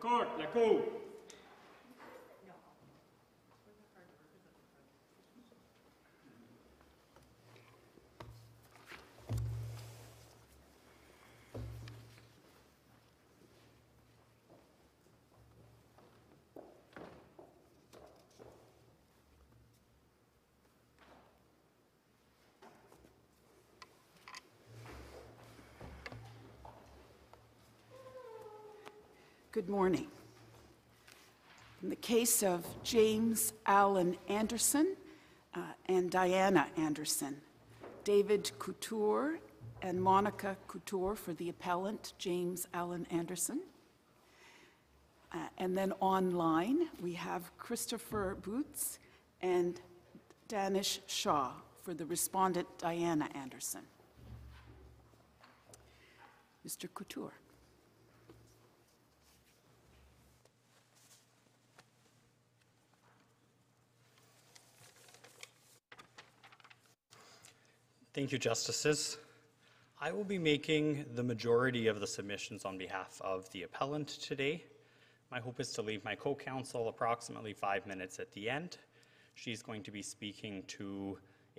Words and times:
court, 0.00 0.28
la 0.38 0.46
cour. 0.46 1.09
Good 29.60 29.68
morning. 29.68 30.06
In 31.82 31.90
the 31.90 31.96
case 31.96 32.42
of 32.42 32.64
James 32.82 33.52
Allen 33.66 34.16
Anderson 34.26 34.96
uh, 35.54 35.60
and 35.84 36.10
Diana 36.10 36.66
Anderson, 36.78 37.36
David 38.02 38.52
Couture 38.58 39.38
and 39.82 40.00
Monica 40.00 40.56
Couture 40.66 41.14
for 41.14 41.34
the 41.34 41.50
appellant, 41.50 42.14
James 42.16 42.68
Allen 42.72 43.06
Anderson. 43.10 43.60
Uh, 45.30 45.36
and 45.58 45.76
then 45.76 45.92
online, 46.00 46.88
we 47.02 47.12
have 47.12 47.54
Christopher 47.58 48.38
Boots 48.40 48.98
and 49.42 49.78
Danish 50.48 51.00
Shaw 51.06 51.50
for 51.82 51.92
the 51.92 52.06
respondent, 52.06 52.66
Diana 52.78 53.28
Anderson. 53.34 53.82
Mr. 56.66 56.88
Couture. 56.94 57.34
Thank 68.12 68.32
you, 68.32 68.38
Justices. 68.38 69.18
I 70.00 70.10
will 70.10 70.24
be 70.24 70.36
making 70.36 71.04
the 71.14 71.22
majority 71.22 71.86
of 71.86 72.00
the 72.00 72.08
submissions 72.08 72.64
on 72.64 72.76
behalf 72.76 73.20
of 73.20 73.48
the 73.52 73.62
appellant 73.62 74.08
today. 74.08 74.64
My 75.30 75.38
hope 75.38 75.60
is 75.60 75.70
to 75.74 75.82
leave 75.82 76.04
my 76.04 76.16
co-counsel 76.16 76.88
approximately 76.88 77.52
five 77.52 77.86
minutes 77.86 78.18
at 78.18 78.32
the 78.32 78.50
end. 78.50 78.78
She's 79.36 79.62
going 79.62 79.84
to 79.84 79.92
be 79.92 80.02
speaking 80.02 80.64
to 80.66 81.18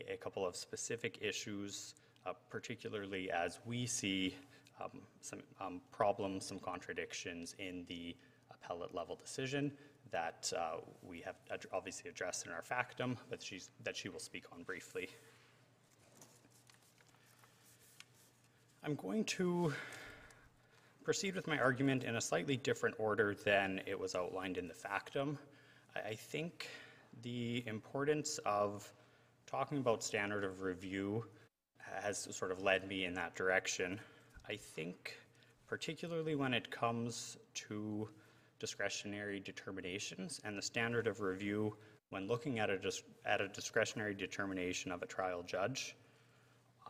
a 0.10 0.18
couple 0.18 0.46
of 0.46 0.58
specific 0.58 1.20
issues, 1.22 1.96
uh, 2.26 2.34
particularly 2.50 3.32
as 3.32 3.60
we 3.66 3.86
see 3.86 4.36
um, 4.84 5.00
some 5.22 5.40
um, 5.62 5.80
problems, 5.94 6.46
some 6.46 6.60
contradictions 6.60 7.56
in 7.60 7.86
the 7.88 8.14
appellate 8.52 8.94
level 8.94 9.16
decision 9.16 9.72
that 10.12 10.52
uh, 10.58 10.82
we 11.02 11.22
have 11.22 11.36
ad- 11.50 11.66
obviously 11.72 12.10
addressed 12.10 12.46
in 12.46 12.52
our 12.52 12.62
factum, 12.62 13.18
but 13.30 13.42
she's, 13.42 13.70
that 13.86 13.96
she 13.96 14.10
will 14.10 14.20
speak 14.20 14.44
on 14.52 14.64
briefly. 14.64 15.08
I'm 18.84 18.96
going 18.96 19.26
to 19.26 19.72
proceed 21.04 21.36
with 21.36 21.46
my 21.46 21.60
argument 21.60 22.04
in 22.04 22.16
a 22.16 22.22
slightly 22.22 22.58
different 22.58 22.96
order 22.98 23.36
than 23.36 23.80
it 23.86 24.00
was 24.00 24.16
outlined 24.16 24.58
in 24.58 24.68
the 24.68 24.74
factum. 24.74 25.38
I 25.96 26.16
think 26.16 26.68
the 27.22 27.64
importance 27.68 28.40
of 28.44 28.92
talking 29.46 29.78
about 29.78 30.02
standard 30.04 30.44
of 30.44 30.62
review 30.62 31.26
has 31.78 32.28
sort 32.36 32.52
of 32.52 32.64
led 32.64 32.88
me 32.88 33.06
in 33.06 33.14
that 33.14 33.36
direction. 33.36 34.00
I 34.50 34.56
think, 34.56 35.16
particularly 35.68 36.34
when 36.34 36.52
it 36.52 36.72
comes 36.72 37.38
to 37.54 38.10
discretionary 38.58 39.40
determinations 39.40 40.42
and 40.44 40.58
the 40.58 40.62
standard 40.62 41.06
of 41.06 41.22
review 41.22 41.78
when 42.10 42.28
looking 42.28 42.58
at 42.58 42.72
a, 42.72 42.80
dis- 42.80 43.04
at 43.28 43.42
a 43.42 43.48
discretionary 43.48 44.16
determination 44.16 44.92
of 44.92 45.04
a 45.04 45.06
trial 45.06 45.44
judge, 45.44 45.96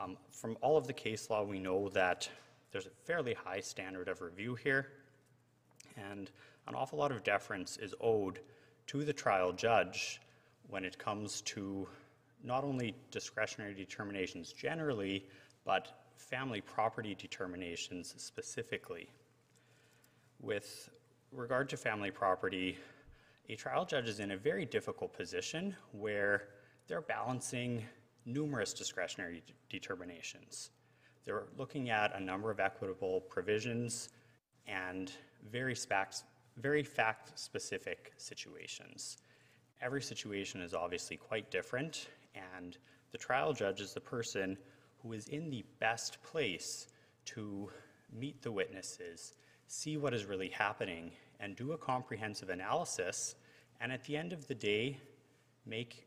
um, 0.02 0.18
From 0.30 0.58
all 0.62 0.78
of 0.78 0.88
the 0.88 0.94
case 0.94 1.30
law, 1.30 1.44
we 1.44 1.60
know 1.60 1.90
that 1.90 2.30
there's 2.72 2.86
a 2.86 2.92
fairly 3.06 3.34
high 3.34 3.60
standard 3.60 4.08
of 4.08 4.22
review 4.22 4.56
here, 4.56 4.88
and 5.98 6.32
an 6.68 6.76
awful 6.76 7.00
lot 7.00 7.12
of 7.12 7.24
deference 7.24 7.78
is 7.78 7.94
owed 8.02 8.40
to 8.88 9.04
the 9.04 9.14
trial 9.14 9.52
judge 9.52 10.22
when 10.70 10.86
it 10.86 10.98
comes 10.98 11.42
to 11.42 11.88
not 12.44 12.64
only 12.64 12.96
discretionary 13.12 13.74
determinations 13.74 14.54
generally, 14.54 15.26
but 15.66 16.02
family 16.16 16.62
property 16.62 17.16
determinations 17.16 18.14
specifically. 18.18 19.10
With 20.40 20.90
regard 21.32 21.70
to 21.70 21.78
family 21.78 22.10
property, 22.10 22.78
a 23.50 23.56
trial 23.56 23.86
judge 23.86 24.08
is 24.08 24.20
in 24.20 24.32
a 24.32 24.38
very 24.38 24.66
difficult 24.66 25.14
position 25.14 25.76
where 25.92 26.48
they're 26.88 27.02
balancing 27.02 27.84
numerous 28.26 28.74
discretionary 28.74 29.44
determinations. 29.70 30.72
They're 31.26 31.44
looking 31.58 31.90
at 31.90 32.16
a 32.16 32.20
number 32.20 32.50
of 32.52 32.60
equitable 32.60 33.22
provisions 33.22 34.10
and 34.68 35.12
very 35.52 35.76
fact, 35.76 36.24
very 36.58 36.84
fact-specific 36.84 38.14
situations. 38.18 39.18
Every 39.82 40.02
situation 40.02 40.62
is 40.62 40.74
obviously 40.74 41.18
quite 41.18 41.50
different, 41.52 42.08
and 42.36 42.78
the 43.12 43.18
trial 43.18 43.54
judge 43.54 43.82
is 43.82 43.94
the 43.94 44.00
person 44.00 44.58
who 45.02 45.14
is 45.14 45.28
in 45.30 45.50
the 45.50 45.66
best 45.80 46.22
place 46.24 46.88
to 47.26 47.70
meet 48.14 48.42
the 48.42 48.52
witnesses, 48.52 49.34
see 49.68 49.98
what 49.98 50.14
is 50.14 50.26
really 50.26 50.50
happening, 50.50 51.12
and 51.40 51.56
do 51.56 51.72
a 51.72 51.78
comprehensive 51.78 52.50
analysis, 52.50 53.36
and 53.80 53.92
at 53.92 54.04
the 54.04 54.16
end 54.16 54.34
of 54.34 54.48
the 54.48 54.56
day, 54.56 54.98
make 55.66 56.06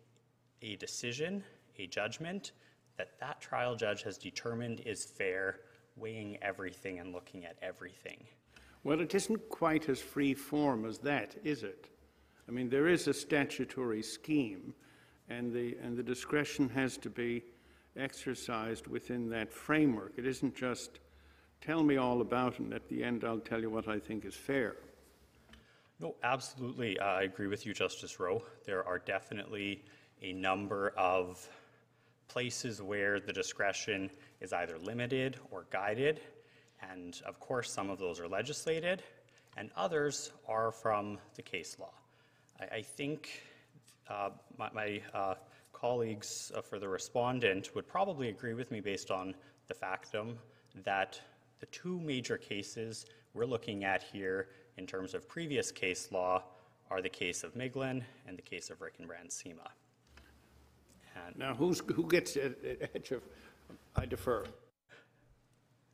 a 0.62 0.76
decision, 0.76 1.42
a 1.79 1.87
judgment 1.87 2.53
that 2.97 3.19
that 3.21 3.41
trial 3.41 3.75
judge 3.75 4.03
has 4.03 4.19
determined 4.19 4.81
is 4.87 5.05
fair, 5.05 5.61
weighing 5.97 6.39
everything 6.43 6.99
and 6.99 7.12
looking 7.12 7.45
at 7.45 7.57
everything. 7.62 8.25
Well, 8.85 9.01
it 9.01 9.15
isn't 9.15 9.49
quite 9.49 9.89
as 9.89 10.01
free 10.01 10.35
form 10.35 10.85
as 10.85 10.99
that, 10.99 11.37
is 11.43 11.62
it? 11.62 11.89
I 12.49 12.53
mean, 12.53 12.69
there 12.69 12.89
is 12.89 13.09
a 13.09 13.15
statutory 13.15 14.03
scheme, 14.03 14.75
and 15.29 15.53
the, 15.53 15.77
and 15.83 15.97
the 15.97 16.03
discretion 16.03 16.69
has 16.71 16.99
to 16.99 17.11
be 17.11 17.43
exercised 17.97 18.87
within 18.87 19.31
that 19.31 19.53
framework. 19.53 20.12
It 20.19 20.27
isn't 20.27 20.55
just 20.55 21.01
tell 21.61 21.83
me 21.83 21.97
all 21.97 22.21
about 22.21 22.55
it, 22.55 22.59
and 22.61 22.75
at 22.75 22.89
the 22.89 23.03
end 23.03 23.25
I'll 23.25 23.39
tell 23.39 23.61
you 23.61 23.71
what 23.71 23.89
I 23.89 23.99
think 23.99 24.25
is 24.25 24.35
fair. 24.35 24.77
No, 26.01 26.17
absolutely. 26.23 26.99
Uh, 26.99 27.05
I 27.05 27.23
agree 27.23 27.47
with 27.47 27.65
you, 27.65 27.73
Justice 27.73 28.21
Rowe. 28.21 28.43
There 28.67 28.87
are 28.87 28.99
definitely 28.99 29.83
a 30.21 30.33
number 30.33 30.93
of 30.97 31.49
places 32.29 32.83
where 32.83 33.21
the 33.21 33.33
discretion 33.33 34.11
is 34.41 34.53
either 34.53 34.79
limited 34.79 35.37
or 35.51 35.67
guided. 35.71 36.21
And 36.91 37.21
of 37.27 37.41
course, 37.41 37.71
some 37.71 37.91
of 37.91 37.99
those 37.99 38.21
are 38.21 38.29
legislated, 38.29 39.03
and 39.57 39.71
others 39.77 40.33
are 40.49 40.71
from 40.71 41.19
the 41.35 41.43
case 41.43 41.77
law. 41.79 41.93
I, 42.61 42.77
I 42.77 42.83
think 42.83 43.43
uh, 44.09 44.31
my, 44.59 44.71
my 44.75 45.03
uh, 45.12 45.35
colleagues 45.73 46.53
uh, 46.55 46.61
for 46.61 46.79
the 46.79 46.89
respondent 46.89 47.75
would 47.75 47.87
probably 47.87 48.29
agree 48.29 48.55
with 48.55 48.71
me 48.71 48.81
based 48.81 49.11
on 49.11 49.35
the 49.69 49.75
factum 49.75 50.39
that 50.85 51.21
the 51.61 51.67
two 51.67 52.01
major 52.01 52.37
cases 52.37 53.06
we're 53.33 53.47
looking 53.47 53.85
at 53.85 54.03
here 54.03 54.49
in 54.77 54.87
terms 54.87 55.15
of 55.15 55.29
previous 55.29 55.71
case 55.71 56.11
law 56.12 56.43
are 56.91 57.01
the 57.01 57.09
case 57.09 57.43
of 57.43 57.55
Miglin 57.55 58.03
and 58.27 58.37
the 58.37 58.43
case 58.43 58.71
of 58.71 58.81
Rick 58.81 58.99
and 61.14 61.36
Now, 61.36 61.54
who's, 61.54 61.80
who 61.80 62.06
gets 62.08 62.36
it? 62.36 62.91
edge 62.94 63.10
of- 63.12 63.22
I 63.97 64.06
defer. 64.06 64.44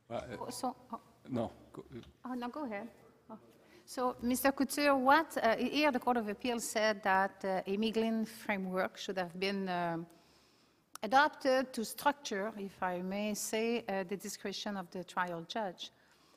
Oh, 0.09 0.49
So, 0.49 0.75
oh, 0.91 0.99
No, 1.29 1.51
go- 1.71 1.85
oh, 2.25 2.33
no, 2.33 2.49
go 2.49 2.65
ahead. 2.65 2.89
Oh. 3.29 3.37
So, 3.85 4.15
Mr. 4.23 4.53
Couture, 4.55 4.95
what, 4.95 5.37
uh, 5.37 5.55
here 5.55 5.91
the 5.91 5.99
Court 5.99 6.17
of 6.17 6.27
Appeal 6.27 6.59
said 6.59 7.01
that 7.03 7.43
uh, 7.45 7.61
a 7.65 7.77
Miglin 7.77 8.27
framework 8.27 8.97
should 8.97 9.17
have 9.17 9.39
been 9.39 9.69
um, 9.69 10.05
adopted 11.03 11.71
to 11.73 11.85
structure, 11.85 12.51
if 12.57 12.81
I 12.83 13.01
may 13.01 13.33
say, 13.35 13.85
uh, 13.87 14.03
the 14.03 14.17
discretion 14.17 14.75
of 14.77 14.89
the 14.91 15.03
trial 15.03 15.45
judge. 15.47 15.91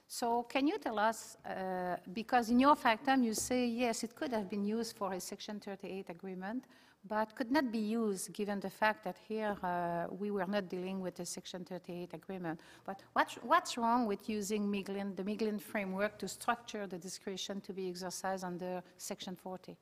So 0.06 0.42
can 0.44 0.66
you 0.68 0.78
tell 0.78 0.98
us, 0.98 1.36
uh, 1.44 1.96
because 2.12 2.50
in 2.50 2.60
your 2.60 2.76
factum 2.76 3.22
you 3.24 3.34
say, 3.34 3.66
yes, 3.66 4.04
it 4.04 4.14
could 4.14 4.32
have 4.32 4.48
been 4.48 4.64
used 4.64 4.96
for 4.96 5.12
a 5.14 5.20
Section 5.20 5.58
38 5.58 6.10
agreement, 6.10 6.64
but 7.06 7.34
could 7.34 7.50
not 7.50 7.70
be 7.70 7.78
used 7.78 8.32
given 8.32 8.60
the 8.60 8.70
fact 8.70 9.04
that 9.04 9.16
here 9.28 9.56
uh, 9.62 10.06
we 10.10 10.30
were 10.30 10.46
not 10.46 10.68
dealing 10.68 11.00
with 11.00 11.14
the 11.16 11.26
Section 11.26 11.64
38 11.64 12.14
agreement. 12.14 12.58
But 12.84 13.02
what's, 13.12 13.34
what's 13.42 13.76
wrong 13.76 14.06
with 14.06 14.28
using 14.28 14.70
Miglin, 14.70 15.14
the 15.14 15.22
Miglin 15.22 15.60
framework 15.60 16.18
to 16.18 16.28
structure 16.28 16.86
the 16.86 16.98
discretion 16.98 17.60
to 17.62 17.72
be 17.72 17.90
exercised 17.90 18.42
under 18.42 18.82
Section 18.96 19.36
40? 19.36 19.76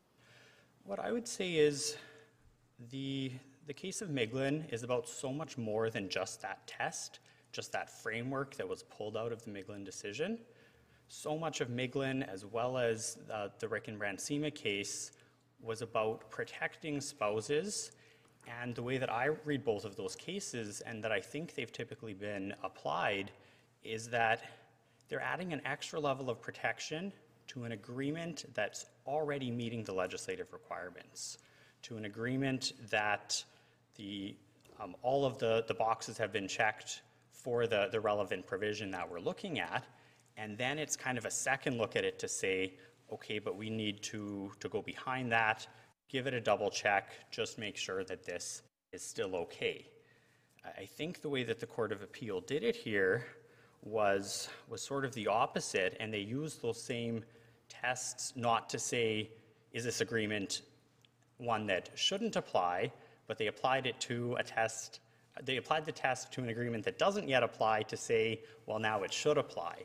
What 0.84 0.98
I 0.98 1.12
would 1.12 1.28
say 1.28 1.54
is 1.54 1.96
the, 2.90 3.30
the 3.66 3.74
case 3.74 4.02
of 4.02 4.08
Miglin 4.08 4.72
is 4.72 4.82
about 4.82 5.08
so 5.08 5.32
much 5.32 5.56
more 5.56 5.90
than 5.90 6.08
just 6.08 6.42
that 6.42 6.66
test, 6.66 7.20
just 7.52 7.70
that 7.70 7.88
framework 7.88 8.56
that 8.56 8.68
was 8.68 8.82
pulled 8.82 9.16
out 9.16 9.30
of 9.30 9.44
the 9.44 9.50
Miglin 9.50 9.84
decision. 9.84 10.38
so 11.06 11.38
much 11.38 11.60
of 11.60 11.68
Miglin, 11.68 12.26
as 12.26 12.46
well 12.46 12.78
as 12.78 13.18
uh, 13.30 13.48
the 13.60 13.68
Rick 13.68 13.88
and 13.88 14.00
Brandsema 14.00 14.52
case, 14.52 15.12
was 15.62 15.82
about 15.82 16.30
protecting 16.30 17.00
spouses. 17.00 17.92
And 18.60 18.74
the 18.74 18.82
way 18.82 18.98
that 18.98 19.10
I 19.10 19.26
read 19.44 19.64
both 19.64 19.84
of 19.84 19.96
those 19.96 20.16
cases, 20.16 20.80
and 20.80 21.02
that 21.04 21.12
I 21.12 21.20
think 21.20 21.54
they've 21.54 21.72
typically 21.72 22.12
been 22.12 22.52
applied, 22.62 23.30
is 23.84 24.08
that 24.08 24.42
they're 25.08 25.20
adding 25.20 25.52
an 25.52 25.62
extra 25.64 26.00
level 26.00 26.28
of 26.28 26.40
protection 26.40 27.12
to 27.48 27.64
an 27.64 27.72
agreement 27.72 28.46
that's 28.54 28.86
already 29.06 29.50
meeting 29.50 29.84
the 29.84 29.92
legislative 29.92 30.52
requirements, 30.52 31.38
to 31.82 31.96
an 31.96 32.04
agreement 32.04 32.72
that 32.90 33.44
the, 33.96 34.34
um, 34.80 34.96
all 35.02 35.24
of 35.24 35.38
the, 35.38 35.64
the 35.68 35.74
boxes 35.74 36.16
have 36.18 36.32
been 36.32 36.48
checked 36.48 37.02
for 37.30 37.66
the, 37.66 37.88
the 37.92 38.00
relevant 38.00 38.46
provision 38.46 38.90
that 38.90 39.08
we're 39.08 39.20
looking 39.20 39.58
at. 39.58 39.84
And 40.36 40.56
then 40.56 40.78
it's 40.78 40.96
kind 40.96 41.18
of 41.18 41.26
a 41.26 41.30
second 41.30 41.76
look 41.76 41.94
at 41.94 42.04
it 42.04 42.18
to 42.20 42.28
say, 42.28 42.74
okay, 43.12 43.38
but 43.38 43.56
we 43.56 43.68
need 43.68 44.02
to, 44.02 44.50
to 44.60 44.68
go 44.68 44.82
behind 44.82 45.30
that, 45.30 45.66
give 46.08 46.26
it 46.26 46.34
a 46.34 46.40
double 46.40 46.70
check, 46.70 47.10
just 47.30 47.58
make 47.58 47.76
sure 47.76 48.04
that 48.04 48.24
this 48.24 48.62
is 48.92 49.02
still 49.02 49.36
okay. 49.36 49.86
I- 50.64 50.86
think 50.86 51.20
the 51.20 51.28
way 51.28 51.44
that 51.44 51.60
the 51.60 51.66
Court 51.66 51.92
of 51.92 52.02
Appeal 52.02 52.40
did 52.40 52.62
it 52.62 52.76
here 52.76 53.26
was, 53.82 54.48
was 54.68 54.80
sort 54.80 55.04
of 55.04 55.12
the 55.14 55.26
opposite, 55.26 55.96
and 56.00 56.12
they 56.12 56.20
used 56.20 56.62
those 56.62 56.80
same 56.80 57.24
tests 57.68 58.32
not 58.36 58.70
to 58.70 58.78
say, 58.78 59.30
is 59.72 59.84
this 59.84 60.00
agreement 60.00 60.62
one 61.38 61.66
that 61.66 61.90
shouldn't 61.94 62.36
apply, 62.36 62.92
but 63.26 63.38
they 63.38 63.48
applied 63.48 63.86
it 63.86 63.98
to 64.00 64.36
a 64.38 64.42
test, 64.42 65.00
they 65.42 65.56
applied 65.56 65.84
the 65.84 65.92
test 65.92 66.32
to 66.32 66.42
an 66.42 66.50
agreement 66.50 66.84
that 66.84 66.98
doesn't 66.98 67.28
yet 67.28 67.42
apply 67.42 67.82
to 67.82 67.96
say, 67.96 68.40
well, 68.66 68.78
now 68.78 69.02
it 69.02 69.12
should 69.12 69.38
apply. 69.38 69.82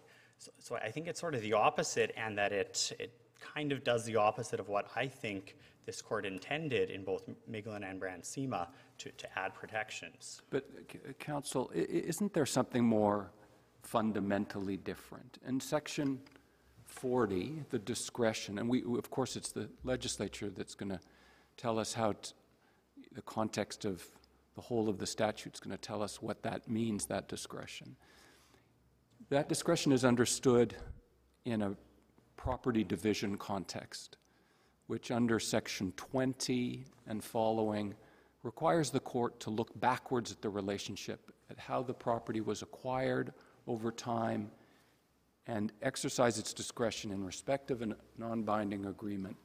So, 0.59 0.75
I 0.75 0.91
think 0.91 1.07
it's 1.07 1.19
sort 1.19 1.35
of 1.35 1.41
the 1.41 1.53
opposite, 1.53 2.13
and 2.15 2.37
that 2.37 2.51
it, 2.51 2.93
it 2.99 3.11
kind 3.39 3.71
of 3.71 3.83
does 3.83 4.05
the 4.05 4.15
opposite 4.15 4.59
of 4.59 4.69
what 4.69 4.87
I 4.95 5.07
think 5.07 5.55
this 5.85 6.01
court 6.01 6.25
intended 6.25 6.89
in 6.89 7.03
both 7.03 7.23
Miglin 7.49 7.89
and 7.89 7.99
Brandsema 7.99 8.67
to, 8.99 9.09
to 9.09 9.39
add 9.39 9.53
protections. 9.53 10.41
But, 10.49 10.67
uh, 10.77 11.13
counsel, 11.13 11.71
isn't 11.73 12.33
there 12.33 12.45
something 12.45 12.83
more 12.83 13.31
fundamentally 13.83 14.77
different? 14.77 15.39
In 15.47 15.59
section 15.59 16.19
40, 16.85 17.63
the 17.69 17.79
discretion, 17.79 18.59
and 18.59 18.67
we, 18.69 18.83
of 18.97 19.09
course, 19.09 19.35
it's 19.35 19.51
the 19.51 19.69
legislature 19.83 20.49
that's 20.49 20.75
going 20.75 20.89
to 20.89 20.99
tell 21.55 21.79
us 21.79 21.93
how, 21.93 22.13
t- 22.13 22.33
the 23.13 23.21
context 23.21 23.85
of 23.85 24.05
the 24.55 24.61
whole 24.61 24.89
of 24.89 24.97
the 24.97 25.07
statute 25.07 25.53
is 25.53 25.59
going 25.59 25.75
to 25.75 25.81
tell 25.81 26.03
us 26.03 26.21
what 26.21 26.43
that 26.43 26.69
means, 26.69 27.05
that 27.05 27.29
discretion. 27.29 27.95
That 29.29 29.50
discretion 29.50 29.91
is 29.91 30.06
understood 30.06 30.74
in 31.44 31.62
a 31.62 31.75
property 32.38 32.85
division 32.85 33.38
context, 33.38 34.15
which 34.88 35.12
under 35.12 35.38
section 35.38 35.91
20 35.97 36.85
and 37.07 37.21
following 37.21 37.94
requires 38.44 38.89
the 38.89 39.01
court 39.01 39.38
to 39.41 39.50
look 39.50 39.77
backwards 39.81 40.31
at 40.31 40.41
the 40.41 40.50
relationship, 40.50 41.33
at 41.50 41.59
how 41.59 41.83
the 41.83 41.94
property 41.94 42.39
was 42.39 42.62
acquired 42.62 43.33
over 43.68 43.91
time, 43.91 44.50
and 45.45 45.73
exercise 45.81 46.39
its 46.39 46.53
discretion 46.53 47.12
in 47.12 47.25
respect 47.25 47.69
of 47.69 47.81
a 47.81 47.97
non-binding 48.18 48.85
agreement 48.85 49.35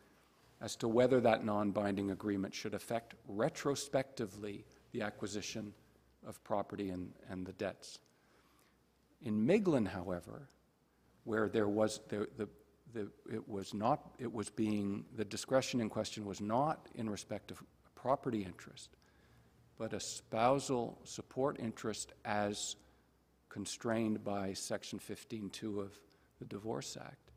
as 0.60 0.76
to 0.76 0.86
whether 0.86 1.20
that 1.20 1.44
non-binding 1.44 2.12
agreement 2.12 2.54
should 2.54 2.74
affect 2.74 3.14
retrospectively 3.26 4.64
the 4.92 5.02
acquisition 5.02 5.72
of 6.24 6.42
property 6.44 6.90
and, 6.90 7.10
and 7.28 7.44
the 7.44 7.52
debts. 7.54 7.98
In 9.22 9.46
Miglin, 9.46 9.86
however, 9.86 10.48
where 11.24 11.48
there 11.48 11.68
was, 11.68 12.00
there, 12.08 12.26
the, 12.36 12.48
the, 12.92 13.08
it 13.32 13.48
was 13.48 13.72
not, 13.72 14.10
it 14.18 14.32
was 14.32 14.50
being, 14.50 15.04
the 15.16 15.24
discretion 15.24 15.80
in 15.80 15.88
question 15.88 16.24
was 16.24 16.40
not 16.40 16.88
in 16.94 17.08
respect 17.08 17.50
of 17.50 17.62
property 17.94 18.42
interest, 18.44 18.90
but 19.78 19.92
a 19.92 20.00
spousal 20.00 20.98
support 21.04 21.58
interest 21.60 22.12
as 22.24 22.76
constrained 23.48 24.24
by 24.24 24.52
Section 24.52 24.98
15.2 24.98 25.78
of 25.78 25.92
the 26.38 26.44
Divorce 26.44 26.96
Act. 27.00 27.30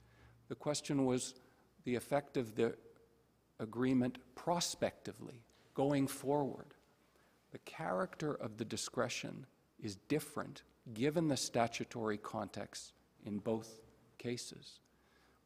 The 0.47 0.55
question 0.55 1.05
was 1.05 1.35
the 1.83 1.95
effect 1.95 2.37
of 2.37 2.55
the 2.55 2.75
agreement 3.59 4.17
prospectively, 4.33 5.43
going 5.75 6.07
forward. 6.07 6.73
The 7.51 7.59
character 7.59 8.33
of 8.33 8.57
the 8.57 8.65
discretion 8.65 9.45
is 9.79 9.97
different 10.07 10.63
given 10.93 11.27
the 11.27 11.37
statutory 11.37 12.17
context 12.17 12.93
in 13.25 13.39
both 13.39 13.81
cases, 14.17 14.79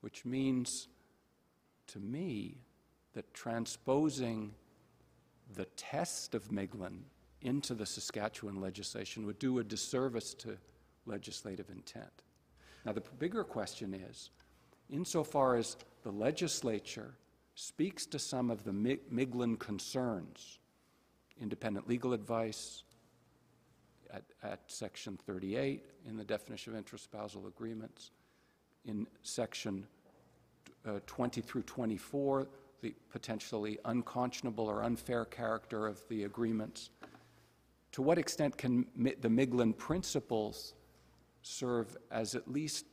which 0.01 0.25
means 0.25 0.87
to 1.87 1.99
me 1.99 2.57
that 3.13 3.33
transposing 3.33 4.53
the 5.55 5.65
test 5.75 6.35
of 6.35 6.49
Miglin 6.49 6.99
into 7.41 7.73
the 7.73 7.85
Saskatchewan 7.85 8.59
legislation 8.59 9.25
would 9.25 9.39
do 9.39 9.59
a 9.59 9.63
disservice 9.63 10.33
to 10.35 10.57
legislative 11.05 11.69
intent. 11.69 12.23
Now, 12.85 12.91
the 12.91 13.01
bigger 13.17 13.43
question 13.43 13.93
is 13.93 14.29
insofar 14.89 15.55
as 15.55 15.77
the 16.03 16.11
legislature 16.11 17.15
speaks 17.55 18.05
to 18.07 18.19
some 18.19 18.49
of 18.49 18.63
the 18.63 18.71
Miglin 18.71 19.57
concerns, 19.57 20.59
independent 21.41 21.87
legal 21.87 22.13
advice 22.13 22.83
at, 24.13 24.23
at 24.43 24.59
section 24.67 25.17
38 25.25 25.85
in 26.07 26.17
the 26.17 26.23
definition 26.23 26.75
of 26.75 26.83
interspousal 26.83 27.47
agreements, 27.47 28.11
in 28.85 29.05
section 29.21 29.85
uh, 30.87 30.99
20 31.05 31.41
through 31.41 31.63
24, 31.63 32.47
the 32.81 32.93
potentially 33.11 33.77
unconscionable 33.85 34.67
or 34.67 34.83
unfair 34.83 35.25
character 35.25 35.85
of 35.85 36.01
the 36.09 36.23
agreements. 36.23 36.91
To 37.93 38.01
what 38.01 38.17
extent 38.17 38.57
can 38.57 38.85
Mi- 38.95 39.15
the 39.19 39.27
Miglin 39.27 39.77
principles 39.77 40.73
serve 41.41 41.97
as 42.11 42.35
at 42.35 42.49
least 42.49 42.85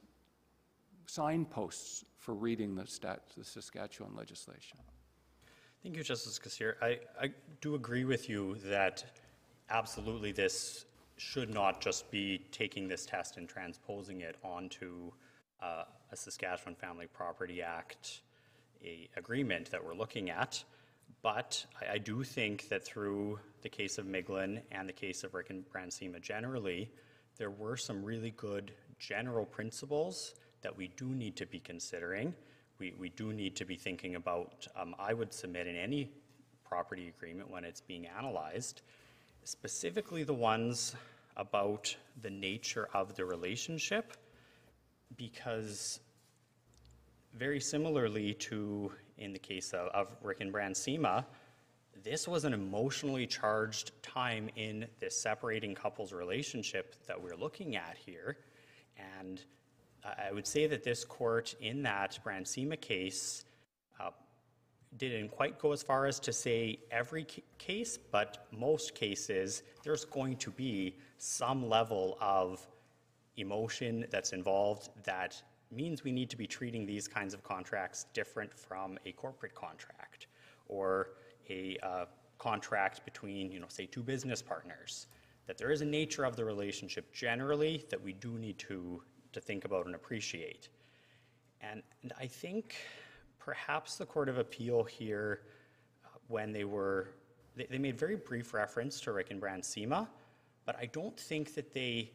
signposts 1.06 2.04
for 2.18 2.34
reading 2.34 2.74
the 2.74 2.86
stat, 2.86 3.22
the 3.36 3.44
Saskatchewan 3.44 4.14
legislation? 4.16 4.78
Thank 5.82 5.96
you, 5.96 6.02
Justice 6.02 6.38
Kasirer. 6.38 6.74
I, 6.82 6.98
I 7.20 7.30
do 7.60 7.76
agree 7.76 8.04
with 8.04 8.28
you 8.28 8.56
that 8.64 9.04
absolutely 9.70 10.32
this 10.32 10.84
should 11.16 11.52
not 11.52 11.80
just 11.80 12.10
be 12.10 12.46
taking 12.52 12.88
this 12.88 13.06
test 13.06 13.36
and 13.36 13.48
transposing 13.48 14.20
it 14.20 14.36
onto 14.42 15.10
uh, 15.62 15.84
a 16.12 16.16
Saskatchewan 16.16 16.74
Family 16.74 17.06
Property 17.06 17.62
Act 17.62 18.20
a 18.84 19.08
agreement 19.16 19.70
that 19.70 19.84
we're 19.84 19.94
looking 19.94 20.30
at. 20.30 20.62
But 21.22 21.64
I, 21.80 21.94
I 21.94 21.98
do 21.98 22.22
think 22.22 22.68
that 22.68 22.84
through 22.84 23.38
the 23.62 23.68
case 23.68 23.98
of 23.98 24.06
Miglin 24.06 24.60
and 24.70 24.88
the 24.88 24.92
case 24.92 25.24
of 25.24 25.34
Rick 25.34 25.50
and 25.50 25.64
Brandsema 25.68 26.20
generally, 26.20 26.90
there 27.36 27.50
were 27.50 27.76
some 27.76 28.04
really 28.04 28.30
good 28.30 28.72
general 28.98 29.44
principles 29.44 30.34
that 30.62 30.76
we 30.76 30.88
do 30.96 31.06
need 31.06 31.36
to 31.36 31.46
be 31.46 31.58
considering. 31.58 32.34
We, 32.78 32.94
we 32.98 33.08
do 33.10 33.32
need 33.32 33.56
to 33.56 33.64
be 33.64 33.76
thinking 33.76 34.16
about, 34.16 34.66
um, 34.76 34.94
I 34.98 35.14
would 35.14 35.32
submit 35.32 35.66
in 35.66 35.76
any 35.76 36.10
property 36.64 37.08
agreement 37.08 37.50
when 37.50 37.64
it's 37.64 37.80
being 37.80 38.06
analyzed, 38.06 38.82
specifically 39.46 40.24
the 40.24 40.34
ones 40.34 40.96
about 41.36 41.94
the 42.20 42.30
nature 42.30 42.88
of 42.92 43.14
the 43.14 43.24
relationship, 43.24 44.12
because 45.16 46.00
very 47.32 47.60
similarly 47.60 48.34
to 48.34 48.90
in 49.18 49.32
the 49.32 49.38
case 49.38 49.72
of, 49.72 49.88
of 49.88 50.08
Rick 50.20 50.40
and 50.40 50.52
Brandsema, 50.52 51.24
this 52.02 52.26
was 52.26 52.44
an 52.44 52.52
emotionally 52.52 53.26
charged 53.26 53.92
time 54.02 54.50
in 54.56 54.86
this 54.98 55.16
separating 55.16 55.76
couples 55.76 56.12
relationship 56.12 56.96
that 57.06 57.22
we're 57.22 57.36
looking 57.36 57.76
at 57.76 57.96
here. 58.04 58.38
And 59.18 59.40
I 60.04 60.32
would 60.32 60.46
say 60.46 60.66
that 60.66 60.82
this 60.82 61.04
court 61.04 61.54
in 61.60 61.82
that 61.84 62.18
Brandsema 62.24 62.80
case 62.80 63.44
uh, 64.00 64.10
didn't 64.98 65.28
quite 65.28 65.58
go 65.58 65.72
as 65.72 65.82
far 65.82 66.06
as 66.06 66.18
to 66.20 66.32
say 66.32 66.78
every 66.90 67.26
case, 67.58 67.98
but 67.98 68.46
most 68.50 68.94
cases, 68.94 69.62
there's 69.84 70.04
going 70.04 70.36
to 70.36 70.50
be 70.50 70.96
some 71.18 71.68
level 71.68 72.16
of 72.20 72.66
emotion 73.36 74.06
that's 74.10 74.32
involved 74.32 74.88
that 75.04 75.40
means 75.70 76.04
we 76.04 76.12
need 76.12 76.30
to 76.30 76.36
be 76.36 76.46
treating 76.46 76.86
these 76.86 77.08
kinds 77.08 77.34
of 77.34 77.42
contracts 77.42 78.06
different 78.14 78.52
from 78.52 78.98
a 79.04 79.12
corporate 79.12 79.54
contract 79.54 80.28
or 80.68 81.10
a 81.50 81.76
uh, 81.82 82.04
contract 82.38 83.04
between, 83.04 83.50
you 83.50 83.60
know, 83.60 83.66
say, 83.68 83.86
two 83.86 84.02
business 84.02 84.42
partners. 84.42 85.06
That 85.46 85.58
there 85.58 85.70
is 85.70 85.80
a 85.80 85.84
nature 85.84 86.24
of 86.24 86.34
the 86.34 86.44
relationship 86.44 87.12
generally 87.12 87.84
that 87.90 88.02
we 88.02 88.12
do 88.12 88.38
need 88.38 88.58
to, 88.60 89.02
to 89.32 89.40
think 89.40 89.64
about 89.64 89.86
and 89.86 89.94
appreciate. 89.94 90.68
And, 91.60 91.82
and 92.02 92.12
I 92.18 92.26
think 92.26 92.76
perhaps 93.46 93.96
the 93.96 94.04
Court 94.04 94.28
of 94.28 94.38
Appeal 94.38 94.82
here, 94.82 95.40
uh, 96.04 96.08
when 96.26 96.52
they 96.52 96.64
were, 96.64 97.08
they, 97.54 97.66
they 97.70 97.78
made 97.78 97.96
very 97.96 98.16
brief 98.16 98.52
reference 98.52 99.00
to 99.02 99.12
Rick 99.12 99.30
and 99.30 99.40
Brandsema, 99.40 100.08
but 100.66 100.76
I 100.78 100.86
don't 100.86 101.16
think 101.16 101.54
that 101.54 101.72
they 101.72 102.10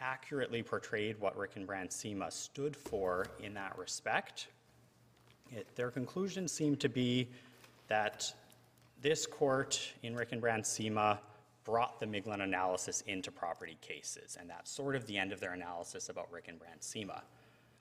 accurately 0.00 0.62
portrayed 0.62 1.20
what 1.20 1.36
Rick 1.36 1.52
and 1.56 1.68
Brandsema 1.68 2.32
stood 2.32 2.74
for 2.74 3.26
in 3.40 3.52
that 3.54 3.76
respect. 3.76 4.48
It, 5.52 5.68
their 5.76 5.90
conclusion 5.90 6.48
seemed 6.48 6.80
to 6.80 6.88
be 6.88 7.28
that 7.88 8.32
this 9.02 9.26
court 9.26 9.78
in 10.02 10.16
Rick 10.16 10.32
and 10.32 10.40
Brandsema 10.40 11.18
brought 11.64 12.00
the 12.00 12.06
Miglin 12.06 12.40
analysis 12.42 13.02
into 13.02 13.30
property 13.30 13.76
cases, 13.82 14.38
and 14.40 14.48
that's 14.48 14.70
sort 14.70 14.96
of 14.96 15.06
the 15.06 15.18
end 15.18 15.32
of 15.32 15.40
their 15.40 15.52
analysis 15.52 16.08
about 16.08 16.32
Rick 16.32 16.48
and 16.48 16.58
Brand 16.58 16.82
SEMA. 16.82 17.22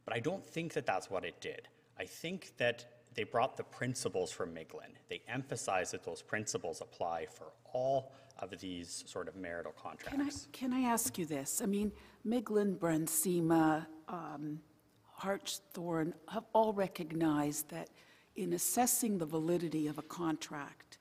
But 0.03 0.13
I 0.13 0.19
don't 0.19 0.45
think 0.45 0.73
that 0.73 0.85
that's 0.85 1.09
what 1.09 1.23
it 1.23 1.39
did. 1.39 1.69
I 1.99 2.05
think 2.05 2.53
that 2.57 2.85
they 3.15 3.23
brought 3.23 3.57
the 3.57 3.63
principles 3.63 4.31
from 4.31 4.53
Miglin. 4.53 4.91
They 5.09 5.21
emphasized 5.27 5.93
that 5.93 6.03
those 6.03 6.21
principles 6.21 6.81
apply 6.81 7.27
for 7.27 7.51
all 7.73 8.11
of 8.39 8.59
these 8.59 9.03
sort 9.07 9.27
of 9.27 9.35
marital 9.35 9.71
contracts. 9.71 10.47
Can 10.51 10.71
I, 10.71 10.73
can 10.73 10.85
I 10.85 10.89
ask 10.89 11.17
you 11.17 11.25
this? 11.25 11.61
I 11.61 11.67
mean, 11.67 11.91
Miglin, 12.27 12.77
Brandsema, 12.77 13.85
um, 14.07 14.59
Hartshorne 15.19 16.13
have 16.29 16.45
all 16.53 16.73
recognized 16.73 17.69
that 17.69 17.89
in 18.35 18.53
assessing 18.53 19.17
the 19.19 19.25
validity 19.25 19.87
of 19.87 19.97
a 19.99 20.01
contract, 20.01 20.97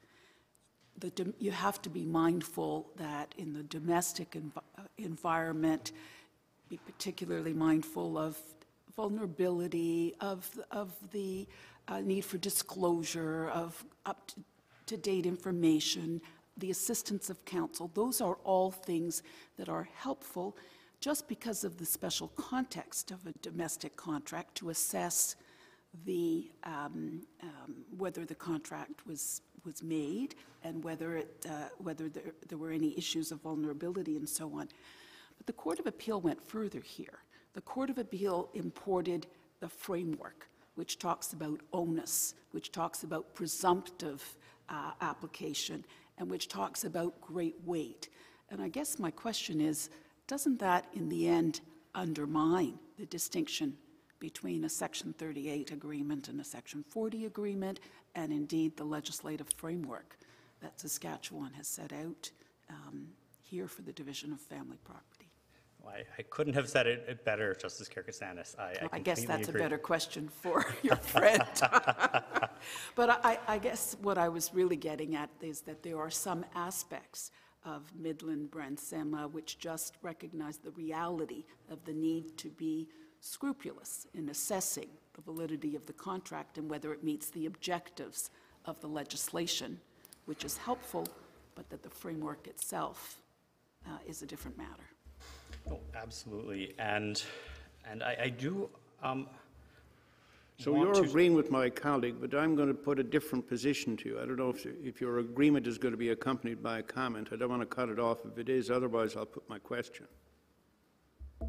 the, 0.99 1.33
you 1.39 1.51
have 1.51 1.81
to 1.83 1.91
be 1.91 2.05
mindful 2.05 2.91
that 2.97 3.35
in 3.39 3.55
the 3.55 3.63
domestic 3.63 4.33
env- 4.33 4.63
uh, 4.79 4.83
environment, 4.99 5.93
be 6.69 6.79
particularly 6.87 7.53
mindful 7.53 8.19
of 8.19 8.37
vulnerability, 8.97 10.15
of, 10.21 10.49
of 10.71 10.93
the 11.13 11.47
uh, 11.89 12.01
need 12.01 12.25
for 12.25 12.39
disclosure, 12.39 13.49
of 13.51 13.85
up-to-date 14.07 15.27
information, 15.27 16.21
the 16.57 16.71
assistance 16.71 17.31
of 17.31 17.45
counsel. 17.45 17.91
Those 17.95 18.21
are 18.21 18.37
all 18.45 18.71
things 18.71 19.23
that 19.57 19.69
are 19.69 19.89
helpful 19.95 20.57
just 21.01 21.27
because 21.27 21.65
of 21.65 21.79
the 21.79 21.87
special 21.87 22.29
context 22.29 23.11
of 23.11 23.27
a 23.27 23.33
domestic 23.43 23.97
contract 23.97 24.55
to 24.57 24.71
assess 24.71 25.35
the, 26.05 26.51
um, 26.63 27.23
um, 27.43 27.75
whether 27.99 28.25
the 28.25 28.35
contract 28.35 29.07
was, 29.07 29.43
was 29.65 29.83
made 29.83 30.37
and 30.63 30.83
whether 30.85 31.17
it, 31.17 31.45
uh, 31.49 31.69
whether 31.79 32.09
there, 32.09 32.33
there 32.49 32.59
were 32.59 32.71
any 32.71 32.97
issues 32.97 33.33
of 33.33 33.41
vulnerability 33.41 34.17
and 34.17 34.29
so 34.29 34.47
on. 34.55 34.69
But 35.37 35.47
the 35.47 35.53
Court 35.53 35.81
of 35.81 35.87
Appeal 35.87 36.21
went 36.21 36.41
further 36.47 36.81
here. 36.81 37.19
The 37.54 37.61
Court 37.61 37.90
of 37.90 37.99
Appeal 37.99 38.49
imported 38.54 39.26
the 39.61 39.68
framework, 39.68 40.49
which 40.75 40.99
talks 40.99 41.32
about 41.32 41.61
onus, 41.73 42.35
which 42.52 42.73
talks 42.73 43.02
about 43.02 43.35
presumptive 43.35 44.37
uh, 44.68 44.92
application, 45.00 45.85
and 46.18 46.30
which 46.30 46.49
talks 46.49 46.85
about 46.85 47.21
great 47.21 47.56
weight. 47.64 48.09
And 48.50 48.62
I 48.62 48.68
guess 48.68 48.99
my 48.99 49.11
question 49.11 49.61
is, 49.61 49.90
doesn't 50.26 50.59
that 50.61 50.87
in 50.94 51.09
the 51.09 51.28
end 51.28 51.61
undermine 51.94 52.78
the 52.99 53.06
distinction 53.06 53.76
between 54.18 54.64
a 54.64 54.68
Section 54.68 55.12
38 55.18 55.73
agreement 55.73 56.28
and 56.28 56.40
a 56.40 56.44
Section 56.44 56.85
40 56.88 57.26
agreement, 57.26 57.80
and 58.14 58.32
indeed 58.32 58.76
the 58.76 58.85
legislative 58.85 59.49
framework 59.56 60.16
that 60.61 60.80
Saskatchewan 60.80 61.52
has 61.54 61.66
set 61.66 61.92
out 61.92 62.30
um, 62.71 63.09
here 63.42 63.66
for 63.66 63.82
the 63.82 63.92
division 63.92 64.32
of 64.32 64.40
family 64.40 64.78
property? 64.85 65.12
Well, 65.83 65.95
I, 65.95 66.05
I 66.19 66.23
couldn't 66.23 66.55
have 66.55 66.69
said 66.69 66.87
it 66.87 67.05
it 67.09 67.25
better, 67.25 67.55
Justice 67.55 67.89
Karakatsanis. 67.89 68.59
I, 68.59 68.62
I 68.62 68.89
I 68.93 68.99
guess 68.99 69.19
completely 69.19 69.27
that's 69.27 69.49
a 69.49 69.51
agree. 69.51 69.62
better 69.62 69.79
question 69.79 70.29
for 70.29 70.65
your 70.83 70.97
friend. 70.97 71.43
But 72.95 73.21
I, 73.25 73.39
I 73.49 73.59
guess 73.59 73.97
what 74.03 74.19
I 74.19 74.29
was 74.29 74.55
really 74.55 74.77
getting 74.77 75.17
at 75.17 75.31
is 75.41 75.62
that 75.62 75.83
there 75.83 75.99
are 75.99 76.11
some 76.11 76.45
aspects 76.55 77.31
of 77.65 77.93
Miglin 78.01 78.33
and 78.33 78.51
Brandsema 78.51 79.31
which 79.33 79.59
just 79.59 79.97
recognize 80.03 80.59
the 80.59 80.71
reality 80.73 81.45
of 81.71 81.85
the 81.85 81.93
need 81.93 82.37
to 82.39 82.49
be 82.51 82.89
scrupulous 83.21 84.07
in 84.15 84.29
assessing 84.29 84.89
the 85.15 85.23
validity 85.23 85.77
of 85.77 85.87
the 85.87 85.93
contract 85.93 86.59
and 86.59 86.69
whether 86.69 86.93
it 86.93 87.05
meets 87.05 87.31
the 87.31 87.47
objectives 87.47 88.31
of 88.65 88.81
the 88.81 88.89
legislation, 88.89 89.79
which 90.27 90.45
is 90.45 90.57
helpful, 90.57 91.07
but 91.55 91.69
that 91.71 91.83
the 91.83 91.91
framework 91.91 92.47
itself 92.47 93.21
uh, 93.87 93.99
is 94.07 94.23
a 94.23 94.27
different 94.27 94.57
matter. 94.57 94.89
Oh, 95.71 95.78
Absolutely, 95.95 96.75
and, 96.78 97.23
and 97.88 98.02
I, 98.02 98.16
I 98.25 98.28
do, 98.28 98.69
um, 99.02 99.28
So 100.59 100.75
you're 100.76 100.95
to- 100.95 101.02
agreeing 101.02 101.35
with 101.35 101.50
my 101.50 101.71
colleague, 101.71 102.16
but 102.21 102.35
I'm 102.35 102.54
going 102.57 102.69
to 102.69 102.75
put 102.75 102.99
a 102.99 103.02
different 103.04 103.47
position 103.49 103.97
to 103.99 104.09
you. 104.09 104.21
I 104.21 104.25
don't 104.26 104.37
know 104.37 104.50
if, 104.50 104.66
if 104.85 105.00
your 105.00 105.19
agreement 105.19 105.66
is 105.66 105.78
going 105.78 105.92
to 105.92 105.99
be 105.99 106.11
accompanied 106.11 106.62
by 106.62 106.78
a 106.81 106.83
comment. 106.83 107.28
I 107.33 107.37
don't 107.37 107.50
want 107.50 107.62
to 107.62 107.66
cut 107.66 107.88
it 107.88 107.99
off 107.99 108.19
if 108.31 108.38
it 108.38 108.49
is, 108.49 108.71
otherwise 108.71 109.16
I'll 109.16 109.26
put 109.26 109.49
my 109.49 109.59
question. 109.59 110.07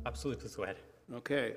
absolutely, 0.06 0.42
please 0.42 0.56
go 0.56 0.64
ahead. 0.64 0.78
Okay. 1.14 1.54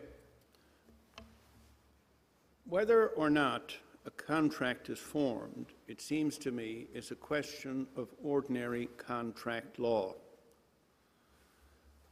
Whether 2.68 3.08
or 3.08 3.30
not 3.30 3.74
a 4.06 4.10
contract 4.10 4.88
is 4.88 4.98
formed, 4.98 5.66
it 5.86 6.00
seems 6.00 6.36
to 6.38 6.50
me, 6.50 6.86
is 6.94 7.10
a 7.10 7.14
question 7.14 7.86
of 7.96 8.08
ordinary 8.22 8.86
contract 8.96 9.78
law. 9.78 10.14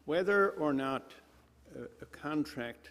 Whether 0.04 0.50
or 0.50 0.72
not 0.72 1.12
a, 1.74 1.84
a 2.02 2.06
contract 2.06 2.90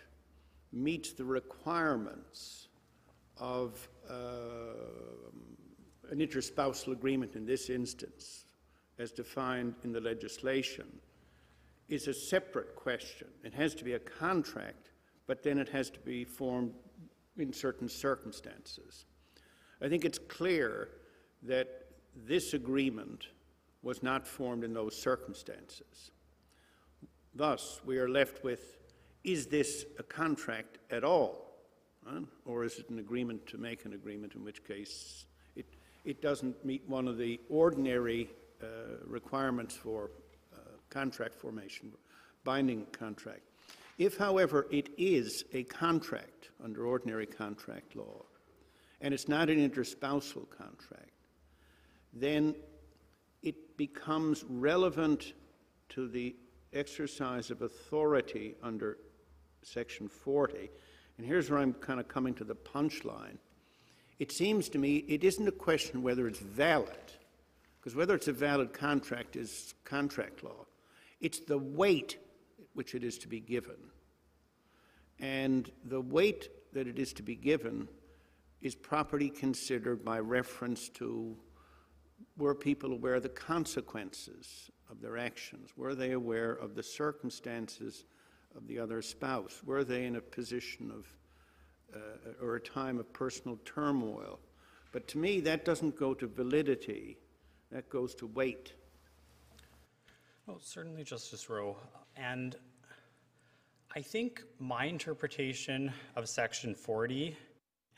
meets 0.71 1.13
the 1.13 1.23
requirements 1.23 2.67
of 3.37 3.87
um, 4.09 5.57
an 6.09 6.19
interspousal 6.19 6.91
agreement 6.91 7.35
in 7.35 7.45
this 7.45 7.69
instance, 7.69 8.45
as 8.99 9.11
defined 9.11 9.75
in 9.83 9.91
the 9.91 10.01
legislation, 10.01 10.87
is 11.89 12.07
a 12.07 12.13
separate 12.13 12.75
question. 12.75 13.27
It 13.43 13.53
has 13.53 13.75
to 13.75 13.83
be 13.83 13.93
a 13.93 13.99
contract, 13.99 14.91
but 15.27 15.43
then 15.43 15.57
it 15.57 15.69
has 15.69 15.89
to 15.91 15.99
be 15.99 16.23
formed 16.23 16.73
in 17.37 17.53
certain 17.53 17.89
circumstances. 17.89 19.05
I 19.81 19.89
think 19.89 20.05
it's 20.05 20.19
clear 20.19 20.89
that 21.43 21.87
this 22.15 22.53
agreement 22.53 23.27
was 23.81 24.01
not 24.01 24.27
formed 24.27 24.63
in 24.63 24.73
those 24.73 24.95
circumstances. 24.95 26.11
Thus, 27.35 27.81
we 27.85 27.97
are 27.97 28.09
left 28.09 28.43
with, 28.43 28.77
is 29.23 29.47
this 29.47 29.85
a 29.97 30.03
contract 30.03 30.77
at 30.91 31.03
all? 31.03 31.51
Or 32.45 32.63
is 32.63 32.77
it 32.77 32.89
an 32.89 32.99
agreement 32.99 33.47
to 33.47 33.57
make 33.57 33.85
an 33.85 33.93
agreement, 33.93 34.35
in 34.35 34.43
which 34.43 34.63
case 34.65 35.25
it, 35.55 35.65
it 36.05 36.21
doesn't 36.21 36.63
meet 36.65 36.83
one 36.87 37.07
of 37.07 37.17
the 37.17 37.39
ordinary 37.49 38.29
uh, 38.61 38.65
requirements 39.05 39.75
for 39.75 40.11
uh, 40.53 40.57
contract 40.89 41.35
formation, 41.35 41.91
binding 42.43 42.85
contract. 42.91 43.41
If, 43.97 44.17
however, 44.17 44.67
it 44.71 44.89
is 44.97 45.43
a 45.53 45.63
contract 45.63 46.49
under 46.63 46.85
ordinary 46.85 47.25
contract 47.25 47.95
law, 47.95 48.23
and 49.01 49.13
it's 49.13 49.27
not 49.27 49.49
an 49.49 49.57
interspousal 49.57 50.49
contract, 50.49 51.11
then 52.13 52.55
it 53.41 53.75
becomes 53.75 54.45
relevant 54.47 55.33
to 55.89 56.07
the 56.07 56.35
exercise 56.73 57.51
of 57.51 57.61
authority 57.61 58.55
under 58.61 58.97
Section 59.61 60.07
40. 60.07 60.69
And 61.17 61.27
here's 61.27 61.49
where 61.49 61.59
I'm 61.59 61.73
kind 61.73 61.99
of 61.99 62.07
coming 62.07 62.33
to 62.35 62.43
the 62.43 62.55
punchline. 62.55 63.37
It 64.19 64.31
seems 64.31 64.69
to 64.69 64.77
me 64.77 64.97
it 65.07 65.23
isn't 65.23 65.47
a 65.47 65.51
question 65.51 66.01
whether 66.01 66.27
it's 66.27 66.39
valid, 66.39 67.13
because 67.79 67.95
whether 67.95 68.15
it's 68.15 68.27
a 68.27 68.33
valid 68.33 68.73
contract 68.73 69.35
is 69.35 69.73
contract 69.83 70.43
law. 70.43 70.65
It's 71.21 71.39
the 71.39 71.57
weight 71.57 72.17
which 72.73 72.95
it 72.95 73.03
is 73.03 73.17
to 73.19 73.27
be 73.27 73.39
given. 73.39 73.77
And 75.19 75.71
the 75.85 76.01
weight 76.01 76.49
that 76.73 76.87
it 76.87 76.99
is 76.99 77.13
to 77.13 77.23
be 77.23 77.35
given 77.35 77.87
is 78.61 78.75
properly 78.75 79.29
considered 79.29 80.03
by 80.03 80.19
reference 80.19 80.89
to 80.89 81.37
were 82.37 82.55
people 82.55 82.91
aware 82.91 83.15
of 83.15 83.23
the 83.23 83.29
consequences 83.29 84.71
of 84.89 85.01
their 85.01 85.17
actions? 85.17 85.71
Were 85.77 85.95
they 85.95 86.11
aware 86.11 86.53
of 86.53 86.75
the 86.75 86.83
circumstances 86.83 88.05
of 88.55 88.67
the 88.67 88.79
other 88.79 89.01
spouse? 89.01 89.61
Were 89.63 89.83
they 89.83 90.05
in 90.05 90.15
a 90.15 90.21
position 90.21 90.91
of, 90.91 91.07
uh, 91.95 92.45
or 92.45 92.55
a 92.55 92.61
time 92.61 92.99
of 92.99 93.11
personal 93.13 93.57
turmoil? 93.65 94.39
But 94.91 95.07
to 95.09 95.17
me, 95.17 95.39
that 95.41 95.65
doesn't 95.65 95.95
go 95.95 96.13
to 96.13 96.27
validity, 96.27 97.17
that 97.71 97.89
goes 97.89 98.13
to 98.15 98.27
weight. 98.27 98.73
Well, 100.45 100.59
certainly, 100.59 101.03
Justice 101.03 101.49
Rowe. 101.49 101.77
And 102.15 102.55
I 103.95 104.01
think 104.01 104.43
my 104.59 104.85
interpretation 104.85 105.91
of 106.15 106.27
Section 106.27 106.75
40 106.75 107.37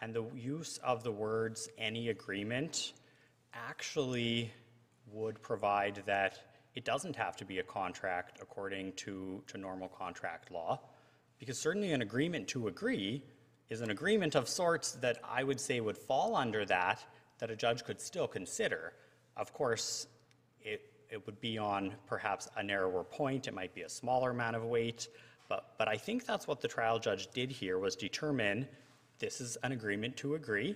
and 0.01 0.13
the 0.13 0.25
use 0.35 0.77
of 0.83 1.03
the 1.03 1.11
words 1.11 1.69
"any 1.77 2.09
agreement" 2.09 2.93
actually 3.55 4.51
would 5.11 5.41
provide 5.41 6.03
that 6.05 6.39
it 6.75 6.83
doesn't 6.83 7.15
have 7.15 7.37
to 7.37 7.45
be 7.45 7.59
a 7.59 7.63
contract 7.63 8.39
according 8.41 8.91
to, 8.93 9.41
to 9.47 9.57
normal 9.57 9.87
contract 9.87 10.51
law, 10.51 10.79
because 11.39 11.57
certainly 11.57 11.93
an 11.93 12.01
agreement 12.01 12.47
to 12.49 12.67
agree 12.67 13.23
is 13.69 13.81
an 13.81 13.91
agreement 13.91 14.35
of 14.35 14.47
sorts 14.47 14.91
that 14.93 15.19
I 15.23 15.43
would 15.43 15.59
say 15.59 15.79
would 15.79 15.97
fall 15.97 16.35
under 16.35 16.65
that, 16.65 17.03
that 17.39 17.49
a 17.49 17.55
judge 17.55 17.83
could 17.83 17.99
still 17.99 18.27
consider. 18.27 18.93
Of 19.37 19.53
course, 19.53 20.07
it, 20.61 20.81
it 21.09 21.25
would 21.25 21.39
be 21.39 21.57
on 21.57 21.93
perhaps 22.07 22.49
a 22.57 22.63
narrower 22.63 23.03
point, 23.03 23.47
it 23.47 23.53
might 23.53 23.73
be 23.73 23.81
a 23.81 23.89
smaller 23.89 24.31
amount 24.31 24.55
of 24.55 24.63
weight, 24.63 25.07
but, 25.47 25.75
but 25.77 25.87
I 25.87 25.97
think 25.97 26.25
that's 26.25 26.47
what 26.47 26.61
the 26.61 26.67
trial 26.67 26.99
judge 26.99 27.27
did 27.31 27.51
here, 27.51 27.79
was 27.79 27.95
determine 27.95 28.67
this 29.19 29.39
is 29.39 29.57
an 29.63 29.71
agreement 29.71 30.17
to 30.17 30.35
agree, 30.35 30.75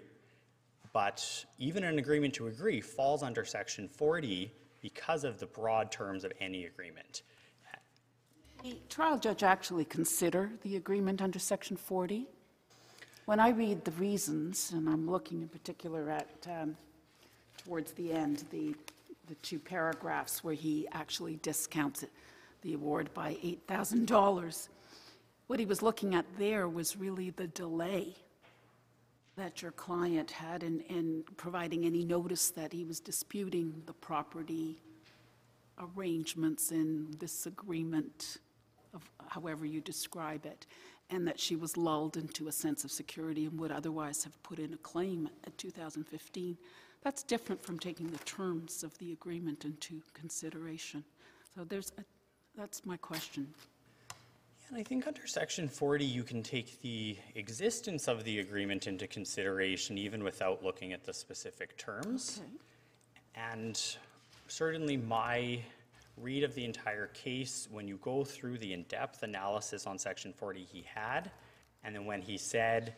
but 0.93 1.45
even 1.57 1.83
an 1.83 1.99
agreement 1.99 2.33
to 2.35 2.47
agree 2.47 2.81
falls 2.81 3.23
under 3.23 3.45
section 3.45 3.87
40 3.87 4.51
because 4.81 5.23
of 5.23 5.39
the 5.39 5.45
broad 5.45 5.91
terms 5.91 6.23
of 6.23 6.31
any 6.39 6.65
agreement. 6.65 7.23
The 8.63 8.77
trial 8.89 9.17
judge 9.17 9.43
actually 9.43 9.85
consider 9.85 10.51
the 10.63 10.75
agreement 10.75 11.21
under 11.21 11.39
Section 11.39 11.77
40? 11.77 12.27
When 13.23 13.39
I 13.39 13.49
read 13.49 13.85
the 13.85 13.91
reasons, 13.91 14.71
and 14.73 14.89
I'm 14.89 15.09
looking 15.09 15.41
in 15.41 15.47
particular 15.47 16.09
at, 16.09 16.27
um, 16.49 16.75
towards 17.57 17.93
the 17.93 18.11
end, 18.11 18.43
the, 18.51 18.75
the 19.27 19.35
two 19.35 19.59
paragraphs 19.59 20.43
where 20.43 20.55
he 20.55 20.89
actually 20.91 21.37
discounts 21.37 22.03
it, 22.03 22.11
the 22.61 22.73
award 22.73 23.13
by 23.13 23.35
$8,000, 23.69 24.67
what 25.47 25.57
he 25.57 25.65
was 25.65 25.81
looking 25.81 26.13
at 26.13 26.25
there 26.37 26.67
was 26.67 26.97
really 26.97 27.29
the 27.29 27.47
delay 27.47 28.13
that 29.39 29.61
your 29.61 29.71
client 29.71 30.29
had 30.31 30.63
in, 30.63 30.81
in 30.81 31.23
providing 31.37 31.85
any 31.85 32.03
notice 32.03 32.51
that 32.51 32.73
he 32.73 32.83
was 32.83 32.99
disputing 32.99 33.81
the 33.85 33.93
property 33.93 34.81
arrangements 35.79 36.71
in 36.71 37.07
this 37.19 37.45
agreement, 37.45 38.39
of 38.93 39.09
however 39.29 39.65
you 39.65 39.79
describe 39.79 40.45
it, 40.45 40.65
and 41.09 41.25
that 41.25 41.39
she 41.39 41.55
was 41.55 41.77
lulled 41.77 42.17
into 42.17 42.49
a 42.49 42.51
sense 42.51 42.83
of 42.83 42.91
security 42.91 43.45
and 43.45 43.57
would 43.57 43.71
otherwise 43.71 44.25
have 44.25 44.43
put 44.43 44.59
in 44.59 44.73
a 44.73 44.77
claim 44.77 45.29
at 45.47 45.57
2015. 45.57 46.57
That's 47.01 47.23
different 47.23 47.63
from 47.63 47.79
taking 47.79 48.07
the 48.07 48.17
terms 48.19 48.83
of 48.83 48.97
the 48.97 49.13
agreement 49.13 49.63
into 49.63 50.01
consideration. 50.13 51.05
So 51.55 51.63
there's, 51.63 51.93
a- 51.97 52.03
that's 52.57 52.85
my 52.85 52.97
question. 52.97 53.47
And 54.69 54.77
I 54.77 54.83
think 54.83 55.07
under 55.07 55.25
section 55.25 55.67
40, 55.67 56.05
you 56.05 56.21
can 56.21 56.43
take 56.43 56.79
the 56.81 57.17
existence 57.33 58.07
of 58.07 58.23
the 58.23 58.39
agreement 58.39 58.85
into 58.85 59.07
consideration 59.07 59.97
even 59.97 60.23
without 60.23 60.63
looking 60.63 60.93
at 60.93 61.03
the 61.03 61.13
specific 61.13 61.75
terms. 61.75 62.41
Okay. 62.43 63.43
And 63.51 63.81
certainly 64.47 64.95
my 64.95 65.59
read 66.17 66.43
of 66.43 66.53
the 66.53 66.65
entire 66.65 67.07
case, 67.07 67.67
when 67.71 67.87
you 67.87 67.97
go 68.03 68.23
through 68.23 68.59
the 68.59 68.73
in-depth 68.73 69.23
analysis 69.23 69.87
on 69.87 69.97
section 69.97 70.33
40 70.33 70.67
he 70.71 70.85
had, 70.93 71.31
and 71.83 71.95
then 71.95 72.05
when 72.05 72.21
he 72.21 72.37
said 72.37 72.93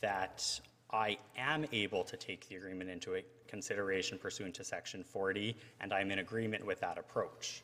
that 0.00 0.60
I 0.90 1.18
am 1.36 1.66
able 1.72 2.04
to 2.04 2.16
take 2.16 2.48
the 2.48 2.54
agreement 2.56 2.90
into 2.90 3.20
consideration 3.48 4.18
pursuant 4.18 4.54
to 4.54 4.64
section 4.64 5.02
40, 5.02 5.56
and 5.80 5.92
I'm 5.92 6.12
in 6.12 6.20
agreement 6.20 6.64
with 6.64 6.78
that 6.80 6.96
approach. 6.96 7.62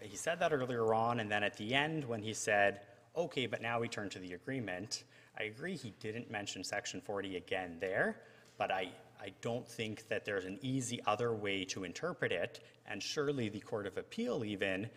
He 0.00 0.16
said 0.16 0.38
that 0.40 0.52
earlier 0.52 0.92
on, 0.94 1.20
and 1.20 1.30
then 1.30 1.42
at 1.42 1.56
the 1.56 1.74
end, 1.74 2.04
when 2.04 2.22
he 2.22 2.34
said, 2.34 2.80
okay, 3.16 3.46
but 3.46 3.62
now 3.62 3.80
we 3.80 3.88
turn 3.88 4.08
to 4.10 4.18
the 4.18 4.34
agreement, 4.34 5.04
I 5.38 5.44
agree 5.44 5.76
he 5.76 5.92
didn't 6.00 6.30
mention 6.30 6.62
section 6.64 7.00
40 7.00 7.36
again 7.36 7.76
there, 7.80 8.20
but 8.58 8.70
I, 8.70 8.88
I 9.20 9.32
don't 9.40 9.66
think 9.68 10.08
that 10.08 10.24
there's 10.24 10.44
an 10.44 10.58
easy 10.62 11.00
other 11.06 11.34
way 11.34 11.64
to 11.66 11.84
interpret 11.84 12.32
it, 12.32 12.60
and 12.86 13.02
surely 13.02 13.48
the 13.48 13.60
Court 13.60 13.86
of 13.86 13.96
Appeal 13.96 14.44
even, 14.44 14.88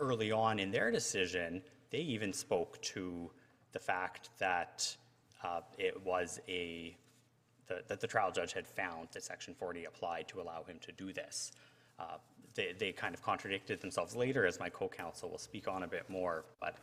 early 0.00 0.30
on 0.32 0.58
in 0.58 0.70
their 0.70 0.90
decision, 0.90 1.62
they 1.90 1.98
even 1.98 2.32
spoke 2.32 2.80
to 2.82 3.30
the 3.72 3.78
fact 3.78 4.30
that 4.38 4.96
uh, 5.44 5.60
it 5.78 6.04
was 6.04 6.40
a, 6.48 6.96
the- 7.66 7.82
that 7.88 8.00
the 8.00 8.06
trial 8.06 8.30
judge 8.30 8.52
had 8.52 8.66
found 8.66 9.08
that 9.12 9.22
section 9.22 9.54
40 9.54 9.84
applied 9.84 10.28
to 10.28 10.40
allow 10.40 10.62
him 10.64 10.78
to 10.80 10.92
do 10.92 11.12
this. 11.12 11.52
Uh, 11.98 12.16
They, 12.58 12.74
they 12.76 12.90
kind 12.90 13.14
of 13.14 13.22
contradicted 13.22 13.80
themselves 13.80 14.16
later, 14.16 14.44
as 14.44 14.58
my 14.58 14.68
co-counsel 14.68 15.30
will 15.30 15.38
speak 15.38 15.68
on 15.68 15.84
a 15.84 15.86
bit 15.86 16.10
more, 16.10 16.44
but 16.60 16.74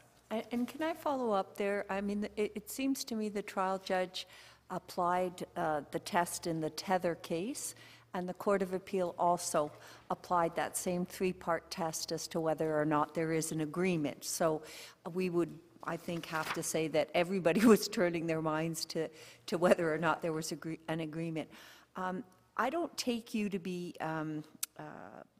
And 0.51 0.65
can 0.69 0.81
I 0.81 0.93
follow 0.93 1.31
up 1.33 1.57
there? 1.57 1.85
I 1.89 1.99
mean, 1.99 2.29
it, 2.37 2.53
it 2.55 2.69
seems 2.71 3.03
to 3.03 3.15
me 3.15 3.27
the 3.27 3.41
trial 3.41 3.77
judge 3.83 4.25
applied 4.69 5.45
uh, 5.57 5.81
the 5.91 5.99
test 5.99 6.47
in 6.47 6.61
the 6.61 6.69
Tether 6.69 7.15
case, 7.15 7.75
and 8.13 8.27
the 8.27 8.33
Court 8.35 8.61
of 8.61 8.71
Appeal 8.71 9.15
also 9.19 9.69
applied 10.09 10.55
that 10.55 10.77
same 10.77 11.05
three-part 11.05 11.69
test 11.69 12.13
as 12.13 12.25
to 12.29 12.39
whether 12.39 12.79
or 12.79 12.85
not 12.85 13.13
there 13.13 13.33
is 13.33 13.51
an 13.51 13.59
agreement. 13.59 14.23
So 14.23 14.61
uh, 15.05 15.09
we 15.09 15.29
would, 15.29 15.53
I 15.83 15.97
think, 15.97 16.25
have 16.27 16.53
to 16.53 16.63
say 16.63 16.87
that 16.87 17.09
everybody 17.13 17.65
was 17.73 17.89
turning 17.89 18.27
their 18.27 18.41
minds 18.41 18.85
to, 18.85 19.09
to 19.47 19.57
whether 19.57 19.93
or 19.93 19.97
not 19.97 20.21
there 20.21 20.31
was 20.31 20.53
agree- 20.53 20.79
an 20.87 21.01
agreement. 21.01 21.49
Um, 21.97 22.23
I 22.55 22.69
don't 22.69 22.95
take 22.97 23.33
you 23.33 23.49
to 23.49 23.59
be 23.59 23.93
um, 23.99 24.45
uh, 24.79 24.83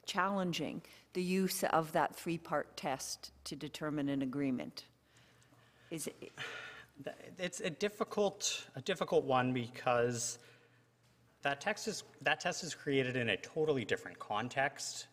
challenging 0.05 0.81
the 1.13 1.21
use 1.21 1.63
of 1.63 1.91
that 1.93 2.15
three-part 2.15 2.75
test 2.75 3.31
to 3.45 3.55
determine 3.55 4.09
an 4.09 4.21
agreement. 4.21 4.85
Is 5.91 6.07
it, 6.07 6.31
it's 7.37 7.59
a 7.61 7.69
difficult, 7.69 8.65
a 8.75 8.81
difficult 8.81 9.25
one 9.25 9.53
because 9.53 10.39
that 11.41 11.61
text 11.61 11.87
is, 11.87 12.03
that 12.21 12.39
test 12.39 12.63
is 12.63 12.73
created 12.73 13.15
in 13.15 13.29
a 13.29 13.37
totally 13.37 13.85
different 13.85 14.17
context. 14.19 15.07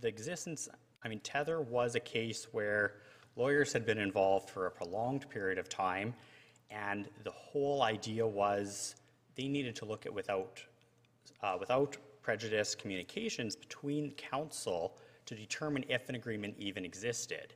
The 0.00 0.08
existence, 0.08 0.68
I 1.02 1.08
mean, 1.08 1.20
Tether 1.20 1.60
was 1.60 1.94
a 1.94 2.00
case 2.00 2.46
where 2.52 2.94
lawyers 3.36 3.72
had 3.72 3.86
been 3.86 3.98
involved 3.98 4.50
for 4.50 4.66
a 4.66 4.70
prolonged 4.70 5.28
period 5.30 5.58
of 5.58 5.68
time, 5.68 6.14
and 6.70 7.08
the 7.24 7.30
whole 7.30 7.82
idea 7.82 8.26
was 8.26 8.96
they 9.34 9.48
needed 9.48 9.76
to 9.76 9.84
look 9.84 10.06
at 10.06 10.12
without, 10.12 10.62
uh, 11.42 11.56
without 11.58 11.96
prejudice 12.28 12.74
communications 12.74 13.56
between 13.56 14.10
counsel 14.10 14.98
to 15.24 15.34
determine 15.34 15.82
if 15.88 16.10
an 16.10 16.14
agreement 16.14 16.54
even 16.58 16.84
existed. 16.84 17.54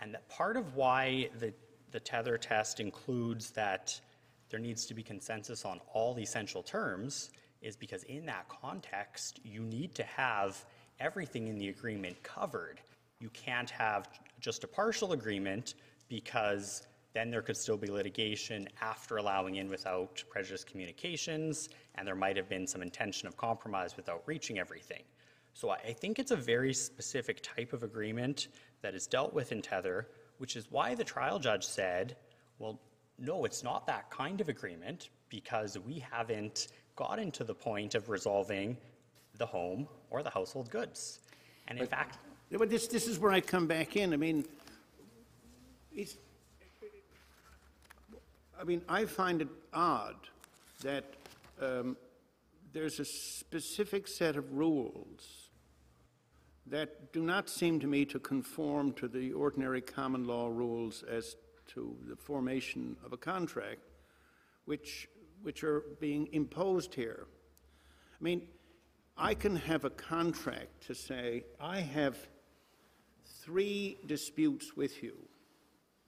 And 0.00 0.14
that 0.14 0.26
part 0.30 0.56
of 0.56 0.74
why 0.76 1.28
the, 1.38 1.52
the 1.90 2.00
tether 2.00 2.38
test 2.38 2.80
includes 2.80 3.50
that 3.50 4.00
there 4.48 4.60
needs 4.60 4.86
to 4.86 4.94
be 4.94 5.02
consensus 5.02 5.66
on 5.66 5.78
all 5.92 6.14
the 6.14 6.22
essential 6.22 6.62
terms 6.62 7.32
is 7.60 7.76
because 7.76 8.04
in 8.04 8.24
that 8.24 8.48
context, 8.48 9.40
you 9.44 9.60
need 9.60 9.94
to 9.96 10.04
have 10.04 10.64
everything 11.00 11.48
in 11.48 11.58
the 11.58 11.68
agreement 11.68 12.16
covered. 12.22 12.80
You 13.20 13.28
can't 13.34 13.68
have 13.68 14.08
just 14.40 14.64
a 14.64 14.68
partial 14.68 15.12
agreement 15.12 15.74
because 16.08 16.86
then 17.18 17.32
there 17.32 17.42
could 17.42 17.56
still 17.56 17.76
be 17.76 17.88
litigation 17.88 18.68
after 18.80 19.16
allowing 19.16 19.56
in 19.56 19.68
without 19.68 20.22
prejudice 20.30 20.62
communications, 20.62 21.68
and 21.96 22.06
there 22.06 22.14
might 22.14 22.36
have 22.36 22.48
been 22.48 22.64
some 22.64 22.80
intention 22.80 23.26
of 23.26 23.36
compromise 23.36 23.96
without 23.96 24.22
reaching 24.26 24.60
everything. 24.60 25.02
So 25.52 25.70
I 25.70 25.92
think 25.92 26.20
it's 26.20 26.30
a 26.30 26.36
very 26.36 26.72
specific 26.72 27.40
type 27.42 27.72
of 27.72 27.82
agreement 27.82 28.46
that 28.82 28.94
is 28.94 29.08
dealt 29.08 29.34
with 29.34 29.50
in 29.50 29.60
Tether, 29.60 30.06
which 30.36 30.54
is 30.54 30.70
why 30.70 30.94
the 30.94 31.02
trial 31.02 31.40
judge 31.40 31.66
said, 31.66 32.14
well, 32.60 32.78
no, 33.18 33.44
it's 33.44 33.64
not 33.64 33.84
that 33.88 34.08
kind 34.10 34.40
of 34.40 34.48
agreement 34.48 35.10
because 35.28 35.76
we 35.76 35.98
haven't 35.98 36.68
gotten 36.94 37.32
to 37.32 37.42
the 37.42 37.54
point 37.54 37.96
of 37.96 38.08
resolving 38.08 38.76
the 39.38 39.46
home 39.46 39.88
or 40.10 40.22
the 40.22 40.30
household 40.30 40.70
goods. 40.70 41.18
And 41.66 41.80
in 41.80 41.86
fact, 41.86 42.18
But 42.52 42.70
this, 42.70 42.86
this 42.86 43.08
is 43.08 43.18
where 43.18 43.32
I 43.32 43.40
come 43.40 43.66
back 43.66 43.96
in. 43.96 44.12
I 44.12 44.16
mean, 44.16 44.44
it's, 45.92 46.16
I 48.60 48.64
mean, 48.64 48.82
I 48.88 49.04
find 49.04 49.40
it 49.40 49.48
odd 49.72 50.16
that 50.82 51.04
um, 51.62 51.96
there's 52.72 52.98
a 52.98 53.04
specific 53.04 54.08
set 54.08 54.34
of 54.34 54.52
rules 54.52 55.50
that 56.66 57.12
do 57.12 57.22
not 57.22 57.48
seem 57.48 57.78
to 57.80 57.86
me 57.86 58.04
to 58.06 58.18
conform 58.18 58.92
to 58.94 59.06
the 59.06 59.32
ordinary 59.32 59.80
common 59.80 60.24
law 60.24 60.48
rules 60.48 61.04
as 61.08 61.36
to 61.68 61.96
the 62.08 62.16
formation 62.16 62.96
of 63.04 63.12
a 63.12 63.16
contract, 63.16 63.80
which, 64.64 65.08
which 65.42 65.62
are 65.62 65.84
being 66.00 66.28
imposed 66.32 66.94
here. 66.94 67.26
I 68.20 68.24
mean, 68.24 68.42
I 69.16 69.34
can 69.34 69.54
have 69.54 69.84
a 69.84 69.90
contract 69.90 70.86
to 70.88 70.94
say, 70.94 71.44
I 71.60 71.80
have 71.80 72.16
three 73.40 73.98
disputes 74.06 74.76
with 74.76 75.00
you. 75.00 75.16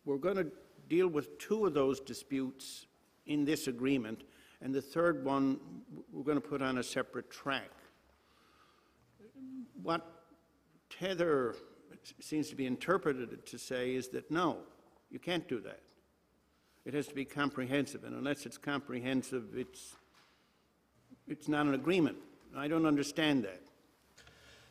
We're 0.04 0.18
going 0.18 0.36
to 0.36 0.50
deal 0.90 1.08
with 1.08 1.38
two 1.38 1.64
of 1.64 1.72
those 1.72 2.00
disputes 2.00 2.86
in 3.24 3.44
this 3.44 3.68
agreement, 3.68 4.24
and 4.60 4.74
the 4.74 4.82
third 4.82 5.24
one, 5.24 5.58
we're 6.12 6.24
going 6.24 6.40
to 6.40 6.46
put 6.46 6.60
on 6.60 6.78
a 6.78 6.82
separate 6.82 7.30
track. 7.30 7.70
What 9.82 10.04
Tether 10.90 11.54
seems 12.18 12.50
to 12.50 12.56
be 12.56 12.66
interpreted 12.66 13.46
to 13.46 13.58
say 13.58 13.94
is 13.94 14.08
that, 14.08 14.30
no, 14.30 14.58
you 15.10 15.18
can't 15.18 15.48
do 15.48 15.60
that. 15.60 15.80
It 16.84 16.92
has 16.94 17.06
to 17.06 17.14
be 17.14 17.24
comprehensive, 17.24 18.04
and 18.04 18.14
unless 18.14 18.44
it's 18.44 18.58
comprehensive, 18.58 19.44
it's, 19.54 19.94
it's 21.28 21.48
not 21.48 21.66
an 21.66 21.74
agreement. 21.74 22.16
I 22.56 22.66
don't 22.66 22.84
understand 22.84 23.44
that. 23.44 23.62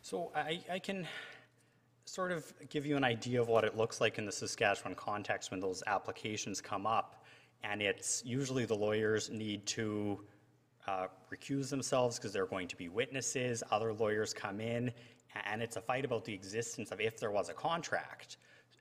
So 0.02 0.32
I, 0.36 0.60
I 0.70 0.80
can 0.80 1.08
sort 2.10 2.32
of 2.32 2.52
give 2.69 2.88
you 2.88 2.98
an 2.98 3.04
idea 3.04 3.39
of 3.39 3.50
what 3.50 3.63
it 3.63 3.78
looks 3.78 4.02
like 4.02 4.17
in 4.17 4.26
the 4.26 4.32
Saskatchewan 4.32 4.95
context 4.95 5.52
when 5.52 5.60
those 5.60 5.84
applications 5.86 6.60
come 6.60 6.88
up. 6.88 7.24
And 7.63 7.82
it's 7.84 8.24
usually 8.26 8.65
the 8.65 8.76
lawyers 8.76 9.30
need 9.30 9.67
to 9.67 10.19
uh, 10.88 11.08
recuse 11.32 11.69
themselves 11.69 12.17
because 12.17 12.34
they're 12.34 12.48
going 12.48 12.67
to 12.67 12.76
be 12.76 12.89
witnesses. 12.89 13.62
Other 13.69 13.93
lawyers 13.93 14.34
come 14.34 14.60
in 14.60 14.91
and 15.45 15.62
it's 15.62 15.76
a 15.76 15.82
fight 15.82 16.04
about 16.04 16.26
the 16.26 16.34
existence 16.34 16.91
of 16.91 17.00
if 17.00 17.19
there 17.19 17.30
was 17.30 17.50
a 17.50 17.54
contract. 17.54 18.38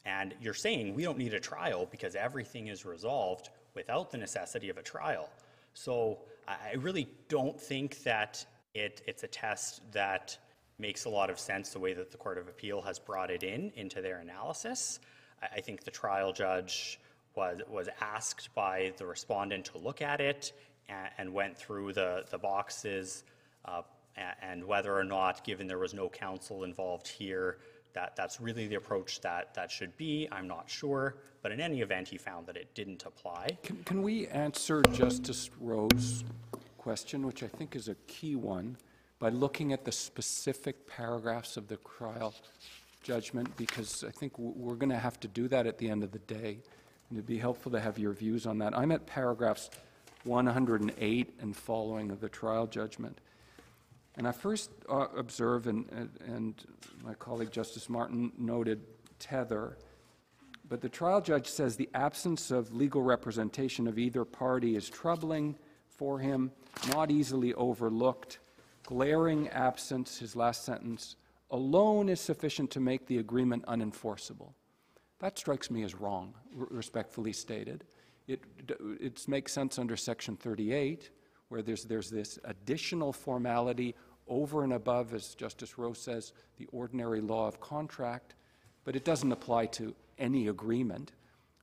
And 0.06 0.34
you're 0.40 0.54
saying 0.54 0.94
we 0.94 1.02
don't 1.02 1.18
need 1.18 1.34
a 1.34 1.40
trial 1.40 1.86
because 1.90 2.14
everything 2.14 2.68
is 2.68 2.86
resolved 2.86 3.50
without 3.74 4.10
the 4.10 4.16
necessity 4.16 4.70
of 4.70 4.78
a 4.78 4.82
trial. 4.82 5.28
So 5.74 6.20
I 6.46 6.76
really 6.78 7.06
don't 7.28 7.60
think 7.60 8.02
that 8.04 8.44
it, 8.72 9.02
it's 9.06 9.22
a 9.22 9.28
test 9.28 9.82
that 9.92 10.38
makes 10.78 11.04
a 11.04 11.08
lot 11.08 11.30
of 11.30 11.38
sense 11.38 11.70
the 11.70 11.78
way 11.78 11.92
that 11.92 12.10
the 12.10 12.16
Court 12.16 12.38
of 12.38 12.48
Appeal 12.48 12.80
has 12.82 12.98
brought 12.98 13.30
it 13.30 13.42
in 13.42 13.72
into 13.76 14.00
their 14.00 14.18
analysis. 14.18 15.00
I, 15.42 15.56
I 15.56 15.60
think 15.60 15.84
the 15.84 15.90
trial 15.90 16.32
judge 16.32 17.00
was, 17.34 17.60
was 17.68 17.88
asked 18.00 18.54
by 18.54 18.92
the 18.96 19.06
respondent 19.06 19.64
to 19.66 19.78
look 19.78 20.02
at 20.02 20.20
it 20.20 20.52
and, 20.88 21.08
and 21.18 21.32
went 21.32 21.56
through 21.56 21.92
the, 21.92 22.24
the 22.30 22.38
boxes 22.38 23.24
uh, 23.64 23.82
and 24.42 24.64
whether 24.64 24.96
or 24.96 25.04
not, 25.04 25.44
given 25.44 25.66
there 25.66 25.78
was 25.78 25.94
no 25.94 26.08
counsel 26.08 26.64
involved 26.64 27.06
here, 27.06 27.58
that, 27.92 28.16
that's 28.16 28.40
really 28.40 28.66
the 28.66 28.74
approach 28.74 29.20
that, 29.20 29.54
that 29.54 29.70
should 29.70 29.96
be. 29.96 30.28
I'm 30.32 30.48
not 30.48 30.68
sure. 30.68 31.16
But 31.42 31.52
in 31.52 31.60
any 31.60 31.80
event, 31.80 32.08
he 32.08 32.18
found 32.18 32.46
that 32.46 32.56
it 32.56 32.74
didn't 32.74 33.04
apply. 33.06 33.58
Can, 33.62 33.76
can 33.84 34.02
we 34.02 34.26
answer 34.28 34.82
Justice 34.92 35.50
Rowe's 35.60 36.24
question, 36.78 37.26
which 37.26 37.42
I 37.42 37.48
think 37.48 37.76
is 37.76 37.88
a 37.88 37.94
key 38.06 38.34
one, 38.34 38.76
by 39.18 39.28
looking 39.30 39.72
at 39.72 39.84
the 39.84 39.92
specific 39.92 40.86
paragraphs 40.86 41.56
of 41.56 41.68
the 41.68 41.76
trial 41.78 42.34
judgment? 43.02 43.56
Because 43.56 44.04
I 44.04 44.10
think 44.10 44.38
we're 44.38 44.74
going 44.74 44.90
to 44.90 44.98
have 44.98 45.18
to 45.20 45.28
do 45.28 45.48
that 45.48 45.66
at 45.66 45.78
the 45.78 45.88
end 45.88 46.02
of 46.04 46.12
the 46.12 46.18
day. 46.20 46.58
And 47.08 47.18
it'd 47.18 47.26
be 47.26 47.38
helpful 47.38 47.72
to 47.72 47.80
have 47.80 47.98
your 47.98 48.12
views 48.12 48.46
on 48.46 48.58
that. 48.58 48.76
I'm 48.76 48.92
at 48.92 49.06
paragraphs 49.06 49.70
108 50.24 51.34
and 51.40 51.56
following 51.56 52.10
of 52.10 52.20
the 52.20 52.28
trial 52.28 52.66
judgment. 52.66 53.20
And 54.16 54.26
I 54.26 54.32
first 54.32 54.70
uh, 54.88 55.06
observe, 55.16 55.66
and, 55.66 55.86
and- 55.92 56.10
and 56.26 56.54
my 57.04 57.14
colleague 57.14 57.52
Justice 57.52 57.88
Martin 57.88 58.32
noted 58.36 58.82
tether, 59.18 59.78
but 60.68 60.80
the 60.80 60.88
trial 60.88 61.20
judge 61.20 61.46
says 61.46 61.76
the 61.76 61.88
absence 61.94 62.50
of 62.50 62.74
legal 62.74 63.00
representation 63.00 63.86
of 63.86 63.98
either 63.98 64.24
party 64.24 64.76
is 64.76 64.90
troubling 64.90 65.56
for 65.88 66.18
him, 66.18 66.50
not 66.88 67.10
easily 67.10 67.54
overlooked. 67.54 68.38
Glaring 68.88 69.48
absence, 69.50 70.16
his 70.16 70.34
last 70.34 70.64
sentence, 70.64 71.16
alone 71.50 72.08
is 72.08 72.22
sufficient 72.22 72.70
to 72.70 72.80
make 72.80 73.06
the 73.06 73.18
agreement 73.18 73.66
unenforceable. 73.66 74.54
That 75.18 75.36
strikes 75.36 75.70
me 75.70 75.82
as 75.82 75.94
wrong, 75.94 76.32
respectfully 76.54 77.34
stated. 77.34 77.84
It, 78.28 78.40
it 78.98 79.28
makes 79.28 79.52
sense 79.52 79.78
under 79.78 79.94
Section 79.94 80.38
38, 80.38 81.10
where 81.50 81.60
there's, 81.60 81.84
there's 81.84 82.08
this 82.08 82.38
additional 82.44 83.12
formality 83.12 83.94
over 84.26 84.64
and 84.64 84.72
above, 84.72 85.12
as 85.12 85.34
Justice 85.34 85.76
Rowe 85.76 85.92
says, 85.92 86.32
the 86.56 86.66
ordinary 86.72 87.20
law 87.20 87.46
of 87.46 87.60
contract, 87.60 88.36
but 88.84 88.96
it 88.96 89.04
doesn't 89.04 89.32
apply 89.32 89.66
to 89.66 89.94
any 90.16 90.48
agreement, 90.48 91.12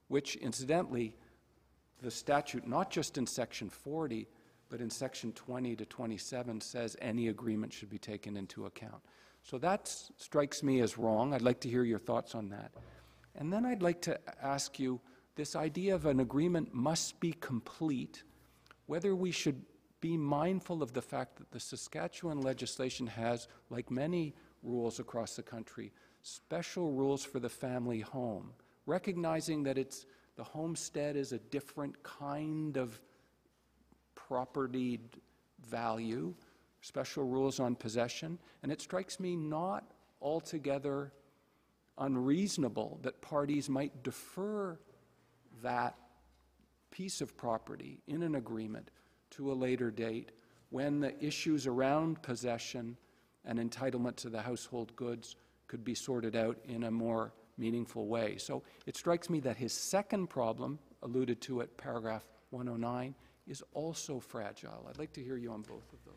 which 0.10 0.36
incidentally, 0.36 1.16
the 2.04 2.12
statute, 2.12 2.68
not 2.68 2.92
just 2.92 3.18
in 3.18 3.26
Section 3.26 3.72
40, 3.72 4.28
but 4.70 4.82
in 4.82 4.90
Section 4.90 5.32
20 5.34 5.76
to 5.76 5.86
27, 5.86 6.62
says 6.62 6.96
any 7.02 7.28
agreement 7.28 7.72
should 7.72 7.90
be 7.90 7.98
taken 7.98 8.36
into 8.38 8.66
account. 8.66 9.02
So 9.44 9.58
that 9.60 9.88
strikes 9.88 10.64
me 10.64 10.82
as 10.82 10.98
wrong. 10.98 11.34
I'd 11.34 11.42
like 11.42 11.60
to 11.62 11.70
hear 11.70 11.84
your 11.84 12.00
thoughts 12.00 12.34
on 12.34 12.50
that. 12.50 12.72
And 13.36 13.52
then 13.52 13.66
I'd 13.66 13.84
like 13.84 14.02
to 14.04 14.20
ask 14.42 14.80
you 14.80 15.00
this 15.36 15.56
idea 15.56 15.94
of 15.94 16.06
an 16.06 16.20
agreement 16.20 16.74
must 16.74 17.20
be 17.20 17.34
complete, 17.34 18.24
whether 18.88 19.16
we 19.16 19.32
should 19.32 19.62
be 20.02 20.18
mindful 20.18 20.82
of 20.82 20.94
the 20.94 21.02
fact 21.02 21.38
that 21.38 21.52
the 21.52 21.60
Saskatchewan 21.60 22.42
legislation 22.42 23.08
has, 23.08 23.48
like 23.70 23.92
many 23.92 24.34
rules 24.64 25.00
across 25.00 25.36
the 25.36 25.44
country, 25.44 25.92
special 26.22 26.92
rules 26.92 27.24
for 27.24 27.40
the 27.40 27.50
family 27.50 28.00
home, 28.00 28.52
recognizing 28.86 29.64
that 29.64 29.78
it's 29.78 30.06
the 30.36 30.44
homestead 30.44 31.16
is 31.16 31.32
a 31.32 31.40
different 31.40 32.02
kind 32.04 32.78
of 32.78 33.00
property 34.28 35.00
value, 35.68 36.34
special 36.82 37.24
rules 37.24 37.60
on 37.60 37.76
possession, 37.76 38.40
and 38.64 38.72
it 38.72 38.82
strikes 38.82 39.20
me 39.20 39.36
not 39.36 39.92
altogether 40.22 41.12
unreasonable 41.98 43.00
that 43.02 43.22
parties 43.22 43.70
might 43.70 44.04
defer 44.04 44.78
that 45.62 45.96
piece 46.92 47.22
of 47.22 47.36
property 47.38 48.02
in 48.08 48.24
an 48.24 48.36
agreement 48.36 48.90
to 49.30 49.52
a 49.52 49.54
later 49.54 49.92
date 49.92 50.32
when 50.70 51.00
the 51.00 51.24
issues 51.24 51.68
around 51.68 52.22
possession 52.22 52.98
and 53.46 53.60
entitlement 53.60 54.16
to 54.16 54.30
the 54.30 54.42
household 54.42 54.96
goods 54.96 55.36
could 55.68 55.84
be 55.84 55.96
sorted 55.96 56.36
out 56.36 56.58
in 56.68 56.84
a 56.84 56.92
more 56.92 57.34
meaningful 57.58 58.08
way. 58.08 58.38
So 58.38 58.64
it 58.86 58.98
strikes 58.98 59.30
me 59.30 59.40
that 59.42 59.58
his 59.58 59.74
second 59.74 60.28
problem, 60.28 60.80
alluded 61.04 61.42
to 61.42 61.62
at 61.62 61.78
paragraph 61.78 62.26
109, 62.50 63.14
is 63.48 63.64
also 63.74 64.20
fragile. 64.20 64.86
I'd 64.90 64.98
like 64.98 65.14
to 65.14 65.24
hear 65.24 65.38
you 65.38 65.52
on 65.52 65.62
both 65.62 65.94
of 65.94 66.04
those. 66.06 66.16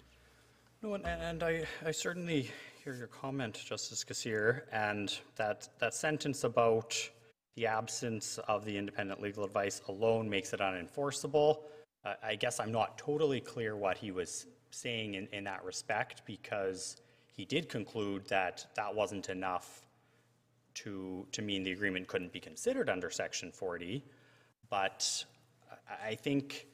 No, 0.83 0.95
and, 0.95 1.05
and 1.07 1.43
I, 1.43 1.65
I 1.85 1.91
certainly 1.91 2.51
hear 2.85 2.95
your 2.95 3.09
comment, 3.09 3.55
Justice 3.55 4.05
Kasirer, 4.05 4.63
and 4.73 5.19
that, 5.37 5.69
that 5.79 5.93
sentence 5.93 6.45
about 6.45 6.97
the 7.57 7.67
absence 7.67 8.39
of 8.47 8.65
the 8.65 8.77
independent 8.77 9.21
legal 9.21 9.45
advice 9.45 9.83
alone 9.89 10.31
makes 10.31 10.53
it 10.53 10.61
unenforceable. 10.61 11.63
Uh, 12.05 12.15
I 12.23 12.37
guess 12.37 12.61
I'm 12.61 12.71
not 12.71 12.97
totally 12.97 13.41
clear 13.41 13.77
what 13.77 13.99
he 13.99 14.13
was 14.13 14.47
saying 14.71 15.15
in, 15.15 15.27
in 15.33 15.45
that 15.45 15.65
respect 15.65 16.23
because 16.25 16.97
he 17.33 17.45
did 17.45 17.69
conclude 17.69 18.27
that 18.29 18.67
that 18.77 18.95
wasn't 18.95 19.29
enough 19.29 19.87
to, 20.75 21.27
to 21.33 21.43
mean 21.43 21.65
the 21.65 21.73
agreement 21.73 22.07
couldn't 22.07 22.33
be 22.33 22.39
considered 22.39 22.89
under 22.89 23.11
Section 23.11 23.51
40. 23.51 24.05
But 24.71 25.25
I- 26.05 26.15
think 26.15 26.67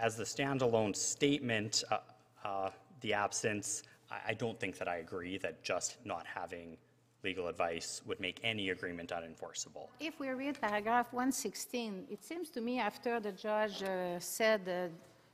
as 0.00 0.16
the 0.16 0.24
standalone 0.24 0.94
statement, 0.94 1.84
uh, 1.90 1.98
uh, 2.44 2.70
the 3.00 3.14
absence, 3.14 3.82
I, 4.10 4.18
I 4.28 4.34
don't 4.34 4.58
think 4.58 4.78
that 4.78 4.88
I 4.88 4.96
agree 4.96 5.38
that 5.38 5.62
just 5.62 5.98
not 6.04 6.26
having 6.26 6.76
legal 7.22 7.48
advice 7.48 8.00
would 8.06 8.18
make 8.20 8.40
any 8.42 8.70
agreement 8.70 9.10
unenforceable. 9.10 9.88
If 10.00 10.18
we 10.18 10.28
read 10.30 10.60
paragraph 10.60 11.12
116, 11.12 12.06
it 12.10 12.24
seems 12.24 12.48
to 12.50 12.60
me 12.60 12.78
after 12.78 13.20
the 13.20 13.32
judge 13.32 13.82
uh, 13.82 14.18
said, 14.18 14.62
uh, 14.66 14.88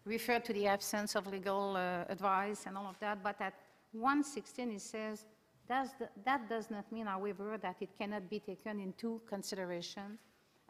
referred 0.04 0.44
to 0.46 0.52
the 0.52 0.66
absence 0.66 1.14
of 1.14 1.26
legal 1.26 1.76
uh, 1.76 2.04
advice 2.08 2.66
and 2.66 2.76
all 2.76 2.86
of 2.86 2.98
that, 2.98 3.22
but 3.22 3.40
at 3.40 3.54
116 3.92 4.70
he 4.70 4.78
says, 4.78 5.26
does 5.68 5.90
the- 5.98 6.08
that 6.24 6.48
does 6.48 6.70
not 6.70 6.90
mean, 6.92 7.06
however, 7.06 7.56
that 7.58 7.76
it 7.80 7.90
cannot 7.98 8.28
be 8.28 8.40
taken 8.40 8.80
into 8.80 9.20
consideration 9.28 10.18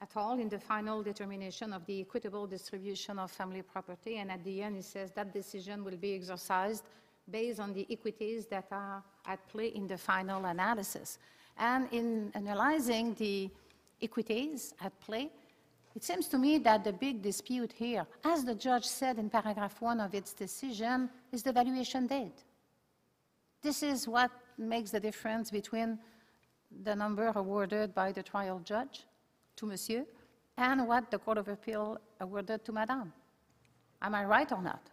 at 0.01 0.11
all 0.17 0.39
in 0.39 0.49
the 0.49 0.59
final 0.59 1.03
determination 1.03 1.73
of 1.73 1.85
the 1.87 2.01
equitable 2.01 2.47
distribution 2.47 3.19
of 3.19 3.31
family 3.31 3.63
property. 3.63 4.19
And 4.19 4.31
at 4.31 4.45
the 4.45 4.63
end, 4.63 4.77
he 4.77 4.83
says 4.83 5.11
that 5.13 5.33
decision 5.33 5.85
will 5.85 5.97
be 5.97 6.15
exercised 6.15 6.85
based 7.29 7.61
on 7.61 7.73
the 7.73 7.87
equities 7.91 8.47
that 8.47 8.67
are 8.71 9.03
at 9.27 9.49
play 9.49 9.69
in 9.69 9.87
the 9.87 9.99
final 9.99 10.45
analysis. 10.45 11.19
And 11.59 11.89
in 11.93 12.31
analyzing 12.35 13.15
the 13.15 13.51
equities 14.01 14.75
at 14.81 14.99
play, 15.01 15.31
it 15.95 16.05
seems 16.05 16.29
to 16.29 16.39
me 16.39 16.59
that 16.59 16.85
the 16.85 16.93
big 16.93 17.23
dispute 17.23 17.73
here, 17.73 18.07
as 18.23 18.45
the 18.45 18.55
judge 18.55 18.85
said 18.85 19.19
in 19.19 19.31
paragraph 19.31 19.81
one 19.81 19.99
of 19.99 20.15
its 20.15 20.35
decision, 20.35 21.09
is 21.33 21.43
the 21.43 21.53
valuation 21.53 22.07
date. 22.07 22.45
This 23.63 23.83
is 23.83 24.07
what 24.07 24.31
makes 24.59 24.91
the 24.91 25.01
difference 25.01 25.51
between 25.51 25.99
the 26.85 26.95
number 26.95 27.33
awarded 27.35 27.95
by 27.95 28.13
the 28.13 28.23
trial 28.23 28.61
judge 28.63 29.07
to 29.57 29.67
monsieur 29.67 30.05
and 30.57 30.87
what 30.87 31.11
the 31.11 31.19
Court 31.19 31.39
of 31.39 31.49
Appeal 31.49 31.99
awarded 32.21 32.65
to 32.65 32.73
madame. 32.73 33.13
Am 34.03 34.15
I 34.15 34.25
right 34.25 34.51
or 34.53 34.63
not? 34.63 34.91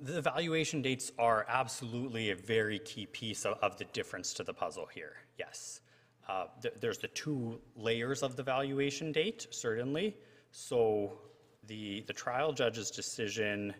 The 0.00 0.22
valuation 0.22 0.80
dates 0.82 1.10
are 1.18 1.44
absolutely 1.48 2.30
a 2.30 2.36
very 2.36 2.78
key 2.80 3.06
piece 3.06 3.44
of, 3.44 3.58
of 3.62 3.76
the 3.78 3.84
difference 3.86 4.32
to 4.34 4.44
the 4.44 4.54
puzzle 4.54 4.86
here, 4.86 5.14
yes. 5.38 5.80
Uh, 6.28 6.44
th- 6.62 6.74
there's 6.80 6.98
the 6.98 7.08
two 7.08 7.60
layers 7.74 8.22
of 8.22 8.36
the 8.36 8.42
valuation 8.42 9.12
date, 9.12 9.46
certainly. 9.50 10.16
So 10.52 11.18
the, 11.66 12.02
the 12.06 12.12
trial 12.12 12.52
judge's 12.52 12.90
decision 12.90 13.74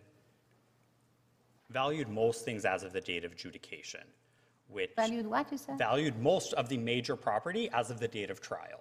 valued 1.71 2.09
most 2.09 2.45
things 2.45 2.65
as 2.65 2.83
of 2.83 2.93
the 2.93 3.01
date 3.01 3.25
of 3.25 3.33
adjudication, 3.33 4.01
which 4.69 4.91
Valued 4.97 5.27
what, 5.27 5.53
you 5.53 5.59
said? 5.59 5.79
valued 5.79 6.19
most 6.19 6.53
of 6.55 6.69
the 6.69 6.79
major 6.79 7.15
property 7.17 7.69
as 7.73 7.91
of 7.91 8.01
the 8.01 8.09
date 8.09 8.31
of 8.31 8.41
trial, 8.41 8.81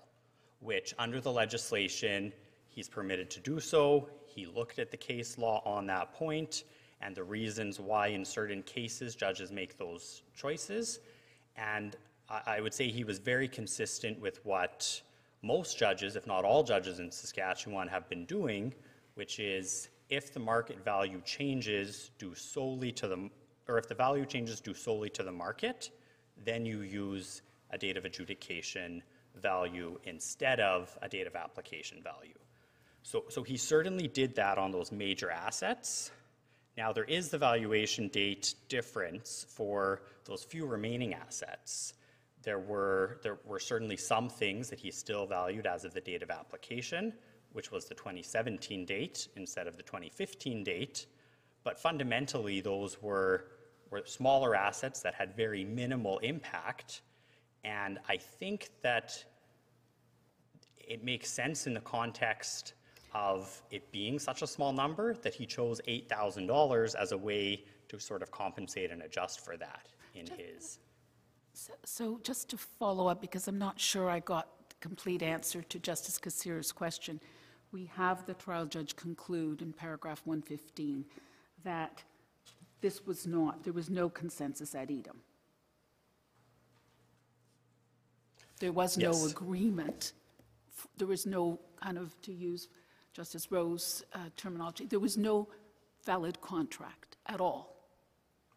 which 0.60 0.94
under 0.98 1.22
the 1.22 1.32
legislation, 1.32 2.34
he's 2.68 2.90
permitted 2.90 3.30
to 3.32 3.40
do 3.40 3.60
so. 3.60 4.10
He 4.26 4.46
looked 4.46 4.80
at 4.80 4.92
the 4.92 4.98
case 4.98 5.38
law 5.38 5.62
on 5.66 5.88
that 5.88 6.14
point 6.14 6.64
and 7.02 7.16
the 7.16 7.24
reasons 7.24 7.80
why 7.80 8.08
in 8.08 8.26
certain 8.26 8.64
cases 8.64 9.16
judges 9.16 9.52
make 9.52 9.78
those 9.78 10.24
choices. 10.36 11.00
And 11.56 11.96
I, 12.30 12.42
I 12.46 12.62
would 12.62 12.74
say 12.74 12.90
he 12.90 13.04
was 13.04 13.20
very 13.20 13.48
consistent 13.48 14.20
with 14.20 14.44
what 14.46 15.02
most 15.44 15.78
judges, 15.78 16.16
if 16.16 16.26
not 16.26 16.44
all 16.44 16.64
judges 16.64 17.00
in 17.00 17.12
Saskatchewan 17.12 17.88
have 17.88 18.10
been 18.10 18.26
doing, 18.26 18.74
which 19.16 19.40
is 19.40 19.90
if 20.10 20.34
the 20.34 20.40
market 20.40 20.84
value 20.84 21.22
changes 21.26 22.12
due 22.18 22.34
solely 22.34 22.92
to 22.94 23.08
the, 23.08 23.30
or 23.68 23.78
if 23.78 23.88
the 23.88 23.96
value 23.96 24.26
changes 24.26 24.60
due 24.60 24.74
solely 24.74 25.10
to 25.10 25.24
the 25.24 25.32
market, 25.32 25.92
then 26.44 26.66
you 26.66 26.82
use 26.82 27.42
a 27.72 27.78
date 27.78 27.98
of 27.98 28.06
adjudication 28.06 29.04
value 29.42 30.00
instead 30.04 30.60
of 30.60 30.98
a 31.02 31.10
date 31.10 31.28
of 31.28 31.36
application 31.36 32.02
value. 32.02 32.38
So, 33.04 33.24
so 33.30 33.42
he 33.42 33.58
certainly 33.58 34.08
did 34.08 34.36
that 34.36 34.58
on 34.58 34.72
those 34.72 34.92
major 34.92 35.30
assets. 35.32 36.12
Now, 36.78 36.92
there 36.92 37.06
is 37.06 37.30
the 37.30 37.38
valuation 37.38 38.08
date 38.10 38.54
difference 38.70 39.46
for 39.50 40.02
those 40.26 40.44
few 40.44 40.66
remaining 40.66 41.14
assets. 41.14 41.94
There 42.44 42.60
were, 42.60 43.20
there 43.24 43.40
were 43.46 43.60
certainly 43.60 43.98
some 43.98 44.30
things 44.30 44.70
that 44.70 44.80
he 44.80 44.92
still 44.92 45.26
valued 45.26 45.66
as 45.66 45.86
of 45.86 45.94
the 45.94 46.02
date 46.02 46.22
of 46.22 46.30
application, 46.30 47.14
which 47.54 47.72
was 47.72 47.86
the 47.86 47.96
2017 47.96 48.86
date 48.86 49.28
instead 49.36 49.68
of 49.68 49.76
the 49.76 49.84
2015 49.84 50.64
date. 50.64 51.08
But 51.64 51.80
fundamentally, 51.80 52.62
those 52.62 53.02
were, 53.02 53.46
were 53.90 54.04
smaller 54.06 54.56
assets 54.56 55.02
that 55.02 55.16
had 55.16 55.36
very 55.36 55.64
minimal 55.64 56.20
impact. 56.20 57.02
And 57.64 58.00
I 58.08 58.18
think 58.18 58.70
that 58.82 59.24
it 60.78 61.04
makes 61.04 61.30
sense 61.30 61.68
in 61.68 61.74
the 61.74 61.82
context 61.82 62.74
of 63.14 63.62
it 63.72 63.92
being 63.92 64.20
such 64.20 64.42
a 64.42 64.48
small 64.48 64.72
number 64.72 65.14
that 65.16 65.34
he 65.34 65.46
chose 65.46 65.82
$8,000 65.88 66.96
as 66.96 67.12
a 67.12 67.18
way 67.18 67.66
to 67.90 68.00
sort 68.00 68.22
of 68.22 68.32
compensate 68.32 68.92
and 68.92 69.02
adjust 69.02 69.44
for 69.44 69.58
that 69.58 69.88
in 70.14 70.28
his. 70.28 70.80
So- 71.54 71.74
So 71.84 72.20
just 72.20 72.50
to 72.50 72.58
follow 72.58 73.08
up, 73.08 73.20
because 73.22 73.48
I'm 73.48 73.58
not 73.58 73.80
sure 73.80 74.10
I 74.10 74.20
got 74.20 74.70
the 74.70 74.76
complete 74.80 75.24
answer 75.24 75.62
to 75.64 75.80
Justice 75.80 76.20
Kasirer's 76.20 76.72
question, 76.72 77.20
we 77.72 77.86
have 77.86 78.26
the 78.26 78.34
trial 78.34 78.66
judge 78.66 78.96
conclude 78.96 79.62
in 79.62 79.74
paragraph 79.74 80.22
115 80.26 81.06
that 81.64 82.04
this 82.82 83.06
was 83.06 83.26
not, 83.26 83.64
there 83.64 83.74
was 83.74 83.90
no 83.90 84.10
consensus 84.10 84.76
ad 84.76 84.92
idem. 84.92 85.22
There 88.60 88.72
was 88.72 88.98
no 88.98 89.12
Yes. 89.12 89.32
agreement, 89.32 90.14
f- 90.76 90.88
there 90.98 91.08
was 91.08 91.26
no 91.26 91.60
kind 91.82 91.98
of, 91.98 92.20
to 92.24 92.34
use 92.34 92.68
Justice 93.14 93.52
Rowe's 93.52 94.04
uh, 94.14 94.30
terminology, 94.36 94.86
there 94.86 95.00
was 95.00 95.18
no 95.18 95.48
valid 96.04 96.40
contract 96.42 97.18
at 97.28 97.40
all. 97.42 97.76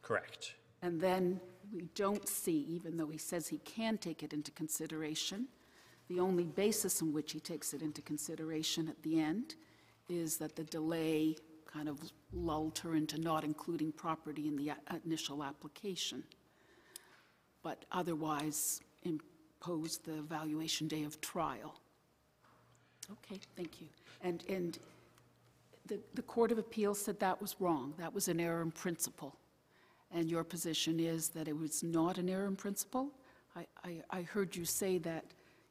Correct. 0.02 0.54
And 0.82 1.00
then 1.00 1.40
we 1.72 1.82
don't 1.94 2.26
see, 2.28 2.60
even 2.68 2.96
though 2.96 3.08
he 3.08 3.18
says 3.18 3.48
he 3.48 3.58
can 3.58 3.98
take 3.98 4.22
it 4.22 4.32
into 4.32 4.50
consideration, 4.52 5.48
the 6.08 6.20
only 6.20 6.44
basis 6.44 7.02
on 7.02 7.12
which 7.12 7.32
he 7.32 7.40
takes 7.40 7.72
it 7.74 7.82
into 7.82 8.02
consideration 8.02 8.88
at 8.88 9.02
the 9.02 9.20
end 9.20 9.54
is 10.08 10.38
that 10.38 10.56
the 10.56 10.64
delay 10.64 11.36
kind 11.66 11.88
of 11.88 12.00
lulled 12.32 12.78
her 12.78 12.94
into 12.96 13.20
not 13.20 13.44
including 13.44 13.92
property 13.92 14.48
in 14.48 14.56
the 14.56 14.70
a- 14.70 14.76
initial 15.04 15.44
application, 15.44 16.24
but 17.62 17.84
otherwise 17.92 18.80
imposed 19.60 20.04
the 20.04 20.22
valuation 20.22 20.88
day 20.88 21.04
of 21.04 21.20
trial. 21.20 21.74
Okay, 23.10 23.40
thank 23.56 23.80
you. 23.80 23.88
And, 24.22 24.42
and 24.48 24.78
the, 25.86 25.98
the 26.14 26.22
Court 26.22 26.52
of 26.52 26.58
Appeal 26.58 26.94
said 26.94 27.18
that 27.20 27.40
was 27.40 27.56
wrong, 27.60 27.94
that 27.98 28.12
was 28.14 28.28
an 28.28 28.40
error 28.40 28.62
in 28.62 28.70
principle. 28.70 29.36
And 30.12 30.28
your 30.28 30.44
position 30.44 30.98
is 30.98 31.28
that 31.30 31.46
it 31.46 31.56
was 31.56 31.82
not 31.82 32.18
an 32.18 32.28
error 32.28 32.46
in 32.46 32.56
principle? 32.56 33.10
I, 33.54 33.66
I, 33.84 33.96
I 34.10 34.22
heard 34.22 34.56
you 34.56 34.64
say 34.64 34.98
that 34.98 35.24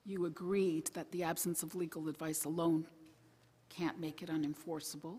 you 0.05 0.25
agreed 0.25 0.87
that 0.93 1.11
the 1.11 1.23
absence 1.23 1.63
of 1.63 1.75
legal 1.75 2.07
advice 2.07 2.45
alone 2.45 2.85
can't 3.69 3.99
make 3.99 4.21
it 4.21 4.29
unenforceable. 4.29 5.17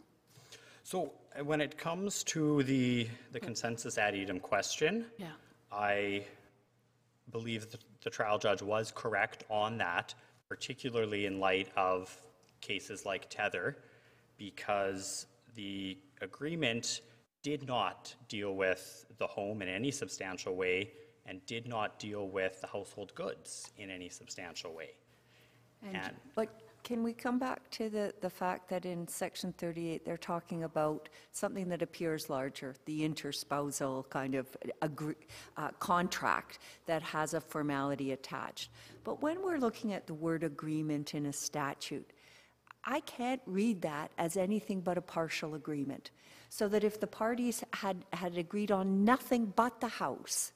So 0.85 1.12
uh, 1.38 1.44
when 1.44 1.61
it 1.61 1.76
comes 1.76 2.24
to 2.24 2.62
the, 2.62 3.09
the 3.33 3.40
consensus 3.40 3.98
ad 3.98 4.14
idem 4.14 4.40
question, 4.40 5.06
Yeah. 5.18 5.28
I 5.72 6.24
believe 7.31 7.71
that 7.71 7.81
the 8.03 8.11
trial 8.11 8.38
judge 8.38 8.62
was 8.62 8.93
correct 8.95 9.45
on 9.49 9.79
that, 9.79 10.14
particularly 10.49 11.27
in 11.27 11.40
light 11.40 11.69
of 11.77 12.21
cases 12.61 13.07
like 13.07 13.29
Tether, 13.31 13.77
because 14.37 15.27
the 15.55 15.97
agreement 16.21 17.01
did 17.43 17.66
not 17.66 18.14
deal 18.29 18.55
with 18.55 19.07
the 19.19 19.27
home 19.27 19.62
in 19.62 19.69
any 19.69 19.90
substantial 19.90 20.55
way 20.57 20.90
and 21.27 21.45
did 21.47 21.69
not 21.69 21.99
deal 21.99 22.29
with 22.29 22.61
the 22.61 22.66
household 22.66 23.14
goods 23.14 23.71
in 23.79 23.90
any 23.90 24.09
substantial 24.09 24.75
way. 24.75 24.90
And 25.83 26.14
But 26.35 26.49
can 26.83 27.03
we 27.03 27.12
come 27.12 27.38
back 27.38 27.71
to 27.71 27.88
the, 27.88 28.12
the 28.21 28.31
fact 28.31 28.69
that 28.71 28.85
in 28.85 29.07
section 29.07 29.53
38, 29.53 30.05
they're 30.05 30.16
talking 30.16 30.64
about 30.64 31.09
something 31.33 31.69
that 31.69 31.83
appears 31.83 32.31
larger, 32.31 32.75
the 32.87 33.09
interspousal 33.09 34.09
kind 34.11 34.35
of 34.35 34.47
agree, 34.83 35.14
uh, 35.57 35.71
contract 35.79 36.59
that 36.87 37.03
has 37.03 37.35
a 37.35 37.40
formality 37.40 38.12
attached. 38.12 38.71
But 39.05 39.23
when 39.23 39.43
we're 39.43 39.59
looking 39.59 39.93
at 39.93 40.07
the 40.07 40.14
word 40.14 40.43
agreement 40.43 41.14
in 41.14 41.27
a 41.27 41.33
statute, 41.33 42.11
I 42.85 43.01
can't 43.01 43.43
read 43.47 43.83
that 43.83 44.11
as 44.16 44.37
anything 44.37 44.81
but 44.81 44.97
a 44.97 45.03
partial 45.03 45.55
agreement. 45.55 46.11
So 46.49 46.66
that 46.69 46.83
if 46.83 46.99
the 46.99 47.07
parties 47.07 47.62
had, 47.75 48.05
had 48.12 48.37
agreed 48.37 48.73
on 48.73 49.05
nothing 49.05 49.53
but 49.55 49.81
the 49.81 49.88
house, 49.88 50.53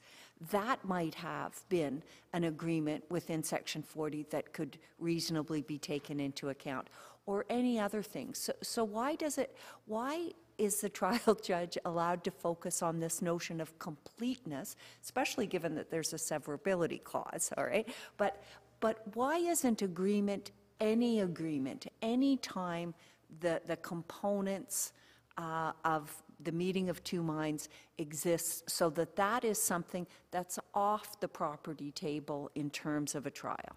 that 0.51 0.83
might 0.83 1.15
have 1.15 1.63
been 1.69 2.03
an 2.33 2.43
agreement 2.43 3.03
within 3.09 3.43
Section 3.43 3.81
40 3.81 4.27
that 4.31 4.53
could 4.53 4.77
reasonably 4.99 5.61
be 5.61 5.77
taken 5.77 6.19
into 6.19 6.49
account, 6.49 6.89
or 7.25 7.45
any 7.49 7.79
other 7.79 8.03
thing. 8.03 8.33
So, 8.33 8.53
so 8.61 8.83
why 8.83 9.15
does 9.15 9.37
it, 9.37 9.55
why 9.85 10.31
is 10.57 10.81
the 10.81 10.89
trial 11.01 11.35
judge 11.41 11.77
allowed 11.85 12.23
to 12.25 12.31
focus 12.31 12.81
on 12.83 12.99
this 12.99 13.21
notion 13.21 13.61
of 13.61 13.77
completeness, 13.79 14.75
especially 15.03 15.47
given 15.47 15.75
that 15.75 15.89
there's 15.89 16.13
a 16.13 16.17
severability 16.17 17.03
clause, 17.03 17.51
all 17.57 17.65
right? 17.65 17.87
But, 18.17 18.43
but 18.79 19.01
why 19.15 19.37
isn't 19.37 19.81
agreement 19.81 20.51
any 20.79 21.21
agreement, 21.21 21.87
any 22.01 22.37
time 22.37 22.93
the, 23.39 23.61
the 23.65 23.77
components 23.77 24.93
uh, 25.37 25.71
of 25.83 26.11
the 26.39 26.51
meeting 26.51 26.89
of 26.89 27.03
two 27.03 27.23
minds 27.23 27.69
exists, 27.97 28.63
so 28.73 28.89
that 28.91 29.15
that 29.15 29.43
is 29.43 29.61
something 29.61 30.07
that's 30.31 30.59
off 30.73 31.19
the 31.19 31.27
property 31.27 31.91
table 31.91 32.49
in 32.55 32.69
terms 32.69 33.15
of 33.15 33.25
a 33.25 33.31
trial? 33.31 33.75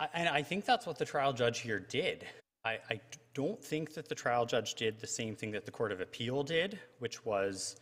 I- 0.00 0.08
And 0.14 0.28
I 0.28 0.42
think 0.42 0.64
that's 0.64 0.86
what 0.86 0.98
the 0.98 1.04
trial 1.04 1.32
judge 1.32 1.60
here 1.60 1.80
did. 1.80 2.26
I, 2.64 2.78
I 2.90 3.00
don't 3.34 3.62
think 3.62 3.94
that 3.94 4.08
the 4.08 4.14
trial 4.14 4.44
judge 4.46 4.74
did 4.74 4.98
the 5.00 5.06
same 5.06 5.34
thing 5.36 5.50
that 5.52 5.64
the 5.64 5.70
Court 5.70 5.92
of 5.92 6.00
Appeal 6.00 6.42
did, 6.42 6.78
which 6.98 7.24
was 7.24 7.76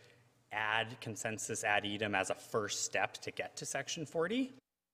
add 0.51 0.99
consensus 1.01 1.63
ad 1.63 1.85
idem 1.85 2.15
as 2.15 2.29
a 2.29 2.35
first 2.35 2.83
step 2.85 3.13
to 3.15 3.31
get 3.31 3.55
to 3.57 3.65
Section 3.65 4.05
40. 4.05 4.53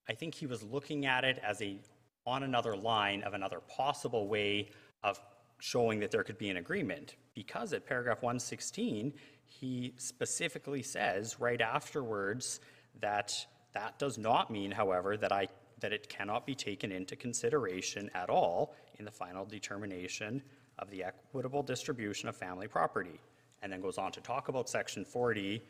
I 0.09 0.13
think 0.13 0.33
he 0.33 0.47
was 0.47 0.63
looking 0.63 1.05
at 1.05 1.23
it 1.23 1.39
as 1.43 1.61
a, 1.61 1.77
on 2.25 2.43
another 2.43 2.75
line 2.75 3.21
of 3.23 3.33
another 3.33 3.59
possible 3.59 4.27
way 4.27 4.69
of 5.03 5.19
showing 5.59 5.99
that 5.99 6.11
there 6.11 6.23
could 6.23 6.37
be 6.37 6.49
an 6.49 6.57
agreement. 6.57 7.15
Because 7.33 7.73
at 7.73 7.85
paragraph 7.85 8.21
116, 8.21 9.13
he 9.47 9.93
specifically 9.97 10.81
says 10.81 11.39
right 11.39 11.61
afterwards 11.61 12.59
that 12.99 13.45
that 13.73 13.97
does 13.97 14.17
not 14.17 14.51
mean, 14.51 14.71
however, 14.71 15.17
that 15.17 15.31
I, 15.31 15.47
that 15.79 15.93
it 15.93 16.09
cannot 16.09 16.45
be 16.45 16.55
taken 16.55 16.91
into 16.91 17.15
consideration 17.15 18.09
at 18.13 18.29
all 18.29 18.75
in 18.99 19.05
the 19.05 19.11
final 19.11 19.45
determination 19.45 20.41
of 20.79 20.89
the 20.89 21.03
equitable 21.03 21.63
distribution 21.63 22.29
of 22.29 22.35
family 22.35 22.67
property. 22.67 23.19
And 23.61 23.71
then 23.71 23.81
goes 23.81 23.97
on 23.97 24.11
to 24.11 24.21
talk 24.21 24.49
about 24.49 24.69
section 24.69 25.05
40 25.05 25.61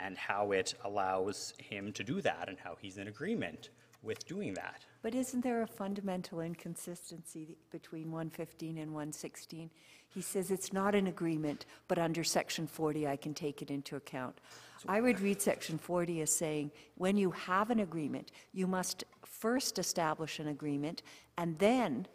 and 0.00 0.18
how 0.18 0.52
it 0.52 0.74
allows 0.84 1.54
him 1.58 1.92
to 1.92 2.04
do 2.04 2.20
that 2.20 2.48
and 2.48 2.58
how 2.58 2.76
he's 2.80 2.98
in 2.98 3.08
agreement 3.08 3.70
with 4.02 4.26
doing 4.26 4.54
that. 4.54 4.84
But 5.02 5.14
isn't 5.14 5.42
there 5.42 5.62
a 5.62 5.66
fundamental 5.66 6.40
inconsistency 6.40 7.56
between 7.70 8.10
115 8.10 8.78
and 8.78 8.92
116? 8.92 9.70
He 10.08 10.20
says 10.20 10.50
it's 10.50 10.72
not 10.72 10.94
an 10.94 11.06
agreement, 11.06 11.66
but 11.86 11.98
under 11.98 12.24
Section 12.24 12.66
40, 12.66 13.06
I 13.06 13.16
can 13.16 13.34
take 13.34 13.60
it 13.62 13.70
into 13.70 13.96
account. 13.96 14.40
I 14.86 15.00
would 15.00 15.20
read 15.20 15.42
Section 15.42 15.78
40 15.78 16.22
as 16.22 16.32
saying, 16.32 16.70
when 16.96 17.16
you 17.16 17.30
have 17.32 17.70
an 17.70 17.80
agreement, 17.80 18.30
you 18.52 18.66
must 18.66 19.04
first 19.24 19.78
establish 19.78 20.38
an 20.38 20.48
agreement, 20.48 21.02
and 21.36 21.58
then 21.58 22.06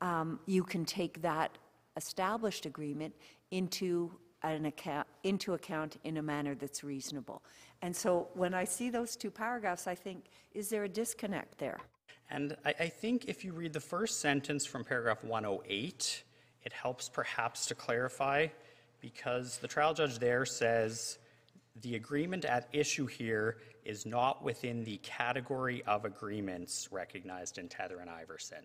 um, 0.00 0.40
you 0.46 0.62
can 0.62 0.84
take 0.84 1.20
that 1.22 1.58
established 1.96 2.64
agreement 2.64 3.14
into 3.50 4.10
an 4.44 4.66
account, 4.66 5.06
into 5.22 5.54
account 5.54 5.96
in 6.04 6.16
a 6.16 6.22
manner 6.22 6.54
that's 6.54 6.82
reasonable. 6.82 7.42
And 7.80 7.94
so 7.94 8.28
when 8.34 8.54
I 8.54 8.64
see 8.64 8.90
those 8.90 9.16
two 9.16 9.30
paragraphs, 9.30 9.86
I 9.86 9.94
think, 9.94 10.26
is 10.54 10.68
there 10.68 10.84
a 10.84 10.88
disconnect 10.88 11.58
there? 11.58 11.78
And 12.30 12.56
I, 12.64 12.74
I 12.80 12.88
think 12.88 13.26
if 13.26 13.44
you 13.44 13.52
read 13.52 13.72
the 13.72 13.80
first 13.80 14.20
sentence 14.20 14.64
from 14.66 14.84
paragraph 14.84 15.22
108, 15.24 16.24
it 16.64 16.72
helps 16.72 17.08
perhaps 17.08 17.66
to 17.66 17.74
clarify 17.74 18.46
because 19.00 19.58
the 19.58 19.68
trial 19.68 19.94
judge 19.94 20.18
there 20.18 20.46
says 20.46 21.18
the 21.82 21.96
agreement 21.96 22.44
at 22.44 22.68
issue 22.72 23.06
here 23.06 23.58
is 23.84 24.06
not 24.06 24.44
within 24.44 24.84
the 24.84 24.98
category 24.98 25.82
of 25.86 26.04
agreements 26.04 26.88
recognized 26.92 27.58
in 27.58 27.68
Tether 27.68 27.98
and 27.98 28.08
Iverson. 28.08 28.64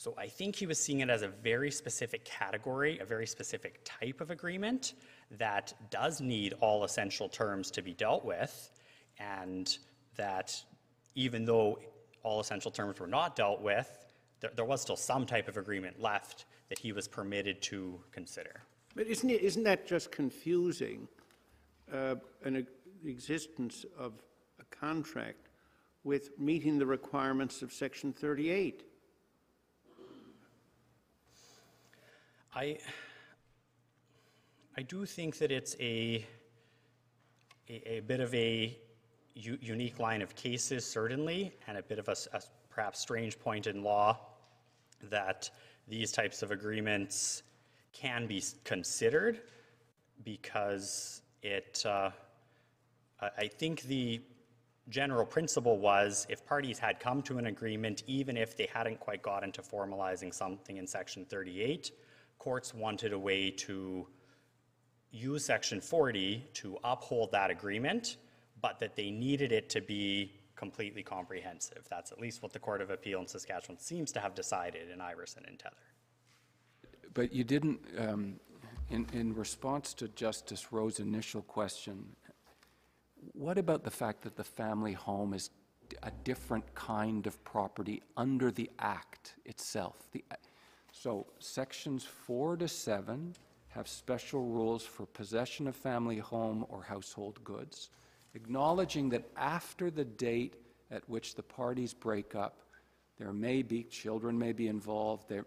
So 0.00 0.14
I 0.16 0.28
think 0.28 0.56
he 0.56 0.66
was 0.66 0.78
seeing 0.78 1.00
it 1.00 1.10
as 1.10 1.20
a 1.20 1.28
very 1.28 1.70
specific 1.70 2.24
category, 2.24 2.98
a 3.00 3.04
very 3.04 3.26
specific 3.26 3.82
type 3.84 4.22
of 4.22 4.30
agreement 4.30 4.94
that 5.32 5.74
does 5.90 6.22
need 6.22 6.54
all 6.60 6.84
essential 6.84 7.28
terms 7.28 7.70
to 7.72 7.82
be 7.82 7.92
dealt 7.92 8.24
with, 8.24 8.70
and 9.18 9.76
that 10.16 10.56
even 11.14 11.44
though 11.44 11.78
all 12.22 12.40
essential 12.40 12.70
terms 12.70 12.98
were 12.98 13.06
not 13.06 13.36
dealt 13.36 13.60
with, 13.60 13.90
there, 14.40 14.50
there 14.56 14.64
was 14.64 14.80
still 14.80 14.96
some 14.96 15.26
type 15.26 15.48
of 15.48 15.58
agreement 15.58 16.00
left 16.00 16.46
that 16.70 16.78
he 16.78 16.92
was 16.92 17.06
permitted 17.06 17.60
to 17.60 18.00
consider. 18.10 18.62
But 18.96 19.06
isn't 19.06 19.28
it, 19.28 19.42
isn't 19.42 19.64
that 19.64 19.86
just 19.86 20.10
confusing, 20.10 21.08
uh, 21.92 22.14
an 22.42 22.66
existence 23.04 23.84
of 23.98 24.14
a 24.60 24.64
contract 24.74 25.50
with 26.04 26.30
meeting 26.38 26.78
the 26.78 26.86
requirements 26.86 27.60
of 27.60 27.70
section 27.70 28.14
38? 28.14 28.84
I, 32.52 32.78
I 34.76 34.82
do 34.82 35.06
think 35.06 35.38
that 35.38 35.52
it's 35.52 35.76
a, 35.78 36.26
a, 37.68 37.98
a 37.98 38.00
bit 38.00 38.18
of 38.18 38.34
a 38.34 38.76
u- 39.34 39.58
unique 39.60 40.00
line 40.00 40.20
of 40.20 40.34
cases, 40.34 40.84
certainly, 40.84 41.52
and 41.68 41.78
a 41.78 41.82
bit 41.82 42.00
of 42.00 42.08
a 42.08 42.16
perhaps 42.68 42.98
strange 42.98 43.38
point 43.38 43.68
in 43.68 43.84
law 43.84 44.18
that 45.10 45.48
these 45.86 46.10
types 46.10 46.42
of 46.42 46.50
agreements 46.50 47.44
can 47.92 48.26
be 48.26 48.42
considered 48.64 49.42
because 50.24 51.22
it, 51.44 51.84
uh, 51.86 52.10
I 53.20 53.46
think 53.46 53.82
the 53.82 54.20
general 54.88 55.24
principle 55.24 55.78
was 55.78 56.26
if 56.28 56.44
parties 56.44 56.80
had 56.80 56.98
come 56.98 57.22
to 57.22 57.38
an 57.38 57.46
agreement, 57.46 58.02
even 58.08 58.36
if 58.36 58.56
they 58.56 58.66
hadn't 58.74 58.98
quite 58.98 59.22
gotten 59.22 59.52
to 59.52 59.62
formalizing 59.62 60.34
something 60.34 60.78
in 60.78 60.86
Section 60.88 61.24
38, 61.26 61.92
courts 62.40 62.74
wanted 62.74 63.12
a 63.12 63.18
way 63.18 63.50
to 63.50 64.06
use 65.12 65.44
Section 65.44 65.80
40 65.80 66.42
to 66.54 66.78
uphold 66.82 67.30
that 67.32 67.50
agreement, 67.50 68.16
but 68.60 68.80
that 68.80 68.96
they 68.96 69.10
needed 69.10 69.52
it 69.52 69.68
to 69.70 69.80
be 69.80 70.32
completely 70.56 71.02
comprehensive. 71.02 71.86
That's 71.88 72.12
at 72.12 72.20
least 72.20 72.42
what 72.42 72.52
the 72.52 72.58
Court 72.58 72.80
of 72.80 72.90
Appeal 72.90 73.20
in 73.20 73.26
Saskatchewan 73.26 73.78
seems 73.78 74.10
to 74.12 74.20
have 74.20 74.34
decided 74.34 74.90
in 74.90 75.00
Iverson 75.00 75.44
and 75.46 75.58
Tether. 75.58 75.76
But 77.12 77.32
you 77.32 77.44
didn't, 77.44 77.80
um, 77.98 78.40
in, 78.88 79.06
in 79.12 79.34
response 79.34 79.94
to 79.94 80.08
Justice 80.08 80.72
Rowe's 80.72 80.98
initial 80.98 81.42
question, 81.42 82.16
what 83.32 83.58
about 83.58 83.84
the 83.84 83.90
fact 83.90 84.22
that 84.22 84.36
the 84.36 84.44
family 84.44 84.94
home 84.94 85.34
is 85.34 85.50
a 86.02 86.10
different 86.24 86.74
kind 86.74 87.26
of 87.26 87.42
property 87.44 88.02
under 88.16 88.50
the 88.50 88.70
Act 88.78 89.34
itself? 89.44 89.96
The, 90.12 90.24
so 90.92 91.26
sections 91.38 92.04
four 92.04 92.56
to 92.56 92.68
seven 92.68 93.34
have 93.68 93.88
special 93.88 94.44
rules 94.44 94.82
for 94.82 95.06
possession 95.06 95.68
of 95.68 95.76
family 95.76 96.18
home 96.18 96.66
or 96.68 96.82
household 96.82 97.42
goods, 97.44 97.90
acknowledging 98.34 99.08
that 99.10 99.30
after 99.36 99.90
the 99.90 100.04
date 100.04 100.56
at 100.90 101.08
which 101.08 101.36
the 101.36 101.42
parties 101.42 101.94
break 101.94 102.34
up, 102.34 102.62
there 103.18 103.32
may 103.32 103.62
be, 103.62 103.84
children 103.84 104.38
may 104.38 104.52
be 104.52 104.66
involved, 104.66 105.28
there, 105.28 105.44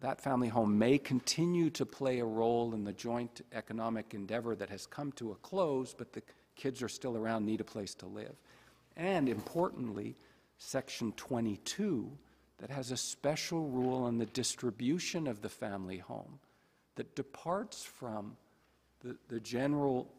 that 0.00 0.20
family 0.20 0.48
home 0.48 0.78
may 0.78 0.98
continue 0.98 1.70
to 1.70 1.86
play 1.86 2.18
a 2.18 2.24
role 2.24 2.74
in 2.74 2.84
the 2.84 2.92
joint 2.92 3.40
economic 3.52 4.12
endeavor 4.12 4.54
that 4.54 4.68
has 4.68 4.84
come 4.84 5.12
to 5.12 5.32
a 5.32 5.36
close, 5.36 5.94
but 5.96 6.12
the 6.12 6.22
kids 6.54 6.82
are 6.82 6.88
still 6.88 7.16
around, 7.16 7.46
need 7.46 7.60
a 7.60 7.64
place 7.64 7.94
to 7.94 8.06
live. 8.06 8.36
And 8.96 9.28
importantly, 9.28 10.16
Section 10.58 11.12
22, 11.12 12.10
that 12.60 12.70
has 12.70 12.90
a 12.90 12.96
special 12.96 13.66
rule 13.68 14.04
on 14.04 14.18
the 14.18 14.26
distribution 14.26 15.26
of 15.26 15.40
the 15.40 15.48
family 15.48 15.98
home 15.98 16.38
that 16.94 17.16
departs 17.16 17.82
from 17.82 18.36
the, 19.00 19.16
the 19.28 19.40
general 19.40 20.12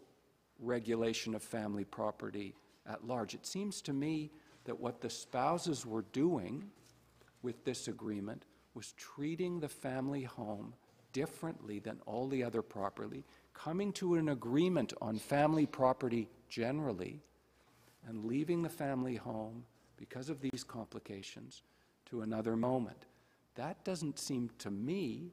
regulation 0.59 1.35
of 1.35 1.43
family 1.43 1.83
property 1.83 2.55
at 2.87 3.07
large. 3.07 3.35
It 3.35 3.45
seems 3.45 3.81
to 3.83 3.93
me 3.93 4.31
that 4.65 4.79
what 4.79 5.01
the 5.01 5.09
spouses 5.09 5.85
were 5.85 6.05
doing 6.13 6.63
with 7.43 7.63
this 7.63 7.87
agreement 7.87 8.45
was 8.73 8.93
treating 8.93 9.59
the 9.59 9.69
family 9.69 10.23
home 10.23 10.73
differently 11.13 11.77
than 11.79 11.99
all 12.07 12.27
the 12.27 12.43
other 12.43 12.61
property, 12.61 13.23
coming 13.53 13.91
to 13.93 14.15
an 14.15 14.29
agreement 14.29 14.93
on 15.01 15.17
family 15.17 15.65
property 15.65 16.27
generally, 16.49 17.21
and 18.07 18.25
leaving 18.25 18.63
the 18.63 18.69
family 18.69 19.15
home 19.15 19.63
because 19.97 20.29
of 20.29 20.41
these 20.41 20.63
complications 20.63 21.61
to 22.11 22.21
another 22.21 22.55
moment. 22.55 23.05
That 23.55 23.83
doesn't 23.83 24.19
seem 24.19 24.51
to 24.59 24.69
me 24.69 25.31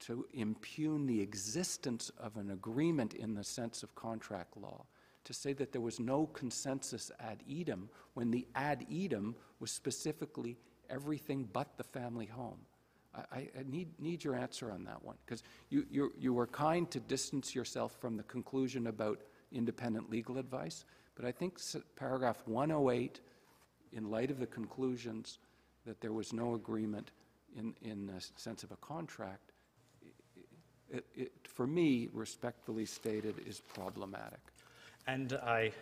to 0.00 0.26
impugn 0.32 1.06
the 1.06 1.20
existence 1.20 2.10
of 2.18 2.36
an 2.36 2.50
agreement 2.50 3.14
in 3.14 3.34
the 3.34 3.44
sense 3.44 3.82
of 3.82 3.94
contract 3.94 4.56
law, 4.56 4.84
to 5.24 5.32
say 5.32 5.52
that 5.54 5.72
there 5.72 5.80
was 5.80 5.98
no 5.98 6.26
consensus 6.26 7.10
ad 7.20 7.42
idem 7.50 7.88
when 8.14 8.30
the 8.30 8.46
ad 8.54 8.86
idem 8.90 9.34
was 9.60 9.70
specifically 9.70 10.56
everything 10.88 11.48
but 11.52 11.76
the 11.76 11.84
family 11.84 12.26
home. 12.26 12.60
I, 13.14 13.20
I, 13.32 13.38
I 13.58 13.62
need, 13.66 13.88
need 13.98 14.22
your 14.22 14.36
answer 14.36 14.70
on 14.70 14.84
that 14.84 15.02
one, 15.02 15.16
because 15.24 15.42
you, 15.70 15.86
you, 15.90 16.12
you 16.18 16.32
were 16.32 16.46
kind 16.46 16.88
to 16.90 17.00
distance 17.00 17.54
yourself 17.54 17.96
from 18.00 18.16
the 18.16 18.22
conclusion 18.24 18.86
about 18.86 19.20
independent 19.50 20.10
legal 20.10 20.38
advice, 20.38 20.84
but 21.14 21.24
I 21.24 21.32
think 21.32 21.58
paragraph 21.96 22.42
108, 22.46 23.20
in 23.92 24.10
light 24.10 24.30
of 24.30 24.38
the 24.38 24.46
conclusions 24.46 25.38
that 25.86 26.00
there 26.00 26.12
was 26.12 26.32
no 26.32 26.54
agreement 26.54 27.10
in, 27.56 27.74
in 27.82 28.06
the 28.06 28.24
sense 28.36 28.62
of 28.62 28.70
a 28.70 28.76
contract, 28.76 29.52
it, 30.90 31.04
it, 31.14 31.32
for 31.48 31.66
me, 31.66 32.08
respectfully 32.12 32.84
stated, 32.84 33.36
is 33.46 33.60
problematic. 33.60 34.40
And 35.06 35.32
I, 35.32 35.72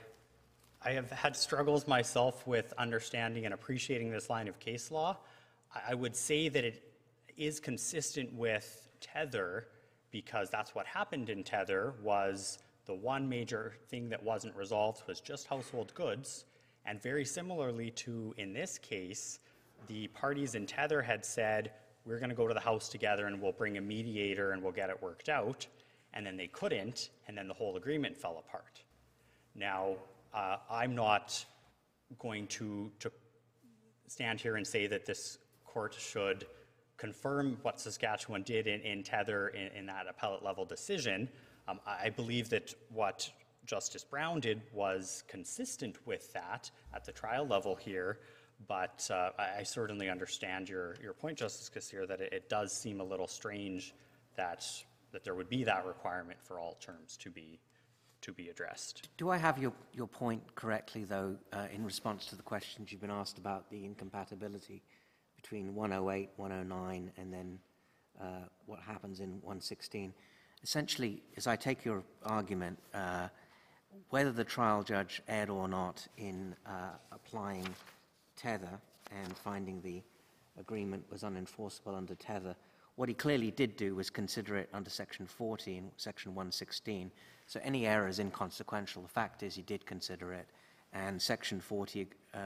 I 0.83 0.93
have 0.93 1.11
had 1.11 1.37
struggles 1.37 1.87
myself 1.87 2.47
with 2.47 2.73
understanding 2.79 3.45
and 3.45 3.55
appreciating 3.55 4.11
this 4.11 4.31
line 4.31 4.49
of 4.49 4.59
case 4.61 4.91
law. 4.91 5.17
I, 5.75 5.93
I 5.93 5.95
would 5.95 6.15
say 6.15 6.49
that 6.49 6.65
it 6.65 6.83
is 7.37 7.61
consistent 7.61 8.33
with 8.33 8.89
Tether 9.01 9.67
because 10.11 10.49
that's 10.49 10.75
what 10.75 10.87
happened 10.87 11.29
in 11.29 11.43
Tether 11.43 11.95
was 12.03 12.59
the 12.87 12.95
one 12.95 13.29
major 13.29 13.73
thing 13.89 14.09
that 14.11 14.23
wasn't 14.23 14.55
resolved 14.55 15.03
was 15.09 15.21
just 15.21 15.47
household 15.47 15.93
goods. 15.95 16.45
And 16.87 17.03
very 17.03 17.25
similarly 17.25 17.91
to 17.91 18.35
in 18.37 18.53
this 18.53 18.79
case, 18.79 19.41
the 19.87 20.09
parties 20.09 20.55
in 20.55 20.67
Tether 20.67 21.03
had 21.03 21.25
said, 21.25 21.73
we're 22.05 22.19
going 22.19 22.31
to 22.31 22.37
go 22.37 22.47
to 22.47 22.55
the 22.55 22.61
house 22.61 22.89
together 22.89 23.27
and 23.27 23.41
we'll 23.41 23.53
bring 23.53 23.79
a 23.79 23.81
mediator 23.81 24.53
and 24.53 24.63
we'll 24.63 24.73
get 24.73 24.91
it 24.91 25.03
worked 25.03 25.29
out. 25.29 25.67
And 26.13 26.25
then 26.25 26.37
they 26.37 26.47
couldn't, 26.47 27.11
and 27.27 27.37
then 27.37 27.49
the 27.49 27.55
whole 27.55 27.77
agreement 27.77 28.17
fell 28.17 28.43
apart. 28.47 28.83
Now, 29.55 29.97
uh, 30.33 30.59
I'm 30.71 30.95
not 30.95 31.45
going 32.19 32.47
to, 32.49 32.91
to 33.01 33.11
stand 34.07 34.41
here 34.41 34.57
and 34.57 34.67
say 34.67 34.87
that 34.87 35.07
this 35.07 35.39
court 35.65 35.95
should 35.99 36.47
confirm 36.97 37.59
what 37.63 37.81
Saskatchewan 37.81 38.43
did 38.43 38.67
in, 38.67 38.81
in 38.83 39.03
Tether 39.03 39.49
in, 39.49 39.67
in 39.77 39.87
that 39.87 40.07
appellate 40.09 40.45
level 40.45 40.65
decision. 40.65 41.29
Um, 41.67 41.81
I 41.87 42.05
I 42.07 42.11
believe 42.11 42.49
that 42.51 42.75
what 42.91 43.29
Justice 43.67 44.05
Brown 44.05 44.41
did 44.41 44.61
was 44.73 45.25
consistent 45.27 45.97
with 46.07 46.33
that 46.35 46.71
at 46.95 47.05
the 47.05 47.13
trial 47.13 47.47
level 47.47 47.75
here, 47.75 48.19
but 48.67 49.09
uh, 49.13 49.31
I 49.39 49.63
certainly 49.63 50.09
understand 50.09 50.69
your, 50.69 50.97
your 51.03 51.13
point, 51.13 51.39
Justice 51.39 51.71
Kasirer, 51.75 52.09
that 52.09 52.21
it, 52.21 52.33
it 52.33 52.49
does 52.49 52.73
seem 52.73 53.01
a 53.01 53.05
little 53.05 53.27
strange 53.27 53.95
that, 54.37 54.67
that 55.13 55.25
there 55.25 55.35
would 55.35 55.49
be 55.49 55.65
that 55.65 55.87
requirement 55.87 56.39
for 56.43 56.59
all 56.59 56.77
terms 56.81 57.17
to 57.19 57.31
be, 57.31 57.61
to 58.23 58.33
be 58.33 58.49
addressed. 58.49 59.09
Do 59.17 59.31
I 59.31 59.37
have 59.37 59.59
your, 59.59 59.73
your 59.93 60.07
point 60.07 60.55
correctly, 60.55 61.05
though, 61.05 61.37
uh, 61.53 61.67
in 61.73 61.85
response 61.85 62.27
to 62.27 62.37
the 62.37 62.43
questions 62.43 62.91
you've 62.91 63.01
been 63.01 63.11
asked 63.11 63.39
about 63.39 63.71
the 63.71 63.85
incompatibility 63.85 64.83
between 65.37 65.75
108, 65.75 66.31
109, 66.37 67.13
and 67.17 67.33
then 67.33 67.59
uh, 68.21 68.25
what 68.67 68.81
happens 68.81 69.21
in 69.21 69.33
116? 69.43 70.15
Essentially, 70.63 71.23
as 71.37 71.47
I 71.47 71.57
take 71.57 71.85
your 71.85 72.03
argument, 72.25 72.79
uh, 72.95 73.29
whether 74.11 74.33
the 74.33 74.45
trial 74.45 74.83
judge 74.83 75.23
erred 75.29 75.51
or 75.51 75.69
not 75.69 76.07
in 76.17 76.57
uh, 76.67 76.93
applying 77.13 77.69
tether 78.37 78.81
and 79.11 79.37
finding 79.37 79.81
the 79.81 80.03
agreement 80.59 81.05
was 81.11 81.23
unenforceable 81.23 81.97
under 81.97 82.15
tether, 82.15 82.55
what 82.97 83.09
he 83.09 83.15
clearly 83.15 83.51
did 83.51 83.77
do 83.77 83.95
was 83.95 84.09
consider 84.09 84.57
it 84.57 84.69
under 84.73 84.89
Section 84.89 85.27
40 85.27 85.79
and 85.79 85.91
Section 85.97 86.35
116. 86.35 87.11
So 87.47 87.61
any 87.63 87.87
error 87.87 88.09
is 88.09 88.21
inconsequential. 88.21 89.03
The 89.03 89.09
fact 89.09 89.43
is 89.43 89.55
he 89.55 89.63
did 89.63 89.85
consider 89.85 90.33
it, 90.33 90.49
and 90.93 91.21
Section 91.21 91.61
40 91.61 92.09
uh, 92.33 92.39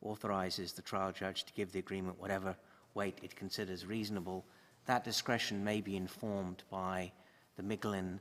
authorizes 0.00 0.72
the 0.72 0.82
trial 0.82 1.12
judge 1.12 1.44
to 1.44 1.52
give 1.52 1.72
the 1.72 1.78
agreement 1.78 2.18
whatever 2.18 2.56
weight 2.94 3.18
it 3.22 3.36
considers 3.36 3.86
reasonable. 3.86 4.44
That 4.86 5.04
discretion 5.04 5.62
may 5.62 5.80
be 5.80 5.96
informed 5.96 6.64
by 6.70 7.12
the 7.56 7.62
Miglin, 7.62 8.18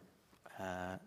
uh, 0.60 0.98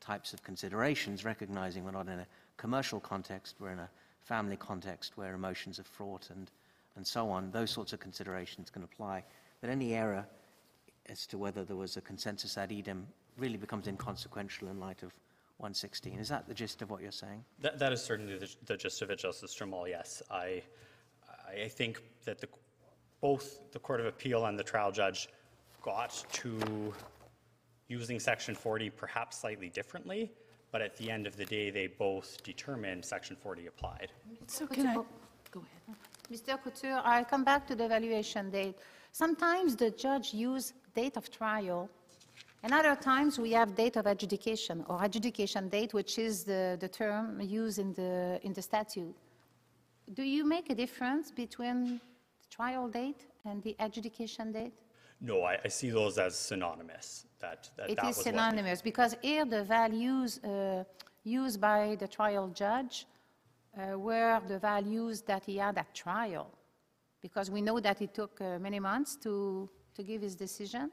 types 0.00 0.32
of 0.32 0.42
considerations, 0.42 1.24
recognizing 1.24 1.84
we're 1.84 1.90
not 1.90 2.08
in 2.08 2.18
a 2.18 2.26
commercial 2.56 2.98
context, 2.98 3.56
we're 3.60 3.70
in 3.70 3.78
a 3.78 3.90
family 4.22 4.56
context 4.56 5.16
where 5.16 5.34
emotions 5.34 5.78
are 5.78 5.84
fraught 5.84 6.30
and, 6.30 6.50
and 6.96 7.06
so 7.06 7.28
on. 7.28 7.50
Those 7.50 7.70
sorts 7.70 7.92
of 7.92 8.00
considerations 8.00 8.70
can 8.70 8.82
apply. 8.82 9.24
But 9.60 9.70
any 9.70 9.94
error 9.94 10.26
as 11.08 11.26
to 11.26 11.38
whether 11.38 11.64
there 11.64 11.76
was 11.76 11.96
a 11.96 12.00
consensus 12.00 12.56
ad 12.56 12.72
idem 12.72 13.06
really 13.36 13.56
becomes 13.56 13.88
inconsequential 13.88 14.68
in 14.68 14.78
light 14.78 15.02
of 15.02 15.12
116. 15.58 16.18
Is 16.18 16.28
that 16.28 16.46
the 16.46 16.54
gist 16.54 16.82
of 16.82 16.90
what 16.90 17.02
you're 17.02 17.12
saying? 17.12 17.44
That, 17.60 17.78
that 17.78 17.92
is 17.92 18.02
certainly 18.02 18.36
the, 18.36 18.54
the 18.66 18.76
gist 18.76 19.02
of 19.02 19.10
it, 19.10 19.18
Justice 19.18 19.54
Jamal, 19.54 19.88
yes. 19.88 20.22
I, 20.30 20.62
I 21.48 21.68
think 21.68 22.00
that 22.24 22.40
the, 22.40 22.48
both 23.20 23.60
the 23.72 23.78
Court 23.78 24.00
of 24.00 24.06
Appeal 24.06 24.46
and 24.46 24.58
the 24.58 24.64
trial 24.64 24.92
judge 24.92 25.28
got 25.82 26.24
to 26.32 26.92
using 27.88 28.18
Section 28.18 28.54
40 28.54 28.90
perhaps 28.90 29.38
slightly 29.38 29.68
differently, 29.68 30.32
but 30.72 30.80
at 30.80 30.96
the 30.96 31.10
end 31.10 31.26
of 31.26 31.36
the 31.36 31.44
day, 31.44 31.70
they 31.70 31.86
both 31.86 32.42
determined 32.42 33.04
Section 33.04 33.36
40 33.36 33.66
applied. 33.66 34.10
So 34.46 34.66
can 34.66 34.86
I, 34.86 34.94
go 34.94 35.60
ahead. 35.60 35.98
Mr. 36.32 36.60
Couture, 36.62 37.00
I'll 37.04 37.26
come 37.26 37.44
back 37.44 37.66
to 37.66 37.76
the 37.76 37.84
evaluation 37.84 38.50
date. 38.50 38.76
Sometimes 39.12 39.76
the 39.76 39.90
judge 39.90 40.32
use 40.32 40.72
date 40.94 41.18
of 41.18 41.30
trial, 41.30 41.90
and 42.62 42.72
other 42.72 42.96
times 42.96 43.38
we 43.38 43.52
have 43.52 43.74
date 43.74 43.96
of 43.96 44.06
adjudication 44.06 44.82
or 44.88 45.04
adjudication 45.04 45.68
date, 45.68 45.92
which 45.92 46.18
is 46.18 46.44
the, 46.44 46.78
the 46.80 46.88
term 46.88 47.38
used 47.42 47.78
in 47.78 47.92
the, 47.92 48.40
in 48.42 48.54
the 48.54 48.62
statute. 48.62 49.14
Do 50.14 50.22
you 50.22 50.44
make 50.44 50.70
a 50.70 50.74
difference 50.74 51.30
between 51.30 52.00
the 52.40 52.48
trial 52.50 52.88
date 52.88 53.26
and 53.44 53.62
the 53.62 53.76
adjudication 53.78 54.52
date? 54.52 54.78
No, 55.24 55.44
I, 55.44 55.56
I 55.64 55.68
see 55.68 55.90
those 55.90 56.18
as 56.18 56.34
synonymous, 56.34 57.26
that, 57.38 57.70
that 57.76 57.90
It 57.90 57.96
that 57.96 58.10
is 58.10 58.16
synonymous, 58.16 58.82
because 58.82 59.14
here 59.22 59.44
the 59.44 59.62
values 59.62 60.38
uh, 60.42 60.82
used 61.22 61.60
by 61.60 61.96
the 62.00 62.08
trial 62.08 62.48
judge 62.48 63.06
uh, 63.78 63.96
were 63.96 64.40
the 64.48 64.58
values 64.58 65.22
that 65.22 65.44
he 65.44 65.58
had 65.58 65.78
at 65.78 65.94
trial, 65.94 66.50
because 67.20 67.52
we 67.52 67.62
know 67.62 67.78
that 67.78 68.02
it 68.02 68.12
took 68.14 68.40
uh, 68.40 68.58
many 68.58 68.80
months 68.80 69.14
to, 69.16 69.70
to 69.94 70.02
give 70.02 70.22
his 70.22 70.34
decision. 70.34 70.90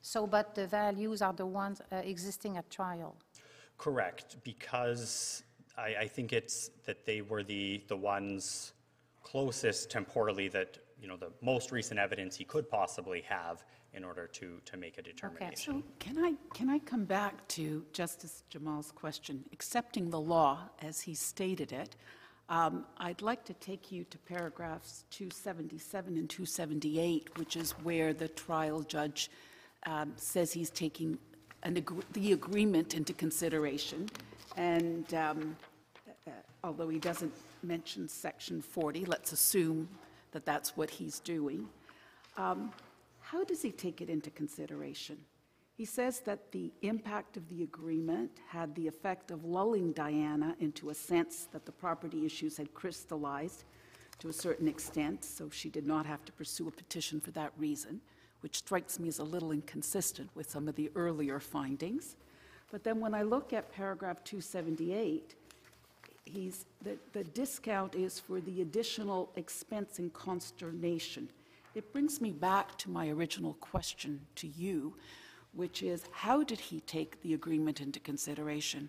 So, 0.00 0.26
but 0.26 0.54
the 0.54 0.66
values 0.66 1.20
are 1.20 1.34
the 1.34 1.44
ones 1.44 1.82
uh, 1.92 1.96
existing 1.96 2.56
at 2.56 2.70
trial. 2.70 3.14
Correct, 3.76 4.38
because 4.42 5.42
I, 5.76 5.94
I 6.00 6.08
think 6.08 6.32
it's 6.32 6.70
that 6.86 7.04
they 7.04 7.20
were 7.20 7.42
the, 7.42 7.82
the 7.88 7.96
ones 7.96 8.72
closest 9.22 9.90
temporally 9.90 10.48
that, 10.48 10.78
you 11.00 11.08
know, 11.08 11.16
the 11.16 11.30
most 11.40 11.72
recent 11.72 11.98
evidence 11.98 12.36
he 12.36 12.44
could 12.44 12.68
possibly 12.68 13.22
have 13.22 13.64
in 13.92 14.04
order 14.04 14.26
to, 14.26 14.60
to 14.64 14.76
make 14.76 14.98
a 14.98 15.02
determination. 15.02 15.72
Okay, 15.74 15.80
So 15.80 15.82
can 15.98 16.18
I, 16.18 16.34
can 16.54 16.68
I 16.68 16.78
come 16.78 17.04
back 17.04 17.46
to 17.48 17.84
Justice 17.92 18.44
Jamal's 18.48 18.92
question? 18.92 19.44
Accepting 19.52 20.10
the 20.10 20.20
law 20.20 20.68
as 20.82 21.00
he 21.00 21.14
stated 21.14 21.72
it, 21.72 21.96
um, 22.48 22.84
I'd 22.98 23.22
like 23.22 23.44
to 23.44 23.54
take 23.54 23.92
you 23.92 24.04
to 24.04 24.18
paragraphs 24.18 25.04
277 25.10 26.16
and 26.16 26.28
278, 26.28 27.38
which 27.38 27.56
is 27.56 27.72
where 27.82 28.12
the 28.12 28.28
trial 28.28 28.82
judge 28.82 29.30
um, 29.86 30.12
says 30.16 30.52
he's 30.52 30.70
taking 30.70 31.16
an 31.62 31.76
agr- 31.76 32.02
the 32.12 32.32
agreement 32.32 32.94
into 32.94 33.12
consideration. 33.12 34.08
And 34.56 35.12
um, 35.14 35.56
uh, 36.26 36.30
although 36.64 36.88
he 36.88 36.98
doesn't 36.98 37.32
mention 37.62 38.08
Section 38.08 38.60
40, 38.62 39.04
let's 39.04 39.32
assume 39.32 39.88
that 40.32 40.44
that's 40.44 40.76
what 40.76 40.90
he's 40.90 41.20
doing. 41.20 41.68
Um, 42.36 42.72
How 43.20 43.44
does 43.44 43.62
he 43.62 43.70
take 43.70 44.00
it 44.00 44.08
into 44.10 44.30
consideration? 44.30 45.18
He 45.76 45.84
says 45.84 46.20
that 46.20 46.52
the 46.52 46.72
impact 46.82 47.36
of 47.36 47.48
the 47.48 47.62
agreement 47.62 48.30
had 48.48 48.74
the 48.74 48.86
effect 48.86 49.30
of 49.30 49.44
lulling 49.44 49.92
Diana 49.92 50.54
into 50.60 50.90
a 50.90 50.94
sense 50.94 51.48
that 51.52 51.64
the 51.64 51.72
property 51.72 52.26
issues 52.26 52.56
had 52.58 52.74
crystallized 52.74 53.64
to 54.18 54.28
a 54.28 54.32
certain 54.32 54.68
extent, 54.68 55.24
so 55.24 55.48
she 55.48 55.70
did 55.70 55.86
not 55.86 56.04
have 56.04 56.24
to 56.26 56.32
pursue 56.32 56.68
a 56.68 56.70
petition 56.70 57.20
for 57.20 57.30
that 57.30 57.52
reason, 57.56 58.00
which 58.40 58.58
strikes 58.58 58.98
me 58.98 59.08
as 59.08 59.20
a 59.20 59.24
little 59.24 59.52
inconsistent 59.52 60.28
with 60.34 60.50
some 60.50 60.68
of 60.68 60.74
the 60.74 60.90
earlier 60.94 61.40
findings. 61.40 62.16
But 62.70 62.84
then 62.84 63.00
when 63.00 63.14
I 63.14 63.22
look 63.22 63.52
at 63.54 63.72
paragraph 63.72 64.22
278, 64.24 65.34
he's, 66.24 66.66
the, 66.82 66.96
the 67.12 67.24
discount 67.24 67.94
is 67.94 68.18
for 68.18 68.40
the 68.40 68.62
additional 68.62 69.30
expense 69.36 69.98
and 69.98 70.12
consternation. 70.12 71.30
It 71.74 71.92
brings 71.92 72.20
me 72.20 72.32
back 72.32 72.76
to 72.78 72.90
my 72.90 73.08
original 73.08 73.54
question 73.54 74.20
to 74.36 74.48
you, 74.48 74.94
which 75.52 75.82
is, 75.82 76.04
how 76.12 76.42
did 76.42 76.60
he 76.60 76.80
take 76.80 77.20
the 77.22 77.34
agreement 77.34 77.80
into 77.80 78.00
consideration? 78.00 78.88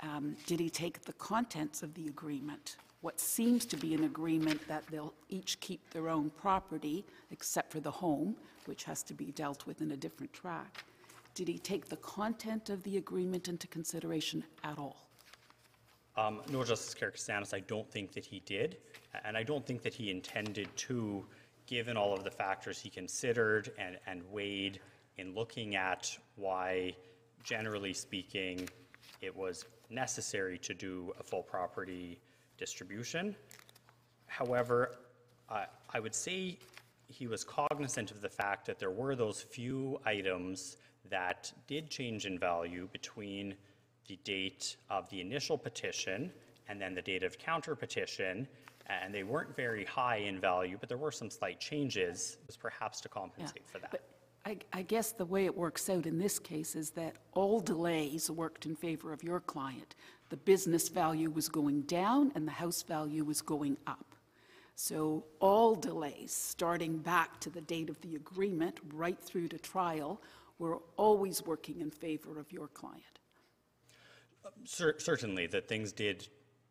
Um, 0.00 0.36
Did 0.46 0.58
he 0.58 0.68
take 0.68 1.02
the 1.02 1.12
contents 1.14 1.82
of 1.82 1.94
the 1.94 2.08
agreement, 2.08 2.76
what 3.02 3.20
seems 3.20 3.64
to 3.66 3.76
be 3.76 3.94
an 3.94 4.04
agreement 4.04 4.66
that 4.68 4.84
they'll 4.88 5.14
each 5.28 5.60
keep 5.60 5.90
their 5.90 6.08
own 6.08 6.30
property, 6.30 7.04
except 7.30 7.72
for 7.72 7.80
the 7.80 7.90
home, 7.90 8.36
which 8.66 8.84
has 8.84 9.02
to 9.04 9.14
be 9.14 9.26
dealt 9.26 9.66
with 9.66 9.80
in 9.80 9.92
a 9.92 9.96
different 9.96 10.32
track? 10.32 10.84
Did 11.34 11.48
he 11.48 11.58
take 11.58 11.86
the 11.86 11.96
content 11.96 12.68
of 12.68 12.82
the 12.82 12.96
agreement 12.96 13.48
into 13.48 13.66
consideration 13.68 14.44
at 14.64 14.78
all? 14.78 15.08
Um, 16.16 16.42
Justice 16.50 16.94
Karakatsanis, 16.94 17.54
I 17.54 17.60
don't 17.60 17.90
think 17.90 18.12
that 18.12 18.24
he 18.24 18.40
did, 18.40 18.76
and 19.24 19.36
I 19.36 19.42
don't 19.42 19.66
think 19.66 19.82
that 19.82 19.94
he 19.94 20.10
intended 20.10 20.68
to, 20.76 21.24
given 21.66 21.96
all 21.96 22.12
of 22.12 22.22
the 22.22 22.30
factors 22.30 22.78
he 22.78 22.90
considered 22.90 23.72
and, 23.78 23.98
and 24.06 24.22
weighed 24.30 24.80
in 25.16 25.34
looking 25.34 25.74
at 25.74 26.16
why, 26.36 26.94
generally 27.44 27.94
speaking, 27.94 28.68
it 29.22 29.34
was 29.34 29.64
necessary 29.88 30.58
to 30.58 30.74
do 30.74 31.12
a 31.18 31.22
full 31.22 31.42
property 31.42 32.18
distribution. 32.58 33.34
However, 34.26 34.96
I 35.48 36.00
would 36.00 36.14
say 36.14 36.58
he 37.08 37.26
was 37.26 37.44
cognizant 37.44 38.10
of 38.10 38.20
the 38.22 38.28
fact 38.28 38.66
that 38.66 38.78
there 38.78 38.90
were 38.90 39.14
those 39.14 39.42
few 39.42 40.00
items 40.06 40.76
that 41.10 41.52
did 41.66 41.90
change 41.90 42.24
in 42.24 42.38
value 42.38 42.88
between 42.92 43.54
the 44.08 44.18
date 44.24 44.76
of 44.90 45.08
the 45.10 45.20
initial 45.20 45.56
petition 45.56 46.32
and 46.68 46.80
then 46.80 46.94
the 46.94 47.02
date 47.02 47.22
of 47.22 47.38
counter 47.38 47.74
petition, 47.74 48.46
and 48.86 49.14
they 49.14 49.22
weren't 49.22 49.54
very 49.56 49.84
high 49.84 50.16
in 50.16 50.40
value, 50.40 50.76
but 50.78 50.88
there 50.88 50.98
were 50.98 51.12
some 51.12 51.30
slight 51.30 51.60
changes, 51.60 52.38
was 52.46 52.56
perhaps 52.56 53.00
to 53.00 53.08
compensate 53.08 53.66
for 53.66 53.78
that. 53.78 53.90
But 53.90 54.02
I, 54.44 54.58
I 54.72 54.82
guess 54.82 55.12
the 55.12 55.24
way 55.24 55.44
it 55.44 55.56
works 55.56 55.88
out 55.88 56.06
in 56.06 56.18
this 56.18 56.38
case 56.38 56.74
is 56.74 56.90
that 56.90 57.16
all 57.32 57.60
delays 57.60 58.30
worked 58.30 58.66
in 58.66 58.74
favor 58.74 59.12
of 59.12 59.22
your 59.22 59.40
client. 59.40 59.94
The 60.30 60.36
business 60.36 60.88
value 60.88 61.30
was 61.30 61.48
going 61.48 61.82
down 61.82 62.32
and 62.34 62.46
the 62.46 62.52
house 62.52 62.82
value 62.82 63.24
was 63.24 63.40
going 63.40 63.76
up. 63.86 64.14
So 64.74 65.24
all 65.38 65.74
delays, 65.74 66.32
starting 66.32 66.98
back 66.98 67.38
to 67.40 67.50
the 67.50 67.60
date 67.60 67.90
of 67.90 68.00
the 68.00 68.16
agreement, 68.16 68.80
right 68.94 69.20
through 69.20 69.48
to 69.48 69.58
trial, 69.58 70.20
were 70.58 70.78
always 70.96 71.44
working 71.44 71.80
in 71.80 71.90
favor 71.90 72.38
of 72.38 72.50
your 72.50 72.68
client. 72.68 73.20
Cer- 74.64 74.98
Certainly, 74.98 75.48
that 75.48 75.68
things 75.68 75.92
did 75.92 76.28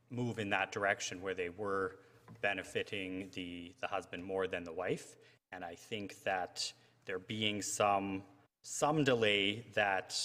move 0.09 0.39
in 0.39 0.49
that 0.49 0.71
direction 0.71 1.21
where 1.21 1.33
they 1.33 1.49
were 1.49 1.95
benefiting 2.41 3.29
the, 3.33 3.73
the 3.81 3.87
husband 3.87 4.23
more 4.23 4.47
than 4.47 4.63
the 4.63 4.71
wife. 4.73 5.15
And 5.51 5.63
I 5.63 5.75
think 5.75 6.21
that 6.23 6.71
there 7.05 7.19
being 7.19 7.61
some, 7.61 8.23
some 8.61 9.03
delay 9.03 9.65
that 9.73 10.15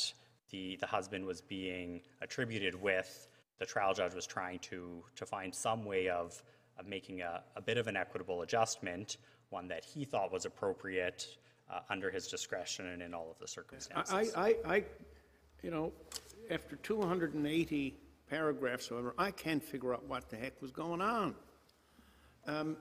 the, 0.51 0.76
the 0.76 0.86
husband 0.86 1.24
was 1.24 1.40
being 1.40 2.01
attributed 2.20 2.80
with, 2.80 3.28
the 3.59 3.66
trial 3.66 3.94
judge 3.94 4.14
was 4.14 4.26
trying 4.26 4.59
to, 4.61 5.03
to 5.16 5.26
find 5.26 5.55
some 5.55 5.84
way 5.84 6.09
of, 6.09 6.42
of 6.78 6.86
making 6.86 7.22
a, 7.22 7.42
a 7.57 7.62
bit 7.62 7.78
of 7.78 7.86
an 7.86 7.97
equitable 7.97 8.42
adjustment, 8.42 9.16
one 9.51 9.66
that 9.68 9.84
he 9.84 10.05
thought 10.05 10.32
was 10.32 10.44
appropriate 10.44 11.26
uh, 11.70 11.80
under 11.90 12.11
his 12.11 12.28
discretion 12.28 12.86
and 12.88 13.03
in 13.03 13.14
all 13.14 13.30
of 13.30 13.38
the 13.38 13.49
circumstances. 13.49 14.32
I, 14.36 14.49
I, 14.49 14.57
I, 14.66 14.84
you 15.62 15.70
know, 15.70 15.92
after 16.51 16.76
280 16.76 17.94
paragraphs, 18.28 18.88
however, 18.88 19.14
I 19.18 19.30
can't 19.30 19.62
figure 19.62 19.94
out 19.94 20.05
what 20.07 20.28
the 20.30 20.36
heck 20.36 20.61
was 20.61 20.70
going 20.70 21.01
on. 21.01 21.34
Um, 22.47 22.76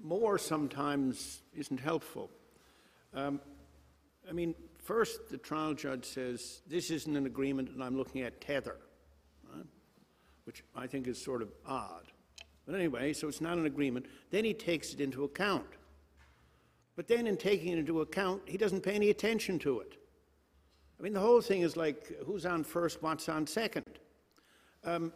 More 0.00 0.38
sometimes 0.38 1.42
isn't 1.56 1.80
helpful. 1.80 2.30
Um, 3.14 3.40
I 4.28 4.32
mean, 4.32 4.54
first, 4.82 5.28
the 5.30 5.38
trial 5.38 5.74
judge 5.74 6.04
says, 6.04 6.62
this 6.66 6.90
isn't 6.90 7.16
an 7.16 7.26
agreement, 7.26 7.70
and 7.70 7.82
I'm 7.82 7.96
looking 7.96 8.22
at 8.22 8.40
tether, 8.40 8.76
right? 9.52 9.64
which 10.44 10.62
I 10.76 10.86
think 10.86 11.08
is 11.08 11.22
sort 11.22 11.42
of 11.42 11.48
odd. 11.66 12.12
But 12.66 12.74
anyway, 12.74 13.12
so 13.12 13.28
it's 13.28 13.40
not 13.40 13.56
an 13.56 13.66
agreement. 13.66 14.06
Then 14.30 14.44
he 14.44 14.52
takes 14.52 14.92
it 14.92 15.00
into 15.00 15.24
account. 15.24 15.66
But 16.96 17.08
then 17.08 17.26
in 17.26 17.36
taking 17.36 17.72
it 17.72 17.78
into 17.78 18.00
account, 18.02 18.42
he 18.46 18.58
doesn't 18.58 18.82
pay 18.82 18.94
any 18.94 19.10
attention 19.10 19.58
to 19.60 19.80
it. 19.80 19.97
I 20.98 21.02
mean, 21.02 21.12
the 21.12 21.20
whole 21.20 21.40
thing 21.40 21.62
is 21.62 21.76
like 21.76 22.12
who's 22.26 22.44
on 22.44 22.64
first, 22.64 23.02
what's 23.02 23.28
on 23.28 23.46
second. 23.46 23.84
Um, 24.84 25.12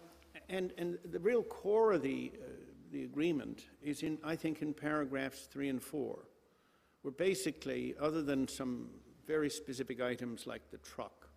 and, 0.49 0.73
and 0.79 0.99
the 1.11 1.19
real 1.19 1.43
core 1.43 1.93
of 1.93 2.03
the, 2.03 2.33
uh, 2.35 2.49
the 2.93 3.05
agreement 3.05 3.65
is 3.83 4.03
in, 4.03 4.19
I 4.23 4.37
think, 4.37 4.63
in 4.63 4.75
paragraphs 4.75 5.49
three 5.51 5.69
and 5.69 5.83
four, 5.83 6.21
where 7.03 7.13
basically, 7.13 7.95
other 8.01 8.23
than 8.23 8.47
some 8.47 8.91
very 9.27 9.51
specific 9.51 10.01
items 10.01 10.47
like 10.47 10.71
the 10.71 10.79
truck 10.79 11.29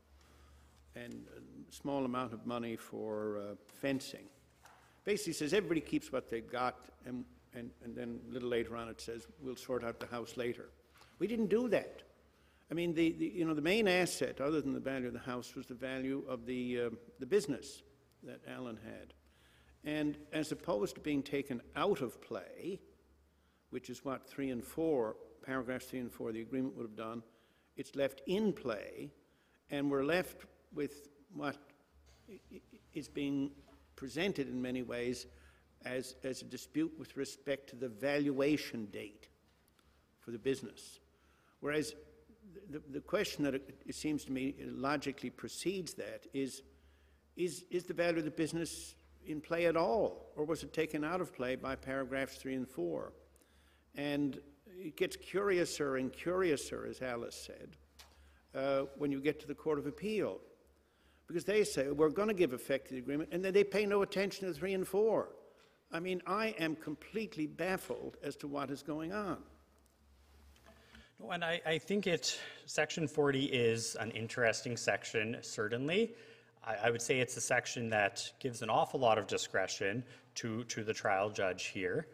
and 0.95 1.25
a 1.69 1.73
small 1.73 2.05
amount 2.05 2.33
of 2.33 2.45
money 2.45 2.75
for 2.75 3.37
uh, 3.37 3.55
fencing, 3.81 4.25
basically 5.05 5.33
says 5.33 5.53
everybody 5.53 5.81
keeps 5.81 6.11
what 6.11 6.29
they've 6.29 6.51
got, 6.51 6.75
and, 7.05 7.25
and, 7.53 7.71
and 7.83 7.95
then 7.95 8.19
a 8.29 8.33
little 8.33 8.49
later 8.49 8.75
on 8.75 8.89
it 8.89 9.01
says, 9.01 9.27
we'll 9.41 9.55
sort 9.55 9.83
out 9.83 9.99
the 9.99 10.07
house 10.07 10.37
later. 10.37 10.69
We 11.19 11.27
didn't 11.27 11.47
do 11.47 11.67
that. 11.69 12.01
I 12.69 12.73
mean, 12.73 12.93
the, 12.93 13.11
the, 13.11 13.27
you 13.27 13.45
know, 13.45 13.53
the 13.53 13.61
main 13.61 13.87
asset, 13.87 14.41
other 14.41 14.61
than 14.61 14.73
the 14.73 14.79
value 14.79 15.07
of 15.07 15.13
the 15.13 15.19
house, 15.19 15.55
was 15.55 15.67
the 15.67 15.75
value 15.75 16.23
of 16.27 16.45
the, 16.45 16.81
uh, 16.81 16.89
the 17.19 17.25
business 17.25 17.83
that 18.23 18.41
Alan 18.47 18.79
had. 18.83 19.13
And 19.83 20.17
as 20.33 20.51
opposed 20.51 20.95
to 20.95 21.01
being 21.01 21.21
taken 21.21 21.61
out 21.75 22.01
of 22.01 22.19
play, 22.21 22.79
which 23.69 23.89
is 23.89 24.03
what 24.03 24.27
three 24.27 24.49
and 24.49 24.63
four, 24.63 25.15
paragraphs 25.45 25.85
three 25.85 25.99
and 25.99 26.11
four 26.11 26.29
of 26.29 26.33
the 26.33 26.41
agreement 26.41 26.75
would 26.75 26.87
have 26.87 26.95
done, 26.95 27.21
it's 27.77 27.95
left 27.95 28.21
in 28.25 28.51
play, 28.51 29.11
and 29.69 29.91
we're 29.91 30.03
left 30.05 30.45
with 30.73 31.09
what 31.33 31.57
is 32.93 33.07
being 33.07 33.51
presented 33.95 34.47
in 34.49 34.61
many 34.61 34.81
ways 34.81 35.27
as, 35.85 36.15
as 36.23 36.41
a 36.41 36.45
dispute 36.45 36.91
with 36.97 37.15
respect 37.15 37.69
to 37.69 37.75
the 37.75 37.89
valuation 37.89 38.85
date 38.87 39.27
for 40.19 40.31
the 40.31 40.39
business. 40.39 40.99
Whereas 41.59 41.93
the, 42.69 42.81
the 42.91 42.99
question 42.99 43.43
that 43.43 43.55
it, 43.55 43.95
seems 43.95 44.25
to 44.25 44.31
me 44.31 44.55
logically 44.63 45.29
precedes 45.29 45.93
that 45.95 46.25
is, 46.33 46.61
is, 47.35 47.65
is 47.69 47.83
the 47.83 47.93
value 47.93 48.19
of 48.19 48.25
the 48.25 48.31
business 48.31 48.95
in 49.25 49.41
play 49.41 49.65
at 49.65 49.75
all? 49.75 50.31
Or 50.35 50.45
was 50.45 50.63
it 50.63 50.73
taken 50.73 51.03
out 51.03 51.21
of 51.21 51.33
play 51.33 51.55
by 51.55 51.75
paragraphs 51.75 52.37
three 52.37 52.55
and 52.55 52.67
four? 52.67 53.13
And 53.95 54.39
it 54.77 54.97
gets 54.97 55.15
curiouser 55.15 55.97
and 55.97 56.11
curiouser, 56.11 56.85
as 56.85 57.01
Alice 57.01 57.35
said, 57.35 57.77
uh, 58.53 58.85
when 58.97 59.11
you 59.11 59.21
get 59.21 59.39
to 59.41 59.47
the 59.47 59.55
Court 59.55 59.79
of 59.79 59.87
Appeal. 59.87 60.39
Because 61.27 61.45
they 61.45 61.63
say, 61.63 61.89
we're 61.89 62.09
going 62.09 62.27
to 62.27 62.33
give 62.33 62.53
effect 62.53 62.87
to 62.87 62.93
the 62.93 62.99
agreement, 62.99 63.29
and 63.31 63.43
then 63.43 63.53
they 63.53 63.63
pay 63.63 63.85
no 63.85 64.03
attention 64.03 64.47
to 64.47 64.53
three 64.53 64.73
and 64.73 64.87
four. 64.87 65.29
I 65.91 65.99
mean, 65.99 66.21
I 66.27 66.47
am 66.59 66.75
completely 66.75 67.47
baffled 67.47 68.17
as 68.21 68.35
to 68.37 68.47
what 68.47 68.69
is 68.69 68.83
going 68.83 69.11
on. 69.13 69.37
And 71.23 71.43
I, 71.43 71.61
I 71.65 71.77
think 71.77 72.07
it, 72.07 72.37
section 72.65 73.07
40 73.07 73.45
is 73.45 73.95
an 73.95 74.11
interesting 74.11 74.75
section, 74.75 75.37
certainly. 75.41 76.13
I, 76.63 76.75
I 76.83 76.89
would 76.91 77.01
say 77.01 77.19
it's 77.19 77.37
a 77.37 77.41
section 77.41 77.89
that 77.89 78.31
gives 78.39 78.61
an 78.61 78.69
awful 78.69 78.99
lot 78.99 79.17
of 79.17 79.25
discretion 79.25 80.03
to, 80.35 80.65
to 80.65 80.83
the 80.83 80.93
trial 80.93 81.29
judge 81.29 81.67
here. 81.67 82.07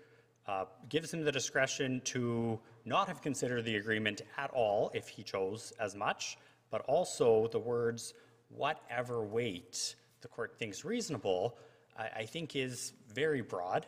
Uh, 0.48 0.66
gives 0.90 1.14
him 1.14 1.24
the 1.24 1.32
discretion 1.32 2.02
to 2.06 2.60
not 2.86 3.08
have 3.08 3.22
considered 3.22 3.66
the 3.66 3.76
agreement 3.76 4.22
at 4.38 4.50
all 4.52 4.92
if 4.94 5.08
he 5.08 5.24
chose 5.24 5.74
as 5.80 5.96
much, 5.96 6.38
but 6.70 6.82
also 6.82 7.48
the 7.52 7.60
words, 7.60 8.14
whatever 8.50 9.24
weight 9.24 9.96
the 10.22 10.28
court 10.28 10.58
thinks 10.58 10.86
reasonable, 10.86 11.58
I, 11.98 12.10
I 12.18 12.26
think 12.26 12.56
is 12.56 12.94
very 13.14 13.42
broad. 13.42 13.88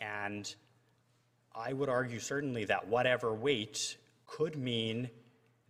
And 0.00 0.52
I 1.54 1.72
would 1.72 1.88
argue 1.88 2.20
certainly 2.20 2.64
that 2.66 2.86
whatever 2.88 3.34
weight 3.34 3.96
could 4.32 4.56
mean 4.56 5.10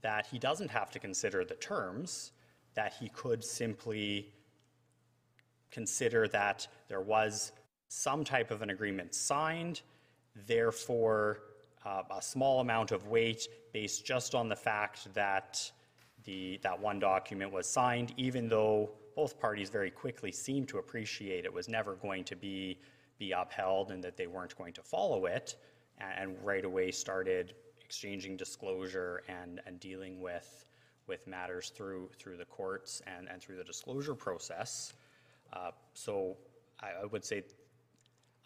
that 0.02 0.26
he 0.26 0.38
doesn't 0.38 0.70
have 0.70 0.90
to 0.90 0.98
consider 0.98 1.44
the 1.44 1.54
terms, 1.54 2.32
that 2.74 2.92
he 2.98 3.08
could 3.08 3.42
simply 3.42 4.32
consider 5.70 6.28
that 6.28 6.66
there 6.88 7.00
was 7.00 7.52
some 7.88 8.24
type 8.24 8.50
of 8.50 8.62
an 8.62 8.70
agreement 8.70 9.14
signed, 9.14 9.82
therefore, 10.46 11.40
uh, 11.84 12.02
a 12.16 12.22
small 12.22 12.60
amount 12.60 12.92
of 12.92 13.08
weight 13.08 13.48
based 13.72 14.06
just 14.06 14.34
on 14.34 14.48
the 14.48 14.56
fact 14.56 15.12
that 15.12 15.70
the, 16.24 16.60
that 16.62 16.78
one 16.78 17.00
document 17.00 17.50
was 17.50 17.66
signed, 17.66 18.14
even 18.16 18.48
though 18.48 18.90
both 19.16 19.40
parties 19.40 19.70
very 19.70 19.90
quickly 19.90 20.30
seemed 20.30 20.68
to 20.68 20.78
appreciate 20.78 21.44
it 21.44 21.52
was 21.52 21.68
never 21.68 21.94
going 21.96 22.22
to 22.22 22.36
be, 22.36 22.78
be 23.18 23.32
upheld 23.32 23.90
and 23.90 24.02
that 24.04 24.16
they 24.16 24.28
weren't 24.28 24.56
going 24.56 24.72
to 24.72 24.82
follow 24.82 25.26
it, 25.26 25.56
and, 25.98 26.30
and 26.30 26.44
right 26.44 26.64
away 26.64 26.92
started 26.92 27.54
exchanging 27.97 28.38
disclosure 28.38 29.22
and, 29.28 29.61
and 29.66 29.78
dealing 29.78 30.18
with, 30.22 30.64
with 31.09 31.26
matters 31.26 31.70
through, 31.76 32.09
through 32.18 32.38
the 32.38 32.45
courts 32.47 33.03
and, 33.07 33.28
and 33.28 33.43
through 33.43 33.57
the 33.57 33.64
disclosure 33.64 34.14
process. 34.14 34.95
Uh, 35.53 35.72
So 35.93 36.38
I, 36.80 37.03
I 37.03 37.05
would 37.05 37.22
say, 37.22 37.43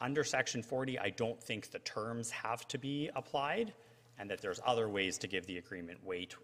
under 0.01 0.25
section 0.25 0.65
40, 0.65 0.99
I 0.99 1.11
don't 1.11 1.41
think 1.41 1.71
the 1.71 1.79
terms 1.79 2.29
have 2.33 2.67
to 2.67 2.77
be 2.77 3.09
applied, 3.15 3.73
and 4.19 4.29
that 4.31 4.41
there's 4.41 4.59
other 4.67 4.89
ways 4.89 5.17
to 5.19 5.29
give 5.29 5.47
the 5.47 5.59
agreement 5.59 6.05
weight 6.05 6.35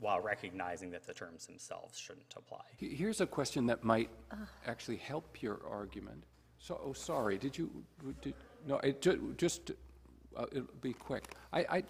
while 0.00 0.20
recognizing 0.20 0.90
that 0.90 1.06
the 1.06 1.14
terms 1.14 1.46
themselves 1.46 1.96
shouldn't 1.96 2.34
apply. 2.36 2.64
Here's 2.76 3.20
a 3.20 3.26
question 3.26 3.66
that 3.66 3.84
might 3.84 4.10
actually 4.66 4.96
help 4.96 5.42
your 5.42 5.60
argument. 5.70 6.24
So, 6.58 6.80
oh, 6.84 6.92
sorry, 6.92 7.38
did 7.38 7.56
you, 7.56 7.70
did, 8.20 8.34
no, 8.66 8.78
it, 8.78 9.00
ju- 9.00 9.32
just, 9.38 9.70
uh, 10.36 10.46
it'll 10.50 10.66
be 10.80 10.92
quick. 10.92 11.36
I, 11.52 11.60
I, 11.76 11.84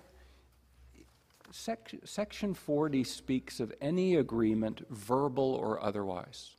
sec, 1.52 1.94
section 2.04 2.54
40 2.54 3.04
speaks 3.04 3.60
of 3.60 3.72
any 3.80 4.16
agreement, 4.16 4.86
verbal 4.90 5.54
or 5.54 5.82
otherwise, 5.82 6.56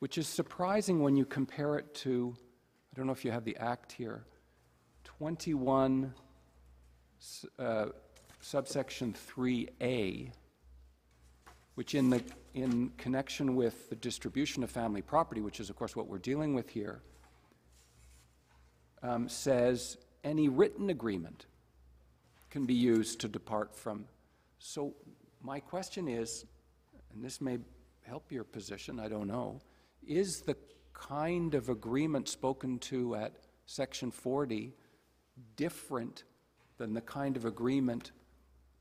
which 0.00 0.18
is 0.18 0.26
surprising 0.26 1.00
when 1.00 1.16
you 1.16 1.24
compare 1.24 1.76
it 1.76 1.94
to, 1.94 2.34
I 2.92 2.96
don't 2.96 3.06
know 3.06 3.12
if 3.12 3.24
you 3.24 3.30
have 3.30 3.44
the 3.44 3.56
act 3.56 3.92
here, 3.92 4.24
21 5.04 6.12
uh, 7.58 7.86
subsection 8.40 9.14
3A, 9.34 10.32
which 11.76 11.94
in 11.94 12.10
the, 12.10 12.22
in 12.54 12.90
connection 12.98 13.54
with 13.54 13.88
the 13.88 13.96
distribution 13.96 14.64
of 14.64 14.70
family 14.70 15.02
property, 15.02 15.40
which 15.40 15.60
is 15.60 15.70
of 15.70 15.76
course 15.76 15.94
what 15.94 16.08
we're 16.08 16.18
dealing 16.18 16.54
with 16.54 16.68
here, 16.68 17.02
um, 19.02 19.28
says 19.28 19.96
any 20.24 20.48
written 20.48 20.90
agreement 20.90 21.46
can 22.56 22.64
be 22.64 22.72
used 22.72 23.20
to 23.20 23.28
depart 23.28 23.76
from. 23.76 24.06
So 24.58 24.94
my 25.42 25.60
question 25.60 26.08
is, 26.08 26.46
and 27.12 27.22
this 27.22 27.42
may 27.42 27.58
help 28.00 28.32
your 28.32 28.44
position, 28.44 28.98
I 28.98 29.08
don't 29.08 29.28
know, 29.28 29.60
is 30.06 30.40
the 30.40 30.56
kind 30.94 31.54
of 31.54 31.68
agreement 31.68 32.30
spoken 32.30 32.78
to 32.78 33.14
at 33.14 33.34
section 33.66 34.10
40 34.10 34.72
different 35.56 36.24
than 36.78 36.94
the 36.94 37.02
kind 37.02 37.36
of 37.36 37.44
agreement 37.44 38.12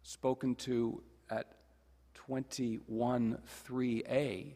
spoken 0.03 0.55
to 0.55 1.03
at 1.29 1.55
21-3A, 2.29 4.53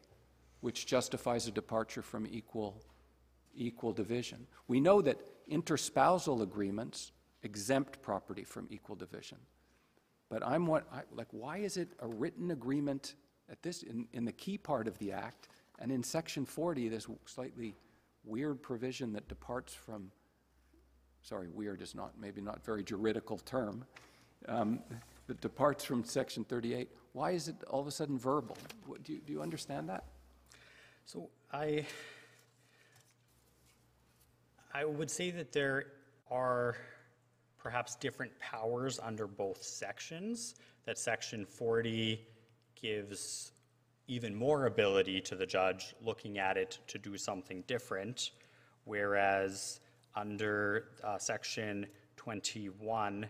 which 0.61 0.85
justifies 0.85 1.45
a 1.45 1.51
departure 1.51 2.01
from 2.01 2.25
equal, 2.25 2.81
equal 3.53 3.91
division. 3.91 4.47
We 4.69 4.79
know 4.79 5.01
that 5.01 5.19
interspousal 5.51 6.41
agreements 6.41 7.11
exempt 7.43 8.01
property 8.01 8.43
from 8.43 8.67
equal 8.69 8.95
division. 8.95 9.37
But 10.29 10.45
I'm 10.45 10.67
what, 10.67 10.85
I, 10.93 11.01
like, 11.11 11.27
why 11.31 11.57
is 11.57 11.77
it 11.77 11.89
a 11.99 12.07
written 12.07 12.51
agreement 12.51 13.15
at 13.49 13.61
this, 13.63 13.83
in, 13.83 14.07
in 14.13 14.25
the 14.25 14.31
key 14.31 14.57
part 14.57 14.87
of 14.87 14.97
the 14.99 15.11
act, 15.11 15.47
and 15.79 15.91
in 15.91 16.03
section 16.03 16.45
40, 16.45 16.89
this 16.89 17.07
slightly 17.25 17.75
weird 18.23 18.61
provision 18.61 19.13
that 19.13 19.27
departs 19.27 19.73
from, 19.73 20.11
sorry, 21.23 21.47
weird 21.47 21.81
is 21.81 21.95
not, 21.95 22.11
maybe 22.19 22.41
not 22.41 22.63
very 22.63 22.83
juridical 22.83 23.37
term, 23.39 23.85
um, 24.47 24.79
that 25.27 25.41
departs 25.41 25.83
from 25.83 26.03
section 26.03 26.43
38, 26.43 26.89
why 27.13 27.31
is 27.31 27.47
it 27.47 27.55
all 27.69 27.81
of 27.81 27.87
a 27.87 27.91
sudden 27.91 28.17
verbal? 28.17 28.57
What- 28.85 29.03
Do 29.03 29.13
you, 29.13 29.19
do 29.25 29.33
you 29.33 29.41
understand 29.41 29.89
that? 29.89 30.03
So 31.05 31.29
I, 31.51 31.85
I 34.73 34.85
would 34.85 35.09
say 35.09 35.31
that 35.31 35.51
there 35.51 35.85
are 36.29 36.77
perhaps 37.59 37.95
different 37.95 38.31
powers 38.39 38.99
under 39.01 39.27
both 39.27 39.61
sections, 39.61 40.55
that 40.85 40.97
section 40.97 41.45
40 41.45 42.25
gives 42.81 43.51
even 44.07 44.33
more 44.33 44.65
ability 44.65 45.21
to 45.21 45.35
the 45.35 45.45
judge 45.45 45.93
looking 46.03 46.39
at 46.39 46.57
it 46.57 46.79
to 46.87 46.97
do 46.97 47.17
something 47.17 47.63
different, 47.67 48.31
whereas 48.85 49.79
under 50.15 50.85
uh, 51.03 51.17
section 51.17 51.85
21, 52.15 53.27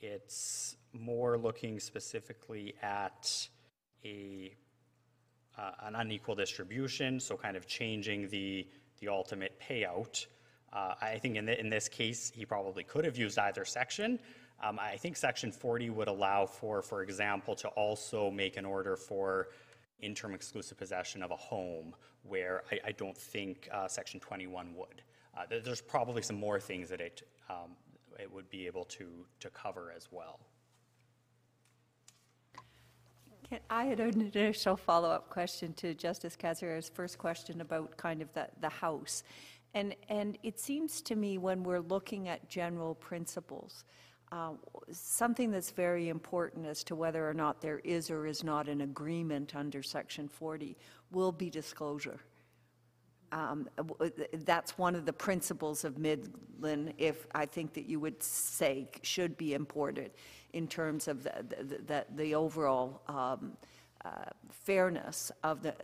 it's 0.00 0.76
more 0.92 1.38
looking 1.38 1.78
specifically 1.78 2.74
at 2.82 3.48
a 4.04 4.52
uh, 5.58 5.70
an 5.84 5.94
unequal 5.94 6.34
distribution, 6.34 7.18
so 7.18 7.36
kind 7.36 7.56
of 7.56 7.66
changing 7.66 8.28
the, 8.28 8.66
the 9.00 9.08
ultimate 9.08 9.58
payout. 9.60 10.26
Uh, 10.76 10.94
I 11.00 11.18
think 11.18 11.36
in, 11.36 11.46
thi- 11.46 11.58
in 11.58 11.70
this 11.70 11.88
case, 11.88 12.30
he 12.34 12.44
probably 12.44 12.84
could 12.84 13.06
have 13.06 13.16
used 13.16 13.38
either 13.38 13.64
section. 13.64 14.18
Um, 14.62 14.78
I 14.78 14.96
think 14.96 15.16
section 15.16 15.50
40 15.50 15.88
would 15.90 16.08
allow 16.08 16.44
for, 16.44 16.82
for 16.82 17.02
example, 17.02 17.54
to 17.56 17.68
also 17.68 18.30
make 18.30 18.58
an 18.58 18.66
order 18.66 18.94
for 18.94 19.48
interim 20.00 20.34
exclusive 20.34 20.76
possession 20.76 21.22
of 21.22 21.30
a 21.30 21.36
home, 21.36 21.94
where 22.24 22.64
I, 22.84 22.92
don't 22.92 23.16
think 23.16 23.68
uh, 23.72 23.88
section 23.88 24.20
21 24.20 24.74
would. 24.74 25.02
Uh, 25.36 25.46
there- 25.48 25.60
there's 25.60 25.80
probably 25.80 26.20
some 26.20 26.36
more 26.36 26.60
things 26.60 26.90
that 26.90 27.00
it, 27.00 27.22
um, 27.48 27.70
it 28.18 28.30
would 28.30 28.50
be 28.50 28.66
able 28.66 28.84
to, 28.84 29.06
to 29.40 29.48
cover 29.50 29.92
as 29.96 30.08
well. 30.10 30.40
Can- 33.48 33.60
I 33.70 33.84
had 33.84 34.00
an 34.00 34.20
additional 34.20 34.76
follow-up 34.76 35.30
question 35.30 35.72
to 35.74 35.94
Justice 35.94 36.36
Kasirer's 36.36 36.90
first 36.90 37.16
question 37.16 37.62
about 37.62 37.96
kind 37.96 38.20
of 38.20 38.30
the, 38.34 38.48
the 38.60 38.68
house. 38.68 39.22
And, 39.76 39.94
and 40.08 40.38
it 40.42 40.58
seems 40.58 41.02
to 41.02 41.14
me 41.14 41.36
when 41.36 41.62
we're 41.62 41.80
looking 41.80 42.28
at 42.28 42.48
general 42.48 42.94
principles, 42.94 43.84
uh, 44.32 44.52
something 44.90 45.50
that's 45.50 45.70
very 45.70 46.08
important 46.08 46.64
as 46.66 46.82
to 46.84 46.96
whether 46.96 47.28
or 47.28 47.34
not 47.34 47.60
there 47.60 47.80
is 47.80 48.10
or 48.10 48.26
is 48.26 48.42
not 48.42 48.68
an 48.68 48.80
agreement 48.80 49.54
under 49.54 49.82
Section 49.82 50.28
40 50.28 50.78
will 51.10 51.30
be 51.30 51.50
disclosure. 51.50 52.20
Um, 53.32 53.68
That's 54.32 54.78
one 54.78 54.94
of 54.94 55.04
the 55.04 55.12
principles 55.12 55.84
of 55.84 55.96
Miglin, 55.96 56.94
if, 56.96 57.26
I 57.34 57.44
think 57.44 57.74
that 57.74 57.84
you 57.84 58.00
would 58.00 58.22
say 58.22 58.88
should 59.02 59.36
be 59.36 59.52
imported 59.52 60.12
in 60.54 60.68
terms 60.68 61.06
of 61.06 61.22
the, 61.22 61.44
the- 61.50 61.82
the, 61.86 62.06
the 62.14 62.34
overall 62.34 63.02
um, 63.08 63.52
uh, 64.06 64.30
fairness 64.50 65.32
of 65.42 65.62
the, 65.62 65.74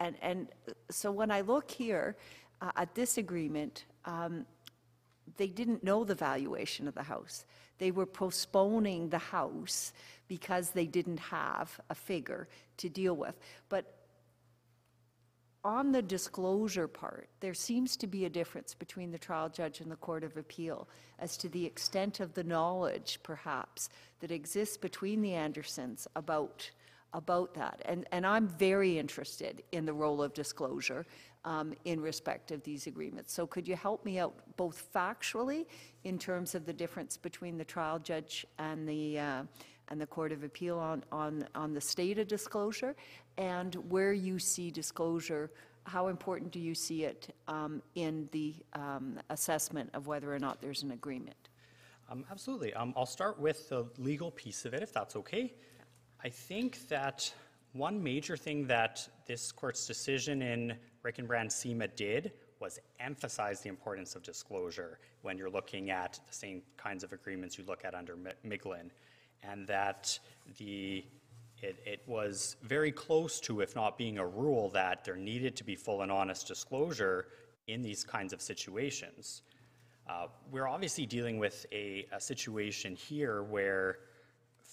and, 0.00 0.16
and 0.22 0.48
so 0.90 1.12
when 1.12 1.30
I 1.30 1.42
look 1.42 1.70
here 1.70 2.16
uh, 2.60 2.70
at 2.76 2.94
this 2.94 3.18
agreement, 3.18 3.84
um, 4.04 4.46
they 5.36 5.48
didn't 5.48 5.84
know 5.84 6.04
the 6.04 6.14
valuation 6.14 6.88
of 6.88 6.94
the 6.94 7.02
house. 7.02 7.44
They 7.78 7.90
were 7.90 8.06
postponing 8.06 9.08
the 9.08 9.18
house 9.18 9.92
because 10.28 10.70
they 10.70 10.86
didn't 10.86 11.20
have 11.20 11.78
a 11.90 11.94
figure 11.94 12.48
to 12.78 12.88
deal 12.88 13.14
with. 13.14 13.38
But 13.68 13.92
on 15.66 15.90
the 15.90 16.00
disclosure 16.00 16.86
part, 16.86 17.28
there 17.40 17.52
seems 17.52 17.96
to 17.96 18.06
be 18.06 18.24
a 18.24 18.30
difference 18.30 18.72
between 18.72 19.10
the 19.10 19.18
trial 19.18 19.48
judge 19.48 19.80
and 19.80 19.90
the 19.90 19.96
Court 19.96 20.22
of 20.22 20.36
Appeal 20.36 20.88
as 21.18 21.36
to 21.38 21.48
the 21.48 21.66
extent 21.66 22.20
of 22.20 22.34
the 22.34 22.44
knowledge, 22.44 23.18
perhaps, 23.24 23.88
that 24.20 24.30
exists 24.30 24.76
between 24.76 25.22
the 25.22 25.34
Andersons 25.34 26.06
about, 26.14 26.70
about 27.12 27.52
that. 27.54 27.82
And, 27.84 28.06
and 28.12 28.24
I'm 28.24 28.46
very 28.46 28.96
interested 28.96 29.64
in 29.72 29.86
the 29.86 29.92
role 29.92 30.22
of 30.22 30.32
disclosure 30.34 31.04
um, 31.46 31.72
in 31.84 32.00
respect 32.00 32.50
of 32.50 32.62
these 32.64 32.86
agreements. 32.86 33.32
So 33.32 33.46
could 33.46 33.66
you 33.66 33.76
help 33.76 34.04
me 34.04 34.18
out 34.18 34.34
both 34.56 34.92
factually 34.92 35.64
in 36.04 36.18
terms 36.18 36.54
of 36.54 36.66
the 36.66 36.72
difference 36.72 37.16
between 37.16 37.56
the 37.56 37.64
trial 37.64 37.98
judge 37.98 38.44
and 38.58 38.86
the, 38.86 39.18
uh, 39.18 39.42
and 39.88 40.00
the 40.00 40.06
Court 40.06 40.32
of 40.32 40.42
Appeal 40.42 40.78
on, 40.78 41.04
on, 41.12 41.46
on 41.54 41.72
the 41.72 41.80
state 41.80 42.18
of 42.18 42.26
disclosure, 42.26 42.96
and 43.38 43.76
where 43.88 44.12
you 44.12 44.38
see 44.38 44.70
disclosure, 44.70 45.50
how 45.84 46.08
important 46.08 46.50
do 46.50 46.58
you 46.58 46.74
see 46.74 47.04
it 47.04 47.32
um, 47.46 47.80
in 47.94 48.28
the 48.32 48.56
um, 48.72 49.20
assessment 49.30 49.88
of 49.94 50.08
whether 50.08 50.34
or 50.34 50.40
not 50.40 50.60
there's 50.60 50.82
an 50.82 50.90
agreement? 50.90 51.48
Um, 52.10 52.24
Absolutely. 52.30 52.74
Um, 52.74 52.92
I'll 52.96 53.06
start 53.06 53.38
with 53.38 53.68
the 53.68 53.86
legal 53.98 54.32
piece 54.32 54.64
of 54.64 54.74
it, 54.74 54.82
if 54.82 54.92
that's 54.92 55.14
okay. 55.14 55.54
I 56.24 56.28
think 56.28 56.88
that 56.88 57.32
one 57.72 58.02
major 58.02 58.36
thing 58.36 58.66
that 58.66 59.06
this 59.26 59.52
court's 59.52 59.86
decision 59.86 60.42
in 60.42 60.76
Rick 61.06 61.20
and 61.20 61.28
Brandsema 61.28 61.94
did 61.94 62.32
was 62.58 62.80
emphasize 62.98 63.60
the 63.60 63.68
importance 63.68 64.16
of 64.16 64.24
disclosure 64.24 64.98
when 65.22 65.38
you're 65.38 65.48
looking 65.48 65.90
at 65.90 66.18
the 66.26 66.34
same 66.34 66.62
kinds 66.76 67.04
of 67.04 67.12
agreements 67.12 67.56
you 67.56 67.64
look 67.64 67.84
at 67.84 67.94
under 67.94 68.16
Miglin, 68.44 68.90
and 69.44 69.68
that 69.68 70.18
the 70.58 71.04
it, 71.62 71.76
it 71.86 72.02
was 72.06 72.56
very 72.64 72.90
close 72.90 73.38
to, 73.42 73.60
if 73.60 73.76
not 73.76 73.96
being 73.96 74.18
a 74.18 74.26
rule, 74.26 74.68
that 74.70 75.04
there 75.04 75.16
needed 75.16 75.54
to 75.56 75.64
be 75.64 75.76
full 75.76 76.02
and 76.02 76.10
honest 76.10 76.48
disclosure 76.48 77.28
in 77.68 77.82
these 77.82 78.02
kinds 78.02 78.32
of 78.32 78.42
situations. 78.42 79.42
Uh, 80.10 80.26
We're 80.50 80.66
obviously 80.66 81.06
dealing 81.06 81.38
with 81.38 81.66
a, 81.70 82.06
a 82.12 82.20
situation 82.20 82.96
here 82.96 83.44
where 83.44 83.98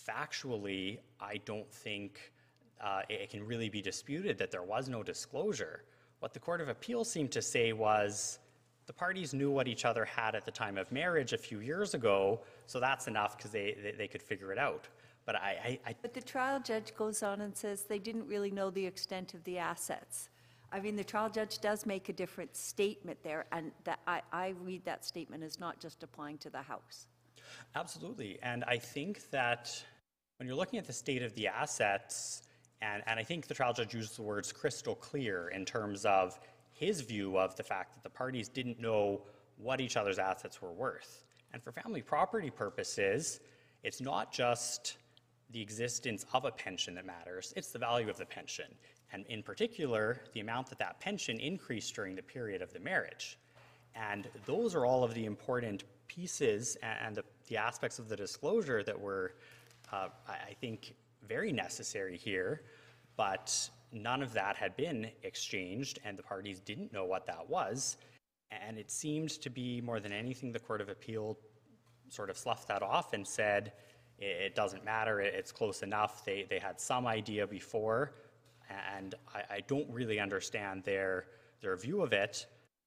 factually, 0.09 0.97
I 1.21 1.37
don't 1.45 1.71
think 1.71 2.33
uh, 2.81 3.03
it 3.07 3.21
it 3.21 3.29
can 3.29 3.45
really 3.45 3.69
be 3.69 3.83
disputed 3.83 4.39
that 4.39 4.49
there 4.49 4.63
was 4.63 4.89
no 4.89 5.03
disclosure. 5.03 5.83
What 6.23 6.33
the 6.33 6.39
Court 6.39 6.61
of 6.61 6.69
Appeal 6.69 7.03
seemed 7.03 7.31
to 7.31 7.41
say 7.41 7.73
was, 7.73 8.39
the 8.85 8.93
parties 8.93 9.33
knew 9.33 9.51
what 9.51 9.67
each 9.67 9.83
other 9.83 10.05
had 10.05 10.35
at 10.35 10.45
the 10.45 10.51
time 10.51 10.77
of 10.77 10.89
marriage 10.89 11.33
a 11.33 11.37
few 11.37 11.59
years 11.59 11.95
ago, 11.95 12.39
so 12.65 12.79
that's 12.79 13.09
enough 13.09 13.35
because 13.35 13.51
they, 13.51 13.75
they, 13.83 13.91
they 13.91 14.07
could 14.07 14.23
figure 14.23 14.53
it 14.53 14.57
out. 14.57 14.87
But 15.25 15.35
I, 15.35 15.79
I, 15.85 15.89
I 15.89 15.95
But 16.01 16.13
the 16.13 16.21
trial 16.21 16.61
judge 16.61 16.95
goes 16.95 17.23
on 17.23 17.41
and 17.41 17.53
says 17.53 17.81
they 17.81 17.99
didn't 17.99 18.25
really 18.25 18.51
know 18.51 18.69
the 18.69 18.85
extent 18.85 19.33
of 19.33 19.43
the 19.43 19.57
assets. 19.57 20.29
I 20.71 20.79
mean, 20.79 20.95
the 20.95 21.03
trial 21.03 21.29
judge 21.29 21.59
does 21.59 21.85
make 21.85 22.07
a 22.07 22.13
different 22.13 22.55
statement 22.55 23.21
there, 23.21 23.43
and 23.51 23.73
that, 23.83 23.99
I, 24.07 24.21
I 24.31 24.53
read 24.63 24.85
that 24.85 25.03
statement 25.03 25.43
as 25.43 25.59
not 25.59 25.81
just 25.81 26.03
applying 26.03 26.37
to 26.37 26.49
the 26.49 26.61
house. 26.61 27.07
Absolutely. 27.75 28.39
And 28.41 28.63
I 28.63 28.77
think 28.77 29.29
that 29.31 29.83
when 30.37 30.47
you're 30.47 30.55
looking 30.55 30.79
at 30.79 30.87
the 30.87 30.93
state 30.93 31.21
of 31.21 31.35
the 31.35 31.49
assets, 31.49 32.43
and, 32.81 33.03
and 33.05 33.19
I 33.19 33.23
think 33.23 33.47
the 33.47 33.53
trial 33.53 33.73
judge 33.73 33.93
used 33.93 34.17
the 34.17 34.21
words 34.21 34.51
crystal 34.51 34.95
clear 34.95 35.49
in 35.49 35.65
terms 35.65 36.05
of 36.05 36.39
his 36.73 37.01
view 37.01 37.37
of 37.37 37.55
the 37.55 37.63
fact 37.63 37.93
that 37.93 38.03
the 38.03 38.09
parties 38.09 38.49
didn't 38.49 38.79
know 38.79 39.21
what 39.57 39.79
each 39.79 39.95
other's 39.95 40.19
assets 40.19 40.61
were 40.61 40.73
worth. 40.73 41.23
And 41.53 41.63
for 41.63 41.71
family 41.71 42.01
property 42.01 42.49
purposes, 42.49 43.39
it's 43.83 44.01
not 44.01 44.31
just 44.31 44.97
the 45.51 45.61
existence 45.61 46.25
of 46.33 46.45
a 46.45 46.51
pension 46.51 46.95
that 46.95 47.05
matters, 47.05 47.53
it's 47.55 47.71
the 47.71 47.79
value 47.79 48.09
of 48.09 48.17
the 48.17 48.25
pension. 48.25 48.65
And 49.11 49.25
in 49.27 49.43
particular, 49.43 50.21
the 50.33 50.39
amount 50.39 50.67
that 50.69 50.79
that 50.79 50.99
pension 50.99 51.39
increased 51.39 51.93
during 51.93 52.15
the 52.15 52.23
period 52.23 52.63
of 52.63 52.73
the 52.73 52.79
marriage. 52.79 53.37
And 53.95 54.27
those 54.47 54.73
are 54.73 54.87
all 54.87 55.03
of 55.03 55.13
the 55.13 55.25
important 55.25 55.83
pieces 56.07 56.77
and 56.81 57.15
the, 57.15 57.23
the 57.47 57.57
aspects 57.57 57.99
of 57.99 58.09
the 58.09 58.15
disclosure 58.15 58.83
that 58.83 58.99
were, 58.99 59.35
uh, 59.91 60.07
I, 60.27 60.31
I 60.49 60.55
think, 60.59 60.95
very 61.27 61.51
necessary 61.51 62.17
here. 62.17 62.61
But 63.15 63.69
none 63.91 64.21
of 64.23 64.33
that 64.33 64.55
had 64.55 64.75
been 64.75 65.09
exchanged, 65.21 65.99
and 66.03 66.17
the 66.17 66.23
parties 66.23 66.59
didn't 66.59 66.91
know 66.91 67.05
what 67.05 67.25
that 67.27 67.47
was. 67.49 67.97
And 68.51 68.77
it 68.77 68.91
seemed 68.91 69.29
to 69.41 69.49
be 69.49 69.81
more 69.81 69.99
than 69.99 70.11
anything, 70.11 70.51
the 70.51 70.59
Court 70.59 70.81
of 70.81 70.89
Appeal 70.89 71.37
sort 72.09 72.29
of 72.29 72.37
sloughed 72.37 72.67
that 72.67 72.83
off 72.83 73.13
and 73.13 73.27
said, 73.27 73.73
it, 74.19 74.55
doesn't 74.55 74.85
matter, 74.85 75.19
it's 75.19 75.51
close 75.51 75.81
enough. 75.81 76.23
They, 76.23 76.45
they 76.49 76.59
had 76.59 76.79
some 76.79 77.07
idea 77.07 77.45
before, 77.47 78.13
and 78.95 79.15
I, 79.33 79.55
I 79.55 79.59
don't 79.67 79.89
really 79.89 80.19
understand 80.19 80.83
their, 80.83 81.25
their 81.61 81.75
view 81.75 82.01
of 82.01 82.13
it. 82.13 82.45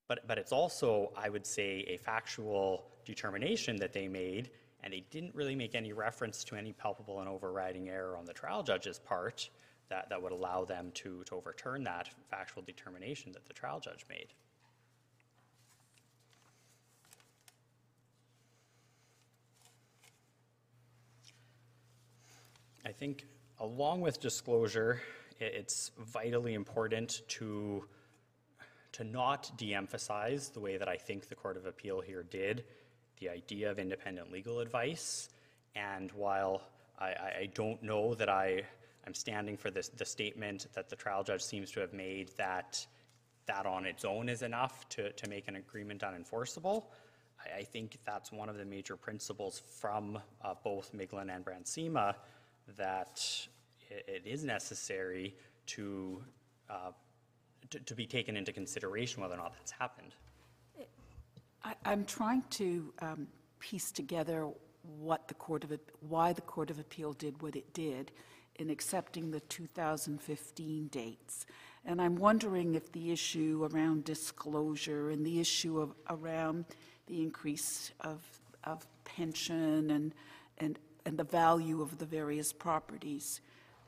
But, 0.08 0.26
but 0.28 0.38
it's 0.38 0.52
also, 0.52 1.12
I 1.16 1.28
would 1.28 1.44
say, 1.44 1.84
a 1.88 1.96
factual 1.96 2.86
determination 3.04 3.76
that 3.76 3.92
they 3.92 4.06
made, 4.06 4.50
and 4.86 4.92
they 4.92 5.04
didn't 5.10 5.34
really 5.34 5.56
make 5.56 5.74
any 5.74 5.92
reference 5.92 6.44
to 6.44 6.54
any 6.54 6.72
palpable 6.72 7.18
and 7.18 7.28
overriding 7.28 7.88
error 7.88 8.16
on 8.16 8.24
the 8.24 8.32
trial 8.32 8.62
judge's 8.62 9.00
part 9.00 9.50
that, 9.88 10.08
that 10.08 10.22
would 10.22 10.30
allow 10.30 10.64
them 10.64 10.92
to, 10.94 11.24
to 11.24 11.34
overturn 11.34 11.82
that 11.82 12.08
factual 12.30 12.62
determination 12.62 13.32
that 13.32 13.44
the 13.46 13.52
trial 13.52 13.80
judge 13.80 14.06
made. 14.08 14.28
I 22.86 22.92
think 22.92 23.26
along 23.58 24.02
with 24.02 24.20
disclosure, 24.20 25.02
it's 25.40 25.90
vitally 25.98 26.54
important 26.54 27.22
to, 27.26 27.84
to 28.92 29.02
not 29.02 29.50
de-emphasize 29.56 30.50
the 30.50 30.60
way 30.60 30.76
that 30.76 30.88
I 30.88 30.96
think 30.96 31.28
the 31.28 31.34
Court 31.34 31.56
of 31.56 31.66
Appeal 31.66 32.00
here 32.00 32.22
did, 32.22 32.62
the 33.18 33.28
idea 33.28 33.70
of 33.70 33.78
independent 33.78 34.30
legal 34.32 34.60
advice. 34.60 35.28
And 35.74 36.10
while 36.12 36.62
I, 36.98 37.06
I, 37.06 37.50
don't 37.54 37.82
know 37.82 38.14
that 38.14 38.28
I, 38.28 38.62
I'm 39.06 39.14
standing 39.14 39.56
for 39.56 39.70
this, 39.70 39.88
the 39.88 40.04
statement 40.04 40.66
that 40.74 40.88
the 40.88 40.96
trial 40.96 41.22
judge 41.22 41.42
seems 41.42 41.70
to 41.72 41.80
have 41.80 41.92
made 41.92 42.30
that 42.36 42.86
that 43.46 43.64
on 43.64 43.86
its 43.86 44.04
own 44.04 44.28
is 44.28 44.42
enough 44.42 44.88
to, 44.88 45.12
to 45.12 45.28
make 45.28 45.46
an 45.48 45.56
agreement 45.56 46.02
unenforceable, 46.02 46.84
I, 47.44 47.58
I 47.58 47.62
think 47.62 47.98
that's 48.04 48.32
one 48.32 48.48
of 48.48 48.58
the 48.58 48.64
major 48.64 48.96
principles 48.96 49.62
from 49.80 50.18
uh, 50.42 50.54
both 50.64 50.92
Miglin 50.92 51.34
and 51.34 51.44
Brandsema 51.44 52.14
that 52.76 53.22
it, 53.88 54.04
it 54.08 54.22
is 54.26 54.44
necessary 54.44 55.34
to, 55.66 56.22
uh, 56.68 56.90
to, 57.70 57.78
to 57.80 57.94
be 57.94 58.06
taken 58.06 58.36
into 58.36 58.52
consideration 58.52 59.22
whether 59.22 59.34
or 59.34 59.38
not 59.38 59.54
that's 59.54 59.72
happened. 59.72 60.14
I, 61.66 61.74
I'm 61.84 62.04
trying 62.04 62.44
to 62.50 62.92
um, 63.00 63.26
piece 63.58 63.90
together 63.90 64.48
what 65.00 65.26
the 65.26 65.34
Court 65.34 65.64
of, 65.64 65.76
why 66.08 66.32
the 66.32 66.40
Court 66.40 66.70
of 66.70 66.78
Appeal 66.78 67.12
did 67.12 67.42
what 67.42 67.56
it 67.56 67.74
did 67.74 68.12
in 68.54 68.70
accepting 68.70 69.32
the 69.32 69.40
2015 69.40 70.86
dates. 70.88 71.44
And 71.84 72.00
I'm 72.00 72.14
wondering 72.14 72.76
if 72.76 72.92
the 72.92 73.10
issue 73.10 73.68
around 73.72 74.04
disclosure 74.04 75.10
and 75.10 75.26
the 75.26 75.40
issue 75.40 75.80
of, 75.80 75.92
around 76.08 76.66
the 77.08 77.20
increase 77.20 77.90
of, 78.00 78.22
of 78.62 78.86
pension 79.04 79.90
and, 79.90 80.14
and, 80.58 80.78
and 81.04 81.18
the 81.18 81.24
value 81.24 81.82
of 81.82 81.98
the 81.98 82.06
various 82.06 82.52
properties 82.52 83.40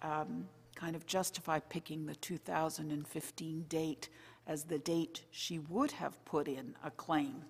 um, 0.03 0.49
kind 0.75 0.97
of 0.97 1.07
justify 1.07 1.61
picking 1.61 2.07
the 2.07 2.17
2015 2.17 3.65
date 3.69 4.09
as 4.49 4.65
the 4.65 4.79
date 4.81 5.23
she 5.31 5.61
would 5.61 5.93
have 5.93 6.25
put 6.25 6.49
in 6.49 6.75
a 6.83 6.91
claim 6.91 7.45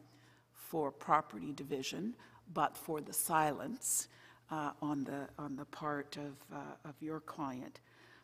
for 0.69 0.91
property 0.91 1.53
division, 1.53 2.15
but 2.53 2.77
for 2.77 3.01
the 3.01 3.13
silence 3.13 4.09
uh, 4.51 4.73
on 4.83 5.05
the, 5.05 5.29
on 5.39 5.57
the 5.57 5.65
part 5.67 6.17
of, 6.17 6.35
uh, 6.55 6.89
of 6.89 6.95
your 7.01 7.21
client. 7.21 7.81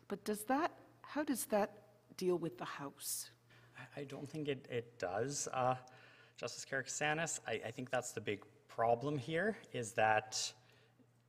But 0.07 0.23
does 0.23 0.43
that, 0.43 0.71
how 1.01 1.23
does 1.23 1.45
that 1.45 1.71
deal 2.17 2.37
with 2.37 2.57
the 2.57 2.65
house? 2.65 3.31
I- 3.97 4.03
don't 4.03 4.29
think 4.29 4.47
it, 4.47 4.67
it 4.69 4.99
does, 4.99 5.47
uh, 5.53 5.75
Justice 6.37 6.65
Karakatsanis. 6.69 7.39
I, 7.47 7.61
I 7.65 7.71
think 7.71 7.89
that's 7.89 8.11
the 8.11 8.21
big 8.21 8.43
problem 8.67 9.17
here, 9.17 9.57
is 9.73 9.93
that 9.93 10.51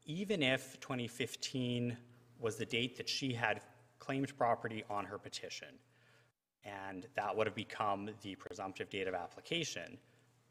even 0.04 0.42
if 0.42 0.78
2015 0.80 1.96
was 2.40 2.56
the 2.56 2.66
date 2.66 2.96
that 2.96 3.08
she 3.08 3.32
had 3.32 3.62
claimed 3.98 4.36
property 4.36 4.84
on 4.90 5.04
her 5.04 5.18
petition, 5.18 5.68
and 6.64 7.06
that 7.14 7.34
would 7.34 7.46
have 7.46 7.54
become 7.54 8.10
the 8.22 8.34
presumptive 8.34 8.90
date 8.90 9.08
of 9.08 9.14
application, 9.14 9.96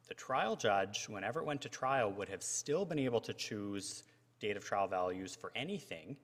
the 0.08 0.14
trial 0.14 0.56
judge, 0.56 1.06
whenever 1.10 1.40
it 1.40 1.46
went 1.46 1.62
to 1.62 1.70
trial, 1.70 2.12
would 2.12 2.30
have 2.30 2.44
still 2.44 2.86
been 2.86 3.00
able 3.00 3.22
to 3.22 3.34
choose 3.34 4.04
date 4.40 4.58
of 4.58 4.64
trial 4.64 4.88
values 4.88 5.36
for 5.36 5.52
anything, 5.56 6.16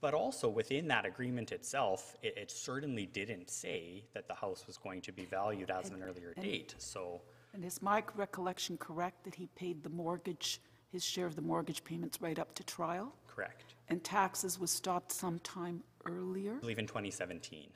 but 0.00 0.14
also 0.14 0.48
within 0.48 0.88
that 0.88 1.04
agreement 1.04 1.52
itself, 1.52 2.16
it, 2.22 2.34
it 2.36 2.50
certainly 2.50 3.06
didn't 3.06 3.50
say 3.50 4.04
that 4.14 4.26
the 4.28 4.34
house 4.34 4.66
was 4.66 4.76
going 4.76 5.00
to 5.02 5.12
be 5.12 5.24
valued 5.24 5.70
as 5.70 5.88
of 5.88 5.96
an 5.96 6.02
earlier 6.02 6.34
date, 6.40 6.74
so. 6.78 7.20
And 7.52 7.64
is 7.64 7.82
my 7.82 8.02
recollection 8.14 8.78
correct 8.78 9.24
that 9.24 9.34
he 9.34 9.48
paid 9.56 9.82
the 9.82 9.90
mortgage, 9.90 10.60
his 10.90 11.04
share 11.04 11.26
of 11.26 11.36
the 11.36 11.42
mortgage 11.42 11.84
payments 11.84 12.22
right 12.22 12.38
up 12.38 12.54
to 12.54 12.64
trial? 12.64 13.12
Correct. 13.26 13.74
And 13.88 14.02
taxes 14.02 14.58
was 14.58 14.70
stopped 14.70 15.12
sometime 15.12 15.82
earlier, 16.06 16.54
I 16.56 16.60
believe 16.60 16.78
in 16.78 16.86
2017. 16.86 17.68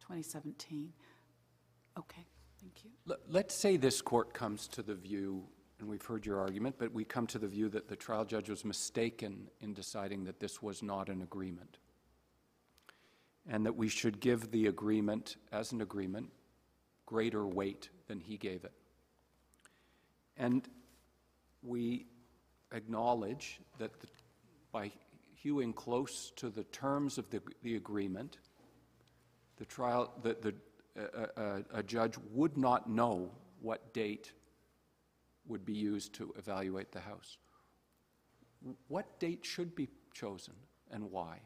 2017? 0.00 0.92
Okay, 1.98 2.26
thank 2.62 2.84
you. 2.84 2.90
Let- 3.04 3.28
Let's 3.28 3.54
say 3.54 3.76
this 3.76 4.00
court 4.00 4.32
comes 4.32 4.68
to 4.68 4.82
the 4.82 4.94
view, 4.94 5.48
and 5.78 5.88
we've 5.88 6.04
heard 6.04 6.24
your 6.24 6.38
argument, 6.38 6.76
but 6.78 6.92
we 6.92 7.04
come 7.04 7.26
to 7.28 7.38
the 7.38 7.48
view 7.48 7.68
that 7.70 7.88
the 7.88 7.96
trial 7.96 8.24
judge 8.24 8.48
was 8.48 8.64
mistaken 8.64 9.50
in 9.60 9.74
deciding 9.74 10.24
that 10.24 10.40
this 10.40 10.62
was 10.62 10.82
not 10.82 11.08
an 11.08 11.22
agreement, 11.22 11.78
and 13.46 13.66
that 13.66 13.76
we 13.76 13.88
should 13.88 14.20
give 14.20 14.50
the 14.50 14.66
agreement, 14.66 15.36
as 15.50 15.72
an 15.72 15.80
agreement, 15.80 16.30
greater 17.06 17.46
weight 17.46 17.90
than 18.06 18.20
he 18.20 18.38
gave 18.38 18.64
it. 18.64 18.72
And 20.36 20.66
we 21.62 22.06
acknowledge 22.70 23.60
that 23.78 24.00
the- 24.00 24.08
by 24.70 24.92
hewing 25.34 25.72
close 25.72 26.30
to 26.36 26.48
the 26.48 26.64
terms 26.64 27.18
of 27.18 27.28
the 27.30 27.42
the 27.62 27.74
agreement, 27.76 28.38
the 29.56 29.66
trial, 29.66 30.18
the, 30.22 30.34
the, 30.34 30.54
a, 30.96 31.64
a, 31.74 31.82
judge 31.82 32.14
would 32.32 32.56
not 32.56 32.88
know 32.88 33.30
what 33.60 33.92
date 33.94 34.32
would 35.46 35.64
be 35.64 35.72
used 35.72 36.12
to 36.14 36.32
evaluate 36.36 36.92
the 36.92 37.00
house. 37.00 37.38
What 38.88 39.18
date 39.18 39.44
should 39.44 39.74
be 39.74 39.88
chosen 40.12 40.54
and 40.90 41.10
why? 41.10 41.40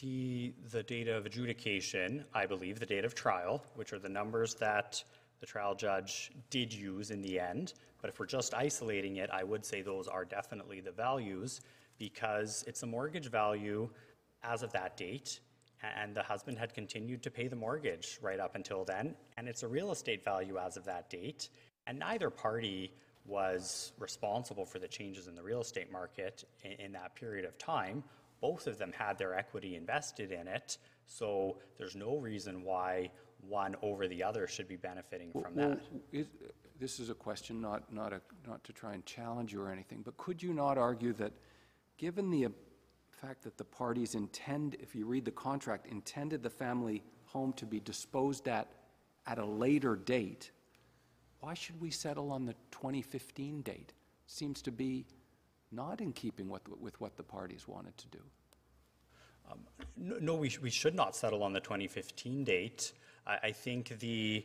The, 0.00 0.54
the 0.70 0.82
date 0.82 1.08
of 1.08 1.26
adjudication, 1.26 2.24
I 2.34 2.46
believe, 2.46 2.80
the 2.80 2.86
date 2.86 3.04
of 3.04 3.14
trial, 3.14 3.62
which 3.74 3.92
are 3.92 3.98
the 3.98 4.08
numbers 4.08 4.54
that 4.54 5.02
the 5.40 5.46
trial 5.46 5.74
judge 5.74 6.32
did 6.50 6.72
use 6.72 7.10
in 7.10 7.20
the 7.20 7.38
end. 7.38 7.74
But 8.00 8.10
if 8.10 8.18
we're 8.18 8.26
just 8.26 8.54
isolating 8.54 9.16
it, 9.16 9.30
I 9.30 9.44
would 9.44 9.64
say 9.64 9.82
those 9.82 10.08
are 10.08 10.24
definitely 10.24 10.80
the 10.80 10.90
values 10.90 11.60
because 11.98 12.64
it's 12.66 12.82
a 12.82 12.86
mortgage 12.86 13.30
value 13.30 13.88
as 14.42 14.62
of 14.62 14.72
that 14.72 14.96
date. 14.96 15.40
And 16.00 16.14
the 16.14 16.22
husband 16.22 16.58
had 16.58 16.74
continued 16.74 17.22
to 17.24 17.30
pay 17.30 17.48
the 17.48 17.56
mortgage 17.56 18.18
right 18.22 18.40
up 18.40 18.54
until 18.54 18.84
then. 18.84 19.14
And 19.36 19.48
it's 19.48 19.62
a 19.62 19.68
real 19.68 19.92
estate 19.92 20.24
value 20.24 20.58
as 20.58 20.76
of 20.76 20.84
that 20.86 21.10
date. 21.10 21.48
And 21.86 21.98
neither 21.98 22.30
party 22.30 22.92
was 23.26 23.92
responsible 23.98 24.64
for 24.66 24.78
the 24.78 24.88
changes 24.88 25.26
in 25.28 25.34
the 25.34 25.42
real 25.42 25.60
estate 25.60 25.90
market 25.90 26.44
in, 26.62 26.72
in 26.86 26.92
that 26.92 27.14
period 27.14 27.44
of 27.44 27.56
time. 27.58 28.02
Both 28.40 28.66
of 28.66 28.78
them 28.78 28.92
had 28.92 29.16
their 29.18 29.34
equity 29.34 29.76
invested 29.76 30.30
in 30.30 30.46
it, 30.48 30.76
so 31.06 31.56
there's 31.78 31.96
no 31.96 32.18
reason 32.18 32.62
why 32.62 33.10
one 33.48 33.74
over 33.80 34.06
the 34.06 34.22
other 34.22 34.46
should 34.46 34.68
be 34.68 34.76
benefiting 34.76 35.32
from 35.32 35.54
Well, 35.54 35.70
that. 35.70 35.80
is- 36.12 36.26
This 36.78 37.00
is 37.00 37.08
a 37.08 37.14
question, 37.14 37.60
not, 37.62 37.90
not 37.92 38.12
a, 38.12 38.20
not 38.46 38.62
to 38.64 38.72
try 38.74 38.92
and 38.92 39.06
challenge 39.06 39.52
you 39.54 39.62
or 39.62 39.70
anything, 39.70 40.02
but 40.02 40.16
could 40.18 40.42
you 40.42 40.52
not 40.52 40.76
argue 40.76 41.12
that, 41.14 41.32
given 41.96 42.30
the 42.30 42.48
fact 43.14 43.42
that 43.44 43.56
the 43.56 43.64
parties 43.64 44.14
intend, 44.14 44.76
if 44.80 44.94
you 44.94 45.06
read 45.06 45.24
the 45.24 45.30
contract, 45.30 45.86
intended 45.86 46.42
the 46.42 46.50
family 46.50 47.02
home 47.26 47.52
to 47.54 47.66
be 47.66 47.80
disposed 47.80 48.48
at 48.48 48.68
at 49.26 49.38
a 49.38 49.44
later 49.44 49.96
date, 49.96 50.50
why 51.40 51.54
should 51.54 51.80
we 51.80 51.90
settle 51.90 52.30
on 52.30 52.44
the 52.44 52.54
2015 52.70 53.62
date? 53.62 53.92
Seems 54.26 54.62
to 54.62 54.70
be 54.70 55.06
not 55.72 56.00
in 56.00 56.12
keeping 56.12 56.48
with, 56.48 56.62
with 56.80 57.00
what 57.00 57.16
the 57.16 57.22
parties 57.22 57.66
wanted 57.66 57.96
to 57.98 58.06
do. 58.08 58.20
Um, 59.50 59.58
no, 59.96 60.16
no, 60.20 60.34
we, 60.34 60.48
sh- 60.48 60.60
we 60.60 60.70
should 60.70 60.94
not 60.94 61.14
settle 61.14 61.42
on 61.42 61.52
the 61.52 61.60
2015 61.60 62.44
date. 62.44 62.92
I, 63.26 63.38
I 63.44 63.52
think 63.52 63.98
the, 63.98 64.44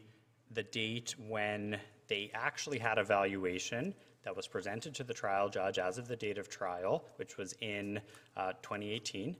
the 0.51 0.63
date 0.63 1.15
when 1.27 1.79
they 2.07 2.31
actually 2.33 2.79
had 2.79 2.97
a 2.97 3.03
valuation 3.03 3.93
that 4.29 4.35
was 4.35 4.45
presented 4.45 4.93
to 4.93 5.03
the 5.03 5.13
trial 5.13 5.49
judge 5.49 5.79
as 5.79 5.97
of 5.97 6.07
the 6.07 6.15
date 6.15 6.37
of 6.37 6.47
trial, 6.47 7.03
which 7.15 7.35
was 7.37 7.55
in 7.61 7.99
uh, 8.37 8.51
2018, 8.61 9.35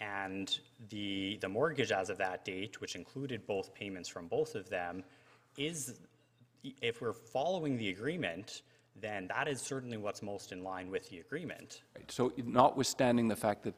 and 0.00 0.60
the, 0.90 1.38
the 1.40 1.48
mortgage 1.48 1.90
as 1.90 2.08
of 2.08 2.18
that 2.18 2.44
date, 2.44 2.80
which 2.80 2.94
included 2.94 3.44
both 3.48 3.74
payments 3.74 4.08
from 4.08 4.28
both 4.28 4.54
of 4.54 4.70
them, 4.70 5.02
is, 5.56 5.98
if 6.80 7.00
we're 7.00 7.12
following 7.12 7.76
the 7.76 7.88
agreement, 7.88 8.62
then 8.94 9.26
that 9.26 9.48
is 9.48 9.60
certainly 9.60 9.96
what's 9.96 10.22
most 10.22 10.52
in 10.52 10.62
line 10.62 10.88
with 10.88 11.10
the 11.10 11.18
agreement. 11.18 11.82
Right, 11.96 12.08
So 12.08 12.32
notwithstanding 12.44 13.26
the 13.26 13.34
fact 13.34 13.64
that 13.64 13.74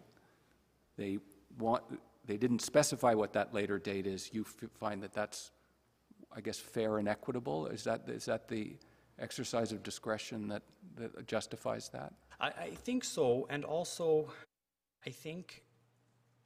they 0.98 1.20
want, 1.58 1.84
they 2.26 2.36
didn't 2.36 2.60
specify 2.60 3.14
what 3.14 3.32
that 3.32 3.54
later 3.54 3.78
date 3.78 4.06
is, 4.06 4.28
you 4.30 4.44
find 4.78 5.02
that 5.04 5.14
that's, 5.14 5.52
I 6.36 6.42
guess, 6.42 6.58
fair 6.58 6.98
and 6.98 7.08
equitable? 7.08 7.66
Is 7.68 7.84
that, 7.84 8.02
is 8.08 8.26
that 8.26 8.46
the 8.46 8.76
exercise 9.20 9.72
of 9.72 9.82
discretion 9.82 10.48
that, 10.48 10.62
that 10.96 11.26
justifies 11.26 11.88
that? 11.90 12.12
I, 12.40 12.48
I 12.48 12.70
think 12.70 13.04
so, 13.04 13.46
and 13.50 13.64
also, 13.64 14.30
I 15.06 15.10
think 15.10 15.62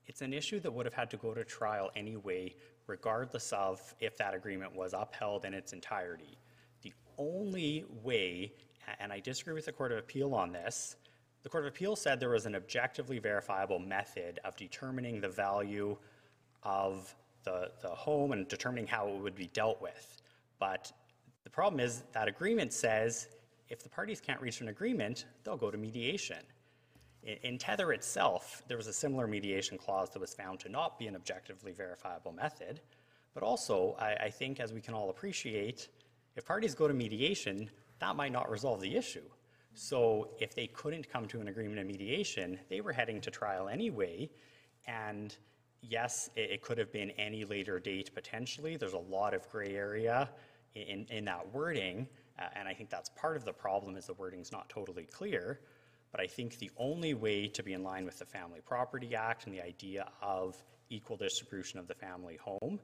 it's 0.06 0.20
an 0.20 0.32
issue 0.32 0.60
that 0.60 0.72
would 0.72 0.86
have 0.86 0.94
had 0.94 1.10
to 1.10 1.16
go 1.16 1.34
to 1.34 1.44
trial 1.44 1.90
anyway, 1.96 2.54
regardless 2.86 3.52
of 3.52 3.94
if 4.00 4.16
that 4.18 4.34
agreement 4.34 4.74
was 4.74 4.92
upheld 4.92 5.44
in 5.44 5.54
its 5.54 5.72
entirety. 5.72 6.38
The 6.82 6.92
only 7.16 7.84
way, 8.02 8.52
and 9.00 9.12
I 9.12 9.20
disagree 9.20 9.54
with 9.54 9.66
the 9.66 9.72
Court 9.72 9.92
of 9.92 9.98
Appeal 9.98 10.34
on 10.34 10.52
this, 10.52 10.96
the 11.42 11.48
Court 11.48 11.64
of 11.64 11.68
Appeal 11.72 11.96
said 11.96 12.20
there 12.20 12.30
was 12.30 12.46
an 12.46 12.54
objectively 12.54 13.18
verifiable 13.18 13.78
method 13.78 14.40
of 14.44 14.56
determining 14.56 15.20
the 15.20 15.28
value 15.28 15.96
of 16.62 17.14
the, 17.44 17.70
the 17.82 17.88
home 17.88 18.32
and 18.32 18.48
determining 18.48 18.86
how 18.86 19.08
it 19.08 19.16
would 19.16 19.34
be 19.34 19.48
dealt 19.48 19.80
with. 19.80 20.22
But 20.58 20.90
the 21.44 21.50
problem 21.50 21.80
is 21.80 22.02
that 22.12 22.26
agreement 22.26 22.72
says 22.72 23.28
if 23.68 23.82
the 23.82 23.88
parties 23.88 24.20
can't 24.20 24.40
reach 24.40 24.60
an 24.60 24.68
agreement, 24.68 25.26
they'll 25.42 25.56
go 25.56 25.70
to 25.70 25.78
mediation. 25.78 26.38
In, 27.22 27.36
in 27.42 27.58
Tether 27.58 27.92
itself, 27.92 28.62
there 28.68 28.76
was 28.76 28.86
a 28.86 28.92
similar 28.92 29.26
mediation 29.26 29.78
clause 29.78 30.10
that 30.10 30.20
was 30.20 30.34
found 30.34 30.60
to 30.60 30.68
not 30.68 30.98
be 30.98 31.06
an 31.06 31.14
objectively 31.14 31.72
verifiable 31.72 32.32
method. 32.32 32.80
But 33.34 33.42
also, 33.42 33.96
I, 33.98 34.14
I 34.14 34.30
think 34.30 34.60
as 34.60 34.72
we 34.72 34.80
can 34.80 34.94
all 34.94 35.10
appreciate, 35.10 35.88
if 36.36 36.44
parties 36.44 36.74
go 36.74 36.88
to 36.88 36.94
mediation, 36.94 37.70
that 38.00 38.16
might 38.16 38.32
not 38.32 38.50
resolve 38.50 38.80
the 38.80 38.96
issue. 38.96 39.24
So 39.74 40.28
if 40.38 40.54
they 40.54 40.68
couldn't 40.68 41.10
come 41.10 41.26
to 41.28 41.40
an 41.40 41.48
agreement 41.48 41.80
in 41.80 41.86
mediation, 41.86 42.58
they 42.68 42.80
were 42.80 42.92
heading 42.92 43.20
to 43.22 43.30
trial 43.30 43.68
anyway. 43.68 44.30
And 44.86 45.34
yes, 45.82 46.30
it, 46.36 46.50
it 46.52 46.62
could 46.62 46.78
have 46.78 46.92
been 46.92 47.10
any 47.12 47.44
later 47.44 47.80
date 47.80 48.14
potentially. 48.14 48.76
There's 48.76 48.92
a 48.92 48.98
lot 48.98 49.34
of 49.34 49.48
gray 49.50 49.74
area 49.74 50.30
in, 50.74 51.06
in 51.10 51.24
that 51.26 51.52
wording. 51.52 52.08
uh, 52.38 52.44
and 52.56 52.68
I 52.68 52.74
think 52.74 52.90
that's 52.90 53.10
part 53.10 53.36
of 53.36 53.44
the 53.44 53.52
problem 53.52 53.96
is 53.96 54.06
the 54.06 54.14
wording's 54.14 54.52
not 54.52 54.68
totally 54.68 55.04
clear. 55.04 55.60
But 56.10 56.20
I 56.20 56.26
think 56.28 56.58
the 56.58 56.70
only 56.76 57.14
way 57.14 57.48
to 57.48 57.62
be 57.62 57.72
in 57.72 57.82
line 57.82 58.04
with 58.04 58.20
the 58.20 58.24
Family 58.24 58.60
Property 58.64 59.16
Act 59.16 59.46
and 59.46 59.54
the 59.54 59.60
idea 59.60 60.08
of 60.22 60.62
equal 60.88 61.16
distribution 61.16 61.80
of 61.80 61.88
the 61.88 61.94
family 61.94 62.36
home 62.36 62.78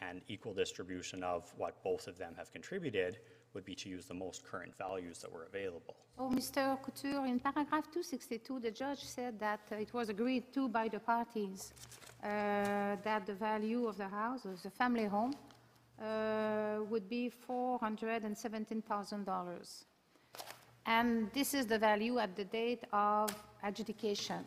and 0.00 0.20
equal 0.26 0.52
distribution 0.52 1.22
of 1.22 1.52
what 1.56 1.80
both 1.84 2.08
of 2.08 2.18
them 2.18 2.34
have 2.36 2.50
contributed 2.50 3.18
would 3.54 3.64
be 3.64 3.74
to 3.74 3.88
use 3.88 4.06
the 4.06 4.14
most 4.14 4.44
current 4.44 4.76
values 4.76 5.18
that 5.18 5.30
were 5.30 5.44
available. 5.44 5.94
Oh, 6.18 6.28
Mr. 6.28 6.80
Couture, 6.82 7.26
in 7.26 7.38
paragraph 7.38 7.86
262, 7.92 8.60
the 8.60 8.70
judge 8.70 9.04
said 9.04 9.38
that 9.38 9.60
it 9.70 9.92
was 9.92 10.08
agreed 10.08 10.52
to 10.54 10.68
by 10.68 10.88
the 10.88 10.98
parties 10.98 11.72
uh, 12.22 12.96
that 13.04 13.26
the 13.26 13.34
value 13.34 13.86
of 13.86 13.96
the 13.96 14.08
house, 14.08 14.44
of 14.44 14.60
the 14.62 14.70
family 14.70 15.04
home, 15.04 15.34
uh, 16.02 16.80
would 16.90 17.08
be 17.08 17.30
$417,000. 17.48 19.84
And 20.84 21.30
this 21.32 21.54
is 21.54 21.66
the 21.66 21.78
value 21.78 22.18
at 22.18 22.34
the 22.34 22.44
date 22.44 22.82
of 22.92 23.30
adjudication. 23.62 24.44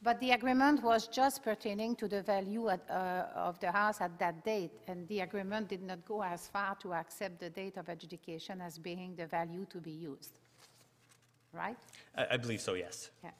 But 0.00 0.20
the 0.20 0.30
agreement 0.32 0.82
was 0.82 1.08
just 1.08 1.42
pertaining 1.42 1.96
to 1.96 2.06
the 2.06 2.22
value 2.22 2.68
at, 2.68 2.88
uh, 2.88 3.24
of 3.34 3.58
the 3.58 3.72
house 3.72 4.00
at 4.00 4.16
that 4.20 4.44
date, 4.44 4.70
and 4.86 5.08
the 5.08 5.18
agreement 5.20 5.66
did 5.68 5.82
not 5.82 6.04
go 6.04 6.22
as 6.22 6.46
far 6.46 6.76
to 6.76 6.94
accept 6.94 7.40
the 7.40 7.50
date 7.50 7.76
of 7.78 7.88
adjudication 7.88 8.60
as 8.60 8.78
being 8.78 9.16
the 9.16 9.26
value 9.26 9.66
to 9.70 9.78
be 9.78 9.90
used. 9.90 10.38
Right? 11.52 11.76
I, 12.16 12.26
I 12.32 12.36
believe 12.36 12.60
so, 12.60 12.74
yes. 12.74 13.10
Yeah. 13.24 13.30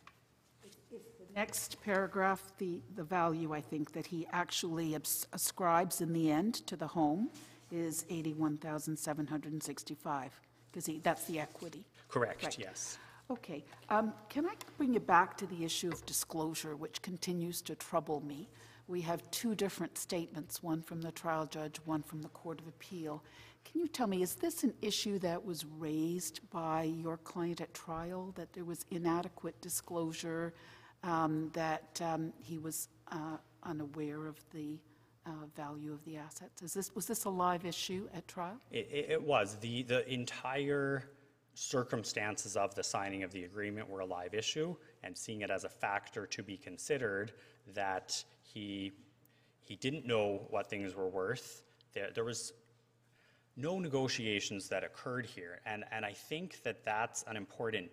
Next 1.37 1.77
paragraph, 1.85 2.43
the, 2.59 2.81
the 2.97 3.05
value, 3.05 3.55
I 3.55 3.61
think, 3.61 3.93
that 3.93 4.07
he 4.07 4.27
actually 4.33 4.97
abs- 4.97 5.29
ascribes 5.33 6.01
in 6.01 6.13
the 6.13 6.33
end 6.33 6.67
to 6.67 6.75
the 6.75 6.89
home 6.89 7.31
is 7.71 8.05
81,765, 8.11 10.41
because 10.71 10.91
that's 11.03 11.25
the 11.25 11.41
equity. 11.41 11.85
Correct, 12.09 12.45
Right. 12.45 12.59
yes. 12.59 12.99
Okay, 13.31 13.63
um, 13.91 14.15
can 14.31 14.47
I 14.47 14.55
bring 14.79 14.95
you 14.95 15.01
back 15.01 15.37
to 15.37 15.47
the 15.47 15.63
issue 15.65 15.91
of 15.91 16.05
disclosure, 16.07 16.75
which 16.77 17.03
continues 17.03 17.61
to 17.63 17.75
trouble 17.75 18.23
me? 18.23 18.49
We 18.87 19.03
have 19.03 19.31
two 19.31 19.55
different 19.55 19.99
statements, 19.99 20.63
one 20.63 20.81
from 20.81 21.03
the 21.03 21.13
trial 21.13 21.45
judge, 21.45 21.77
one 21.85 22.03
from 22.03 22.23
the 22.23 22.29
Court 22.29 22.59
of 22.59 22.67
Appeal. 22.69 23.23
Can 23.67 23.83
you 23.83 23.89
tell 23.89 24.07
me, 24.07 24.23
is 24.23 24.37
this 24.37 24.65
an 24.65 24.73
issue 24.81 25.19
that 25.19 25.45
was 25.45 25.67
raised 25.67 26.41
by 26.51 26.85
your 26.85 27.19
client 27.19 27.61
at 27.61 27.75
trial, 27.75 28.33
that 28.37 28.55
there 28.55 28.65
was 28.65 28.87
inadequate 28.91 29.61
disclosure, 29.61 30.55
um, 31.03 31.51
that 31.53 32.01
um, 32.03 32.33
he 32.43 32.57
was 32.57 32.89
uh, 33.13 33.37
unaware 33.65 34.25
of 34.27 34.43
the 34.55 34.79
uh, 35.29 35.47
value 35.55 35.93
of 35.93 36.05
the 36.05 36.17
assets? 36.17 36.63
Is 36.63 36.75
this, 36.75 36.95
was 36.95 37.07
this 37.07 37.25
a 37.25 37.31
live 37.31 37.65
issue 37.65 38.09
at 38.15 38.27
trial? 38.27 38.57
It, 38.71 38.89
it, 38.91 39.07
it 39.11 39.23
was. 39.23 39.57
The, 39.61 39.83
the 39.83 40.09
entire 40.13 41.11
circumstances 41.55 42.57
of 42.57 42.75
the 42.75 42.83
signing 42.83 43.23
of 43.23 43.33
the 43.33 43.45
agreement 43.45 43.89
were 43.89 44.01
a 44.01 44.07
live 44.07 44.35
issue, 44.35 44.75
and 45.03 45.17
seeing 45.17 45.43
it 45.43 45.51
as 45.51 45.65
a 45.65 45.69
factor 45.69 46.27
to 46.27 46.43
be 46.43 46.57
considered 46.57 47.33
that 47.75 48.25
he, 48.43 48.93
he 49.65 49.77
didn't 49.77 50.07
know 50.07 50.47
what 50.51 50.69
things 50.69 50.95
were 50.95 51.09
worth. 51.09 51.63
There, 51.93 52.11
there 52.15 52.25
was 52.25 52.53
no 53.57 53.81
negotiations 53.81 54.69
that 54.69 54.85
occurred 54.85 55.27
here, 55.27 55.61
and, 55.67 55.85
and 55.91 56.05
I 56.05 56.13
think 56.13 56.63
that 56.63 56.85
that's 56.85 57.25
an 57.27 57.37
important, 57.37 57.91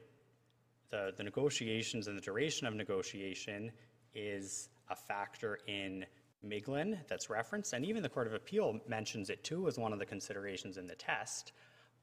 the, 0.91 1.13
the 1.17 1.23
negotiations 1.23 2.07
and 2.07 2.15
the 2.15 2.21
duration 2.21 2.67
of 2.67 2.75
negotiation 2.75 3.71
is 4.13 4.69
a 4.89 4.95
factor 4.95 5.59
in 5.67 6.05
Miglin 6.46 6.98
that's 7.08 7.30
referenced, 7.30 7.74
and 7.74 7.86
even 7.86 8.04
the 8.04 8.10
Court 8.10 8.28
of 8.28 8.34
Appeal 8.34 8.80
mentions 8.88 9.30
it 9.30 9.43
too 9.43 9.68
as 9.68 9.78
one 9.78 9.93
of 9.93 10.00
the 10.00 10.06
considerations 10.06 10.78
in 10.78 10.88
the 10.88 10.96
test, 10.96 11.52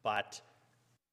but 0.02 0.40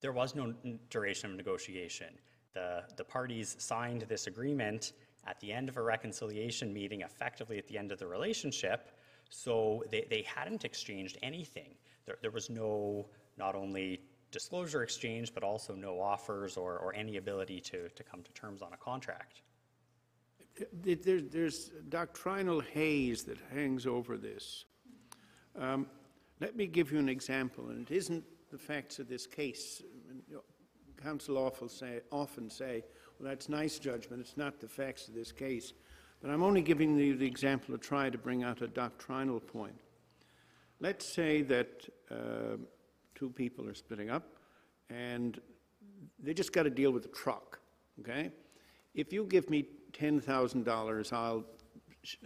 there 0.01 0.11
was 0.11 0.35
no 0.35 0.53
duration 0.89 1.31
of 1.31 1.37
negotiation. 1.37 2.13
The, 2.53 2.83
the 2.97 3.03
parties 3.03 3.55
signed 3.59 4.01
this 4.09 4.27
agreement 4.27 4.93
at 5.27 5.39
the 5.39 5.51
end 5.51 5.69
of 5.69 5.77
a 5.77 5.81
reconciliation 5.81 6.73
meeting, 6.73 7.01
effectively 7.01 7.57
at 7.57 7.67
the 7.67 7.77
end 7.77 7.91
of 7.91 7.99
the 7.99 8.07
relationship, 8.07 8.91
so 9.29 9.83
they, 9.91 10.07
they 10.09 10.23
hadn't 10.23 10.65
exchanged 10.65 11.17
anything. 11.21 11.75
There, 12.05 12.17
there 12.21 12.31
was 12.31 12.49
no, 12.49 13.07
not 13.37 13.55
only 13.55 14.01
disclosure 14.31 14.83
exchange, 14.83 15.33
but 15.33 15.43
also 15.43 15.75
no 15.75 15.99
offers 15.99 16.57
or, 16.57 16.77
or 16.77 16.93
any 16.95 17.17
ability 17.17 17.59
to, 17.61 17.89
to 17.89 18.03
come 18.03 18.23
to 18.23 18.31
terms 18.33 18.61
on 18.61 18.73
a 18.73 18.77
contract. 18.77 19.41
There- 20.71 20.95
there- 20.95 21.21
There's 21.21 21.69
doctrinal 21.89 22.59
haze 22.61 23.23
that 23.25 23.37
hangs 23.51 23.85
over 23.85 24.17
this. 24.17 24.65
Um, 25.55 25.89
Let 26.41 26.55
me 26.55 26.67
give 26.67 26.89
you 26.93 26.99
an 26.99 27.09
example, 27.09 27.69
and 27.69 27.81
it 27.81 27.93
isn't 27.93 28.23
the 28.49 28.57
facts 28.57 28.97
of 28.99 29.09
this 29.09 29.27
case. 29.27 29.83
Counsel 30.95 31.37
often 31.37 31.67
say, 31.67 31.99
often 32.11 32.49
say, 32.49 32.85
well, 33.17 33.29
that's 33.29 33.49
nice 33.49 33.77
judgment, 33.77 34.21
it's 34.21 34.37
not 34.37 34.59
the 34.61 34.67
facts 34.69 35.09
of 35.09 35.13
this 35.13 35.33
case. 35.33 35.73
But 36.21 36.31
I'm 36.31 36.41
only 36.41 36.61
giving 36.61 36.97
you 36.97 37.15
the 37.15 37.25
example 37.25 37.77
to 37.77 37.77
try 37.77 38.09
to 38.09 38.17
bring 38.17 38.43
out 38.43 38.61
a 38.61 38.67
doctrinal 38.67 39.41
point. 39.41 39.79
Let's 40.79 41.13
say 41.13 41.41
that 41.41 41.89
uh, 42.09 42.57
two 43.15 43.29
people 43.31 43.67
are 43.67 43.73
splitting 43.73 44.09
up, 44.09 44.23
and 44.89 45.41
they 46.19 46.33
just 46.33 46.53
got 46.53 46.63
to 46.63 46.69
deal 46.69 46.91
with 46.91 47.03
the 47.03 47.09
truck, 47.09 47.59
okay? 47.99 48.31
If 48.93 49.11
you 49.11 49.25
give 49.25 49.49
me 49.49 49.65
$10,000, 49.93 51.13
I'll 51.13 51.43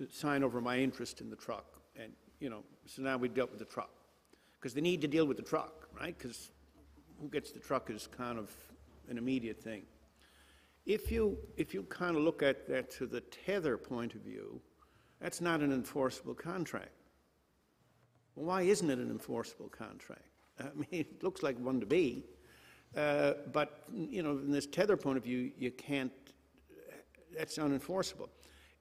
sign 0.10 0.44
over 0.44 0.62
my 0.62 0.78
interest 0.78 1.22
in 1.22 1.30
the 1.30 1.36
truck, 1.36 1.66
and, 2.00 2.12
you 2.40 2.50
know, 2.50 2.64
so 2.86 3.02
now 3.02 3.18
we 3.18 3.28
dealt 3.30 3.50
with 3.50 3.60
the 3.60 3.66
truck. 3.66 3.90
Because 4.60 4.74
they 4.74 4.82
need 4.82 5.02
to 5.02 5.08
deal 5.08 5.26
with 5.26 5.38
the 5.38 5.44
truck, 5.44 5.88
right? 6.00 6.18
Because 6.18 6.52
who 7.20 7.28
gets 7.28 7.52
the 7.52 7.60
truck 7.60 7.90
is 7.90 8.08
kind 8.08 8.40
of 8.40 8.50
an 9.10 9.18
immediate 9.18 9.62
thing. 9.62 9.84
If 10.86 11.12
you, 11.12 11.38
if 11.58 11.74
you 11.74 11.84
kind 11.84 12.16
of 12.16 12.24
look 12.24 12.44
at 12.44 12.68
that 12.70 12.92
to 12.92 13.08
the 13.08 13.22
tether 13.22 13.78
point 13.78 14.16
of 14.16 14.22
view, 14.22 14.62
that's 15.22 15.40
not 15.40 15.62
an 15.62 15.72
enforceable 15.72 16.34
contract. 16.34 16.92
Well, 18.36 18.48
why 18.48 18.64
isn't 18.64 18.90
it 18.90 19.00
an 19.00 19.10
enforceable 19.10 19.70
contract? 19.70 20.28
I 20.60 20.70
mean, 20.76 20.88
it 20.92 21.24
looks 21.24 21.44
like 21.44 21.58
one 21.60 21.80
to 21.80 21.86
be, 21.86 22.26
uh, 22.96 23.34
but, 23.52 23.84
you 23.92 24.22
know, 24.22 24.38
from 24.38 24.52
this 24.52 24.68
tether 24.68 24.98
point 24.98 25.18
of 25.18 25.24
view, 25.24 25.52
you 25.58 25.72
can't, 25.72 26.12
that's 27.36 27.58
unenforceable. 27.58 28.30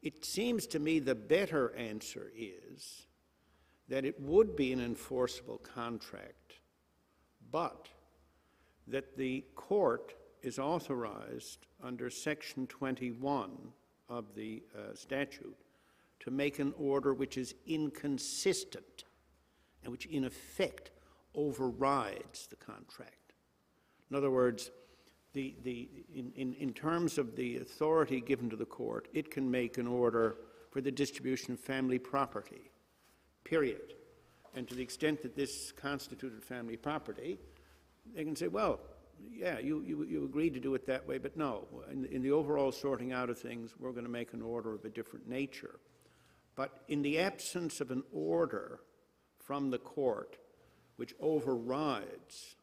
It 0.02 0.24
seems 0.24 0.66
to 0.68 0.78
me 0.78 0.98
the 0.98 1.14
better 1.14 1.74
answer 1.76 2.32
is 2.36 3.06
that 3.88 4.04
it 4.04 4.20
would 4.20 4.56
be 4.56 4.72
an 4.72 4.80
enforceable 4.80 5.58
contract, 5.58 6.54
but 7.50 7.88
that 8.88 9.16
the 9.16 9.44
court 9.54 10.14
is 10.42 10.58
authorized 10.58 11.66
under 11.82 12.10
Section 12.10 12.66
21 12.66 13.50
of 14.08 14.34
the 14.34 14.62
uh, 14.76 14.94
statute 14.94 15.56
to 16.20 16.30
make 16.30 16.58
an 16.58 16.74
order 16.78 17.14
which 17.14 17.38
is 17.38 17.54
inconsistent 17.66 19.04
and 19.82 19.92
which 19.92 20.06
in 20.06 20.24
effect 20.24 20.90
overrides 21.34 22.46
the 22.48 22.56
contract. 22.56 23.32
In 24.10 24.16
other 24.16 24.30
words, 24.30 24.70
the, 25.32 25.54
the, 25.64 25.88
in, 26.14 26.32
in, 26.36 26.54
in 26.54 26.72
terms 26.72 27.18
of 27.18 27.36
the 27.36 27.58
authority 27.58 28.20
given 28.20 28.50
to 28.50 28.56
the 28.56 28.66
court, 28.66 29.08
it 29.12 29.30
can 29.30 29.50
make 29.50 29.78
an 29.78 29.86
order 29.86 30.36
for 30.70 30.80
the 30.80 30.90
distribution 30.90 31.54
of 31.54 31.60
family 31.60 31.98
property, 31.98 32.70
period. 33.44 33.94
And 34.54 34.68
to 34.68 34.74
the 34.74 34.82
extent 34.82 35.22
that 35.22 35.34
this 35.34 35.72
constituted 35.72 36.44
family 36.44 36.76
property, 36.76 37.38
they 38.14 38.24
can 38.24 38.36
say, 38.36 38.48
well, 38.48 38.80
yeah, 39.30 39.58
you, 39.58 39.82
you, 39.86 40.02
you 40.04 40.24
agreed 40.24 40.54
to 40.54 40.60
do 40.60 40.74
it 40.74 40.86
that 40.86 41.06
way, 41.06 41.18
but 41.18 41.36
no, 41.36 41.66
in, 41.90 42.04
in 42.06 42.22
the 42.22 42.32
overall 42.32 42.72
sorting 42.72 43.12
out 43.12 43.30
of 43.30 43.38
things, 43.38 43.74
we're 43.78 43.92
going 43.92 44.04
to 44.04 44.10
make 44.10 44.32
an 44.32 44.42
order 44.42 44.74
of 44.74 44.84
a 44.84 44.88
different 44.88 45.28
nature. 45.28 45.78
But 46.56 46.82
in 46.88 47.02
the 47.02 47.18
absence 47.18 47.80
of 47.80 47.90
an 47.90 48.02
order 48.12 48.80
from 49.38 49.70
the 49.70 49.78
court 49.78 50.36
which 50.96 51.14
overrides 51.20 52.56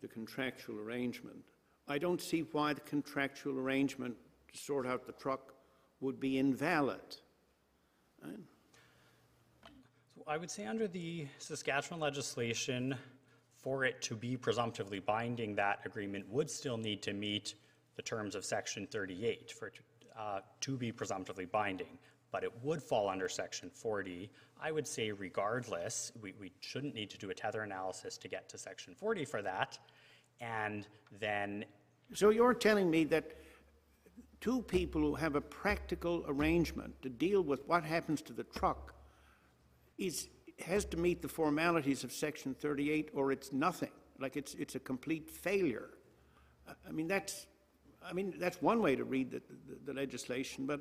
the 0.00 0.08
contractual 0.08 0.78
arrangement, 0.78 1.44
I 1.86 1.98
don't 1.98 2.20
see 2.20 2.40
why 2.52 2.72
the 2.72 2.80
contractual 2.80 3.58
arrangement 3.58 4.16
to 4.52 4.58
sort 4.58 4.86
out 4.86 5.06
the 5.06 5.12
truck 5.12 5.54
would 6.00 6.18
be 6.18 6.38
invalid. 6.38 7.16
So 8.22 8.30
I 10.26 10.38
would 10.38 10.50
say 10.50 10.64
under 10.64 10.88
the 10.88 11.26
Saskatchewan 11.38 12.00
legislation, 12.00 12.94
for 13.56 13.84
it 13.84 14.00
to 14.02 14.14
be 14.14 14.36
presumptively 14.36 14.98
binding, 14.98 15.54
that 15.56 15.80
agreement 15.84 16.28
would 16.30 16.50
still 16.50 16.78
need 16.78 17.02
to 17.02 17.12
meet 17.12 17.54
the 17.96 18.02
terms 18.02 18.34
of 18.34 18.44
Section 18.44 18.86
38 18.86 19.52
for 19.52 19.66
it 19.68 19.74
uh, 20.18 20.40
to 20.60 20.76
be 20.76 20.92
presumptively 20.92 21.44
binding, 21.44 21.98
but 22.32 22.44
it 22.44 22.52
would 22.62 22.82
fall 22.82 23.08
under 23.08 23.28
Section 23.28 23.70
40. 23.70 24.30
I 24.60 24.72
would 24.72 24.86
say 24.86 25.10
regardless, 25.12 26.12
we, 26.20 26.32
we 26.40 26.52
shouldn't 26.60 26.94
need 26.94 27.10
to 27.10 27.18
do 27.18 27.30
a 27.30 27.34
tether 27.34 27.62
analysis 27.62 28.16
to 28.18 28.28
get 28.28 28.48
to 28.50 28.58
Section 28.58 28.94
40 28.94 29.24
for 29.24 29.42
that. 29.42 29.78
And 30.40 30.86
then 31.20 31.64
So 32.12 32.30
you're 32.30 32.54
telling 32.54 32.90
me 32.90 33.04
that 33.04 33.32
two 34.40 34.62
people 34.62 35.00
who 35.00 35.14
have 35.14 35.36
a 35.36 35.40
practical 35.40 36.24
arrangement 36.28 37.00
to 37.02 37.08
deal 37.08 37.42
with 37.42 37.66
what 37.66 37.82
happens 37.84 38.20
to 38.22 38.32
the 38.32 38.44
truck 38.44 38.94
is, 39.98 40.28
has 40.64 40.84
to 40.86 40.96
meet 40.96 41.22
the 41.22 41.28
formalities 41.28 42.04
of 42.04 42.12
Section 42.12 42.54
38, 42.54 43.10
or 43.14 43.32
it's 43.32 43.52
nothing, 43.52 43.90
like 44.20 44.36
it's, 44.36 44.54
it's 44.54 44.74
a 44.74 44.80
complete 44.80 45.30
failure. 45.30 45.90
I- 46.68 46.72
I 46.88 46.92
mean, 46.92 47.08
that's, 47.08 47.46
I 48.04 48.12
mean, 48.12 48.34
that's 48.38 48.60
one 48.60 48.80
way 48.80 48.96
to 48.96 49.04
read 49.04 49.30
the, 49.30 49.40
the- 49.68 49.78
the 49.86 49.94
legislation, 49.94 50.66
but 50.66 50.80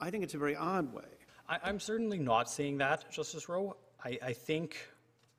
I 0.00 0.10
think 0.10 0.22
it's 0.24 0.34
a 0.34 0.38
very 0.38 0.56
odd 0.56 0.92
way. 0.94 1.10
I, 1.48 1.58
I'm 1.64 1.80
certainly 1.80 2.18
not 2.18 2.48
saying 2.50 2.78
that, 2.78 3.10
Justice 3.10 3.48
Rowe. 3.48 3.76
I, 4.04 4.18
I 4.22 4.32
think 4.32 4.76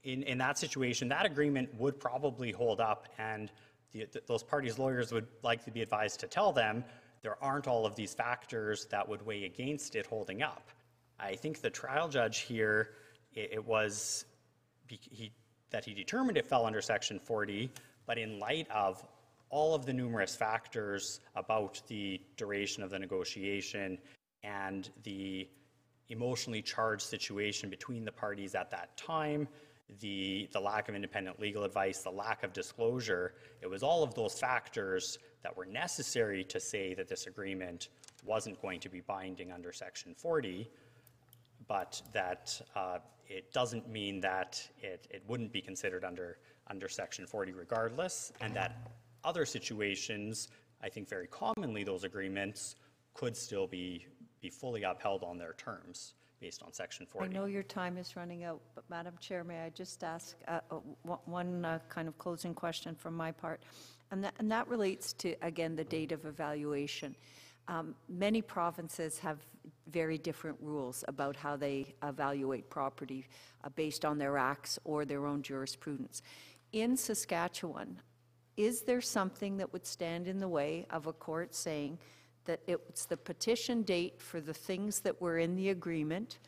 in, 0.03 0.23
in 0.23 0.37
that 0.39 0.57
situation, 0.57 1.07
that 1.09 1.25
agreement 1.25 1.73
would 1.75 1.99
probably 1.99 2.51
hold 2.51 2.81
up, 2.81 3.07
and 3.17 3.51
the, 3.91 4.05
th- 4.05 4.25
those 4.27 4.43
parties' 4.43 4.77
lawyers 4.77 5.11
would 5.11 5.27
likely 5.43 5.71
be 5.71 5.81
advised 5.81 6.19
to 6.21 6.27
tell 6.27 6.51
them 6.51 6.83
there 7.21 7.41
aren't 7.41 7.67
all 7.67 7.85
of 7.85 7.95
these 7.95 8.13
factors 8.13 8.85
that 8.91 9.07
would 9.07 9.25
weigh 9.25 9.45
against 9.45 9.95
it 9.95 10.05
holding 10.05 10.41
up. 10.41 10.69
I 11.19 11.35
think 11.35 11.61
the 11.61 11.69
trial 11.69 12.09
judge 12.09 12.39
here, 12.39 12.89
it, 13.33 13.51
it 13.53 13.65
was 13.65 14.25
he, 14.87 15.31
that 15.69 15.85
he 15.85 15.93
determined 15.93 16.37
it 16.37 16.45
fell 16.45 16.65
under 16.65 16.81
Section 16.81 17.19
40, 17.19 17.71
but 18.05 18.17
in 18.17 18.39
light 18.39 18.67
of 18.69 19.03
all 19.49 19.73
of 19.73 19.85
the 19.85 19.93
numerous 19.93 20.35
factors 20.35 21.21
about 21.35 21.81
the 21.87 22.19
duration 22.35 22.83
of 22.83 22.89
the 22.89 22.99
negotiation 22.99 23.97
and 24.43 24.89
the 25.03 25.47
emotionally 26.09 26.61
charged 26.61 27.03
situation 27.03 27.69
between 27.69 28.03
the 28.03 28.11
parties 28.11 28.55
at 28.55 28.69
that 28.71 28.95
time, 28.97 29.47
the, 29.99 30.49
the 30.51 30.59
lack 30.59 30.89
of 30.89 30.95
independent 30.95 31.39
legal 31.39 31.63
advice, 31.63 31.99
the 31.99 32.11
lack 32.11 32.43
of 32.43 32.53
disclosure, 32.53 33.33
it 33.61 33.67
was 33.67 33.83
all 33.83 34.03
of 34.03 34.13
those 34.15 34.39
factors 34.39 35.17
that 35.43 35.55
were 35.55 35.65
necessary 35.65 36.43
to 36.45 36.59
say 36.59 36.93
that 36.93 37.07
this 37.07 37.27
agreement 37.27 37.89
wasn't 38.25 38.61
going 38.61 38.79
to 38.79 38.89
be 38.89 39.01
binding 39.01 39.51
under 39.51 39.71
Section 39.71 40.13
40 40.15 40.69
but 41.67 42.01
that 42.13 42.61
uh, 42.75 42.99
it 43.27 43.51
doesn't 43.53 43.89
mean 43.89 44.19
that 44.21 44.61
it, 44.81 45.07
it 45.09 45.23
wouldn't 45.27 45.51
be 45.51 45.61
considered 45.61 46.03
under, 46.03 46.37
under 46.67 46.87
Section 46.87 47.25
40 47.25 47.53
regardless, 47.53 48.31
and 48.41 48.55
that 48.55 48.91
other 49.23 49.45
situations, 49.45 50.49
I 50.81 50.89
think 50.89 51.07
very 51.07 51.27
commonly 51.27 51.83
those 51.83 52.03
agreements 52.03 52.75
could 53.13 53.35
still 53.37 53.67
be, 53.67 54.05
be 54.41 54.49
fully 54.49 54.83
upheld 54.83 55.23
on 55.23 55.37
their 55.37 55.53
terms 55.53 56.15
based 56.43 56.61
on 56.61 56.73
Section 56.73 57.07
I 57.09 57.13
40. 57.13 57.33
know 57.33 57.45
your 57.45 57.63
time 57.63 57.97
is 57.97 58.17
running 58.17 58.43
out, 58.43 58.59
but 58.75 58.83
Madam 58.89 59.13
Chair, 59.21 59.45
may 59.45 59.61
I 59.61 59.69
just 59.69 60.03
ask 60.03 60.35
uh, 60.49 60.59
uh, 60.69 60.75
one- 61.03 61.19
one 61.23 61.63
uh, 61.65 61.79
kind 61.87 62.05
of 62.09 62.17
closing 62.17 62.53
question 62.53 62.95
from 62.95 63.15
my 63.15 63.31
part? 63.31 63.63
And 64.11 64.21
that, 64.25 64.33
and 64.39 64.51
that 64.51 64.67
relates 64.67 65.13
to, 65.13 65.35
again, 65.41 65.73
the 65.77 65.85
date 65.85 66.11
of 66.11 66.25
evaluation. 66.25 67.15
Um, 67.69 67.95
Many 68.09 68.41
provinces 68.41 69.17
have 69.19 69.39
very 69.87 70.17
different 70.17 70.57
rules 70.61 71.05
about 71.07 71.37
how 71.37 71.55
they 71.55 71.95
evaluate 72.03 72.69
property 72.69 73.25
uh, 73.63 73.69
based 73.69 74.03
on 74.03 74.17
their 74.17 74.37
acts 74.37 74.77
or 74.83 75.05
their 75.05 75.25
own 75.25 75.41
jurisprudence. 75.41 76.21
In 76.73 76.97
Saskatchewan, 76.97 78.01
is 78.57 78.81
there 78.81 78.99
something 78.99 79.55
that 79.57 79.71
would 79.71 79.85
stand 79.85 80.27
in 80.27 80.39
the 80.39 80.49
way 80.49 80.85
of 80.89 81.07
a 81.07 81.13
court 81.13 81.55
saying 81.55 81.99
that 82.45 82.59
it's 82.67 83.05
the 83.05 83.17
petition 83.17 83.83
date 83.83 84.21
for 84.21 84.41
the 84.41 84.53
things 84.53 84.99
that 85.01 85.21
were 85.21 85.37
in 85.37 85.55
the 85.55 85.69
agreement 85.69 86.39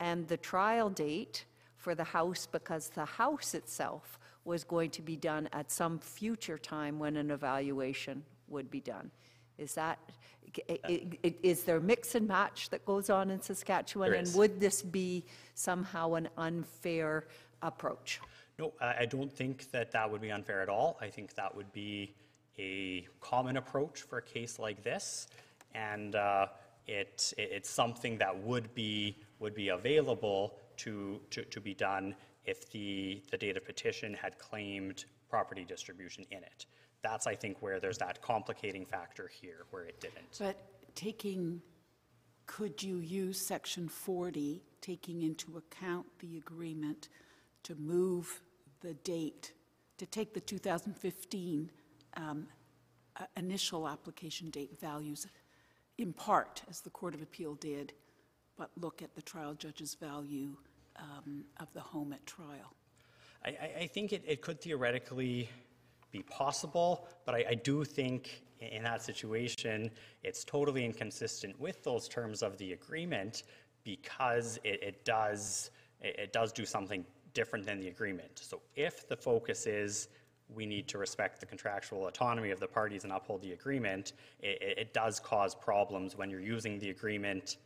and 0.00 0.26
the 0.28 0.36
trial 0.36 0.90
date 0.90 1.44
for 1.76 1.94
the 1.94 2.04
house 2.04 2.46
because 2.50 2.90
the 2.90 3.04
house 3.04 3.54
itself 3.54 4.18
was 4.44 4.64
going 4.64 4.90
to 4.90 5.02
be 5.02 5.16
done 5.16 5.48
at 5.52 5.70
some 5.70 5.98
future 5.98 6.58
time 6.58 6.98
when 6.98 7.16
an 7.16 7.30
evaluation 7.30 8.22
would 8.48 8.70
be 8.70 8.80
done? 8.80 9.10
Is 9.58 9.74
that, 9.74 9.98
i- 10.68 10.78
i- 10.88 11.06
i- 11.24 11.34
is 11.42 11.64
there 11.64 11.80
mix 11.80 12.14
and 12.14 12.26
match 12.28 12.68
that 12.70 12.84
goes 12.84 13.08
on 13.10 13.30
in 13.30 13.40
Saskatchewan? 13.40 14.10
There 14.10 14.18
And 14.20 14.34
would 14.34 14.60
this 14.60 14.82
be 14.82 15.24
somehow 15.54 16.14
an 16.14 16.28
unfair 16.36 17.26
approach? 17.62 18.20
No, 18.58 18.72
I, 18.80 18.94
I 19.00 19.06
don't 19.06 19.32
think 19.32 19.70
that 19.72 19.90
that 19.92 20.10
would 20.10 20.20
be 20.20 20.30
unfair 20.30 20.60
at 20.60 20.68
all. 20.68 20.98
I 21.00 21.08
think 21.08 21.34
that 21.34 21.54
would 21.54 21.72
be 21.72 22.14
a 22.58 23.06
common 23.20 23.56
approach 23.56 24.02
for 24.02 24.18
a 24.18 24.22
case 24.22 24.58
like 24.58 24.82
this. 24.82 25.28
And 25.74 26.14
uh, 26.14 26.46
it, 26.86 27.32
it- 27.36 27.50
it's 27.52 27.70
something 27.70 28.18
that 28.18 28.36
would 28.36 28.74
be, 28.74 29.16
would 29.40 29.54
be 29.54 29.68
available 29.68 30.54
to, 30.78 31.20
to, 31.30 31.44
to 31.44 31.60
be 31.60 31.74
done 31.74 32.14
if 32.44 32.70
the, 32.70 33.22
the 33.30 33.36
data 33.38 33.60
petition 33.60 34.14
had 34.14 34.38
claimed 34.38 35.04
property 35.30 35.64
distribution 35.64 36.24
in 36.30 36.38
it. 36.38 36.66
That's, 37.02 37.26
I 37.26 37.34
think, 37.34 37.58
where 37.60 37.80
there's 37.80 37.98
that 37.98 38.20
complicating 38.22 38.84
factor 38.86 39.28
here, 39.40 39.66
where 39.70 39.84
it 39.84 40.00
didn't. 40.00 40.38
But 40.38 40.56
taking, 40.94 41.60
could 42.46 42.82
you 42.82 42.98
use 42.98 43.40
Section 43.40 43.88
40, 43.88 44.62
taking 44.80 45.22
into 45.22 45.56
account 45.58 46.06
the 46.20 46.36
agreement 46.38 47.08
to 47.64 47.74
move 47.74 48.40
the 48.80 48.94
date, 48.94 49.52
to 49.98 50.06
take 50.06 50.34
the 50.34 50.40
2015 50.40 51.70
um, 52.16 52.46
uh, 53.16 53.24
initial 53.36 53.88
application 53.88 54.50
date 54.50 54.78
values 54.80 55.26
in 55.98 56.12
part, 56.12 56.62
as 56.68 56.80
the 56.80 56.90
Court 56.90 57.14
of 57.14 57.22
Appeal 57.22 57.54
did, 57.54 57.92
but 58.56 58.70
look 58.80 59.02
at 59.02 59.14
the 59.14 59.22
trial 59.22 59.54
judge's 59.54 59.94
value 59.94 60.56
um, 60.96 61.44
of 61.60 61.72
the 61.72 61.80
home 61.80 62.12
at 62.12 62.24
trial? 62.26 62.74
I, 63.44 63.82
I, 63.82 63.86
think 63.86 64.12
it, 64.12 64.22
it 64.26 64.40
could 64.40 64.60
theoretically 64.60 65.48
be 66.10 66.22
possible, 66.22 67.08
but 67.24 67.34
I, 67.34 67.44
I 67.50 67.54
do 67.54 67.84
think 67.84 68.42
in 68.60 68.82
that 68.84 69.02
situation, 69.02 69.90
it's 70.22 70.44
totally 70.44 70.84
inconsistent 70.84 71.58
with 71.60 71.82
those 71.84 72.08
terms 72.08 72.42
of 72.42 72.56
the 72.58 72.72
agreement 72.72 73.42
because 73.84 74.58
it, 74.64 74.82
it 74.82 75.04
does, 75.04 75.70
it, 76.00 76.18
it 76.18 76.32
does 76.32 76.52
do 76.52 76.64
something 76.64 77.04
different 77.34 77.66
than 77.66 77.80
the 77.80 77.88
agreement. 77.88 78.40
So 78.42 78.60
if 78.74 79.08
the 79.08 79.16
focus 79.16 79.66
is 79.66 80.08
we 80.48 80.66
need 80.66 80.88
to 80.88 80.98
respect 80.98 81.40
the 81.40 81.46
contractual 81.46 82.06
autonomy 82.06 82.50
of 82.50 82.60
the 82.60 82.66
parties 82.66 83.04
and 83.04 83.12
uphold 83.12 83.42
the 83.42 83.52
agreement, 83.52 84.12
it, 84.40 84.78
it, 84.78 84.94
does 84.94 85.18
cause 85.20 85.54
problems 85.54 86.16
when 86.16 86.30
you're 86.30 86.40
using 86.40 86.78
the 86.78 86.90
agreement 86.90 87.56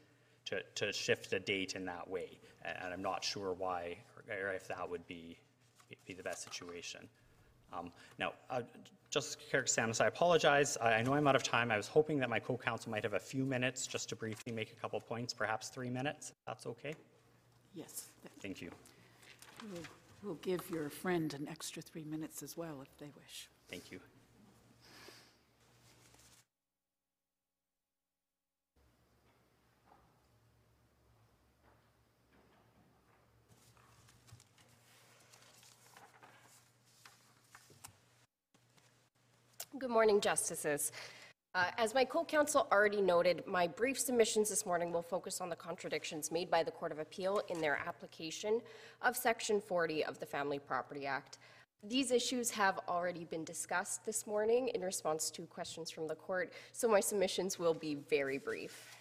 to, 0.45 0.63
to 0.75 0.93
shift 0.93 1.33
a 1.33 1.41
date 1.41 1.75
in 1.75 1.85
that 1.85 2.09
way. 2.09 2.39
And 2.65 2.93
I'm 2.93 3.03
not 3.03 3.25
sure 3.25 3.53
why, 3.53 3.97
or 4.29 4.53
if 4.53 4.69
that 4.69 4.89
would 4.89 5.07
be, 5.07 5.39
be 6.07 6.15
the 6.15 6.23
best 6.23 6.45
situation. 6.45 7.09
Um, 7.73 7.93
Now, 8.19 8.33
uh, 8.51 8.63
Justice 9.11 9.37
Karakatsanis, 9.51 10.03
I 10.03 10.07
apologize. 10.07 10.77
I 10.81 10.95
I 10.95 11.03
know 11.03 11.15
I'm 11.15 11.27
out 11.27 11.37
of 11.37 11.43
time. 11.43 11.71
I 11.71 11.77
was 11.77 11.89
hoping 11.89 12.19
that 12.19 12.29
my 12.29 12.39
co-counsel 12.39 12.91
might 12.91 13.05
have 13.05 13.15
a 13.15 13.19
few 13.19 13.45
minutes 13.45 13.87
just 13.87 14.09
to 14.11 14.17
briefly 14.17 14.53
make 14.53 14.71
a 14.73 14.77
couple 14.77 15.01
points, 15.01 15.33
perhaps 15.33 15.69
three 15.69 15.91
minutes. 15.91 16.31
if 16.31 16.37
That's 16.47 16.67
okay? 16.67 16.95
Yes, 17.75 18.11
that- 18.23 18.33
Thank 18.41 18.61
you. 18.61 18.71
We'll- 20.23 20.33
we'll 20.35 20.35
give 20.43 20.71
your 20.71 20.91
friend 20.91 21.33
an 21.35 21.49
extra 21.49 21.83
three 21.83 22.05
minutes 22.05 22.43
as 22.43 22.57
well, 22.57 22.81
if 22.83 22.97
they 22.99 23.11
wish. 23.17 23.49
Thank 23.69 23.91
you. 23.93 24.01
Good 39.79 39.91
morning, 39.91 40.21
Justices. 40.21 40.93
Uh, 41.55 41.71
As 41.79 41.95
my 41.95 42.05
co-counsel 42.05 42.69
already 42.71 43.01
noted, 43.01 43.43
my 43.47 43.67
brief 43.67 43.99
submissions 43.99 44.51
this 44.51 44.67
morning 44.67 44.93
will 44.93 45.03
focus 45.03 45.41
on 45.41 45.49
the 45.49 45.57
contradictions 45.57 46.31
made 46.31 46.51
by 46.51 46.63
the 46.63 46.71
Court 46.71 46.93
of 46.93 46.99
Appeal 46.99 47.41
in 47.49 47.61
their 47.61 47.81
application 47.87 48.61
of 49.01 49.17
Section 49.17 49.61
40 49.61 50.05
of 50.05 50.19
the 50.19 50.27
Family 50.27 50.59
Property 50.59 51.07
Act. 51.07 51.39
These 51.83 52.11
issues 52.11 52.51
have 52.51 52.81
already 52.87 53.25
been 53.25 53.45
discussed 53.45 54.05
this 54.05 54.27
morning 54.27 54.69
in 54.75 54.83
response 54.83 55.31
to 55.31 55.43
questions 55.43 55.91
from 55.91 56.07
the 56.07 56.15
court, 56.15 56.53
so 56.73 56.87
my 56.87 57.01
submissions 57.01 57.59
will 57.59 57.75
be 57.75 57.95
very 57.95 58.37
brief. 58.37 58.97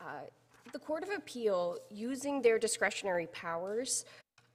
Uh, 0.00 0.26
The 0.72 0.78
Court 0.80 1.04
of 1.04 1.10
Appeal, 1.10 1.78
using 1.90 2.42
their 2.42 2.58
discretionary 2.58 3.28
powers, 3.28 4.04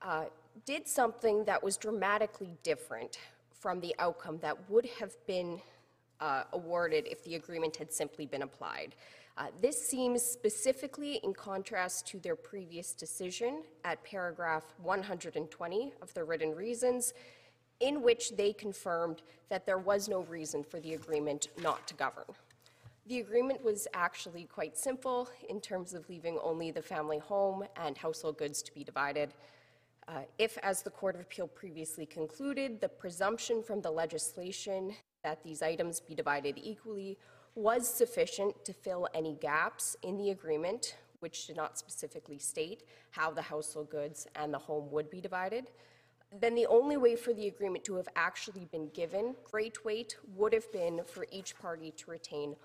uh, 0.02 0.26
did 0.66 0.88
something 0.88 1.46
that 1.46 1.64
was 1.64 1.78
dramatically 1.78 2.58
different 2.64 3.20
from 3.52 3.80
the 3.80 3.96
outcome 3.98 4.40
that 4.40 4.70
would 4.70 4.88
have 5.00 5.16
been 5.26 5.62
uh, 6.20 6.44
awarded 6.54 7.08
if 7.08 7.24
the 7.24 7.36
agreement 7.36 7.76
had 7.76 7.92
simply 7.92 8.26
been 8.26 8.42
applied. 8.42 8.96
Uh, 9.38 9.48
This 9.62 9.80
seems 9.80 10.24
specifically 10.24 11.16
in 11.24 11.34
contrast 11.34 12.08
to 12.08 12.20
their 12.20 12.36
previous 12.36 12.94
decision 12.94 13.64
at 13.84 14.04
paragraph 14.04 14.64
120 14.82 15.94
of 16.02 16.14
the 16.14 16.24
written 16.24 16.56
reasons, 16.56 17.14
in 17.80 18.02
which 18.02 18.36
they 18.36 18.52
confirmed 18.54 19.22
that 19.50 19.66
there 19.66 19.78
was 19.78 20.10
no 20.10 20.22
reason 20.22 20.64
for 20.64 20.80
the 20.80 20.96
agreement 20.96 21.50
not 21.62 21.88
to 21.88 21.94
govern. 21.94 22.26
The 23.06 23.20
agreement 23.20 23.64
was 23.64 23.88
actually 23.94 24.46
quite 24.46 24.78
simple 24.78 25.30
in 25.48 25.62
terms 25.62 25.94
of 25.94 26.10
leaving 26.10 26.40
only 26.44 26.72
the 26.72 26.82
family 26.82 27.20
home 27.20 27.64
and 27.76 27.98
household 27.98 28.38
goods 28.38 28.62
to 28.64 28.74
be 28.74 28.84
divided. 28.84 29.34
Uh, 30.08 30.22
If, 30.38 30.58
as 30.64 30.82
the 30.82 30.90
Court 30.90 31.16
of 31.16 31.22
Appeal 31.22 31.48
previously 31.48 32.06
concluded, 32.06 32.82
the 32.82 32.90
presumption 32.90 33.62
from 33.62 33.82
the 33.82 33.92
legislation 33.92 34.96
that 35.28 35.44
these 35.44 35.62
items 35.62 36.00
be 36.00 36.16
divided 36.16 36.56
equally 36.58 37.18
was 37.54 37.86
sufficient 37.86 38.64
to 38.64 38.72
fill 38.72 39.10
any 39.14 39.34
gaps 39.42 39.98
in 40.02 40.18
the 40.18 40.30
agreement, 40.30 40.96
which 41.20 41.48
did 41.48 41.58
not 41.58 41.78
specifically 41.78 42.40
state 42.40 42.84
how 43.12 43.30
the 43.30 43.42
household 43.42 43.90
goods 43.90 44.26
and 44.36 44.54
the 44.54 44.58
home 44.58 44.90
would 44.90 45.10
be 45.10 45.20
divided, 45.20 45.66
then 46.40 46.56
the 46.56 46.68
only 46.68 46.96
way 46.96 47.16
for 47.16 47.34
the 47.34 47.48
agreement 47.48 47.84
to 47.84 47.96
have 47.96 48.08
actually 48.16 48.66
been 48.72 48.88
given 48.94 49.36
great 49.52 49.84
weight 49.84 50.16
would 50.34 50.54
have 50.54 50.72
been 50.72 51.02
for 51.06 51.26
each 51.30 51.58
party 51.58 51.92
to 51.92 52.12
retain 52.12 52.56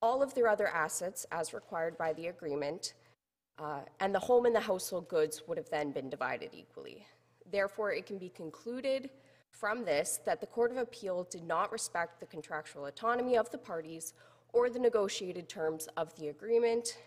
all 0.00 0.22
of 0.22 0.32
their 0.34 0.48
other 0.48 0.68
assets 0.68 1.26
as 1.32 1.52
required 1.52 1.98
by 1.98 2.14
the 2.14 2.28
agreement, 2.28 2.94
uh, 3.58 3.80
and 4.00 4.14
the 4.14 4.18
home 4.18 4.46
and 4.46 4.54
the 4.54 4.60
household 4.60 5.06
goods 5.08 5.42
would 5.46 5.58
have 5.58 5.70
then 5.70 5.90
been 5.90 6.08
divided 6.08 6.50
equally. 6.52 7.06
Therefore, 7.50 7.92
it 7.92 8.06
can 8.06 8.18
be 8.18 8.30
concluded 8.30 9.10
from 9.58 9.84
this 9.84 10.20
that 10.24 10.40
the 10.40 10.46
Court 10.46 10.70
of 10.70 10.76
Appeal 10.76 11.26
did 11.30 11.44
not 11.44 11.72
respect 11.72 12.20
the 12.20 12.26
contractual 12.26 12.86
autonomy 12.86 13.36
of 13.36 13.50
the 13.50 13.58
parties 13.58 14.12
or 14.52 14.70
the 14.70 14.78
negotiated 14.78 15.48
terms 15.48 15.88
of 15.96 16.14
the 16.16 16.28
agreement, 16.28 16.98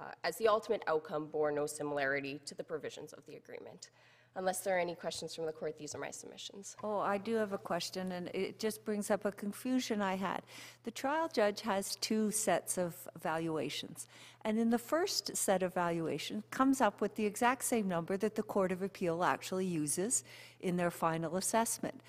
uh, 0.00 0.12
as 0.24 0.36
the 0.36 0.48
ultimate 0.48 0.82
outcome 0.86 1.26
bore 1.26 1.50
no 1.50 1.66
similarity 1.66 2.40
to 2.46 2.54
the 2.54 2.64
provisions 2.64 3.12
of 3.12 3.24
the 3.26 3.36
agreement. 3.36 3.90
Unless 4.36 4.60
there 4.60 4.76
are 4.76 4.78
any 4.78 4.94
questions 4.94 5.34
from 5.34 5.46
the 5.46 5.52
court, 5.52 5.78
these 5.78 5.94
are 5.94 5.98
my 5.98 6.10
submissions. 6.10 6.76
Oh, 6.84 6.98
I 6.98 7.16
do 7.16 7.36
have 7.36 7.54
a 7.54 7.58
question, 7.58 8.12
and 8.12 8.28
it 8.34 8.58
just 8.58 8.84
brings 8.84 9.10
up 9.10 9.24
a 9.24 9.32
confusion 9.32 10.02
I 10.02 10.14
had. 10.14 10.42
The 10.84 10.90
trial 10.90 11.28
judge 11.32 11.62
has 11.62 11.96
two 11.96 12.30
sets 12.30 12.76
of 12.76 13.08
valuations, 13.22 14.08
and 14.44 14.58
in 14.58 14.68
the 14.68 14.78
first 14.78 15.34
set 15.34 15.62
of 15.62 15.72
valuation, 15.72 16.44
comes 16.50 16.82
up 16.82 17.00
with 17.00 17.14
the 17.14 17.24
exact 17.24 17.64
same 17.64 17.88
number 17.88 18.18
that 18.18 18.34
the 18.34 18.42
Court 18.42 18.72
of 18.72 18.82
Appeal 18.82 19.24
actually 19.24 19.64
uses 19.64 20.22
in 20.60 20.76
their 20.76 20.90
final 20.90 21.36
assessment. 21.36 22.02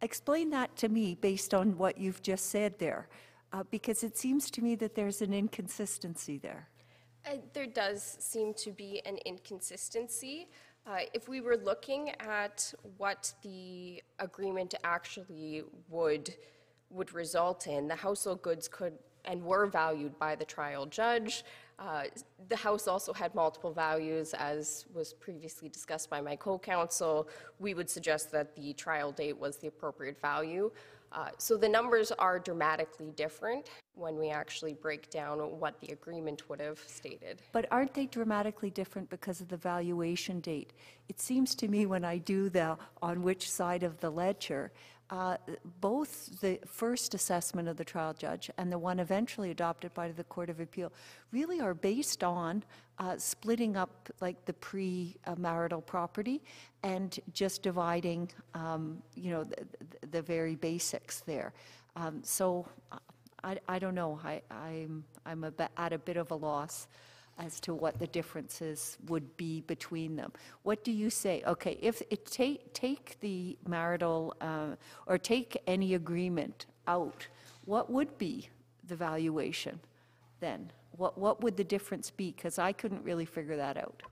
Explain 0.00 0.48
that 0.50 0.74
to 0.76 0.88
me 0.88 1.14
based 1.14 1.52
on 1.52 1.76
what 1.76 1.98
you've 1.98 2.22
just 2.22 2.46
said 2.46 2.78
there, 2.78 3.08
uh, 3.52 3.62
because 3.70 4.02
it 4.02 4.16
seems 4.16 4.50
to 4.52 4.62
me 4.62 4.74
that 4.76 4.94
there's 4.94 5.20
an 5.20 5.34
inconsistency 5.34 6.38
there. 6.38 6.70
Uh, 7.26 7.36
There 7.52 7.66
does 7.66 8.16
seem 8.20 8.54
to 8.54 8.70
be 8.70 9.02
an 9.04 9.18
inconsistency. 9.26 10.48
Uh, 10.86 10.98
If 11.14 11.28
we 11.28 11.40
were 11.40 11.56
looking 11.56 12.10
at 12.20 12.74
what 12.98 13.32
the 13.42 14.02
agreement 14.18 14.74
actually 14.84 15.62
would 15.88 16.34
would 16.90 17.12
result 17.12 17.66
in, 17.66 17.88
the 17.88 17.96
household 17.96 18.40
goods 18.42 18.68
could 18.68 18.96
and 19.24 19.42
were 19.42 19.66
valued 19.66 20.16
by 20.18 20.36
the 20.36 20.44
trial 20.44 20.84
judge. 20.86 21.44
Uh, 21.78 22.04
The 22.48 22.56
house 22.56 22.86
also 22.86 23.12
had 23.14 23.34
multiple 23.34 23.72
values, 23.72 24.34
as 24.34 24.84
was 24.92 25.14
previously 25.14 25.68
discussed 25.70 26.10
by 26.10 26.20
my 26.20 26.36
co-counsel. 26.36 27.28
We 27.58 27.72
would 27.72 27.88
suggest 27.88 28.30
that 28.32 28.54
the 28.54 28.74
trial 28.74 29.10
date 29.12 29.38
was 29.38 29.56
the 29.56 29.68
appropriate 29.68 30.20
value. 30.20 30.70
Uh, 31.14 31.28
So 31.38 31.56
the 31.56 31.68
numbers 31.68 32.10
are 32.12 32.38
dramatically 32.40 33.12
different 33.14 33.70
when 33.94 34.18
we 34.18 34.30
actually 34.30 34.74
break 34.74 35.10
down 35.10 35.38
what 35.60 35.78
the 35.80 35.92
agreement 35.92 36.48
would 36.48 36.60
have 36.60 36.80
stated. 36.86 37.40
But 37.52 37.66
aren't 37.70 37.94
they 37.94 38.06
dramatically 38.06 38.70
different 38.70 39.08
because 39.08 39.40
of 39.40 39.48
the 39.48 39.56
valuation 39.56 40.40
date? 40.40 40.72
It 41.08 41.20
seems 41.20 41.54
to 41.56 41.68
me 41.68 41.86
when 41.86 42.04
I 42.04 42.18
do 42.18 42.48
the 42.48 42.76
on 43.00 43.22
which 43.22 43.48
side 43.48 43.84
of 43.84 44.00
the 44.00 44.10
ledger, 44.10 44.72
uh, 45.10 45.36
both 45.80 46.40
the 46.40 46.58
first 46.66 47.14
assessment 47.14 47.68
of 47.68 47.76
the 47.76 47.84
trial 47.84 48.14
judge 48.14 48.50
and 48.56 48.72
the 48.72 48.78
one 48.78 48.98
eventually 49.00 49.50
adopted 49.50 49.92
by 49.94 50.10
the 50.10 50.24
Court 50.24 50.48
of 50.50 50.60
Appeal 50.60 50.92
really 51.32 51.60
are 51.60 51.74
based 51.74 52.24
on 52.24 52.62
uh, 52.98 53.16
splitting 53.18 53.76
up 53.76 54.08
like 54.20 54.44
the 54.46 54.52
pre-marital 54.54 55.82
property 55.82 56.42
and 56.82 57.20
just 57.32 57.62
dividing, 57.62 58.30
um, 58.54 59.02
you 59.14 59.30
know, 59.30 59.44
the, 59.44 59.56
the- 60.10 60.22
very 60.22 60.54
basics 60.54 61.20
there. 61.20 61.52
Um, 61.96 62.22
So 62.24 62.66
uh, 62.90 62.98
I, 63.42 63.58
I 63.68 63.78
don't 63.78 63.94
know, 63.94 64.18
I, 64.24 64.40
I'm, 64.50 65.04
I'm 65.26 65.44
a 65.44 65.52
at 65.76 65.92
a 65.92 65.98
bit 65.98 66.16
of 66.16 66.30
a 66.30 66.34
loss 66.34 66.88
as 67.38 67.60
to 67.60 67.74
what 67.74 67.98
the 67.98 68.06
differences 68.06 68.96
would 69.08 69.36
be 69.36 69.62
between 69.62 70.16
them. 70.16 70.32
What 70.62 70.84
do 70.84 70.92
you 70.92 71.10
say? 71.10 71.42
Okay, 71.46 71.78
if, 71.80 72.02
it 72.10 72.26
take, 72.26 72.72
take 72.72 73.18
the 73.20 73.58
marital, 73.66 74.34
uh, 74.40 74.76
or 75.06 75.18
take 75.18 75.56
any 75.66 75.94
agreement 75.94 76.66
out, 76.86 77.26
what 77.64 77.90
would 77.90 78.16
be 78.18 78.48
the 78.86 78.96
valuation 78.96 79.80
then? 80.40 80.70
What, 80.96 81.18
what 81.18 81.42
would 81.42 81.56
the 81.56 81.64
difference 81.64 82.10
be? 82.10 82.30
Because 82.30 82.58
I 82.58 82.72
couldn't 82.72 83.02
really 83.02 83.24
figure 83.24 83.56
that 83.56 83.76
out. 83.76 84.02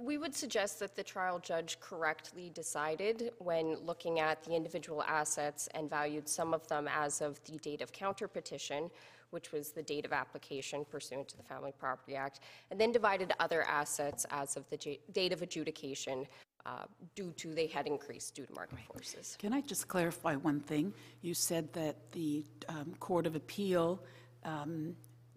We 0.00 0.16
would 0.16 0.34
suggest 0.34 0.78
that 0.78 0.94
the 0.94 1.02
trial 1.02 1.40
judge 1.40 1.80
correctly 1.80 2.52
decided 2.54 3.32
when 3.38 3.76
looking 3.84 4.20
at 4.20 4.44
the 4.44 4.54
individual 4.54 5.02
assets 5.02 5.68
and 5.74 5.90
valued 5.90 6.28
some 6.28 6.54
of 6.54 6.66
them 6.68 6.88
as 6.88 7.20
of 7.20 7.42
the 7.44 7.58
date 7.58 7.82
of 7.82 7.90
counterpetition, 7.92 8.90
which 9.30 9.52
was 9.52 9.70
the 9.70 9.82
date 9.82 10.04
of 10.04 10.12
application 10.12 10.84
pursuant 10.90 11.28
to 11.28 11.36
the 11.36 11.42
Family 11.42 11.72
Property 11.78 12.16
Act, 12.16 12.40
and 12.70 12.80
then 12.80 12.92
divided 12.92 13.32
other 13.40 13.62
assets 13.62 14.26
as 14.30 14.56
of 14.56 14.68
the 14.70 14.98
date 15.12 15.32
of 15.32 15.42
adjudication 15.42 16.26
uh, 16.66 16.84
due 17.14 17.32
to, 17.36 17.54
they 17.54 17.66
had 17.66 17.86
increased 17.86 18.34
due 18.34 18.44
to 18.44 18.52
market 18.52 18.78
forces. 18.92 19.36
Can 19.38 19.52
I 19.52 19.60
just 19.62 19.88
clarify 19.88 20.36
one 20.36 20.60
thing? 20.60 20.92
You 21.22 21.32
said 21.34 21.72
that 21.72 21.96
the 22.12 22.44
um, 22.68 22.94
Court 23.00 23.26
of 23.26 23.36
Appeal 23.36 24.02
um, 24.44 24.94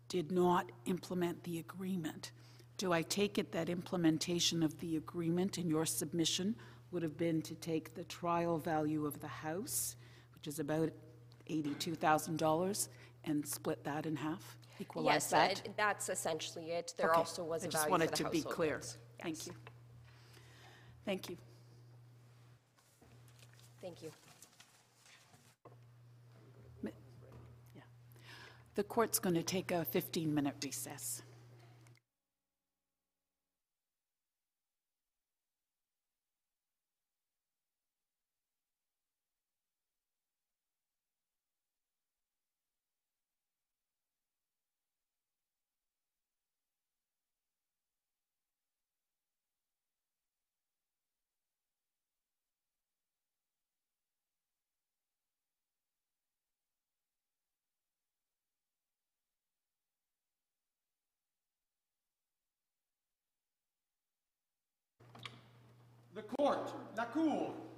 did 0.10 0.32
not 0.32 0.72
implement 0.86 1.42
the 1.44 1.60
agreement. 1.60 2.32
Do 2.78 2.92
I 2.92 3.02
take 3.04 3.38
it 3.38 3.52
that 3.54 3.70
implementation 3.70 4.64
of 4.64 4.78
the 4.80 4.98
agreement 4.98 5.58
in 5.58 5.70
your 5.70 5.86
submission 5.86 6.56
would 6.92 7.04
have 7.04 7.18
been 7.18 7.42
to 7.44 7.56
take 7.56 7.94
the 7.94 8.04
trial 8.04 8.58
value 8.58 9.06
of 9.06 9.20
the 9.22 9.28
house, 9.28 9.96
which 10.34 10.48
is 10.48 10.60
about 10.60 10.90
$82,000, 11.50 12.90
and 13.26 13.46
split 13.48 13.84
that 13.84 14.06
in 14.06 14.16
half? 14.16 14.58
Equalize 14.80 15.14
Yes, 15.14 15.28
that? 15.30 15.62
uh, 15.68 15.72
that's 15.78 16.10
essentially 16.10 16.72
it. 16.72 16.94
There 16.98 17.12
Okay. 17.12 17.20
also 17.20 17.44
was 17.44 17.64
a 17.64 17.68
I 17.68 17.70
just 17.70 17.84
value 17.84 17.92
wanted 17.92 18.10
for 18.10 18.16
the 18.18 18.24
to 18.24 18.30
be 18.30 18.38
household 18.40 18.56
clear. 18.56 18.76
goods. 18.78 18.98
Thank 19.22 19.38
Yes. 19.38 19.48
you. 19.48 19.54
Thank 21.06 21.30
you. 21.30 21.38
Thank 23.82 24.02
you. 24.04 24.12
The 28.76 28.84
court's 28.84 29.20
going 29.20 29.36
to 29.36 29.44
take 29.44 29.72
a 29.72 29.86
15-minute 29.94 30.56
recess. 30.64 31.24
Court, 66.42 66.76
la 66.98 67.06
cour. 67.06 67.71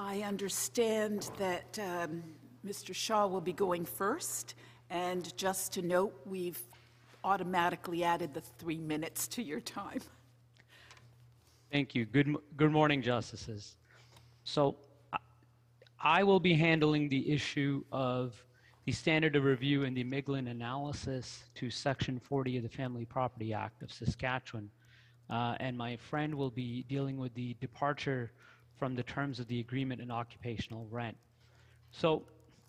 I 0.00 0.22
understand 0.22 1.28
that 1.38 1.76
um, 1.80 2.22
Mr. 2.64 2.94
Shaw 2.94 3.26
will 3.26 3.40
be 3.40 3.52
going 3.52 3.84
first, 3.84 4.54
and 4.90 5.36
just 5.36 5.72
to 5.72 5.82
note, 5.82 6.14
we've 6.24 6.60
automatically 7.24 8.04
added 8.04 8.32
the 8.32 8.40
three 8.40 8.78
minutes 8.78 9.26
to 9.26 9.42
your 9.42 9.58
time. 9.60 10.00
Thank 11.72 11.96
you. 11.96 12.04
Good, 12.04 12.32
good 12.56 12.70
morning, 12.70 13.02
Justices. 13.02 13.74
So 14.44 14.76
I- 16.00 16.22
will 16.22 16.38
be 16.40 16.54
handling 16.54 17.08
the 17.08 17.32
issue 17.32 17.82
of 17.90 18.40
the 18.84 18.92
standard 18.92 19.34
of 19.34 19.42
review 19.42 19.82
and 19.82 19.96
the 19.96 20.04
Miglin 20.04 20.48
analysis 20.48 21.42
to 21.56 21.70
Section 21.70 22.20
40 22.20 22.58
of 22.58 22.62
the 22.62 22.68
Family 22.68 23.04
Property 23.04 23.52
Act 23.52 23.82
of 23.82 23.92
Saskatchewan. 23.92 24.70
Uh, 25.28 25.56
and 25.58 25.76
my 25.76 25.96
friend 25.96 26.36
will 26.36 26.50
be 26.50 26.84
dealing 26.88 27.18
with 27.18 27.34
the 27.34 27.54
departure 27.60 28.30
from 28.78 28.94
the 28.94 29.02
terms 29.02 29.40
of 29.40 29.48
the 29.48 29.60
agreement 29.60 30.00
and 30.00 30.12
occupational 30.12 30.86
rent. 30.90 31.16
So 31.90 32.24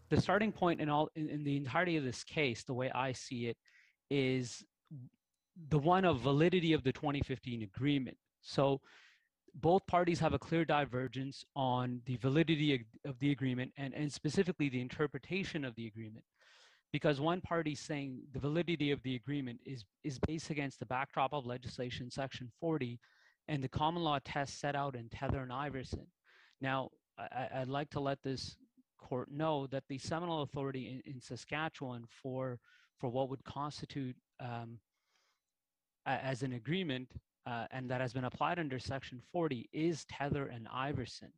the 0.10 0.20
starting 0.20 0.52
point 0.52 0.82
in 0.82 0.90
all 0.90 1.10
in, 1.16 1.30
in 1.30 1.44
the 1.44 1.58
entirety 1.58 1.98
of 1.98 2.04
this 2.04 2.24
case, 2.24 2.64
the 2.64 2.74
way 2.74 2.92
I 2.92 3.12
see 3.12 3.48
it, 3.48 3.58
is 4.10 4.64
the 5.70 5.80
one 5.80 6.06
of 6.06 6.20
validity 6.20 6.74
of 6.74 6.84
the 6.84 6.92
2015 6.92 7.64
agreement. 7.64 8.18
So 8.42 8.82
both 9.56 9.86
parties 9.88 10.20
have 10.20 10.34
a 10.34 10.40
clear 10.40 10.66
divergence 10.66 11.44
on 11.56 12.02
the 12.06 12.16
validity 12.18 12.86
of, 13.06 13.20
the 13.20 13.32
agreement 13.32 13.72
and, 13.78 13.94
and 13.94 14.12
specifically 14.12 14.70
the 14.70 14.82
interpretation 14.82 15.66
of 15.66 15.76
the 15.76 15.88
agreement. 15.88 16.24
Because 16.92 17.20
one 17.20 17.42
party 17.42 17.76
saying 17.76 18.22
the 18.34 18.40
validity 18.40 18.92
of 18.92 19.02
the 19.04 19.16
agreement 19.16 19.60
is, 19.66 19.86
is 20.04 20.18
based 20.20 20.50
against 20.50 20.80
the 20.80 20.86
backdrop 20.86 21.34
of 21.34 21.46
legislation, 21.46 22.10
section 22.10 22.50
40, 22.60 23.00
and 23.50 23.64
the 23.64 23.68
common 23.68 24.04
law 24.04 24.20
test 24.24 24.60
set 24.60 24.76
out 24.76 24.96
in 24.96 25.10
Tether 25.10 25.42
and 25.42 25.52
Iverson. 25.52 26.06
Now, 26.62 26.92
I, 27.18 27.48
I'd 27.56 27.68
like 27.68 27.90
to 27.90 28.00
let 28.00 28.22
this 28.24 28.56
court 29.00 29.32
know 29.32 29.66
that 29.68 29.84
the 29.90 29.98
seminal 29.98 30.44
Authority 30.44 31.02
in, 31.06 31.14
in 31.14 31.20
Saskatchewan 31.20 32.06
for, 32.08 32.60
for 33.00 33.10
what 33.10 33.28
would 33.30 33.44
constitute 33.44 34.16
um, 34.40 34.78
a- 36.06 36.24
as 36.24 36.44
an 36.44 36.54
agreement 36.54 37.10
uh, 37.48 37.66
and 37.72 37.90
that 37.90 38.02
has 38.02 38.14
been 38.14 38.26
applied 38.26 38.60
under 38.60 38.78
Section 38.78 39.20
40 39.32 39.68
is 39.74 40.06
Tether 40.06 40.46
and 40.46 40.68
Iverson. 40.72 41.32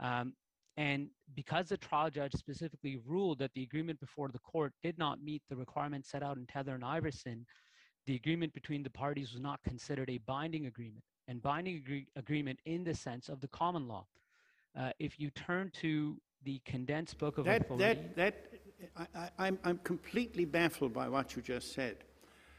Um, 0.00 0.32
and 0.78 1.08
because 1.36 1.68
the 1.68 1.76
trial 1.76 2.08
judge 2.08 2.32
specifically 2.32 2.98
ruled 3.06 3.40
that 3.40 3.50
the 3.54 3.62
agreement 3.62 4.00
before 4.00 4.28
the 4.28 4.38
court 4.38 4.72
did 4.82 4.96
not 4.96 5.22
meet 5.22 5.42
the 5.50 5.56
requirements 5.56 6.10
set 6.10 6.22
out 6.22 6.38
in 6.38 6.46
Tether 6.46 6.74
and 6.74 6.84
Iverson, 6.84 7.44
the 8.06 8.14
agreement 8.14 8.54
between 8.54 8.82
the 8.82 8.90
parties 8.90 9.32
was 9.32 9.42
not 9.42 9.62
considered 9.64 10.08
a 10.08 10.18
binding 10.26 10.64
agreement 10.64 11.04
and 11.32 11.42
binding 11.42 11.76
agree- 11.76 12.06
agreement 12.14 12.58
in 12.66 12.84
the 12.84 12.94
sense 12.94 13.30
of 13.30 13.40
the 13.40 13.48
common 13.48 13.88
law. 13.88 14.04
Uh, 14.76 14.92
if 14.98 15.18
you 15.18 15.30
turn 15.30 15.70
to 15.80 16.14
the 16.44 16.60
condensed 16.66 17.16
book 17.16 17.38
of 17.38 17.46
That, 17.46 17.62
authority, 17.62 17.84
that, 17.84 18.16
that, 18.16 18.34
I, 18.96 19.06
I, 19.18 19.46
I'm, 19.46 19.58
I'm 19.64 19.78
completely 19.78 20.44
baffled 20.44 20.92
by 20.92 21.08
what 21.08 21.34
you 21.34 21.40
just 21.40 21.72
said. 21.72 21.96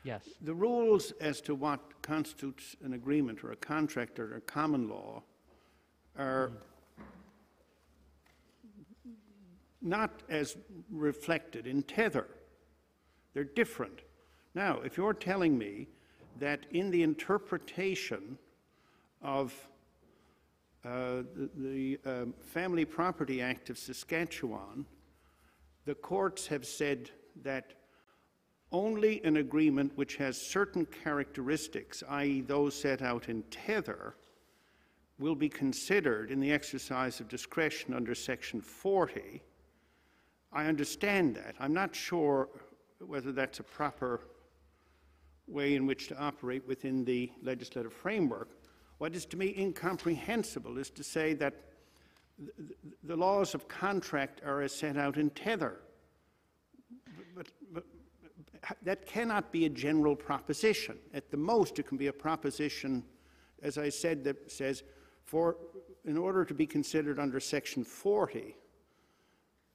yes, 0.04 0.28
The 0.42 0.56
rules 0.56 1.12
as 1.22 1.40
to 1.42 1.54
what 1.54 2.02
constitutes 2.02 2.76
an 2.84 2.94
agreement 2.94 3.44
or 3.44 3.52
a 3.52 3.56
contract 3.56 4.20
or 4.20 4.38
a 4.38 4.42
common 4.42 4.90
law 4.90 5.22
are 6.18 6.52
not 9.84 10.24
as 10.30 10.58
reflected 10.90 11.68
in 11.68 11.84
Tether. 11.84 12.26
They're 13.36 13.44
different. 13.44 14.00
Now, 14.56 14.80
if 14.82 14.98
you're 14.98 15.14
telling 15.14 15.60
me 15.60 15.88
that 16.40 16.66
in 16.72 16.90
the 16.90 17.04
interpretation 17.04 18.40
of 19.24 19.54
uh, 20.86 21.24
the, 21.36 21.50
the 21.56 22.00
um, 22.06 22.34
Family 22.42 22.86
Property 22.86 23.42
Act 23.42 23.70
of 23.70 23.78
Saskatchewan, 23.78 24.86
the 25.86 25.96
courts 25.96 26.46
have 26.48 26.66
said 26.66 27.10
that 27.42 27.74
only 28.72 29.24
an 29.24 29.38
agreement 29.38 29.92
which 29.96 30.16
has 30.18 30.40
certain 30.40 30.86
characteristics, 30.86 32.04
i.e., 32.10 32.42
those 32.42 32.76
set 32.76 33.02
out 33.02 33.30
in 33.30 33.44
tether, 33.44 34.16
will 35.20 35.36
be 35.36 35.48
considered 35.48 36.32
in 36.32 36.40
the 36.40 36.52
exercise 36.52 37.20
of 37.20 37.30
discretion 37.30 37.94
under 37.94 38.16
Section 38.16 38.60
40. 38.60 39.42
I 40.52 40.66
understand 40.66 41.36
that. 41.36 41.56
I'm 41.60 41.74
not 41.74 41.96
sure 41.96 42.50
whether 43.00 43.32
that's 43.32 43.60
a 43.60 43.64
proper 43.64 44.22
way 45.48 45.76
in 45.76 45.86
which 45.86 46.08
to 46.08 46.18
operate 46.20 46.68
within 46.68 47.06
the 47.06 47.32
legislative 47.44 47.94
framework. 47.94 48.50
What 48.98 49.16
is 49.16 49.26
to 49.28 49.38
me 49.38 49.54
incomprehensible 49.58 50.78
is 50.78 50.90
to 50.92 51.04
say 51.04 51.34
that 51.36 51.56
the, 53.04 53.16
laws 53.16 53.54
of 53.54 53.68
contract 53.68 54.42
are 54.46 54.62
as 54.62 54.74
set 54.74 54.98
out 54.98 55.18
in 55.18 55.30
tether. 55.32 55.80
But, 57.36 57.48
but, 57.72 57.84
that 58.84 59.06
cannot 59.06 59.52
be 59.52 59.66
a 59.66 59.70
general 59.70 60.16
proposition. 60.16 60.98
At 61.14 61.30
the 61.30 61.38
most, 61.38 61.80
it 61.80 61.88
can 61.88 61.98
be 61.98 62.08
a 62.08 62.14
proposition, 62.14 63.04
as 63.62 63.78
I 63.78 63.90
said, 63.90 64.24
that 64.24 64.52
says, 64.52 64.84
for 65.26 65.58
in 66.06 66.18
order 66.18 66.46
to 66.46 66.54
be 66.54 66.66
considered 66.66 67.20
under 67.20 67.40
Section 67.40 67.84
40, 67.84 68.56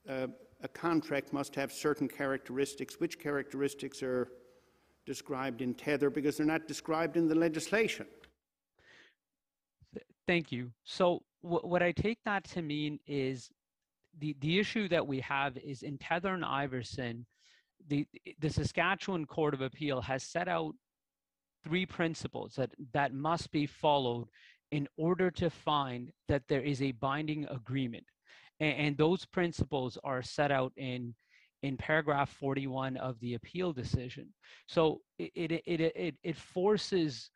uh, 0.08 0.26
a 0.62 0.68
contract 0.68 1.32
must 1.32 1.54
have 1.54 1.72
certain 1.72 2.08
characteristics. 2.08 2.98
Which 2.98 3.18
characteristics 3.18 4.02
are 4.02 4.28
described 5.06 5.62
in 5.62 5.74
tether 5.74 6.10
because 6.10 6.36
they're 6.36 6.46
not 6.46 6.66
described 6.66 7.16
in 7.16 7.28
the 7.28 7.34
legislation? 7.34 8.06
Thank 10.28 10.52
you. 10.52 10.70
So 10.84 11.22
wh- 11.40 11.64
what 11.64 11.82
I 11.82 11.90
take 11.90 12.18
that 12.26 12.44
to 12.50 12.60
mean 12.60 13.00
is 13.06 13.48
the, 14.18 14.36
the 14.40 14.58
issue 14.58 14.86
that 14.90 15.06
we 15.06 15.20
have 15.20 15.56
is 15.56 15.82
in 15.82 15.96
Tether 15.96 16.34
and 16.34 16.44
Iverson, 16.44 17.24
the, 17.88 18.06
the 18.38 18.50
Saskatchewan 18.50 19.24
Court 19.24 19.54
of 19.54 19.62
Appeal 19.62 20.02
has 20.02 20.22
set 20.22 20.46
out 20.46 20.74
three 21.64 21.86
principles 21.86 22.56
that, 22.56 22.70
that 22.92 23.14
must 23.14 23.50
be 23.52 23.64
followed 23.64 24.28
in 24.70 24.86
order 24.98 25.30
to 25.30 25.48
find 25.48 26.12
that 26.28 26.42
there 26.46 26.60
is 26.60 26.82
a 26.82 26.92
binding 26.92 27.46
agreement. 27.46 28.04
And, 28.60 28.74
and 28.74 28.98
those 28.98 29.24
principles 29.24 29.96
are 30.04 30.20
set 30.20 30.52
out 30.52 30.72
in, 30.76 31.14
in 31.62 31.78
paragraph 31.78 32.28
41 32.38 32.98
of 32.98 33.18
the 33.20 33.32
appeal 33.32 33.72
decision. 33.72 34.28
So 34.66 35.00
it, 35.18 35.32
it, 35.34 35.52
it, 35.64 35.80
it, 35.80 36.14
it 36.22 36.36
forces 36.36 37.30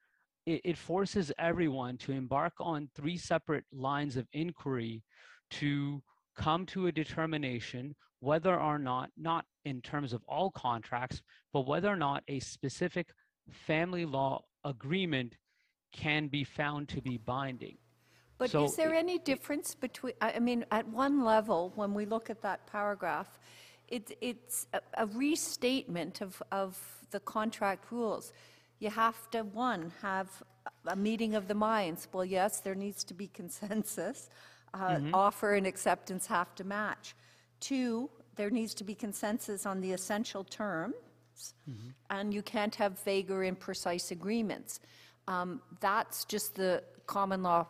it, 0.47 0.61
it 0.65 0.79
forces 0.79 1.33
everyone 1.39 1.97
to 1.99 2.13
embark 2.13 2.53
on 2.61 2.89
three 2.95 3.17
separate 3.17 3.65
lines 3.73 4.17
of 4.17 4.27
inquiry 4.33 5.03
to 5.51 6.03
come 6.37 6.67
to 6.67 6.87
a 6.87 6.93
determination 6.93 7.95
whether 8.21 8.59
or 8.59 8.79
not, 8.79 9.11
not 9.17 9.45
in 9.65 9.81
terms 9.81 10.13
of 10.13 10.23
all 10.29 10.51
contracts, 10.53 11.21
but 11.53 11.67
whether 11.67 11.89
or 11.89 11.97
not 11.97 12.23
a 12.29 12.39
specific 12.39 13.09
family 13.51 14.05
law 14.05 14.41
agreement 14.65 15.35
can 15.93 16.29
be 16.29 16.45
found 16.45 16.89
to 16.89 17.03
be 17.03 17.19
binding. 17.19 17.77
But 18.39 18.51
So 18.51 18.65
is 18.65 18.77
there 18.77 18.95
any 18.95 19.19
difference 19.19 19.75
between, 19.75 20.15
I 20.21 20.35
I 20.35 20.39
mean, 20.39 20.65
at 20.71 20.87
one 20.89 21.25
level, 21.25 21.73
when 21.75 21.95
we 21.95 22.07
look 22.07 22.31
at 22.31 22.41
that 22.43 22.65
paragraph, 22.67 23.41
it, 23.89 24.17
it's 24.21 24.69
a- 24.73 24.81
a 24.99 25.07
restatement 25.07 26.21
of, 26.21 26.41
of 26.53 26.81
the 27.11 27.21
contract 27.21 27.91
rules. 27.91 28.33
You 28.83 28.91
have 28.91 29.31
to, 29.31 29.43
one, 29.45 29.93
have 30.03 30.29
a 30.89 30.97
meeting 30.97 31.37
of 31.37 31.47
the 31.47 31.55
minds. 31.55 32.09
Well, 32.13 32.25
yes, 32.25 32.59
there 32.59 32.75
needs 32.75 33.05
to 33.05 33.15
be 33.15 33.29
consensus. 33.29 34.29
Uh, 34.75 34.99
Offer 35.15 35.55
and 35.55 35.69
acceptance 35.69 36.27
have 36.27 36.53
to 36.57 36.65
match. 36.65 37.15
Two, 37.61 38.11
there 38.35 38.51
needs 38.51 38.75
to 38.75 38.83
be 38.83 38.97
consensus 38.97 39.67
on 39.67 39.83
the 39.83 39.93
essential 39.93 40.43
terms, 40.43 40.97
and 42.11 42.35
you 42.35 42.43
can't 42.43 42.75
have 42.75 42.99
vague 43.05 43.31
or 43.31 43.45
imprecise 43.45 44.11
agreements. 44.11 44.81
Um, 45.29 45.63
That's 45.79 46.25
just 46.25 46.57
the 46.57 46.83
common 47.07 47.45
law 47.45 47.69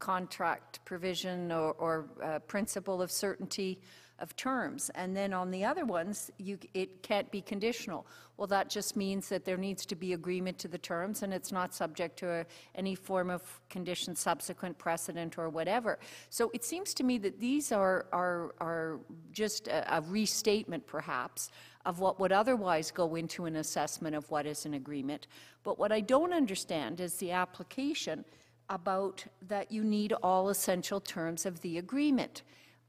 contract 0.00 0.80
provision 0.84 1.52
or, 1.52 1.70
or 1.78 2.06
uh, 2.20 2.40
principle 2.40 3.00
of 3.00 3.12
certainty 3.12 3.78
of 4.18 4.34
terms. 4.36 4.90
And 4.94 5.16
then 5.16 5.32
on 5.32 5.50
the 5.50 5.64
other 5.64 5.84
ones, 5.84 6.30
you, 6.38 6.58
it 6.74 7.02
can't 7.02 7.30
be 7.30 7.40
conditional. 7.40 8.06
Well, 8.36 8.46
that 8.48 8.68
just 8.68 8.96
means 8.96 9.28
that 9.28 9.44
there 9.44 9.56
needs 9.56 9.86
to 9.86 9.96
be 9.96 10.12
agreement 10.12 10.58
to 10.58 10.68
the 10.68 10.78
terms 10.78 11.22
and 11.22 11.32
it's 11.32 11.52
not 11.52 11.74
subject 11.74 12.18
to 12.18 12.30
a- 12.30 12.46
any 12.74 12.94
form 12.94 13.30
of 13.30 13.42
condition, 13.68 14.14
subsequent 14.14 14.78
precedent 14.78 15.38
or 15.38 15.48
whatever. 15.48 15.98
So 16.30 16.50
it 16.54 16.64
seems 16.64 16.94
to 16.94 17.04
me 17.04 17.18
that 17.18 17.40
these 17.40 17.72
are, 17.72 18.06
are, 18.12 18.54
are 18.60 19.00
just 19.32 19.68
a, 19.68 19.96
a 19.96 20.00
restatement 20.02 20.86
perhaps 20.86 21.50
of 21.84 22.00
what 22.00 22.18
would 22.18 22.32
otherwise 22.32 22.90
go 22.90 23.14
into 23.14 23.44
an 23.44 23.56
assessment 23.56 24.16
of 24.16 24.28
what 24.30 24.44
is 24.44 24.66
an 24.66 24.74
agreement. 24.74 25.28
But 25.62 25.78
what 25.78 25.92
I 25.92 26.00
don't 26.00 26.32
understand 26.32 27.00
is 27.00 27.14
the 27.14 27.30
application 27.30 28.24
about 28.68 29.24
that 29.48 29.70
you 29.70 29.84
need 29.84 30.12
all 30.22 30.48
essential 30.48 31.00
terms 31.00 31.46
of 31.46 31.60
the 31.60 31.78
agreement. 31.78 32.42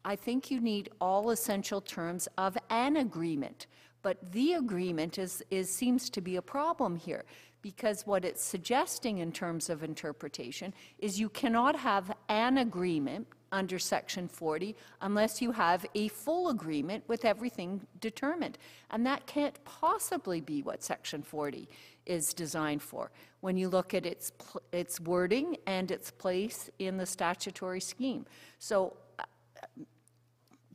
I 0.08 0.16
think 0.16 0.50
you 0.50 0.62
need 0.62 0.90
all 1.02 1.32
essential 1.32 1.82
terms 1.82 2.30
of 2.38 2.58
an 2.70 2.96
agreement, 2.96 3.68
but 4.04 4.32
the 4.32 4.54
agreement 4.54 5.18
is, 5.18 5.44
is, 5.52 5.70
seems 5.70 6.10
to 6.12 6.22
be 6.22 6.38
a 6.38 6.42
problem 6.42 6.96
here, 6.96 7.26
because 7.62 8.08
what 8.08 8.24
it's 8.24 8.42
suggesting 8.42 9.18
in 9.18 9.34
terms 9.34 9.70
of 9.70 9.84
interpretation 9.84 10.74
is 11.00 11.20
you 11.20 11.28
cannot 11.28 11.76
have 11.76 12.10
an 12.30 12.60
agreement 12.60 13.28
under 13.52 13.78
Section 13.78 14.30
40 14.30 14.78
unless 15.02 15.42
you 15.42 15.52
have 15.52 15.86
a 15.94 16.08
full 16.08 16.48
agreement 16.48 17.04
with 17.10 17.26
everything 17.26 17.86
determined. 18.00 18.58
And 18.92 19.06
that 19.06 19.28
can't 19.28 19.62
possibly 19.66 20.40
be 20.40 20.62
what 20.62 20.84
Section 20.84 21.22
40 21.22 21.68
is 22.06 22.34
designed 22.34 22.82
for 22.82 23.12
when 23.42 23.58
you 23.58 23.68
look 23.68 23.94
at 23.94 24.06
its, 24.06 24.32
its 24.72 25.02
wording 25.02 25.58
and 25.68 25.92
its 25.92 26.12
place 26.12 26.70
in 26.80 26.96
the 26.96 27.06
statutory 27.06 27.82
scheme. 27.82 28.26
So, 28.58 28.96
uh, 29.20 29.24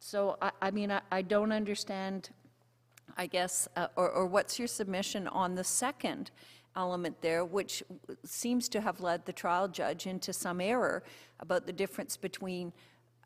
so 0.02 0.36
I, 0.42 0.50
I 0.60 0.70
mean, 0.72 0.90
I, 0.90 1.00
I 1.12 1.22
don't 1.22 1.52
understand, 1.52 2.30
I 3.16 3.26
guess, 3.26 3.68
uh, 3.76 3.86
or, 3.94 4.10
or 4.10 4.26
what's 4.26 4.58
your 4.58 4.66
submission 4.66 5.28
on 5.28 5.54
the 5.54 5.62
second 5.62 6.32
element 6.74 7.20
there, 7.20 7.44
which 7.44 7.84
seems 8.24 8.68
to 8.70 8.80
have 8.80 9.00
led 9.00 9.24
the 9.26 9.32
trial 9.32 9.68
judge 9.68 10.08
into 10.08 10.32
some 10.32 10.60
error 10.60 11.04
about 11.38 11.66
the 11.66 11.72
difference 11.72 12.16
between 12.16 12.72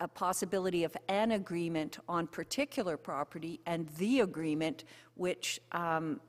a 0.00 0.08
possibility 0.08 0.84
of 0.84 0.94
an 1.08 1.30
agreement 1.30 1.98
on 2.10 2.26
particular 2.26 2.98
property 2.98 3.58
and 3.64 3.88
the 3.96 4.20
agreement, 4.20 4.84
which 5.14 5.58
um, 5.72 6.20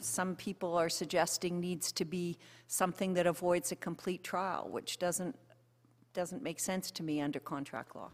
some 0.00 0.34
people 0.34 0.76
are 0.76 0.88
suggesting 0.88 1.60
needs 1.60 1.92
to 1.92 2.04
be 2.04 2.36
something 2.66 3.14
that 3.14 3.28
avoids 3.28 3.70
a 3.70 3.76
complete 3.76 4.24
trial, 4.24 4.66
which 4.68 4.98
doesn't, 4.98 5.36
doesn't 6.12 6.42
make 6.42 6.58
sense 6.58 6.90
to 6.90 7.04
me 7.04 7.20
under 7.20 7.38
contract 7.38 7.94
law. 7.94 8.10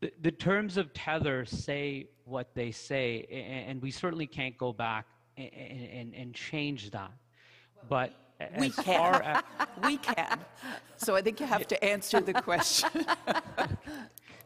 The, 0.00 0.12
the 0.20 0.30
terms 0.30 0.76
of 0.76 0.92
tether 0.94 1.44
say 1.44 2.08
what 2.24 2.54
they 2.54 2.70
say, 2.70 3.26
a- 3.30 3.34
a- 3.34 3.70
and 3.70 3.82
we 3.82 3.90
certainly 3.90 4.26
can't 4.26 4.56
go 4.56 4.72
back 4.72 5.06
a- 5.36 5.40
a- 5.42 5.98
and, 6.00 6.14
and 6.14 6.34
change 6.34 6.90
that. 6.90 7.10
But 7.88 8.12
We 8.60 8.66
as 8.68 8.74
can. 8.76 8.84
far 8.84 9.22
as, 9.22 9.42
We 9.84 9.96
can. 9.98 10.38
So 10.96 11.16
I 11.16 11.22
think 11.22 11.40
you 11.40 11.46
have 11.46 11.66
to 11.68 11.84
answer 11.84 12.20
the 12.20 12.34
question. 12.34 12.90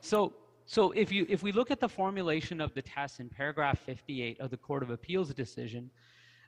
So, 0.05 0.33
so 0.66 0.91
if 0.93 1.12
you, 1.12 1.27
if 1.29 1.45
we 1.45 1.53
look 1.53 1.70
at 1.70 1.79
the 1.79 1.89
formulation 1.89 2.61
of 2.61 2.74
the 2.74 2.83
test 2.83 3.20
in 3.20 3.29
paragraph 3.29 3.79
58 3.87 4.41
of 4.41 4.51
the 4.51 4.57
Court 4.57 4.83
of 4.83 4.91
Appeals 4.91 5.33
decision, 5.33 5.91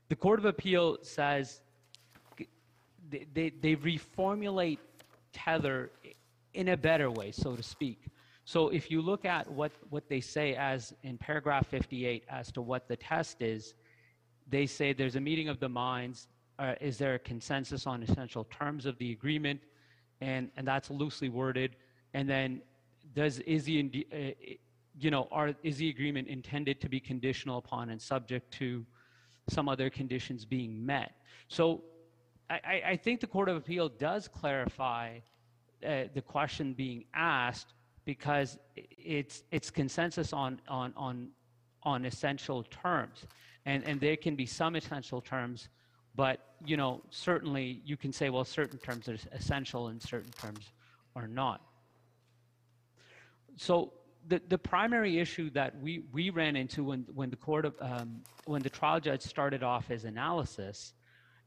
the 0.08 0.16
Court 0.16 0.40
of 0.40 0.44
Appeal 0.44 0.98
says 1.02 1.60
they, 3.10 3.26
they, 3.32 3.50
they 3.50 3.76
reformulate 3.76 4.78
tether 5.32 5.92
in 6.52 6.68
a 6.70 6.76
better 6.76 7.10
way, 7.12 7.30
so 7.30 7.54
to 7.54 7.62
speak. 7.62 8.06
So 8.44 8.68
if 8.68 8.90
you 8.90 9.00
look 9.00 9.24
at 9.24 9.50
what, 9.50 9.72
what 9.88 10.08
they 10.08 10.20
say 10.20 10.54
as 10.54 10.92
in 11.02 11.16
paragraph 11.16 11.66
58 11.66 12.24
as 12.28 12.52
to 12.52 12.62
what 12.62 12.88
the 12.88 12.96
test 12.96 13.40
is, 13.40 13.74
they 14.48 14.66
say 14.66 14.92
there's 14.92 15.16
a 15.16 15.20
meeting 15.20 15.48
of 15.48 15.60
the 15.60 15.68
minds. 15.68 16.28
Uh, 16.58 16.74
is 16.80 16.98
there 16.98 17.14
a 17.14 17.18
consensus 17.18 17.86
on 17.86 18.02
essential 18.02 18.44
terms 18.44 18.84
of 18.84 18.98
the 18.98 19.12
agreement? 19.12 19.60
And, 20.20 20.50
and 20.56 20.68
that's 20.68 20.90
loosely 20.90 21.30
worded. 21.30 21.76
And 22.12 22.28
then 22.28 22.60
does, 23.14 23.38
is 23.40 23.64
the, 23.64 24.06
uh, 24.12 24.16
you 24.98 25.10
know, 25.10 25.26
are, 25.32 25.54
is 25.62 25.78
the 25.78 25.88
agreement 25.88 26.28
intended 26.28 26.80
to 26.82 26.88
be 26.88 27.00
conditional 27.00 27.58
upon 27.58 27.90
and 27.90 28.00
subject 28.00 28.52
to 28.54 28.84
some 29.48 29.70
other 29.70 29.88
conditions 29.88 30.44
being 30.44 30.84
met? 30.84 31.12
So 31.48 31.82
I, 32.50 32.82
I, 32.88 32.96
think 32.96 33.20
the 33.20 33.26
Court 33.26 33.48
of 33.48 33.56
Appeal 33.56 33.88
does 33.88 34.28
clarify 34.28 35.18
uh, 35.84 36.04
the 36.14 36.22
question 36.22 36.74
being 36.74 37.04
asked 37.14 37.72
because 38.04 38.58
it's, 38.76 39.42
it's 39.50 39.70
consensus 39.70 40.32
on, 40.32 40.60
on, 40.68 40.92
on, 40.96 41.28
on 41.82 42.04
essential 42.04 42.62
terms. 42.64 43.26
And, 43.66 43.82
and 43.84 44.00
there 44.00 44.16
can 44.16 44.36
be 44.36 44.46
some 44.46 44.76
essential 44.76 45.20
terms, 45.20 45.68
but, 46.14 46.54
you 46.64 46.76
know, 46.76 47.02
certainly 47.10 47.80
you 47.84 47.96
can 47.96 48.12
say, 48.12 48.30
well, 48.30 48.44
certain 48.44 48.78
terms 48.78 49.08
are 49.08 49.16
essential 49.32 49.88
and 49.88 50.02
certain 50.02 50.32
terms 50.32 50.70
are 51.16 51.26
not. 51.26 51.62
So 53.56 53.92
the, 54.28 54.40
the 54.48 54.58
primary 54.58 55.18
issue 55.18 55.50
that 55.50 55.80
we, 55.80 56.02
we 56.12 56.30
ran 56.30 56.56
into 56.56 56.84
when, 56.84 57.06
when 57.14 57.30
the 57.30 57.36
court 57.36 57.64
of, 57.64 57.74
um, 57.80 58.22
when 58.44 58.62
the 58.62 58.70
trial 58.70 59.00
judge 59.00 59.22
started 59.22 59.62
off 59.62 59.86
his 59.88 60.04
analysis, 60.04 60.92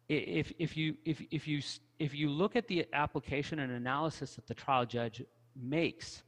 if, 0.09 0.53
if 0.57 0.77
you, 0.77 0.95
if, 1.05 1.21
if 1.31 1.47
you, 1.47 1.61
if 1.99 2.13
you 2.13 2.29
look 2.29 2.55
at 2.55 2.67
the 2.67 2.85
application 2.93 3.59
and 3.59 3.71
analysis 3.71 4.35
that 4.35 4.47
the 4.47 4.53
trial 4.53 4.85
judge 4.85 5.21
makes, 5.55 6.23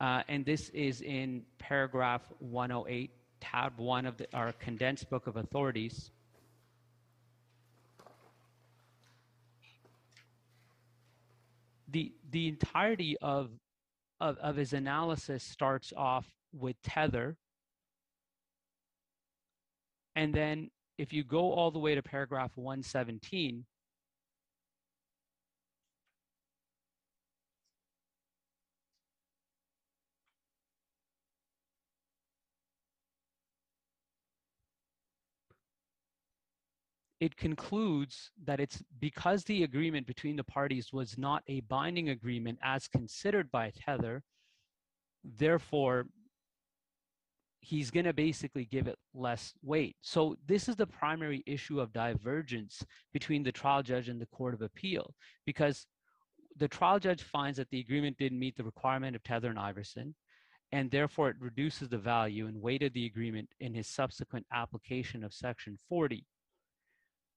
uh, 0.00 0.22
and 0.28 0.44
this 0.44 0.68
is 0.70 1.00
in 1.00 1.42
paragraph 1.58 2.22
108, 2.38 3.10
tab 3.40 3.78
one 3.78 4.06
of 4.06 4.16
the, 4.16 4.26
our 4.32 4.52
condensed 4.52 5.10
book 5.10 5.26
of 5.26 5.36
authorities. 5.36 6.10
The, 11.88 12.12
the 12.30 12.48
entirety 12.48 13.16
of, 13.22 13.50
of, 14.20 14.36
of 14.38 14.56
his 14.56 14.72
analysis 14.72 15.42
starts 15.42 15.92
off 15.96 16.26
with 16.52 16.76
tether. 16.82 17.36
And 20.14 20.34
then 20.34 20.70
if 20.98 21.12
you 21.12 21.24
go 21.24 21.52
all 21.52 21.70
the 21.70 21.78
way 21.78 21.94
to 21.94 22.02
paragraph 22.02 22.52
117, 22.56 23.64
it 37.20 37.36
concludes 37.36 38.30
that 38.44 38.60
it's 38.60 38.82
because 39.00 39.44
the 39.44 39.64
agreement 39.64 40.06
between 40.06 40.36
the 40.36 40.44
parties 40.44 40.92
was 40.92 41.18
not 41.18 41.42
a 41.48 41.60
binding 41.62 42.10
agreement 42.10 42.58
as 42.62 42.86
considered 42.86 43.50
by 43.50 43.70
Tether, 43.70 44.22
therefore, 45.24 46.06
he's 47.60 47.90
going 47.90 48.06
to 48.06 48.12
basically 48.12 48.66
give 48.66 48.86
it 48.86 48.96
less 49.14 49.52
weight. 49.62 49.96
So, 50.00 50.36
this 50.46 50.68
is 50.68 50.76
the 50.76 50.86
primary 50.86 51.42
issue 51.44 51.80
of 51.80 51.92
divergence 51.92 52.84
between 53.12 53.42
the 53.42 53.52
trial 53.52 53.82
judge 53.82 54.08
and 54.08 54.20
the 54.20 54.26
Court 54.26 54.54
of 54.54 54.62
Appeal, 54.62 55.12
because 55.44 55.86
the 56.56 56.68
trial 56.68 57.00
judge 57.00 57.22
finds 57.22 57.58
that 57.58 57.68
the 57.70 57.80
agreement 57.80 58.16
didn't 58.18 58.38
meet 58.38 58.56
the 58.56 58.64
requirement 58.64 59.16
of 59.16 59.24
Tether 59.24 59.50
and 59.50 59.58
Iverson, 59.58 60.14
and 60.70 60.88
therefore 60.88 61.30
it 61.30 61.36
reduces 61.40 61.88
the 61.88 61.98
value 61.98 62.46
and 62.46 62.62
weight 62.62 62.84
of 62.84 62.92
the 62.92 63.06
agreement 63.06 63.48
in 63.58 63.74
his 63.74 63.88
subsequent 63.88 64.46
application 64.52 65.24
of 65.24 65.34
Section 65.34 65.76
40 65.88 66.24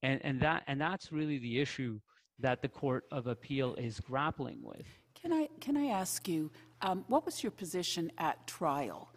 and 0.03 0.19
and 0.23 0.39
that 0.41 0.63
and 0.67 0.79
that's 0.79 1.11
really 1.11 1.37
the 1.37 1.59
issue 1.59 1.99
that 2.39 2.61
the 2.61 2.67
court 2.67 3.05
of 3.11 3.27
appeal 3.27 3.75
is 3.75 3.99
grappling 3.99 4.59
with 4.63 4.87
Can 5.21 5.31
I, 5.31 5.47
can 5.59 5.77
I 5.77 5.87
ask 5.87 6.27
you, 6.27 6.49
um, 6.81 7.05
what 7.07 7.25
was 7.25 7.43
your 7.43 7.51
position 7.51 8.11
at 8.17 8.47
trial? 8.47 9.13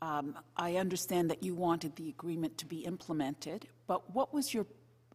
Um, 0.00 0.38
I 0.56 0.76
understand 0.76 1.28
that 1.30 1.42
you 1.42 1.56
wanted 1.56 1.96
the 1.96 2.08
agreement 2.08 2.56
to 2.58 2.66
be 2.66 2.80
implemented, 2.84 3.66
but 3.88 4.14
what 4.14 4.32
was 4.32 4.54
your, 4.54 4.66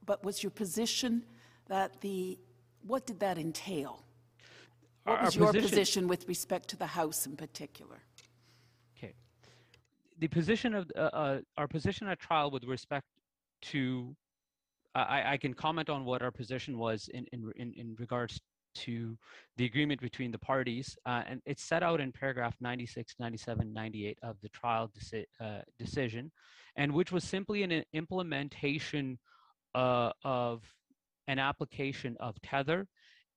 but 0.05 0.21
was 0.25 0.43
your 0.43 0.51
position 0.51 1.23
that 1.67 2.01
the, 2.01 2.37
what 2.85 3.05
did 3.05 3.21
that 3.21 3.37
entail? 3.37 4.03
What 5.05 5.21
was 5.21 5.37
our 5.37 5.43
your 5.43 5.53
position- 5.53 5.69
position 5.69 6.07
with 6.09 6.27
respect 6.27 6.67
to 6.69 6.75
the 6.75 6.87
House 6.87 7.25
in 7.25 7.37
particular? 7.37 7.99
okay 8.97 9.13
the 10.19 10.27
position 10.27 10.73
of 10.75 10.91
uh, 10.95 10.99
uh, 10.99 11.39
our 11.57 11.67
position 11.67 12.07
at 12.09 12.19
trial 12.19 12.51
with 12.51 12.65
respect 12.65 13.05
to 13.61 14.13
I, 14.95 15.34
I 15.34 15.38
can 15.38 15.53
comment 15.53 15.90
on 15.90 16.06
what 16.06 16.22
our 16.22 16.32
position 16.32 16.78
was 16.78 17.10
in, 17.14 17.26
in, 17.34 17.52
in, 17.56 17.74
in 17.74 17.95
regards 17.99 18.40
to 18.76 19.18
the 19.57 19.65
agreement 19.65 20.02
between 20.02 20.32
the 20.32 20.38
parties. 20.38 20.98
Uh, 21.06 21.24
and 21.28 21.41
it's 21.45 21.64
set 21.64 21.84
out 21.84 22.02
in 22.02 22.11
paragraph 22.11 22.56
96, 22.60 23.15
97, 23.20 23.72
98 23.74 24.18
of 24.24 24.38
the 24.41 24.49
trial 24.49 24.91
deci- 24.98 25.26
uh, 25.40 25.61
decision, 25.78 26.32
and 26.76 26.91
which 26.91 27.11
was 27.11 27.24
simply 27.24 27.64
an 27.64 27.84
implementation 27.94 29.20
uh, 29.76 30.11
of 30.24 30.61
an 31.28 31.40
application 31.40 32.18
of 32.20 32.40
tether 32.41 32.88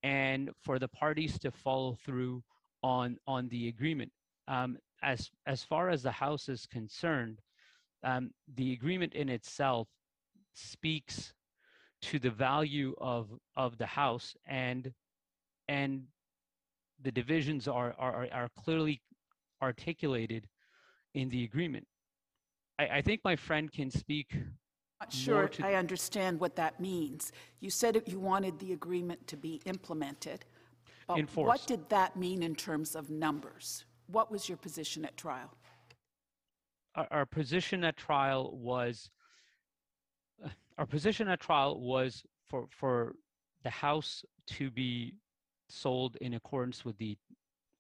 and 0.02 0.50
for 0.62 0.78
the 0.78 0.88
parties 0.88 1.38
to 1.38 1.50
follow 1.50 1.96
through 2.04 2.42
on, 2.82 3.16
on 3.26 3.48
the 3.48 3.68
agreement. 3.68 4.10
Um, 4.48 4.78
as, 5.02 5.30
as 5.46 5.62
far 5.62 5.90
as 5.90 6.02
the 6.02 6.10
House 6.10 6.48
is 6.48 6.66
concerned, 6.66 7.40
um, 8.04 8.30
the 8.54 8.72
agreement 8.72 9.14
in 9.14 9.28
itself 9.28 9.88
speaks 10.54 11.34
to 12.06 12.18
the 12.18 12.30
value 12.30 12.94
of 12.98 13.28
of 13.56 13.78
the 13.78 13.86
house 13.86 14.36
and 14.46 14.92
and 15.68 16.04
the 17.02 17.10
divisions 17.10 17.66
are 17.66 17.94
are, 17.98 18.28
are 18.32 18.48
clearly 18.56 19.00
articulated 19.62 20.46
in 21.14 21.28
the 21.30 21.44
agreement 21.44 21.86
I, 22.78 22.86
I 22.98 23.02
think 23.02 23.20
my 23.24 23.36
friend 23.36 23.72
can 23.72 23.90
speak 23.90 24.28
Not 25.00 25.12
sure 25.12 25.50
I 25.62 25.74
understand 25.74 26.40
what 26.40 26.56
that 26.56 26.80
means. 26.80 27.32
You 27.60 27.70
said 27.70 28.00
you 28.06 28.20
wanted 28.20 28.58
the 28.58 28.72
agreement 28.72 29.26
to 29.26 29.36
be 29.36 29.60
implemented. 29.64 30.44
but 31.06 31.18
What 31.34 31.66
did 31.66 31.88
that 31.90 32.16
mean 32.16 32.42
in 32.42 32.54
terms 32.54 32.96
of 32.96 33.10
numbers? 33.10 33.84
What 34.06 34.30
was 34.30 34.48
your 34.48 34.58
position 34.58 35.04
at 35.04 35.16
trial? 35.16 35.50
our, 36.96 37.06
our 37.10 37.26
position 37.26 37.84
at 37.84 37.96
trial 37.96 38.56
was 38.56 39.10
our 40.78 40.86
position 40.86 41.28
at 41.28 41.40
trial 41.40 41.80
was 41.80 42.24
for 42.48 42.66
for 42.70 43.16
the 43.62 43.70
house 43.70 44.24
to 44.46 44.70
be 44.70 45.14
sold 45.68 46.16
in 46.20 46.34
accordance 46.34 46.84
with 46.84 46.96
the 46.98 47.16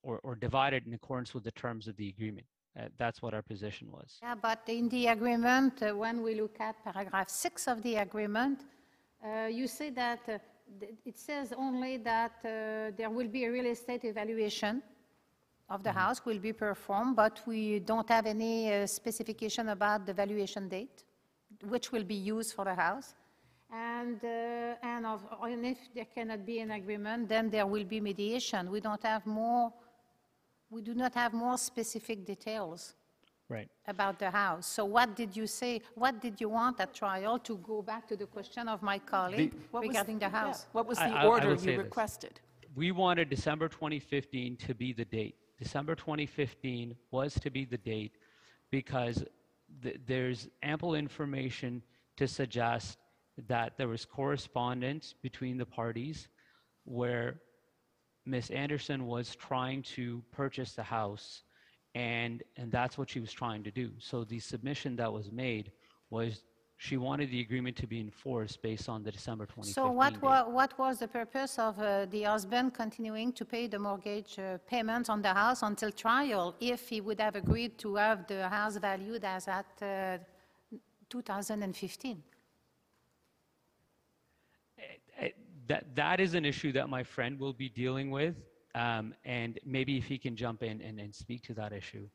or, 0.02 0.20
or 0.22 0.34
divided 0.34 0.86
in 0.86 0.94
accordance 0.94 1.34
with 1.34 1.44
the 1.44 1.52
terms 1.52 1.88
of 1.88 1.96
the 1.96 2.08
agreement. 2.08 2.46
Uh, 2.78 2.88
that's 2.98 3.22
what 3.22 3.32
our 3.32 3.42
position 3.42 3.90
was. 3.90 4.18
Yeah, 4.22 4.34
but 4.34 4.60
in 4.68 4.88
the 4.88 5.06
agreement, 5.06 5.82
uh, 5.82 5.92
when 5.96 6.22
we 6.22 6.34
look 6.34 6.60
at 6.60 6.74
paragraph 6.84 7.28
six 7.28 7.66
of 7.66 7.82
the 7.82 7.96
agreement, 7.96 8.64
uh, 9.24 9.46
you 9.46 9.66
say 9.66 9.90
that, 9.90 10.20
uh, 10.28 10.38
it 11.04 11.18
says 11.18 11.54
only 11.56 11.96
that 11.96 12.32
uh, 12.44 12.94
there 12.96 13.08
will 13.08 13.28
be 13.28 13.44
a 13.44 13.50
real 13.50 13.66
estate 13.66 14.04
evaluation 14.04 14.82
of 15.68 15.82
the 15.82 15.90
house 15.90 16.24
will 16.24 16.38
be 16.38 16.52
performed, 16.52 17.16
but 17.16 17.40
we 17.46 17.80
don't 17.80 18.08
have 18.08 18.26
any 18.26 18.72
uh, 18.72 18.86
specification 18.86 19.70
about 19.70 20.06
the 20.06 20.12
valuation 20.12 20.68
date, 20.68 21.02
which 21.64 21.92
will 21.92 22.04
be 22.04 22.14
used 22.14 22.54
for 22.54 22.64
the 22.64 22.74
house. 22.74 23.14
And, 23.72 24.22
uh, 24.22 24.74
and 24.82 25.06
of, 25.06 25.22
and 25.42 25.66
if 25.66 25.78
there 25.94 26.04
cannot 26.04 26.46
be 26.46 26.60
an 26.60 26.70
agreement, 26.70 27.28
then 27.28 27.50
there 27.50 27.66
will 27.66 27.84
be 27.84 28.00
mediation. 28.00 28.70
We 28.70 28.80
don't 28.80 29.02
have 29.02 29.26
more, 29.26 29.72
we 30.70 30.82
do 30.82 30.94
not 30.94 31.14
have 31.14 31.32
more 31.32 31.58
specific 31.58 32.24
details 32.24 32.94
right 33.48 33.68
about 33.86 34.18
the 34.18 34.30
house. 34.30 34.66
So 34.66 34.84
what 34.84 35.14
did 35.16 35.36
you 35.36 35.46
say, 35.46 35.80
what 35.94 36.20
did 36.20 36.40
you 36.40 36.48
want 36.48 36.80
at 36.80 36.94
trial, 36.94 37.38
to 37.40 37.56
go 37.58 37.82
back 37.82 38.06
to 38.08 38.16
the 38.16 38.26
question 38.26 38.68
of 38.68 38.82
my 38.82 38.98
colleague 38.98 39.52
What 39.70 39.80
was- 39.82 39.88
regarding 39.88 40.18
the 40.18 40.26
yeah, 40.26 40.30
house? 40.30 40.66
What 40.72 40.86
was 40.86 40.98
the 40.98 41.04
I- 41.04 41.22
I 41.22 41.26
order 41.26 41.48
would 41.50 41.60
say 41.60 41.72
you 41.72 41.76
this. 41.78 41.84
requested? 41.84 42.40
we 42.74 42.92
wanted 42.92 43.30
December 43.30 43.68
2015 43.68 44.54
to 44.58 44.74
be 44.74 44.92
the 44.92 45.04
date. 45.06 45.34
December 45.58 45.94
2015 45.94 46.94
was 47.10 47.32
to 47.40 47.48
be 47.50 47.64
the 47.64 47.78
date 47.78 48.12
because 48.70 49.24
th- 49.82 50.00
there's 50.06 50.48
ample 50.62 50.94
information 50.94 51.82
to 52.16 52.26
suggest 52.26 52.98
that 53.48 53.76
there 53.76 53.88
was 53.88 54.04
correspondence 54.04 55.14
between 55.22 55.58
the 55.58 55.66
parties 55.66 56.28
where 56.84 57.40
Miss 58.24 58.50
Anderson 58.50 59.06
was 59.06 59.36
trying 59.36 59.82
to 59.82 60.22
purchase 60.32 60.72
the 60.72 60.82
house 60.82 61.42
and 61.94 62.42
and 62.56 62.70
that's 62.70 62.98
what 62.98 63.08
she 63.08 63.20
was 63.20 63.32
trying 63.32 63.62
to 63.64 63.70
do. 63.70 63.90
So 63.98 64.24
the 64.24 64.38
submission 64.38 64.96
that 64.96 65.12
was 65.12 65.32
made 65.32 65.72
was 66.10 66.42
she 66.78 66.96
wanted 66.98 67.30
the 67.30 67.40
agreement 67.40 67.74
to 67.76 67.86
be 67.86 68.00
enforced 68.00 68.60
based 68.60 68.88
on 68.88 69.02
the 69.02 69.10
December 69.10 69.46
2015 69.46 69.72
So 69.74 69.90
what, 69.90 70.20
wa- 70.22 70.48
what 70.48 70.78
was 70.78 70.98
the 70.98 71.08
purpose 71.08 71.58
of 71.58 71.78
uh, 71.78 72.04
the 72.06 72.22
husband 72.24 72.74
continuing 72.74 73.32
to 73.32 73.44
pay 73.44 73.66
the 73.66 73.78
mortgage 73.78 74.38
uh, 74.38 74.58
payment 74.66 75.08
on 75.08 75.22
the 75.22 75.32
house 75.32 75.62
until 75.62 75.90
trial 75.90 76.54
if 76.60 76.88
he 76.88 77.00
would 77.00 77.20
have 77.20 77.34
agreed 77.34 77.78
to 77.78 77.94
have 77.96 78.26
the 78.26 78.48
house 78.48 78.76
valued 78.76 79.24
as 79.24 79.48
at 79.48 79.66
uh, 79.82 80.18
2015? 81.08 82.22
Eh, 84.78 85.28
That, 85.68 85.96
that 85.96 86.20
is 86.20 86.34
an 86.34 86.44
issue 86.44 86.72
that 86.72 86.88
my 86.90 87.02
friend 87.02 87.40
will 87.40 87.54
be 87.54 87.68
dealing 87.70 88.10
with, 88.10 88.34
um, 88.74 89.14
and 89.24 89.58
maybe 89.64 89.96
if 89.96 90.04
he 90.04 90.18
can 90.18 90.36
jump 90.36 90.62
in 90.62 90.80
and, 90.82 91.00
and 91.00 91.14
speak 91.14 91.42
to 91.44 91.54
that 91.54 91.72
issue. 91.72 92.06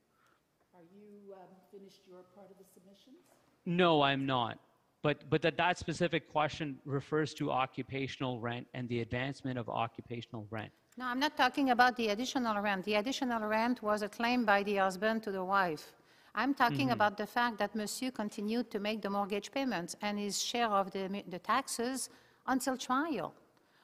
Are 0.75 0.83
you 0.93 1.33
finished 1.71 2.01
your 2.07 2.21
part 2.35 2.49
of 2.51 2.57
the 2.57 2.65
submissions? 2.75 3.25
No, 3.65 4.01
I'm 4.01 4.25
not. 4.25 4.59
But, 5.03 5.29
but 5.29 5.41
that, 5.41 5.57
that 5.57 5.77
specific 5.77 6.29
question 6.31 6.77
refers 6.85 7.33
to 7.35 7.51
occupational 7.51 8.39
rent 8.39 8.67
and 8.73 8.87
the 8.87 9.01
advancement 9.01 9.57
of 9.57 9.67
occupational 9.67 10.45
rent. 10.51 10.71
No, 10.97 11.05
I'm 11.05 11.19
not 11.19 11.35
talking 11.35 11.71
about 11.71 11.95
the 11.95 12.09
additional 12.09 12.61
rent. 12.61 12.85
The 12.85 12.95
additional 12.95 13.41
rent 13.47 13.81
was 13.81 14.03
a 14.03 14.09
claim 14.09 14.45
by 14.45 14.61
the 14.61 14.75
husband 14.75 15.23
to 15.23 15.31
the 15.31 15.43
wife. 15.43 15.93
I'm 16.35 16.53
talking 16.53 16.87
mm-hmm. 16.87 16.91
about 16.91 17.17
the 17.17 17.25
fact 17.25 17.57
that 17.59 17.75
Monsieur 17.75 18.11
continued 18.11 18.69
to 18.71 18.79
make 18.79 19.01
the 19.01 19.09
mortgage 19.09 19.51
payments 19.51 19.95
and 20.01 20.19
his 20.19 20.41
share 20.41 20.69
of 20.69 20.91
the, 20.91 21.23
the 21.27 21.39
taxes 21.39 22.09
until 22.47 22.77
trial, 22.77 23.33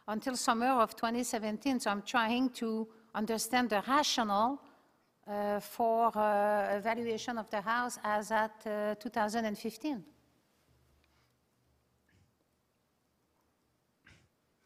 until 0.07 0.35
summer 0.35 0.67
of 0.67 0.95
2017. 0.95 1.79
So 1.79 1.91
I'm 1.91 2.03
trying 2.03 2.49
to 2.51 2.87
understand 3.15 3.69
the 3.69 3.83
rationale 3.87 4.61
for 5.59 6.17
uh, 6.17 6.77
evaluation 6.77 7.37
of 7.37 7.49
the 7.49 7.61
house 7.61 7.99
as 8.03 8.31
at 8.31 8.65
uh, 8.65 8.95
2015. 8.95 10.03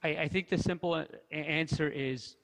I, 0.04 0.10
I 0.10 0.28
think 0.28 0.50
the 0.50 0.58
simple 0.58 1.04
answer 1.32 1.90
is 1.90 2.36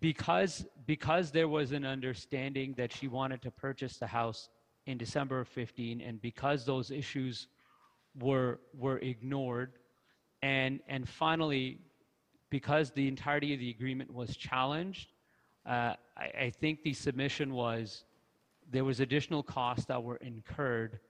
because 0.00 0.66
because 0.86 1.30
there 1.30 1.48
was 1.48 1.72
an 1.72 1.84
understanding 1.84 2.74
that 2.76 2.92
she 2.92 3.08
wanted 3.08 3.42
to 3.42 3.50
purchase 3.50 3.98
the 3.98 4.06
house 4.06 4.48
in 4.86 4.96
December 4.98 5.40
of 5.40 5.48
15 5.48 6.00
and 6.00 6.20
because 6.20 6.64
those 6.64 6.90
issues 6.90 7.48
were 8.18 8.60
were 8.74 8.98
ignored 8.98 9.72
and 10.42 10.80
and 10.88 11.08
finally 11.08 11.78
because 12.50 12.90
the 12.90 13.08
entirety 13.08 13.54
of 13.54 13.60
the 13.60 13.70
agreement 13.70 14.12
was 14.12 14.36
challenged 14.36 15.12
uh, 15.66 15.94
I, 16.16 16.24
I 16.38 16.50
think 16.50 16.82
the 16.82 16.92
submission 16.92 17.52
was 17.52 18.04
there 18.70 18.84
was 18.84 19.00
additional 19.00 19.42
costs 19.42 19.84
that 19.86 20.02
were 20.02 20.16
incurred 20.16 21.00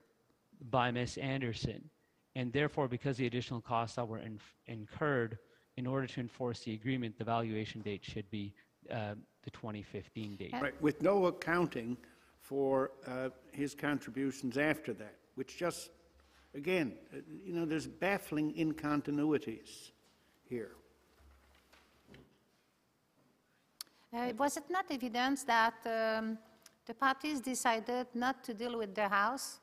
by 0.69 0.91
Ms. 0.91 1.17
Anderson. 1.17 1.89
And 2.35 2.51
therefore, 2.51 2.87
because 2.87 3.17
the 3.17 3.27
additional 3.27 3.61
costs 3.61 3.97
that 3.97 4.07
were 4.07 4.19
in, 4.19 4.39
incurred, 4.67 5.37
in 5.77 5.85
order 5.85 6.07
to 6.07 6.19
enforce 6.19 6.61
the 6.61 6.73
agreement, 6.73 7.17
the 7.17 7.23
valuation 7.23 7.81
date 7.81 8.03
should 8.03 8.29
be 8.31 8.53
uh, 8.89 9.15
the 9.43 9.51
2015 9.51 10.35
date. 10.37 10.53
Right, 10.59 10.79
with 10.81 11.01
no 11.01 11.25
accounting 11.25 11.97
for 12.39 12.91
uh, 13.07 13.29
his 13.51 13.75
contributions 13.75 14.57
after 14.57 14.93
that, 14.93 15.15
which 15.35 15.57
just, 15.57 15.91
again, 16.55 16.93
uh, 17.13 17.17
you 17.43 17.53
know, 17.53 17.65
there's 17.65 17.87
baffling 17.87 18.53
incontinuities 18.53 19.91
here. 20.43 20.71
Uh, 24.13 24.33
Was 24.37 24.57
it 24.57 24.69
not 24.69 24.85
evidence 24.91 25.43
that 25.43 25.75
um, 25.85 26.37
the 26.85 26.93
parties 26.93 27.39
decided 27.39 28.07
not 28.13 28.43
to 28.43 28.53
deal 28.53 28.77
with 28.77 28.93
the 28.93 29.07
house 29.07 29.59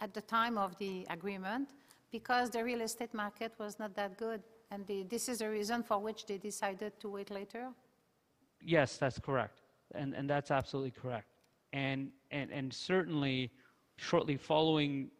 at 0.00 0.14
the 0.14 0.20
time 0.20 0.56
of 0.56 0.76
the 0.78 1.04
agreement 1.10 1.70
because 2.12 2.50
the 2.50 2.62
real 2.62 2.80
estate 2.82 3.12
market 3.12 3.52
was 3.58 3.78
not 3.78 3.94
that 3.96 4.16
good? 4.16 4.42
And 4.70 4.86
the- 4.86 5.02
this 5.02 5.28
is 5.28 5.38
the 5.38 5.50
reason 5.50 5.82
for 5.82 5.98
which 5.98 6.26
they 6.26 6.38
decided 6.38 6.98
to 7.00 7.08
wait 7.08 7.30
later? 7.30 7.72
Yes, 8.64 8.96
that's 8.98 9.18
correct. 9.18 9.62
And, 9.94 10.14
and 10.14 10.30
that's 10.30 10.50
absolutely 10.50 10.92
correct. 10.92 11.26
And, 11.72 12.12
and, 12.30 12.50
and 12.52 12.72
certainly, 12.72 13.50
shortly 13.96 14.36
following, 14.36 15.10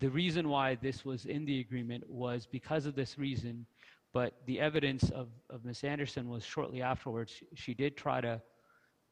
the 0.00 0.10
reason 0.10 0.48
why 0.48 0.74
this 0.74 1.04
was 1.04 1.26
in 1.26 1.44
the 1.44 1.60
agreement 1.60 2.08
was 2.10 2.46
because 2.46 2.86
of 2.86 2.94
this 2.96 3.18
reason, 3.18 3.66
but 4.12 4.34
the 4.46 4.60
evidence 4.60 5.10
of, 5.10 5.28
of 5.48 5.64
Ms. 5.64 5.84
Anderson 5.84 6.28
was 6.28 6.44
shortly 6.44 6.82
afterwards. 6.82 7.32
She, 7.32 7.46
she 7.54 7.74
did 7.74 7.96
try 7.96 8.20
to 8.20 8.40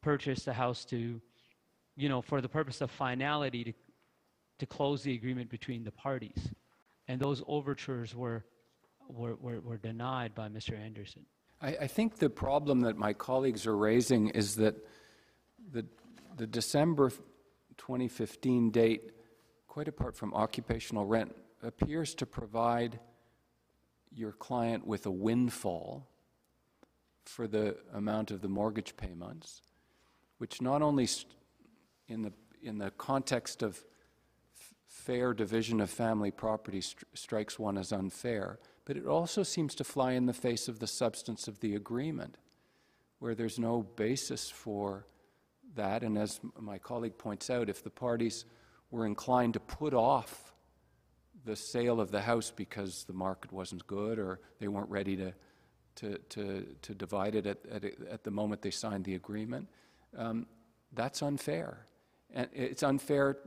purchase 0.01 0.43
the 0.43 0.53
house 0.53 0.85
to, 0.85 1.21
you 1.95 2.09
know, 2.09 2.21
for 2.21 2.41
the 2.41 2.49
purpose 2.49 2.81
of 2.81 2.91
finality 2.91 3.63
to, 3.63 3.73
to 4.59 4.65
close 4.65 5.03
the 5.03 5.13
agreement 5.13 5.49
between 5.49 5.83
the 5.83 5.91
parties. 5.91 6.49
And 7.07 7.19
those 7.19 7.41
overtures 7.47 8.13
were, 8.13 8.45
were, 9.07 9.35
were, 9.35 9.59
were 9.61 9.77
denied 9.77 10.35
by 10.35 10.49
Mr. 10.49 10.77
Anderson. 10.77 11.25
I, 11.61 11.67
I 11.81 11.87
think 11.87 12.17
the 12.17 12.29
problem 12.29 12.81
that 12.81 12.97
my 12.97 13.13
colleagues 13.13 13.65
are 13.65 13.77
raising 13.77 14.29
is 14.29 14.55
that 14.55 14.75
the, 15.71 15.85
the 16.37 16.47
December 16.47 17.09
2015 17.77 18.71
date, 18.71 19.11
quite 19.67 19.87
apart 19.87 20.15
from 20.15 20.33
occupational 20.33 21.05
rent, 21.05 21.33
appears 21.63 22.13
to 22.15 22.25
provide 22.25 22.99
your 24.13 24.31
client 24.31 24.85
with 24.85 25.05
a 25.05 25.11
windfall 25.11 26.07
for 27.25 27.47
the 27.47 27.77
amount 27.93 28.31
of 28.31 28.41
the 28.41 28.47
mortgage 28.47 28.97
payments, 28.97 29.61
which 30.39 30.61
not 30.61 30.81
only 30.81 31.07
in 32.07 32.23
the, 32.23 32.33
in 32.61 32.77
the 32.77 32.91
context 32.91 33.61
of 33.61 33.83
fair 34.87 35.33
division 35.33 35.79
of 35.79 35.89
family 35.89 36.31
property 36.31 36.81
stri- 36.81 37.03
strikes 37.13 37.59
one 37.59 37.77
as 37.77 37.91
unfair, 37.91 38.59
but 38.85 38.97
it 38.97 39.05
also 39.05 39.43
seems 39.43 39.75
to 39.75 39.83
fly 39.83 40.13
in 40.13 40.25
the 40.25 40.33
face 40.33 40.67
of 40.67 40.79
the 40.79 40.87
substance 40.87 41.47
of 41.47 41.59
the 41.59 41.75
agreement, 41.75 42.37
where 43.19 43.35
there's 43.35 43.59
no 43.59 43.83
basis 43.83 44.49
for 44.49 45.05
that. 45.75 46.03
And 46.03 46.17
as 46.17 46.39
my 46.59 46.79
colleague 46.79 47.17
points 47.17 47.49
out, 47.51 47.69
if 47.69 47.83
the 47.83 47.91
parties 47.91 48.45
were 48.89 49.05
inclined 49.05 49.53
to 49.53 49.59
put 49.59 49.93
off 49.93 50.53
the 51.45 51.55
sale 51.55 51.99
of 51.99 52.11
the 52.11 52.21
house 52.21 52.51
because 52.55 53.03
the 53.05 53.13
market 53.13 53.51
wasn't 53.51 53.85
good 53.87 54.19
or 54.19 54.39
they 54.59 54.67
weren't 54.67 54.89
ready 54.89 55.15
to, 55.15 55.33
to, 55.95 56.17
to, 56.29 56.65
to 56.81 56.93
divide 56.93 57.35
it 57.35 57.45
at, 57.45 57.57
at, 57.71 57.83
at 58.09 58.23
the 58.23 58.31
moment 58.31 58.61
they 58.61 58.71
signed 58.71 59.05
the 59.05 59.15
agreement, 59.15 59.67
um, 60.17 60.45
that's 60.93 61.21
unfair. 61.21 61.85
And 62.33 62.47
it's 62.53 62.83
unfair 62.83 63.37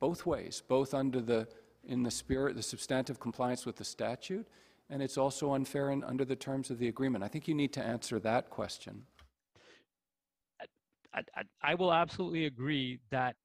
both 0.00 0.26
ways, 0.26 0.62
both 0.66 0.94
under 0.94 1.20
the, 1.20 1.48
in 1.84 2.02
the 2.02 2.10
spirit, 2.10 2.56
the 2.56 2.62
substantive 2.62 3.18
compliance 3.20 3.66
with 3.66 3.76
the 3.76 3.84
statute, 3.84 4.46
and 4.90 5.02
it's 5.02 5.16
also 5.16 5.54
unfair 5.54 5.90
in, 5.90 6.04
under 6.04 6.24
the 6.24 6.36
terms 6.36 6.70
of 6.70 6.78
the 6.78 6.88
agreement. 6.88 7.24
I 7.24 7.28
think 7.28 7.48
you 7.48 7.54
need 7.54 7.72
to 7.74 7.82
answer 7.82 8.18
that 8.20 8.50
question. 8.50 9.04
I, 11.14 11.20
I, 11.34 11.42
I 11.62 11.74
will 11.74 11.92
absolutely 11.92 12.46
agree 12.46 13.00
that 13.10 13.36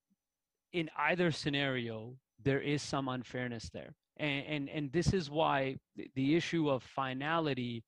in 0.74 0.90
either 0.98 1.32
scenario, 1.32 2.16
there 2.48 2.62
is 2.62 2.82
some 2.82 3.10
unfairness 3.10 3.70
there. 3.74 3.94
And, 4.16 4.46
and, 4.48 4.70
and 4.70 4.92
this 4.94 5.12
is 5.12 5.30
why 5.30 5.76
the, 6.16 6.36
issue 6.36 6.70
of 6.70 6.82
finality 6.82 7.84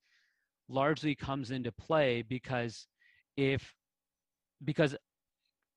largely 0.68 1.16
comes 1.16 1.50
into 1.50 1.72
play 1.72 2.24
because 2.24 2.86
if, 3.38 3.74
because 4.66 4.98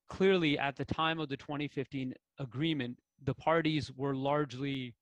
clearly 0.08 0.58
at 0.58 0.74
the 0.74 0.84
time 0.84 1.20
of 1.20 1.28
the 1.28 1.36
2015 1.36 2.12
agreement, 2.40 2.98
the 3.22 3.34
parties 3.34 3.92
were 3.96 4.16
largely 4.16 4.96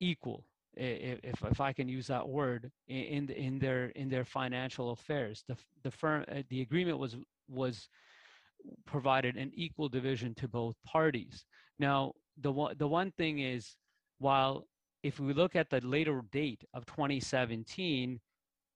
equal, 0.00 0.44
if, 0.76 1.44
if 1.44 1.60
I 1.60 1.72
can 1.72 1.88
use 1.88 2.08
that 2.08 2.28
word, 2.28 2.72
in, 2.88 3.30
in 3.30 3.60
their, 3.60 3.86
in 3.90 4.08
their 4.08 4.24
financial 4.24 4.90
affairs. 4.90 5.44
The, 5.46 5.56
the 5.84 5.92
firm, 5.92 6.24
uh, 6.28 6.42
the 6.50 6.62
agreement 6.62 6.98
was, 6.98 7.14
was 7.48 7.88
provided 8.84 9.36
an 9.36 9.52
equal 9.54 9.88
division 9.88 10.34
to 10.34 10.48
both 10.48 10.74
parties. 10.84 11.44
Now, 11.78 12.14
the 12.40 12.52
one, 12.52 12.74
the 12.78 12.88
one 12.88 13.12
thing 13.12 13.40
is, 13.40 13.76
while 14.18 14.66
if 15.02 15.20
we 15.20 15.32
look 15.32 15.54
at 15.54 15.70
the 15.70 15.80
later 15.80 16.22
date 16.32 16.64
of 16.72 16.86
2017, 16.86 18.20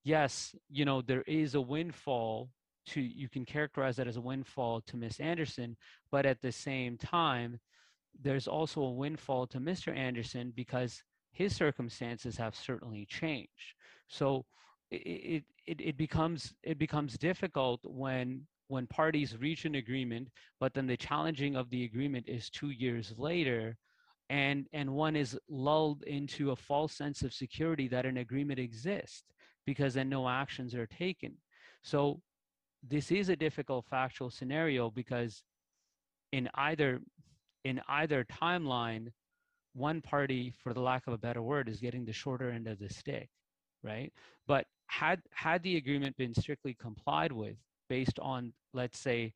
yes, 0.05 0.55
you 0.68 0.85
know, 0.85 1.02
there 1.02 1.22
is 1.22 1.55
a 1.55 1.60
windfall 1.60 2.51
to, 2.86 3.01
you 3.01 3.28
can 3.28 3.44
characterize 3.44 3.97
that 3.97 4.09
as 4.09 4.16
a 4.16 4.20
windfall 4.20 4.80
to 4.82 4.97
Miss 4.97 5.20
Anderson, 5.20 5.76
but 6.10 6.26
at 6.26 6.40
the 6.40 6.52
same 6.52 6.97
time, 6.97 7.59
there's 8.20 8.48
also 8.48 8.82
a 8.82 8.93
windfall 8.93 9.47
to 9.47 9.59
Mr. 9.59 9.94
Anderson 9.97 10.52
because 10.55 11.02
his 11.32 11.55
circumstances 11.55 12.36
have 12.36 12.55
certainly 12.55 13.06
changed. 13.06 13.74
So 14.09 14.44
it, 14.90 15.44
it, 15.66 15.80
it 15.80 15.97
becomes 15.97 16.55
it 16.62 16.78
becomes 16.78 17.18
difficult 17.18 17.80
when 17.85 18.47
when 18.68 18.86
parties 18.86 19.36
reach 19.38 19.64
an 19.64 19.74
agreement, 19.74 20.28
but 20.60 20.74
then 20.74 20.86
the 20.86 20.96
challenging 20.96 21.56
of 21.56 21.68
the 21.70 21.84
agreement 21.84 22.28
is 22.28 22.50
two 22.50 22.70
years 22.70 23.14
later, 23.16 23.76
and 24.30 24.66
and 24.72 24.90
one 24.90 25.16
is 25.16 25.38
lulled 25.48 26.02
into 26.04 26.50
a 26.50 26.56
false 26.56 26.94
sense 26.94 27.22
of 27.22 27.32
security 27.32 27.88
that 27.88 28.06
an 28.06 28.18
agreement 28.18 28.58
exists 28.58 29.24
because 29.66 29.94
then 29.94 30.08
no 30.08 30.28
actions 30.28 30.74
are 30.74 30.86
taken. 30.86 31.34
So 31.82 32.20
this 32.86 33.10
is 33.10 33.28
a 33.30 33.36
difficult 33.36 33.86
factual 33.90 34.30
scenario 34.30 34.90
because 34.90 35.42
in 36.32 36.48
either 36.54 37.00
in 37.64 37.80
either 37.88 38.24
timeline, 38.24 39.08
one 39.74 40.00
party, 40.00 40.52
for 40.62 40.74
the 40.74 40.80
lack 40.80 41.06
of 41.06 41.14
a 41.14 41.18
better 41.18 41.42
word, 41.42 41.68
is 41.68 41.80
getting 41.80 42.04
the 42.04 42.12
shorter 42.12 42.50
end 42.50 42.66
of 42.66 42.78
the 42.78 42.88
stick, 42.88 43.28
right? 43.82 44.12
But 44.46 44.66
had 44.86 45.20
had 45.30 45.62
the 45.62 45.76
agreement 45.76 46.16
been 46.16 46.34
strictly 46.34 46.74
complied 46.74 47.32
with 47.32 47.56
based 47.89 48.19
on, 48.20 48.52
let's 48.73 48.98
say, 48.98 49.35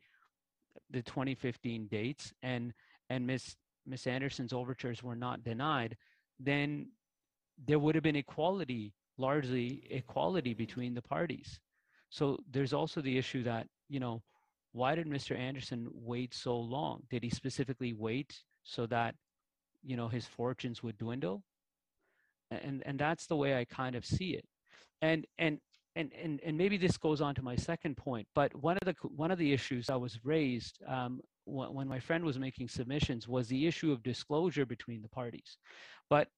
the 0.91 1.03
2015 1.03 1.87
dates 1.87 2.33
and 2.43 2.73
and 3.11 3.27
Miss 3.27 3.57
Miss 3.87 4.07
Anderson's 4.07 4.53
overtures 4.53 5.03
were 5.03 5.17
not 5.17 5.45
denied, 5.45 5.97
then 6.39 6.89
there 7.67 7.79
would 7.79 7.95
have 7.95 8.05
been 8.05 8.17
equality, 8.17 8.95
largely 9.19 9.87
equality 9.91 10.55
between 10.55 10.95
the 10.95 11.03
parties. 11.03 11.61
So 12.11 12.39
there's 12.51 12.73
also 12.73 13.01
the 13.01 13.19
issue 13.19 13.43
that, 13.45 13.67
you 13.89 14.01
know, 14.01 14.23
why 14.73 14.95
did 14.95 15.07
Mr. 15.07 15.37
Anderson 15.37 15.89
wait 15.93 16.35
so 16.35 16.57
long? 16.59 17.03
Did 17.11 17.23
he 17.23 17.31
specifically 17.31 17.93
wait 17.93 18.43
so 18.65 18.87
that, 18.87 19.15
you 19.83 19.97
know, 19.97 20.09
his 20.09 20.27
fortunes 20.27 20.83
would 20.83 20.99
dwindle? 20.99 21.43
And 22.51 22.83
and 22.87 22.99
that's 22.99 23.27
the 23.27 23.37
way 23.37 23.57
I 23.57 23.65
kind 23.65 23.97
of 23.97 24.05
see 24.05 24.31
it. 24.31 24.45
And 25.01 25.27
and 25.39 25.61
and, 25.95 26.11
and, 26.21 26.41
and 26.45 26.57
maybe 26.57 26.77
this 26.77 26.97
goes 26.97 27.21
on 27.21 27.35
to 27.35 27.43
my 27.43 27.57
second 27.57 27.97
point, 27.97 28.27
but 28.35 28.55
one 28.55 28.79
of 28.81 28.87
the 28.87 28.95
one 29.09 29.31
of 29.31 29.39
the 29.39 29.53
issues 29.53 29.87
that 29.87 30.01
was 30.01 30.19
raised 30.25 30.79
um, 30.89 31.21
when, 31.45 31.75
when 31.75 31.89
my 31.89 32.01
friend 32.01 32.25
was 32.25 32.39
making 32.39 32.69
submissions 32.69 33.29
was 33.29 33.49
the 33.49 33.67
issue 33.67 33.93
of 33.93 34.03
disclosure 34.03 34.65
between 34.65 35.03
the 35.03 35.09
parties. 35.09 35.59
But 36.09 36.29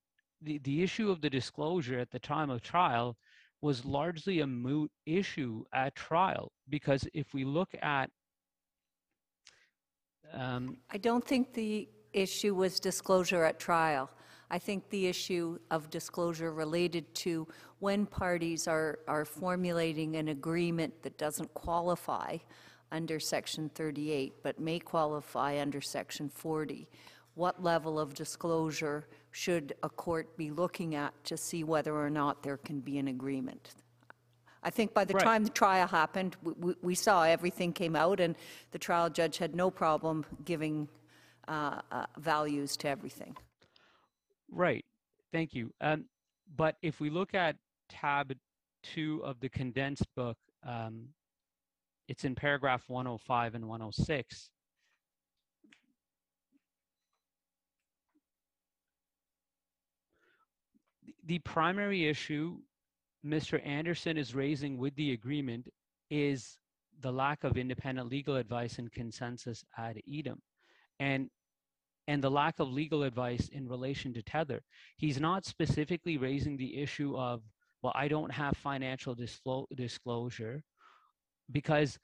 the, 0.43 0.59
the 0.59 0.83
issue 0.83 1.11
of 1.11 1.21
the 1.21 1.31
disclosure 1.31 1.99
at 1.99 2.11
the 2.11 2.19
time 2.19 2.51
of 2.51 2.63
trial 2.63 3.17
was 3.63 3.85
largely 3.85 4.41
a 4.41 4.47
moot 4.47 4.91
issue 5.07 5.65
at 5.73 5.95
trial 5.95 6.53
because 6.69 7.07
if 7.15 7.33
we 7.33 7.45
look 7.45 7.71
at 7.81 8.11
um, 10.33 10.79
I 10.91 10.99
don't 10.99 11.25
think 11.25 11.55
the 11.55 11.89
issue 12.13 12.55
was 12.55 12.81
disclosure 12.81 13.45
at 13.45 13.61
trial. 13.61 14.11
I 14.51 14.59
think 14.59 14.89
the 14.91 15.07
issue 15.07 15.59
of 15.71 15.91
disclosure 15.91 16.53
related 16.53 17.13
to 17.17 17.49
when 17.81 18.07
parties 18.07 18.69
are, 18.69 18.99
are 19.09 19.25
formulating 19.25 20.17
an 20.17 20.29
agreement 20.29 21.03
that 21.03 21.19
doesn't 21.19 21.53
qualify 21.55 22.39
under 22.93 23.19
Section 23.19 23.71
38, 23.75 24.35
but 24.43 24.61
may 24.61 24.79
qualify 24.79 25.61
under 25.61 25.81
Section 25.81 26.29
40. 26.29 26.89
What 27.35 27.63
level 27.63 27.99
of 27.99 28.15
disclosure 28.15 29.09
should 29.33 29.75
a 29.83 29.89
court 29.89 30.37
be 30.37 30.51
looking 30.51 30.95
at 30.95 31.13
to 31.25 31.37
see 31.37 31.65
whether 31.65 31.97
or 31.97 32.11
not 32.11 32.43
there 32.43 32.57
can 32.57 32.81
be 32.81 32.99
an 32.99 33.09
agreement? 33.09 33.75
I 34.63 34.71
think 34.71 34.95
by 34.95 35.05
the 35.05 35.15
Right. 35.15 35.25
time 35.25 35.45
the 35.45 35.51
trial 35.51 35.89
happened, 35.89 36.37
we- 36.43 36.77
we, 36.81 36.95
saw 36.95 37.25
everything 37.25 37.73
came 37.73 37.97
out, 37.97 38.21
and 38.21 38.37
the 38.71 38.79
trial 38.79 39.11
judge 39.11 39.39
had 39.39 39.55
no 39.55 39.71
problem 39.71 40.25
giving 40.45 40.89
uh, 41.47 41.83
uh, 41.91 42.07
values 42.17 42.75
to 42.79 42.89
everything. 42.89 43.37
Right. 44.55 44.85
Thank 45.33 45.53
you. 45.53 45.73
Um, 45.81 46.05
but 46.57 46.77
if 46.81 47.01
we 47.01 47.11
look 47.11 47.35
at 47.35 47.57
tab 47.89 48.33
two 48.85 49.21
of 49.25 49.41
the 49.41 49.49
condensed 49.49 50.07
book, 50.15 50.37
um, 50.65 51.09
it's 52.09 52.25
in 52.25 52.35
paragraph 52.35 52.85
105 52.87 53.55
and 53.57 53.69
106. 53.69 54.51
The- 61.27 61.39
primary 61.41 62.07
issue 62.07 62.59
Mr. 63.25 63.65
Anderson 63.67 64.19
is 64.19 64.35
raising 64.35 64.77
with 64.77 64.95
the 64.95 65.13
agreement 65.13 65.69
is 66.11 66.59
the 67.01 67.11
lack 67.11 67.43
of 67.43 67.57
independent 67.57 68.09
legal 68.09 68.37
advice 68.37 68.79
and 68.79 68.93
consensus 68.93 69.65
ad 69.79 70.01
idem. 70.07 70.41
And 71.01 71.31
and 72.09 72.23
the 72.23 72.31
lack 72.31 72.61
of 72.61 72.69
legal 72.71 73.03
advice 73.03 73.49
in 73.49 73.69
relation 73.69 74.13
to 74.15 74.23
tether. 74.23 74.63
He's 74.97 75.21
not 75.21 75.45
specifically 75.45 76.19
raising 76.19 76.57
the 76.57 76.77
issue 76.81 77.17
of, 77.17 77.43
well, 77.83 77.93
I 77.95 78.09
don't 78.09 78.31
have 78.31 78.57
financial 78.57 79.15
disclo- 79.17 79.67
disclosure, 79.75 80.63
because 81.51 81.99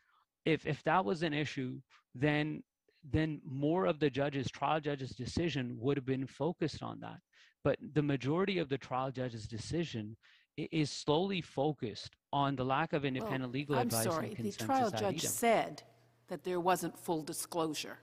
if 0.45 0.67
if 0.67 0.83
that 0.85 1.05
was 1.05 1.23
an 1.23 1.35
issue, 1.35 1.81
then 2.15 2.63
then 3.03 3.41
more 3.45 3.87
of 3.87 3.99
the 3.99 4.11
judge's 4.11 4.51
trial 4.51 4.81
judge's 4.81 5.11
decision 5.11 5.77
would 5.79 5.97
have 5.97 6.07
been 6.07 6.27
focused 6.27 6.83
on 6.83 7.01
that. 7.01 7.19
But 7.65 7.79
the 7.95 8.03
majority 8.03 8.59
of 8.59 8.69
the 8.69 8.79
trial 8.79 9.11
judge's 9.11 9.47
decision 9.47 10.17
is 10.57 10.91
slowly 10.91 11.41
focused 11.41 12.17
on 12.33 12.57
the 12.57 12.65
lack 12.65 12.93
of 12.93 13.05
independent 13.05 13.53
legal 13.53 13.77
I'm 13.77 13.87
advice 13.87 14.05
sorry, 14.05 14.35
and 14.37 14.47
the 14.53 14.65
trial 14.65 14.91
judge 14.91 15.23
said 15.23 15.83
that 16.29 16.45
there 16.45 16.61
wasn't 16.61 16.99
full 16.99 17.23
disclosure, 17.23 17.99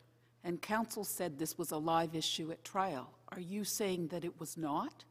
and 0.48 0.62
counsel 0.62 1.04
said 1.04 1.38
this 1.38 1.58
was 1.58 1.72
a 1.72 1.78
live 1.78 2.16
issue 2.16 2.52
at 2.52 2.64
trial. 2.64 3.12
Are 3.34 3.40
you 3.42 3.66
saying 3.66 4.08
that 4.08 4.24
it 4.24 4.40
was 4.40 4.56
not? 4.56 5.04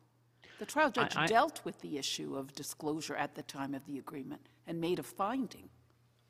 The 0.58 0.64
trial 0.64 0.90
judge 0.90 1.14
I- 1.14 1.26
dealt 1.26 1.60
with 1.62 1.78
the 1.82 1.98
issue 1.98 2.36
of 2.36 2.54
disclosure 2.54 3.14
at 3.14 3.34
the 3.34 3.42
time 3.42 3.74
of 3.74 3.84
the 3.84 3.98
agreement 3.98 4.48
and 4.66 4.80
made 4.80 4.98
a 4.98 5.02
finding. 5.02 5.68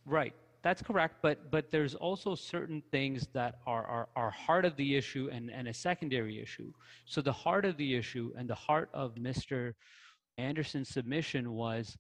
Right. 0.05 0.35
That's 0.63 0.83
correct. 0.83 1.19
But 1.23 1.53
but 1.53 1.71
there's 1.71 1.95
also 1.95 2.35
certain 2.35 2.83
things 2.91 3.29
that 3.33 3.61
are 3.65 3.87
are, 3.87 4.09
are 4.17 4.31
heart 4.33 4.65
of 4.65 4.75
the 4.75 4.97
issue 4.97 5.29
and, 5.31 5.53
and 5.53 5.69
a 5.69 5.75
secondary 5.75 6.43
issue. 6.43 6.73
So 7.05 7.21
the 7.21 7.33
heart 7.33 7.65
of 7.65 7.77
the 7.77 7.95
issue 7.95 8.33
and 8.37 8.51
the 8.51 8.57
heart 8.57 8.91
of 8.93 9.15
Mr. 9.15 9.75
Anderson's 10.37 10.89
submission 10.89 11.53
was, 11.53 11.97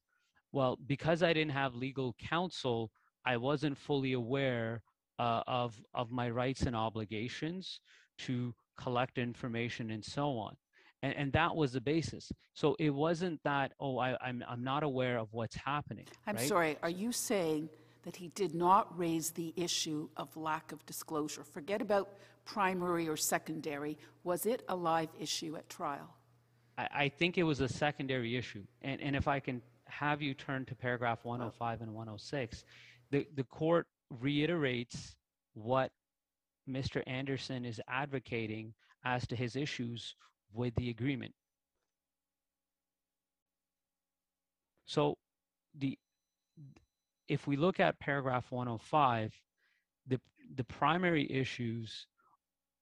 well, 0.50 0.76
because 0.88 1.22
I 1.22 1.32
didn't 1.32 1.52
have 1.52 1.76
legal 1.76 2.16
counsel, 2.18 2.90
I 3.24 3.36
wasn't 3.36 3.78
fully 3.78 4.14
aware 4.14 4.82
uh, 5.18 5.42
of 5.46 5.80
of 5.94 6.10
my 6.10 6.30
rights 6.30 6.62
and 6.62 6.76
obligations 6.76 7.80
to 8.18 8.54
collect 8.76 9.18
information 9.18 9.90
and 9.90 10.04
so 10.04 10.38
on. 10.38 10.56
And, 11.02 11.14
and 11.14 11.32
that 11.32 11.54
was 11.54 11.72
the 11.72 11.80
basis. 11.80 12.32
So 12.54 12.74
it 12.78 12.90
wasn't 12.90 13.42
that, 13.44 13.72
oh, 13.80 13.98
I, 13.98 14.16
I'm, 14.20 14.42
I'm 14.48 14.64
not 14.64 14.82
aware 14.82 15.18
of 15.18 15.28
what's 15.32 15.56
happening. 15.56 16.06
I'm 16.26 16.36
right? 16.36 16.48
sorry, 16.48 16.78
are 16.82 16.90
you 16.90 17.12
saying 17.12 17.68
that 18.02 18.16
he 18.16 18.28
did 18.28 18.54
not 18.54 18.96
raise 18.98 19.30
the 19.30 19.52
issue 19.56 20.08
of 20.16 20.34
lack 20.36 20.72
of 20.72 20.84
disclosure? 20.86 21.44
Forget 21.44 21.82
about 21.82 22.08
primary 22.44 23.08
or 23.08 23.16
secondary. 23.16 23.98
Was 24.24 24.46
it 24.46 24.62
a 24.68 24.76
live 24.76 25.10
issue 25.20 25.56
at 25.56 25.68
trial? 25.68 26.14
I, 26.78 26.88
I 26.94 27.08
think 27.08 27.36
it 27.36 27.42
was 27.42 27.60
a 27.60 27.68
secondary 27.68 28.36
issue. 28.36 28.64
And, 28.82 29.00
and 29.00 29.14
if 29.14 29.28
I 29.28 29.40
can 29.40 29.60
have 29.84 30.22
you 30.22 30.34
turn 30.34 30.64
to 30.66 30.74
paragraph 30.74 31.24
105 31.24 31.82
and 31.82 31.92
106, 31.92 32.64
the, 33.10 33.26
the 33.34 33.44
court 33.44 33.86
reiterates 34.10 35.16
what 35.54 35.90
Mr. 36.68 37.02
Anderson 37.06 37.64
is 37.64 37.80
advocating 37.88 38.74
as 39.04 39.26
to 39.28 39.36
his 39.36 39.56
issues 39.56 40.14
with 40.52 40.74
the 40.74 40.90
agreement. 40.90 41.34
So 44.84 45.16
the 45.78 45.98
if 47.28 47.46
we 47.46 47.56
look 47.56 47.80
at 47.80 47.98
paragraph 47.98 48.46
105, 48.50 49.34
the 50.06 50.20
the 50.54 50.64
primary 50.64 51.30
issues 51.30 52.06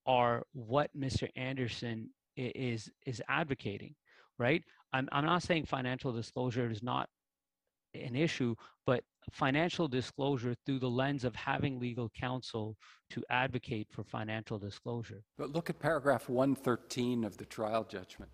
are 0.07 0.43
what 0.53 0.91
Mr. 0.97 1.29
Anderson 1.35 2.11
is 2.37 2.91
is 3.07 3.23
advocating, 3.29 3.95
right? 4.39 4.63
I'm 4.93 5.09
I'm 5.13 5.25
not 5.25 5.43
saying 5.43 5.65
financial 5.65 6.13
disclosure 6.13 6.71
is 6.71 6.83
not 6.83 7.09
an 7.95 8.17
issue, 8.17 8.55
but 8.87 9.05
financial 9.33 9.89
disclosure 9.89 10.55
through 10.67 10.79
the 10.79 10.91
lens 10.91 11.25
of 11.25 11.35
having 11.35 11.79
legal 11.79 12.11
counsel 12.11 12.77
to 13.11 13.23
advocate 13.31 13.89
for 13.91 14.05
financial 14.05 14.59
disclosure. 14.59 15.23
But 15.39 15.51
look 15.51 15.71
at 15.71 15.79
paragraph 15.79 16.29
113 16.29 17.25
of 17.25 17.37
the 17.37 17.45
trial 17.45 17.85
judgment. 17.85 18.31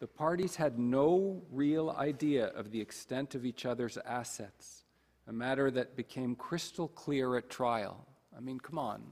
The 0.00 0.06
parties 0.06 0.56
had 0.56 0.78
no 0.78 1.42
real 1.50 1.90
idea 1.90 2.46
of 2.48 2.70
the 2.72 2.80
extent 2.80 3.34
of 3.34 3.44
each 3.44 3.66
other's 3.66 3.98
assets, 3.98 4.84
a 5.28 5.32
matter 5.32 5.70
that 5.70 5.96
became 5.96 6.34
crystal 6.34 6.88
clear 6.88 7.36
at 7.36 7.48
trial. 7.48 8.04
I 8.36 8.40
mean, 8.40 8.58
come 8.58 8.78
on, 8.78 9.02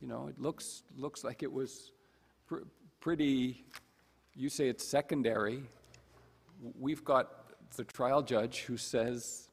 you 0.00 0.06
know, 0.06 0.28
it 0.28 0.40
looks, 0.40 0.82
looks 0.96 1.24
like 1.24 1.42
it 1.42 1.52
was 1.52 1.92
pr- 2.46 2.68
pretty, 3.00 3.64
you 4.34 4.48
say 4.48 4.68
it's 4.68 4.84
secondary. 4.84 5.64
We've 6.78 7.04
got 7.04 7.37
the 7.76 7.84
trial 7.84 8.22
judge 8.22 8.62
who 8.62 8.76
says 8.76 9.50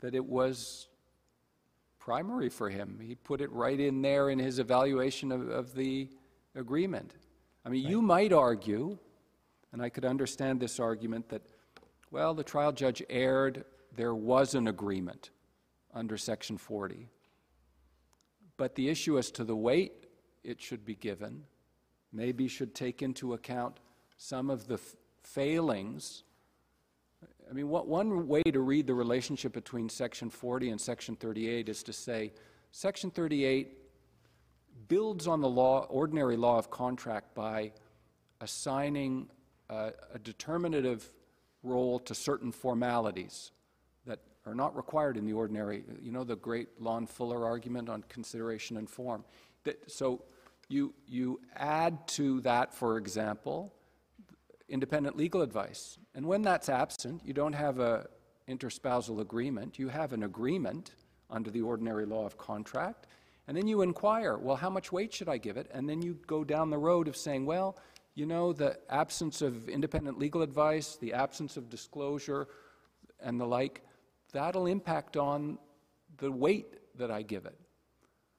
that 0.00 0.14
it 0.14 0.24
was 0.24 0.88
primary 1.98 2.48
for 2.48 2.70
him. 2.70 3.00
He 3.02 3.14
put 3.14 3.40
it 3.40 3.50
right 3.50 3.78
in 3.78 4.02
there 4.02 4.30
in 4.30 4.38
his 4.38 4.58
evaluation 4.58 5.32
of, 5.32 5.48
of 5.48 5.74
the 5.74 6.08
agreement. 6.54 7.14
I 7.64 7.68
mean, 7.68 7.86
you 7.86 8.00
might 8.00 8.32
argue, 8.32 8.96
and 9.72 9.82
I 9.82 9.88
could 9.88 10.04
understand 10.04 10.60
this 10.60 10.78
argument, 10.78 11.28
that, 11.30 11.42
well, 12.10 12.32
the 12.32 12.44
trial 12.44 12.72
judge 12.72 13.02
erred, 13.10 13.64
there 13.96 14.14
was 14.14 14.54
an 14.54 14.68
agreement 14.68 15.30
under 15.92 16.16
Section 16.16 16.58
40. 16.58 17.08
But 18.56 18.74
the 18.74 18.88
issue 18.88 19.18
as 19.18 19.30
to 19.32 19.44
the 19.44 19.56
weight 19.56 20.06
it 20.44 20.60
should 20.62 20.84
be 20.84 20.94
given 20.94 21.42
maybe 22.12 22.46
should 22.48 22.74
take 22.74 23.02
into 23.02 23.34
account 23.34 23.78
some 24.16 24.48
of 24.48 24.68
the 24.68 24.78
failings 25.22 26.22
I 27.48 27.52
mean, 27.52 27.68
what, 27.68 27.86
one 27.86 28.26
way 28.26 28.42
to 28.42 28.60
read 28.60 28.86
the 28.86 28.94
relationship 28.94 29.52
between 29.52 29.88
Section 29.88 30.30
40 30.30 30.70
and 30.70 30.80
Section 30.80 31.14
38 31.14 31.68
is 31.68 31.82
to 31.84 31.92
say 31.92 32.32
Section 32.72 33.10
38 33.10 33.78
builds 34.88 35.26
on 35.26 35.40
the 35.40 35.48
law, 35.48 35.86
ordinary 35.88 36.36
law 36.36 36.58
of 36.58 36.70
contract 36.70 37.34
by 37.34 37.72
assigning 38.40 39.28
uh, 39.70 39.90
a 40.12 40.18
determinative 40.18 41.12
role 41.62 41.98
to 42.00 42.14
certain 42.14 42.50
formalities 42.50 43.52
that 44.06 44.18
are 44.44 44.54
not 44.54 44.76
required 44.76 45.16
in 45.16 45.24
the 45.24 45.32
ordinary. 45.32 45.84
You 46.00 46.12
know 46.12 46.24
the 46.24 46.36
great 46.36 46.80
Lon 46.80 47.06
Fuller 47.06 47.44
argument 47.44 47.88
on 47.88 48.02
consideration 48.08 48.76
and 48.76 48.90
form. 48.90 49.24
That, 49.64 49.90
so 49.90 50.22
you, 50.68 50.94
you 51.06 51.40
add 51.54 52.06
to 52.08 52.40
that, 52.40 52.74
for 52.74 52.98
example, 52.98 53.72
independent 54.68 55.16
legal 55.16 55.42
advice. 55.42 55.98
And 56.14 56.26
when 56.26 56.42
that's 56.42 56.68
absent, 56.68 57.22
you 57.24 57.32
don't 57.32 57.52
have 57.52 57.78
a 57.78 58.06
interspousal 58.48 59.20
agreement, 59.20 59.78
you 59.78 59.88
have 59.88 60.12
an 60.12 60.22
agreement 60.22 60.92
under 61.30 61.50
the 61.50 61.62
ordinary 61.62 62.06
law 62.06 62.24
of 62.24 62.38
contract, 62.38 63.06
and 63.48 63.56
then 63.56 63.66
you 63.66 63.82
inquire, 63.82 64.36
well, 64.36 64.56
how 64.56 64.70
much 64.70 64.92
weight 64.92 65.12
should 65.12 65.28
I 65.28 65.38
give 65.38 65.56
it? 65.56 65.70
And 65.72 65.88
then 65.88 66.02
you 66.02 66.18
go 66.26 66.44
down 66.44 66.70
the 66.70 66.78
road 66.78 67.08
of 67.08 67.16
saying, 67.16 67.46
well, 67.46 67.76
you 68.14 68.26
know, 68.26 68.52
the 68.52 68.78
absence 68.88 69.42
of 69.42 69.68
independent 69.68 70.18
legal 70.18 70.42
advice, 70.42 70.96
the 70.96 71.12
absence 71.12 71.56
of 71.56 71.68
disclosure, 71.68 72.48
and 73.20 73.40
the 73.40 73.44
like, 73.44 73.82
that'll 74.32 74.66
impact 74.66 75.16
on 75.16 75.58
the 76.18 76.30
weight 76.30 76.78
that 76.96 77.10
I 77.10 77.22
give 77.22 77.46
it. 77.46 77.58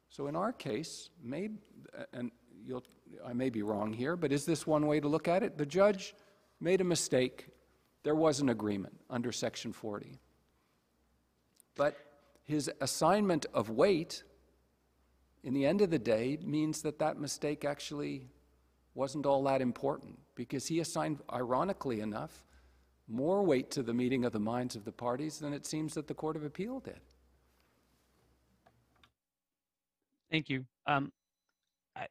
So 0.09 0.27
in 0.27 0.35
our 0.35 0.51
case, 0.51 1.09
maybe, 1.21 1.57
and 2.13 2.31
you'll, 2.65 2.83
I 3.25 3.33
may 3.33 3.49
be 3.49 3.61
wrong 3.61 3.93
here, 3.93 4.15
but 4.15 4.31
is 4.31 4.45
this 4.45 4.65
one 4.65 4.87
way 4.87 4.99
to 4.99 5.07
look 5.07 5.27
at 5.27 5.43
it? 5.43 5.57
The 5.57 5.65
judge 5.65 6.15
made 6.59 6.81
a 6.81 6.83
mistake. 6.85 7.47
There 8.03 8.15
was 8.15 8.39
an 8.39 8.49
agreement 8.49 8.99
under 9.09 9.31
Section 9.31 9.73
40. 9.73 10.19
But 11.75 11.97
his 12.43 12.71
assignment 12.81 13.45
of 13.53 13.69
weight, 13.69 14.23
in 15.43 15.53
the 15.53 15.65
end 15.65 15.81
of 15.81 15.89
the 15.89 15.99
day, 15.99 16.39
means 16.41 16.81
that 16.81 16.99
that 16.99 17.19
mistake 17.19 17.65
actually 17.65 18.29
wasn't 18.93 19.25
all 19.25 19.43
that 19.43 19.61
important 19.61 20.17
because 20.33 20.67
he 20.67 20.79
assigned, 20.79 21.19
ironically 21.31 22.01
enough, 22.01 22.45
more 23.07 23.43
weight 23.43 23.71
to 23.71 23.83
the 23.83 23.93
meeting 23.93 24.25
of 24.25 24.33
the 24.33 24.39
minds 24.39 24.75
of 24.75 24.85
the 24.85 24.91
parties 24.91 25.39
than 25.39 25.53
it 25.53 25.65
seems 25.65 25.93
that 25.93 26.07
the 26.07 26.13
Court 26.13 26.35
of 26.35 26.43
Appeal 26.43 26.79
did. 26.79 26.99
Thank 30.29 30.49
you. 30.49 30.65
Um, 30.85 31.11
I, 31.95 32.07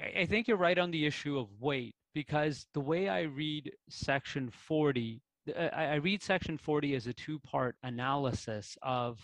I 0.00 0.26
think 0.26 0.48
you're 0.48 0.56
right 0.56 0.78
on 0.78 0.90
the 0.90 1.06
issue 1.06 1.38
of 1.38 1.48
weight 1.58 1.94
because 2.14 2.66
the 2.74 2.80
way 2.80 3.08
I 3.08 3.22
read 3.22 3.70
Section 3.88 4.50
40, 4.50 5.20
uh, 5.56 5.68
I, 5.72 5.84
I 5.84 5.94
read 5.96 6.22
Section 6.22 6.58
40 6.58 6.94
as 6.94 7.06
a 7.06 7.12
two-part 7.12 7.76
analysis 7.82 8.76
of 8.82 9.18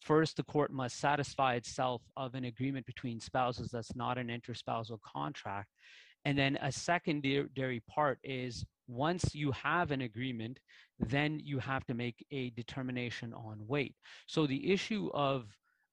first, 0.00 0.36
the 0.36 0.44
court 0.44 0.72
must 0.72 0.98
satisfy 0.98 1.54
itself 1.54 2.02
of 2.16 2.34
an 2.34 2.44
agreement 2.44 2.86
between 2.86 3.20
spouses 3.20 3.70
that's 3.70 3.96
not 3.96 4.18
an 4.18 4.28
interspousal 4.28 4.98
contract. 5.02 5.68
And 6.24 6.36
then 6.36 6.58
a 6.60 6.70
secondary 6.70 7.82
part 7.88 8.18
is 8.22 8.64
once 8.86 9.34
you 9.34 9.52
have 9.52 9.90
an 9.90 10.02
agreement, 10.02 10.58
then 10.98 11.40
you 11.42 11.58
have 11.58 11.84
to 11.86 11.94
make 11.94 12.24
a 12.30 12.50
determination 12.50 13.32
on 13.34 13.58
weight. 13.66 13.94
So 14.26 14.46
the 14.46 14.72
issue 14.72 15.10
of 15.14 15.46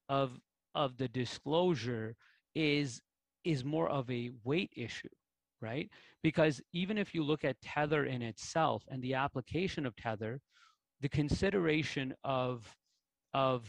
of 0.10 0.40
of 0.74 0.98
the 0.98 1.07
disclosure 1.07 2.16
is 2.53 3.02
is 3.46 3.64
more 3.64 3.90
of 3.90 4.10
a 4.10 4.32
weight 4.44 4.72
issue 4.76 5.10
right 5.62 5.90
because 6.22 6.62
even 6.74 6.98
if 6.98 7.14
you 7.16 7.24
look 7.24 7.46
at 7.46 7.60
tether 7.62 8.06
in 8.06 8.22
itself 8.22 8.84
and 8.90 9.02
the 9.02 9.14
application 9.14 9.86
of 9.86 9.96
tether 9.96 10.40
the 11.02 11.10
consideration 11.10 12.14
of 12.24 12.68
of 13.34 13.66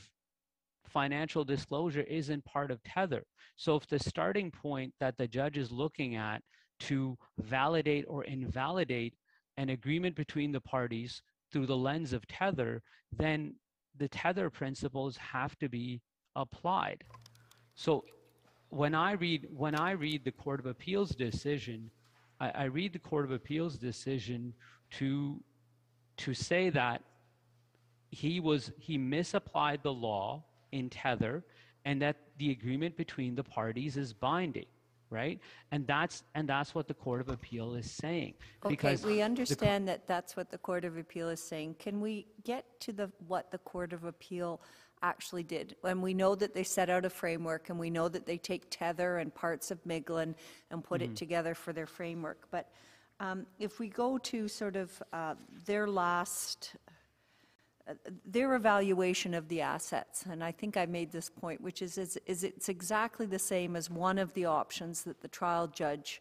financial 0.89 1.45
disclosure 1.45 2.03
isn't 2.03 2.45
part 2.45 2.71
of 2.71 2.83
tether 2.83 3.25
so 3.57 3.77
if 3.77 3.87
the 3.87 3.99
starting 3.99 4.51
point 4.51 4.93
that 5.01 5.17
the 5.17 5.29
judge 5.29 5.59
is 5.59 5.71
looking 5.71 6.17
at 6.17 6.43
to 6.79 7.17
validate 7.39 8.05
or 8.09 8.25
invalidate 8.25 9.15
an 9.57 9.71
agreement 9.71 10.15
between 10.15 10.53
the 10.53 10.61
parties 10.61 11.23
through 11.53 11.67
the 11.67 11.77
lens 11.77 12.13
of 12.13 12.27
tether 12.27 12.83
then 13.13 13.55
the 13.99 14.09
tether 14.09 14.51
principles 14.51 15.17
have 15.17 15.57
to 15.59 15.69
be 15.69 16.01
applied. 16.35 17.03
So 17.75 18.05
when 18.71 18.95
I 18.95 19.13
read 19.13 19.49
when 19.57 19.75
I 19.75 19.93
read 19.93 20.25
the 20.25 20.33
Court 20.33 20.61
of 20.61 20.67
Appeals 20.67 21.11
decision, 21.11 21.91
I, 22.41 22.51
I 22.51 22.65
read 22.65 22.93
the 22.93 22.99
Court 22.99 23.25
of 23.25 23.33
Appeals 23.33 23.77
decision 23.77 24.55
to 24.93 25.41
to 26.19 26.35
say 26.35 26.71
that 26.71 27.03
he 28.11 28.41
was 28.41 28.73
he 28.79 28.97
misapplied 28.99 29.81
the 29.83 29.93
law 29.93 30.43
in 30.73 30.89
tether 30.89 31.45
and 31.85 32.01
that 32.03 32.17
the 32.39 32.51
agreement 32.51 32.97
between 32.97 33.35
the 33.35 33.43
parties 33.43 33.97
is 33.97 34.13
binding 34.13 34.67
right 35.11 35.41
and 35.71 35.87
that's 35.87 36.25
and 36.35 36.49
that's 36.49 36.75
what 36.75 36.89
the 36.89 36.95
court 36.95 37.21
of 37.21 37.29
appeal 37.29 37.75
is 37.75 37.89
saying 37.91 38.35
Okay, 38.67 38.73
because 38.73 39.05
we 39.05 39.17
the 39.17 39.23
understand 39.23 39.87
that 39.87 40.09
that's 40.09 40.37
what 40.37 40.51
the 40.51 40.59
Court 40.59 40.85
of 40.85 40.97
Appeal 40.97 41.29
is 41.29 41.41
saying. 41.41 41.77
Can 41.79 42.01
we 42.01 42.27
get 42.43 42.65
to 42.81 42.93
the, 42.93 43.11
what 43.29 43.53
the 43.53 43.59
Court 43.59 43.93
of 43.93 44.05
Appeal 44.05 44.61
actually 45.03 45.43
did? 45.43 45.77
And 45.85 46.03
we 46.03 46.15
know 46.15 46.35
that 46.35 46.55
they 46.55 46.65
set 46.65 46.91
out 46.91 47.05
a 47.05 47.11
framework, 47.11 47.71
and 47.71 47.79
we 47.79 47.91
know 47.91 48.09
that 48.09 48.27
they 48.27 48.39
take 48.39 48.67
Tether 48.71 49.19
and 49.19 49.35
parts 49.35 49.71
of 49.71 49.83
Miglin 49.85 50.35
and 50.71 50.83
put 50.83 51.01
Mm-hmm. 51.01 51.13
it 51.13 51.17
together 51.17 51.55
for 51.55 51.73
their 51.73 51.87
framework. 51.87 52.47
But 52.51 52.71
um, 53.21 53.47
if 53.59 53.79
we 53.79 53.89
go 53.89 54.19
to 54.19 54.49
sort 54.49 54.77
of 54.77 55.03
uh, 55.13 55.35
their 55.65 55.87
last, 55.87 56.77
uh, 57.89 57.95
their 58.25 58.55
evaluation 58.55 59.35
of 59.35 59.49
the 59.49 59.61
assets, 59.61 60.25
and 60.31 60.43
I 60.43 60.53
think 60.53 60.77
I 60.77 60.87
made 60.87 61.13
this 61.13 61.31
point, 61.31 61.61
which 61.61 61.83
is, 61.83 61.99
is 61.99 62.19
is 62.27 62.45
it's 62.45 62.69
exactly 62.69 63.27
the 63.27 63.39
same 63.39 63.77
as 63.77 63.91
one 63.91 64.19
of 64.19 64.33
the 64.35 64.45
options 64.47 65.03
that 65.05 65.21
the 65.21 65.29
trial 65.29 65.67
judge 65.67 66.21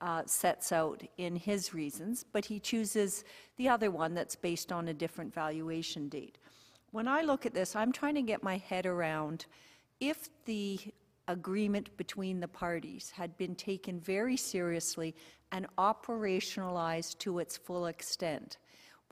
uh, 0.00 0.22
sets 0.26 0.70
out 0.70 1.02
in 1.16 1.34
his 1.36 1.74
reasons, 1.74 2.24
but 2.32 2.44
he 2.44 2.60
chooses 2.60 3.24
the 3.56 3.68
other 3.68 3.90
one 3.90 4.14
that's 4.14 4.36
based 4.36 4.70
on 4.70 4.88
a 4.88 4.94
different 4.94 5.34
valuation 5.34 6.08
date. 6.08 6.38
When 6.90 7.06
I 7.06 7.22
look 7.22 7.44
at 7.44 7.52
this, 7.52 7.76
I'm 7.76 7.92
trying 7.92 8.14
to 8.14 8.22
get 8.22 8.42
my 8.42 8.56
head 8.56 8.86
around 8.86 9.44
if 10.00 10.28
the 10.46 10.78
agreement 11.26 11.94
between 11.98 12.40
the 12.40 12.48
parties 12.48 13.10
had 13.10 13.36
been 13.36 13.54
taken 13.54 14.00
very 14.00 14.36
seriously 14.36 15.14
and 15.52 15.66
operationalized 15.76 17.18
to 17.18 17.40
its 17.40 17.58
full 17.58 17.86
extent. 17.86 18.56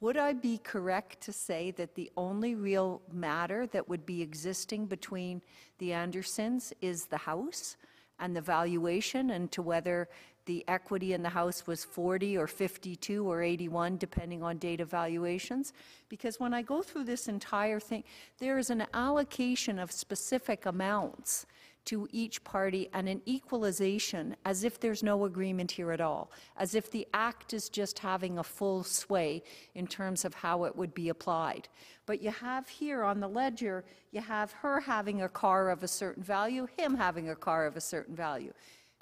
Would 0.00 0.16
I 0.16 0.32
be 0.32 0.58
correct 0.58 1.20
to 1.22 1.32
say 1.32 1.70
that 1.72 1.94
the 1.94 2.10
only 2.16 2.54
real 2.54 3.02
matter 3.12 3.66
that 3.68 3.88
would 3.88 4.06
be 4.06 4.22
existing 4.22 4.86
between 4.86 5.42
the 5.78 5.92
Andersons 5.92 6.72
is 6.80 7.06
the 7.06 7.18
house 7.18 7.76
and 8.18 8.34
the 8.34 8.40
valuation 8.40 9.30
and 9.30 9.52
to 9.52 9.60
whether 9.60 10.08
the 10.46 10.64
equity 10.68 11.12
in 11.12 11.22
the 11.22 11.28
house 11.28 11.66
was 11.66 11.84
40 11.84 12.38
or 12.38 12.46
52 12.46 13.30
or 13.30 13.42
81, 13.42 13.98
depending 13.98 14.42
on 14.42 14.58
date 14.58 14.80
of 14.80 14.90
valuations? 14.90 15.72
Because 16.08 16.40
when 16.40 16.54
I 16.54 16.62
go 16.62 16.82
through 16.82 17.04
this 17.04 17.28
entire 17.28 17.78
thing, 17.80 18.04
there 18.38 18.58
is 18.58 18.70
an 18.70 18.86
allocation 18.94 19.78
of 19.78 19.92
specific 19.92 20.66
amounts 20.66 21.46
to 21.86 22.08
each 22.10 22.42
party 22.42 22.88
and 22.92 23.08
an 23.08 23.22
equalization 23.26 24.36
as 24.44 24.64
if 24.64 24.78
there's 24.78 25.02
no 25.02 25.24
agreement 25.24 25.70
here 25.70 25.92
at 25.92 26.00
all, 26.00 26.30
as 26.56 26.74
if 26.74 26.90
the 26.90 27.06
act 27.14 27.54
is 27.54 27.68
just 27.68 28.00
having 28.00 28.38
a 28.38 28.44
full 28.44 28.82
sway 28.82 29.42
in 29.74 29.86
terms 29.86 30.24
of 30.24 30.34
how 30.34 30.64
it 30.64 30.76
would 30.76 30.92
be 30.94 31.08
applied. 31.08 31.68
But 32.04 32.20
you 32.20 32.30
have 32.30 32.68
here 32.68 33.04
on 33.04 33.20
the 33.20 33.28
ledger, 33.28 33.84
you 34.10 34.20
have 34.20 34.52
her 34.52 34.80
having 34.80 35.22
a 35.22 35.28
car 35.28 35.70
of 35.70 35.84
a 35.84 35.88
certain 35.88 36.24
value, 36.24 36.66
him 36.76 36.96
having 36.96 37.30
a 37.30 37.36
car 37.36 37.66
of 37.66 37.76
a 37.76 37.80
certain 37.80 38.16
value, 38.16 38.52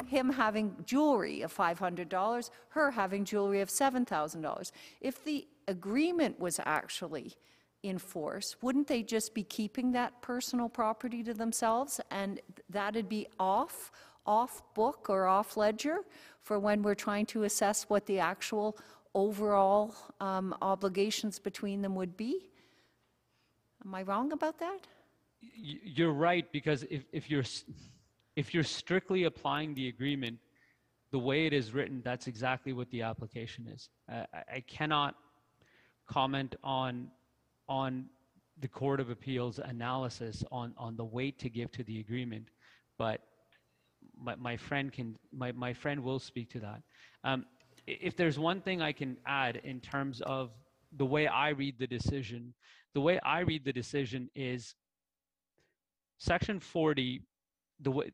him 0.06 0.30
having 0.30 0.76
jewelry 0.84 1.42
of 1.42 1.54
$500, 1.54 2.50
her 2.70 2.90
having 2.90 3.24
jewelry 3.24 3.60
of 3.60 3.68
$7,000. 3.68 4.72
If 5.00 5.24
the 5.24 5.46
agreement 5.68 6.38
was 6.38 6.60
actually 6.64 7.34
in 7.82 7.98
force, 7.98 8.56
wouldn't 8.62 8.88
they 8.88 9.02
just 9.02 9.34
be 9.34 9.42
keeping 9.44 9.92
that 9.92 10.20
personal 10.22 10.68
property 10.68 11.22
to 11.22 11.34
themselves 11.34 12.00
and 12.10 12.40
that'd 12.68 13.08
be 13.08 13.26
off, 13.38 13.92
off 14.26 14.62
book 14.74 15.06
or 15.08 15.26
off 15.26 15.56
ledger 15.56 15.98
for 16.40 16.58
when 16.58 16.82
we're 16.82 16.94
trying 16.94 17.26
to 17.26 17.44
assess 17.44 17.84
what 17.84 18.06
the 18.06 18.18
actual 18.18 18.76
overall 19.14 19.94
um, 20.20 20.54
obligations 20.60 21.38
between 21.38 21.82
them 21.82 21.94
would 21.94 22.16
be? 22.16 22.50
Am 23.84 23.94
I 23.94 24.02
wrong 24.02 24.32
about 24.32 24.58
that? 24.58 24.86
you're 25.56 26.12
right 26.12 26.50
because 26.52 26.84
if, 26.84 27.04
if 27.12 27.30
you're 27.30 27.44
if 28.36 28.52
you're 28.52 28.64
strictly 28.64 29.24
applying 29.24 29.74
the 29.74 29.88
agreement 29.88 30.38
the 31.12 31.18
way 31.18 31.46
it 31.46 31.52
is 31.52 31.72
written 31.72 32.02
that's 32.04 32.26
exactly 32.26 32.72
what 32.72 32.90
the 32.90 33.02
application 33.02 33.68
is. 33.68 33.88
Uh, 34.12 34.24
I, 34.52 34.60
cannot 34.66 35.14
comment 36.08 36.56
on 36.64 37.08
on 37.68 38.06
the 38.60 38.68
court 38.68 39.00
of 39.00 39.10
appeals 39.10 39.58
analysis 39.58 40.42
on 40.50 40.74
on 40.76 40.96
the 40.96 41.04
weight 41.04 41.38
to 41.38 41.48
give 41.48 41.70
to 41.72 41.84
the 41.84 42.00
agreement 42.00 42.48
but 42.98 43.20
my, 44.20 44.34
my 44.36 44.56
friend 44.56 44.92
can 44.92 45.16
my, 45.32 45.52
my 45.52 45.72
friend 45.72 46.02
will 46.02 46.18
speak 46.18 46.50
to 46.50 46.60
that. 46.60 46.82
Um, 47.22 47.46
if 47.86 48.16
there's 48.16 48.38
one 48.38 48.60
thing 48.60 48.80
i 48.80 48.92
can 48.92 49.16
add 49.26 49.60
in 49.64 49.80
terms 49.80 50.20
of 50.22 50.50
the 50.96 51.04
way 51.04 51.26
i 51.26 51.50
read 51.50 51.78
the 51.78 51.86
decision 51.86 52.54
the 52.94 53.00
way 53.00 53.18
i 53.24 53.40
read 53.40 53.64
the 53.64 53.72
decision 53.72 54.30
is 54.34 54.74
section 56.18 56.58
40 56.58 57.20
the 57.80 57.90
way 57.90 58.10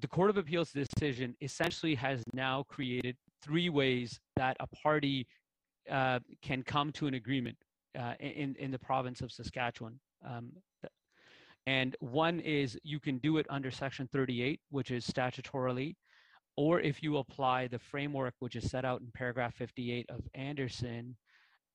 the 0.00 0.08
court 0.08 0.30
of 0.30 0.36
appeals 0.36 0.72
decision 0.72 1.36
essentially 1.40 1.94
has 1.94 2.22
now 2.32 2.64
created 2.68 3.16
three 3.42 3.68
ways 3.68 4.18
that 4.36 4.56
a 4.60 4.66
party 4.68 5.26
uh, 5.90 6.18
can 6.42 6.62
come 6.62 6.90
to 6.92 7.06
an 7.06 7.14
agreement 7.14 7.56
uh, 7.98 8.14
in 8.20 8.56
in 8.58 8.70
the 8.70 8.78
province 8.78 9.20
of 9.20 9.30
saskatchewan. 9.30 9.98
Um, 10.26 10.52
and 11.66 11.96
one 12.00 12.40
is 12.40 12.78
you 12.82 13.00
can 13.00 13.18
do 13.18 13.38
it 13.38 13.46
under 13.48 13.70
section 13.70 14.08
38 14.12 14.60
which 14.70 14.90
is 14.90 15.06
statutorily 15.06 15.94
or 16.56 16.80
if 16.80 17.02
you 17.02 17.18
apply 17.18 17.66
the 17.66 17.78
framework 17.78 18.34
which 18.40 18.56
is 18.56 18.70
set 18.70 18.84
out 18.84 19.00
in 19.00 19.08
paragraph 19.14 19.54
58 19.54 20.06
of 20.10 20.20
anderson 20.34 21.16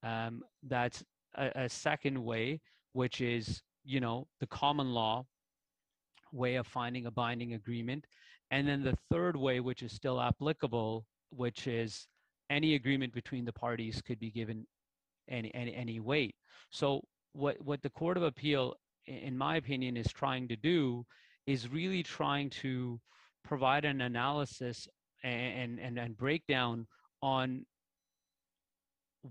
um, 0.04 0.42
that's 0.68 1.04
a, 1.36 1.52
a 1.64 1.70
second 1.70 2.24
way 2.24 2.60
which 2.94 3.22
is 3.22 3.62
you 3.84 4.00
know 4.00 4.28
the 4.40 4.48
common 4.48 4.94
law 4.94 5.26
way 6.32 6.56
of 6.56 6.68
finding 6.68 7.06
a 7.06 7.12
binding 7.12 7.54
agreement 7.54 8.06
and 8.52 8.68
then 8.68 8.84
the 8.84 8.98
third 9.12 9.36
way 9.36 9.60
which 9.60 9.84
is 9.84 9.92
still 9.92 10.20
applicable 10.22 11.06
which 11.32 11.68
is 11.68 12.08
any 12.50 12.76
agreement 12.76 13.14
between 13.14 13.46
the 13.46 13.54
parties 13.54 14.02
could 14.02 14.20
be 14.20 14.32
given 14.32 14.66
any, 15.30 15.54
any, 15.54 15.74
any 15.76 16.00
weight. 16.00 16.36
So 16.72 17.04
what, 17.34 17.58
what 17.64 17.82
the 17.82 17.90
Court 17.90 18.18
of 18.18 18.24
Appeal, 18.24 18.76
in 19.06 19.38
my 19.38 19.58
opinion, 19.58 19.96
is 19.98 20.12
trying 20.12 20.48
to 20.48 20.56
do 20.56 21.06
is 21.46 21.70
really 21.70 22.04
trying 22.04 22.50
to 22.50 23.00
provide 23.44 23.86
an 23.86 24.02
analysis 24.02 24.88
and, 25.24 25.80
and, 25.80 25.98
and 25.98 26.18
breakdown 26.18 26.88
on 27.22 27.66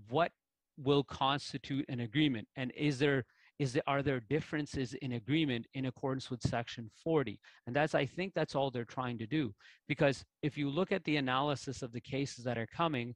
what 0.09 0.31
will 0.77 1.03
constitute 1.03 1.85
an 1.89 1.99
agreement 2.01 2.47
and 2.55 2.71
is 2.77 2.99
there 2.99 3.25
is 3.59 3.73
there 3.73 3.83
are 3.85 4.01
there 4.01 4.21
differences 4.21 4.93
in 4.95 5.11
agreement 5.11 5.67
in 5.73 5.85
accordance 5.85 6.31
with 6.31 6.41
section 6.41 6.89
40 7.03 7.39
and 7.67 7.75
that's 7.75 7.93
i 7.93 8.05
think 8.05 8.33
that's 8.33 8.55
all 8.55 8.71
they're 8.71 8.85
trying 8.85 9.17
to 9.17 9.27
do. 9.27 9.53
Because 9.87 10.23
if 10.41 10.57
you 10.57 10.69
look 10.69 10.91
at 10.91 11.03
the 11.03 11.17
analysis 11.17 11.81
of 11.81 11.91
the 11.91 12.01
cases 12.01 12.43
that 12.45 12.57
are 12.57 12.67
coming 12.67 13.15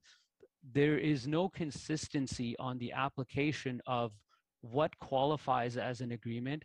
there 0.73 0.97
is 0.97 1.27
no 1.27 1.49
consistency 1.49 2.55
on 2.59 2.77
the 2.77 2.91
application 2.91 3.81
of 3.85 4.11
what 4.61 4.97
qualifies 4.99 5.75
as 5.75 5.99
an 6.01 6.11
agreement 6.11 6.63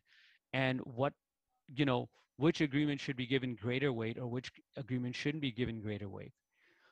and 0.52 0.80
what 0.80 1.12
you 1.74 1.84
know 1.84 2.09
which 2.36 2.60
agreement 2.60 3.00
should 3.00 3.16
be 3.16 3.26
given 3.26 3.56
greater 3.56 3.92
weight 3.92 4.18
or 4.18 4.28
which 4.28 4.52
agreement 4.76 5.14
shouldn't 5.14 5.42
be 5.42 5.50
given 5.50 5.80
greater 5.80 6.09
weight. 6.09 6.32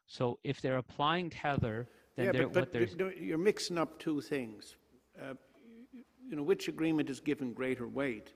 So 0.09 0.39
if 0.43 0.61
they're 0.61 0.79
applying 0.79 1.31
tether 1.31 1.89
then 2.17 2.27
Yeah, 2.27 2.33
they're, 2.33 2.49
but, 2.49 2.73
what 2.73 2.73
but 2.73 2.99
know, 2.99 3.11
you're 3.19 3.39
mixing 3.39 3.79
up 3.79 3.99
two 3.99 4.21
things. 4.21 4.77
Uh, 5.21 5.35
You 6.29 6.37
know, 6.37 6.43
which 6.43 6.69
agreement 6.69 7.09
is 7.09 7.21
given 7.21 7.53
greater 7.53 7.87
weight 7.87 8.33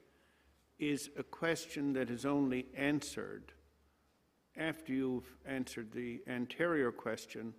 is 0.78 1.10
a 1.18 1.22
question 1.22 1.92
that 1.94 2.08
is 2.10 2.24
only 2.24 2.66
answered 2.76 3.52
after 4.56 4.92
you've 4.92 5.36
answered 5.46 5.92
the 5.92 6.20
anterior 6.26 6.90
question, 6.92 7.54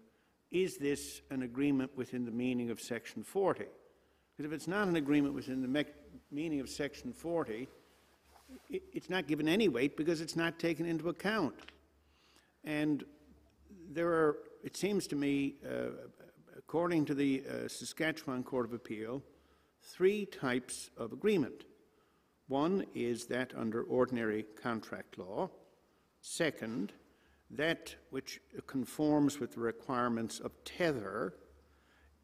is 0.51 0.77
this 0.77 1.21
an 1.31 1.41
agreement 1.43 1.89
within 1.95 2.25
the 2.25 2.31
meaning 2.31 2.69
of 2.69 2.79
Section 2.81 3.23
40? 3.23 3.63
Because 4.37 4.51
if 4.51 4.53
it's 4.53 4.67
not 4.67 4.87
an 4.87 4.95
agreement 4.97 5.33
within 5.33 5.61
the 5.61 5.85
meaning 6.31 6.59
of 6.59 6.69
Section 6.69 7.13
40, 7.13 7.67
i- 8.73 8.81
it's 8.93 9.09
not 9.09 9.25
given 9.27 9.47
any 9.47 9.67
weight 9.69 9.95
because 9.97 10.19
it's 10.21 10.35
not 10.35 10.59
taken 10.59 10.85
into 10.85 11.09
account. 11.09 11.55
And 12.63 13.03
there 13.89 14.09
are, 14.09 14.37
it 14.63 14.75
seems 14.75 15.07
to 15.07 15.15
me, 15.15 15.55
uh, 15.65 15.91
according 16.57 17.05
to 17.05 17.13
the 17.15 17.43
uh, 17.47 17.67
Saskatchewan 17.67 18.43
Court 18.43 18.65
of 18.65 18.73
Appeal, 18.73 19.23
three 19.81 20.25
types 20.25 20.89
of 20.97 21.11
agreement. 21.13 21.65
One 22.47 22.85
is 22.93 23.25
that 23.27 23.53
under 23.55 23.83
ordinary 23.83 24.45
contract 24.61 25.17
law. 25.17 25.49
Second, 26.21 26.93
that 27.49 27.95
which 28.09 28.39
conforms 28.67 29.39
with 29.39 29.53
the 29.55 29.61
requirements 29.61 30.39
of 30.39 30.51
tether, 30.63 31.33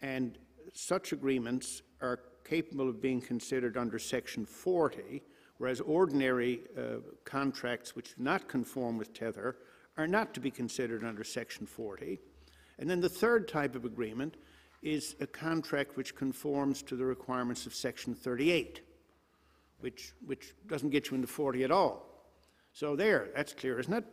and 0.02 0.38
such 0.74 1.12
agreements 1.12 1.82
are 2.02 2.20
capable 2.44 2.90
of 2.90 3.02
being 3.02 3.22
considered 3.22 3.78
under 3.78 4.00
Section 4.00 4.46
40, 4.46 5.22
whereas 5.58 5.82
ordinary 5.82 6.62
uh, 6.78 6.98
contracts 7.26 7.96
which 7.96 8.16
do 8.16 8.24
not 8.24 8.48
conform 8.48 8.98
with 8.98 9.14
tether 9.14 9.58
are 9.98 10.08
not 10.08 10.34
to 10.34 10.40
be 10.40 10.52
considered 10.52 11.04
under 11.04 11.24
Section 11.24 11.66
40. 11.66 12.20
And 12.80 12.90
then 12.90 13.02
the 13.02 13.10
third 13.10 13.48
type 13.48 13.76
of 13.76 13.86
agreement 13.86 14.38
is 14.88 15.16
a 15.20 15.28
contract 15.28 15.98
which 15.98 16.16
conforms 16.16 16.82
to 16.82 16.96
the 16.96 17.04
requirements 17.04 17.66
of 17.66 17.76
Section 17.76 18.16
38, 18.16 18.82
which, 19.80 20.14
which 20.26 20.54
doesn't 20.68 20.92
get 20.92 21.10
you 21.10 21.16
into 21.16 21.28
40 21.28 21.66
at 21.66 21.72
all. 21.72 22.08
So 22.72 22.96
there, 22.96 23.28
that's 23.36 23.54
clear, 23.54 23.80
isn't 23.80 23.94
it? 23.94 24.06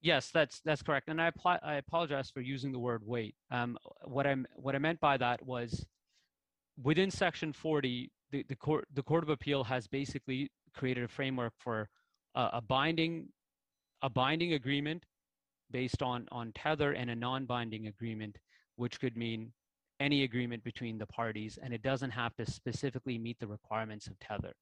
Yes, 0.00 0.30
that's 0.34 0.60
that's 0.64 0.82
correct. 0.82 1.08
And 1.08 1.22
I 1.22 1.30
I 1.62 1.74
apologize 1.74 2.28
for 2.28 2.40
using 2.40 2.72
the 2.72 2.78
word 2.80 3.02
weight. 3.06 3.36
Um, 3.52 3.78
what 4.04 4.26
I'm 4.26 4.46
what 4.56 4.74
I 4.74 4.78
meant 4.78 4.98
by 4.98 5.16
that 5.18 5.46
was 5.46 5.86
within 6.82 7.08
section 7.08 7.52
40, 7.52 8.10
the, 8.32 8.44
the 8.48 8.56
court 8.56 8.88
the 8.94 9.02
Court 9.04 9.22
of 9.22 9.28
Appeal 9.28 9.62
has 9.62 9.86
basically 9.86 10.50
created 10.74 11.04
a 11.04 11.08
framework 11.08 11.52
for 11.56 11.88
a, 12.34 12.48
a 12.54 12.60
binding 12.60 13.28
a 14.02 14.10
binding 14.10 14.54
agreement 14.54 15.04
based 15.70 16.02
on 16.02 16.26
on 16.32 16.50
tether 16.52 16.90
and 16.92 17.08
a 17.08 17.14
non-binding 17.14 17.86
agreement, 17.86 18.38
which 18.74 18.98
could 18.98 19.16
mean 19.16 19.52
any 20.06 20.18
agreement 20.30 20.62
between 20.70 20.96
the 20.98 21.10
parties, 21.20 21.52
and 21.62 21.70
it 21.76 21.82
doesn't 21.90 22.14
have 22.22 22.34
to 22.36 22.44
specifically 22.60 23.16
meet 23.26 23.38
the 23.40 23.50
requirements 23.58 24.06
of 24.08 24.14
tether. 24.26 24.54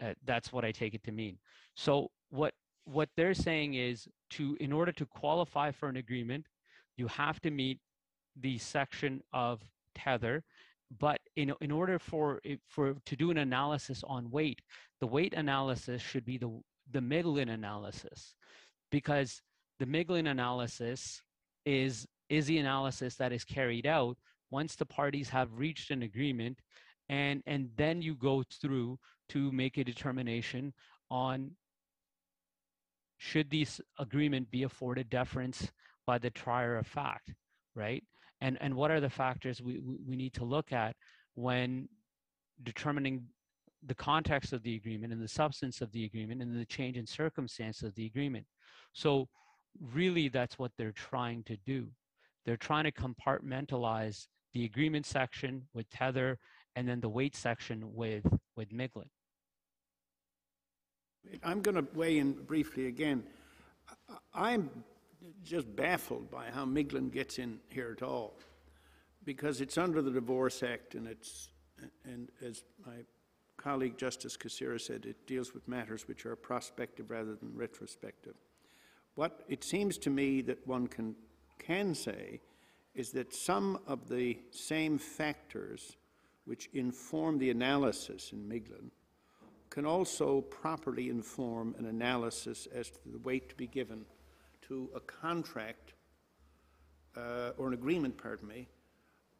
Uh, 0.00 0.14
that's 0.30 0.52
what 0.52 0.64
I 0.68 0.72
take 0.72 0.94
it 0.98 1.04
to 1.04 1.12
mean. 1.22 1.36
So 1.84 1.92
what 2.40 2.54
what 2.98 3.08
they're 3.16 3.40
saying 3.48 3.70
is 3.88 3.96
to 4.34 4.44
in 4.66 4.72
order 4.72 4.92
to 5.00 5.06
qualify 5.20 5.68
for 5.78 5.88
an 5.92 5.98
agreement, 6.06 6.44
you 7.00 7.06
have 7.08 7.38
to 7.40 7.50
meet 7.50 7.78
the 8.46 8.58
section 8.58 9.12
of 9.32 9.54
tether. 9.94 10.36
But 11.06 11.20
in, 11.36 11.48
in 11.60 11.70
order 11.80 11.98
for 11.98 12.26
for 12.74 12.86
to 13.10 13.14
do 13.22 13.30
an 13.30 13.38
analysis 13.38 14.04
on 14.16 14.30
weight, 14.38 14.60
the 15.00 15.10
weight 15.16 15.34
analysis 15.44 16.00
should 16.10 16.26
be 16.32 16.38
the 16.38 16.50
the 16.96 17.00
Miglin 17.12 17.50
analysis, 17.60 18.34
because 18.90 19.30
the 19.80 19.86
Miglin 19.86 20.30
analysis 20.30 21.22
is 21.64 22.06
is 22.28 22.46
the 22.46 22.58
analysis 22.58 23.16
that 23.16 23.32
is 23.32 23.44
carried 23.44 23.86
out 23.86 24.16
once 24.52 24.76
the 24.76 24.86
parties 24.86 25.28
have 25.30 25.48
reached 25.52 25.90
an 25.90 26.02
agreement, 26.02 26.58
and 27.08 27.42
and 27.46 27.70
then 27.76 28.02
you 28.02 28.14
go 28.14 28.44
through 28.60 28.98
to 29.30 29.50
make 29.50 29.78
a 29.78 29.84
determination 29.84 30.72
on 31.10 31.50
should 33.18 33.50
this 33.50 33.80
agreement 33.98 34.50
be 34.50 34.64
afforded 34.64 35.08
deference 35.08 35.70
by 36.06 36.18
the 36.18 36.30
trier 36.30 36.76
of 36.76 36.86
fact, 36.86 37.32
right? 37.74 38.04
And 38.40 38.58
and 38.60 38.74
what 38.74 38.90
are 38.90 39.00
the 39.00 39.10
factors 39.10 39.62
we, 39.62 39.80
we 40.06 40.16
need 40.16 40.34
to 40.34 40.44
look 40.44 40.72
at 40.72 40.94
when 41.34 41.88
determining 42.62 43.26
the 43.86 43.94
context 43.94 44.52
of 44.52 44.62
the 44.62 44.76
agreement 44.76 45.12
and 45.12 45.22
the 45.22 45.28
substance 45.28 45.80
of 45.80 45.90
the 45.92 46.04
agreement 46.04 46.42
and 46.42 46.58
the 46.58 46.66
change 46.66 46.96
in 46.96 47.06
circumstance 47.06 47.82
of 47.82 47.94
the 47.94 48.06
agreement. 48.06 48.46
So 48.92 49.28
really 49.92 50.28
that's 50.28 50.58
what 50.58 50.72
they're 50.76 50.92
trying 50.92 51.42
to 51.44 51.56
do. 51.66 51.88
They're 52.44 52.56
trying 52.56 52.84
to 52.84 52.92
compartmentalize 52.92 54.26
the 54.52 54.64
agreement 54.64 55.06
section 55.06 55.66
with 55.74 55.88
tether 55.90 56.38
and 56.76 56.88
then 56.88 57.00
the 57.00 57.08
weight 57.08 57.36
section 57.36 57.94
with 57.94 58.26
with 58.56 58.70
Miglin. 58.70 59.08
I'm 61.42 61.60
going 61.62 61.76
to 61.76 61.86
weigh 61.94 62.18
in 62.18 62.32
briefly 62.32 62.86
again. 62.86 63.22
I'm 64.34 64.70
just 65.44 65.74
baffled 65.76 66.30
by 66.30 66.46
how 66.50 66.64
Miglin 66.64 67.12
gets 67.12 67.38
in 67.38 67.60
here 67.68 67.94
at 67.96 68.02
all, 68.02 68.34
because 69.24 69.60
it's 69.60 69.78
under 69.78 70.02
the 70.02 70.10
Divorce 70.10 70.62
Act, 70.64 70.96
and 70.96 71.06
it's, 71.06 71.48
and 72.04 72.28
as 72.44 72.64
my 72.84 73.04
colleague 73.56 73.96
Justice 73.96 74.36
Kasirer 74.36 74.80
said, 74.80 75.06
it 75.06 75.26
deals 75.26 75.54
with 75.54 75.68
matters 75.68 76.08
which 76.08 76.26
are 76.26 76.34
prospective 76.34 77.10
rather 77.10 77.36
than 77.36 77.54
retrospective. 77.54 78.34
What 79.14 79.44
it 79.48 79.62
seems 79.62 79.98
to 79.98 80.10
me 80.10 80.40
that 80.42 80.66
one 80.66 80.88
can, 80.88 81.14
can 81.58 81.94
say 81.94 82.40
is 82.94 83.10
that 83.12 83.34
some 83.34 83.78
of 83.86 84.08
the 84.08 84.38
same 84.50 84.98
factors 84.98 85.96
which 86.44 86.68
inform 86.74 87.38
the 87.38 87.50
analysis 87.50 88.32
in 88.32 88.48
Miglin 88.48 88.90
can 89.70 89.86
also 89.86 90.42
properly 90.42 91.08
inform 91.08 91.74
an 91.78 91.86
analysis 91.86 92.68
as 92.74 92.90
to 92.90 92.98
the 93.06 93.18
weight 93.18 93.48
to 93.48 93.54
be 93.54 93.66
given 93.66 94.04
to 94.60 94.90
a 94.94 95.00
contract 95.00 95.94
uh, 97.16 97.52
or 97.56 97.68
an 97.68 97.74
agreement, 97.74 98.16
pardon 98.16 98.48
me, 98.48 98.68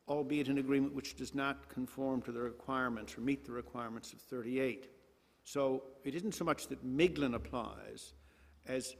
albeit 0.08 0.48
an 0.48 0.58
agreement 0.58 0.94
which 0.94 1.16
does 1.16 1.34
not 1.34 1.68
conform 1.68 2.22
to 2.22 2.32
the 2.32 2.40
requirements 2.40 3.16
or 3.16 3.20
meet 3.20 3.44
the 3.44 3.52
requirements 3.52 4.12
of 4.12 4.20
38. 4.20 4.88
So 5.44 5.82
it 6.04 6.14
isn't 6.14 6.34
so 6.34 6.44
much 6.44 6.68
that 6.68 6.84
Miglin 6.84 7.34
applies 7.34 8.14
as 8.66 8.96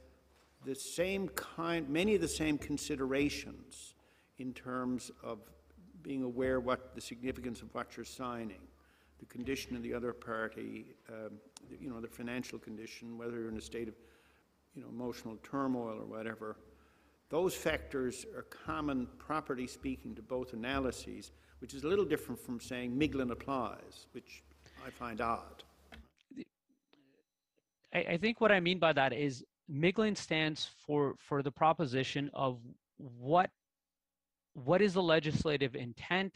the 0.65 0.75
same 0.75 1.29
kind, 1.29 1.89
many 1.89 2.15
of 2.15 2.21
the 2.21 2.27
same 2.27 2.57
considerations 2.57 3.95
in 4.43 4.53
terms 4.53 5.09
of 5.23 5.39
being 6.01 6.21
aware 6.21 6.59
what 6.59 6.93
the 6.95 7.01
significance 7.01 7.61
of 7.61 7.73
what 7.73 7.95
you're 7.95 8.05
signing, 8.05 8.59
the 9.19 9.25
condition 9.25 9.73
of 9.77 9.81
the 9.81 9.93
other 9.93 10.11
party, 10.11 10.87
um, 11.09 11.31
you 11.79 11.89
know, 11.89 12.01
the 12.01 12.09
financial 12.09 12.59
condition, 12.59 13.17
whether 13.17 13.39
you're 13.39 13.47
in 13.47 13.57
a 13.57 13.61
state 13.61 13.87
of, 13.87 13.95
you 14.75 14.81
know, 14.81 14.89
emotional 14.89 15.37
turmoil 15.43 15.97
or 15.97 16.05
whatever. 16.05 16.57
Those 17.29 17.55
factors 17.55 18.25
are 18.35 18.43
common, 18.43 19.07
properly 19.17 19.65
speaking, 19.65 20.13
to 20.15 20.21
both 20.21 20.51
analyses, 20.51 21.31
which 21.59 21.73
is 21.73 21.85
a 21.85 21.87
little 21.87 22.05
different 22.05 22.37
from 22.37 22.59
saying 22.59 22.91
Miglin 22.91 23.31
applies, 23.31 24.07
which 24.11 24.43
I 24.85 24.89
find 24.89 25.21
odd. 25.21 25.63
I, 27.93 27.99
I 27.99 28.17
think 28.17 28.41
what 28.41 28.51
I 28.51 28.59
mean 28.59 28.77
by 28.77 28.91
that 28.91 29.13
is 29.13 29.45
Miglin 29.71 30.17
stands 30.17 30.69
for 30.85 31.15
for 31.17 31.41
the 31.41 31.51
proposition 31.51 32.29
of 32.33 32.59
what 32.97 33.49
what 34.53 34.81
is 34.81 34.93
the 34.93 35.03
legislative 35.03 35.75
intent 35.75 36.35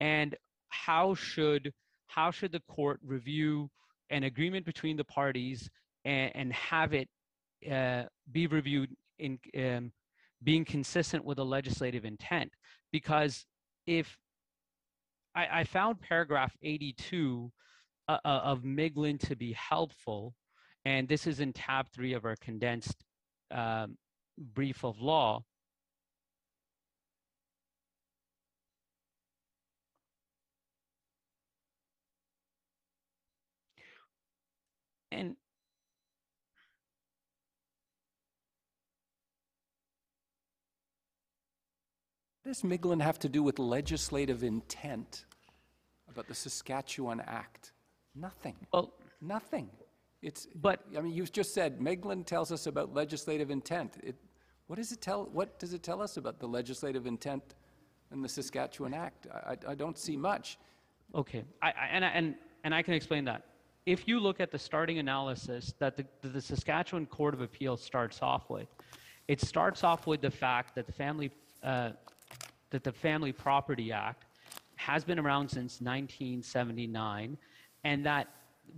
and 0.00 0.36
how 0.68 1.14
should 1.14 1.72
how 2.06 2.30
should 2.30 2.52
the 2.52 2.62
court 2.68 3.00
review 3.04 3.70
an 4.10 4.24
agreement 4.24 4.64
between 4.64 4.96
the 4.96 5.04
parties 5.04 5.70
and, 6.04 6.32
and 6.34 6.52
have 6.52 6.92
it 6.92 7.08
uh, 7.70 8.04
be 8.30 8.46
reviewed 8.46 8.90
in 9.18 9.38
um, 9.56 9.92
being 10.42 10.64
consistent 10.64 11.24
with 11.24 11.36
the 11.36 11.44
legislative 11.44 12.04
intent. 12.04 12.52
Because 12.92 13.46
if 13.86 14.16
I, 15.34 15.60
I 15.60 15.64
found 15.64 16.00
paragraph 16.00 16.54
82 16.62 17.50
uh, 18.08 18.18
uh, 18.24 18.28
of 18.28 18.62
Miglin 18.62 19.18
to 19.20 19.34
be 19.34 19.52
helpful, 19.52 20.34
and 20.84 21.08
this 21.08 21.26
is 21.26 21.40
in 21.40 21.52
tab 21.52 21.88
three 21.88 22.12
of 22.12 22.24
our 22.24 22.36
condensed 22.36 23.04
um, 23.50 23.96
brief 24.38 24.84
of 24.84 25.00
law. 25.00 25.42
And 35.14 35.36
What 42.42 42.50
does 42.52 42.62
Miglin 42.62 43.00
have 43.00 43.18
to 43.20 43.28
do 43.28 43.42
with 43.42 43.58
legislative 43.58 44.42
intent 44.44 45.24
about 46.10 46.28
the 46.28 46.34
Saskatchewan 46.34 47.20
Act? 47.26 47.72
Nothing. 48.14 48.54
well, 48.72 48.92
Nothing. 49.20 49.70
It's, 50.20 50.46
But- 50.54 50.84
I 50.96 51.00
mean, 51.00 51.12
you've 51.14 51.32
just 51.32 51.54
said, 51.54 51.80
Miglin 51.80 52.24
tells 52.26 52.52
us 52.52 52.66
about 52.66 52.92
legislative 52.92 53.50
intent. 53.50 53.96
It, 54.02 54.16
what 54.66 54.76
does 54.76 54.92
it 54.92 55.00
tell, 55.00 55.24
what 55.32 55.58
does 55.58 55.72
it 55.72 55.82
tell 55.82 56.02
us 56.02 56.16
about 56.16 56.38
the 56.38 56.46
legislative 56.46 57.06
intent 57.06 57.54
in 58.12 58.20
the 58.22 58.28
Saskatchewan 58.28 58.92
Act? 58.94 59.26
I, 59.32 59.56
I- 59.66 59.74
don't 59.74 59.98
see 59.98 60.16
much. 60.16 60.58
Okay, 61.14 61.44
I, 61.62 61.68
I, 61.68 61.86
and, 61.92 62.04
I, 62.04 62.08
and, 62.08 62.34
and 62.64 62.74
I 62.74 62.82
can 62.82 62.94
explain 62.94 63.24
that. 63.26 63.44
If 63.86 64.08
you 64.08 64.18
look 64.18 64.40
at 64.40 64.50
the 64.50 64.58
starting 64.58 64.98
analysis 64.98 65.74
that 65.78 65.96
the, 65.96 66.06
the 66.26 66.40
Saskatchewan 66.40 67.04
Court 67.04 67.34
of 67.34 67.42
Appeal 67.42 67.76
starts 67.76 68.22
off 68.22 68.48
with, 68.48 68.68
it 69.28 69.42
starts 69.42 69.84
off 69.84 70.06
with 70.06 70.22
the 70.22 70.30
fact 70.30 70.74
that 70.76 70.86
the 70.86 70.92
Family, 70.92 71.30
uh, 71.62 71.90
that 72.70 72.82
the 72.82 72.92
Family 72.92 73.30
Property 73.30 73.92
Act 73.92 74.24
has 74.76 75.04
been 75.04 75.18
around 75.18 75.48
since 75.48 75.82
1979, 75.82 77.36
and 77.84 78.06
that 78.06 78.28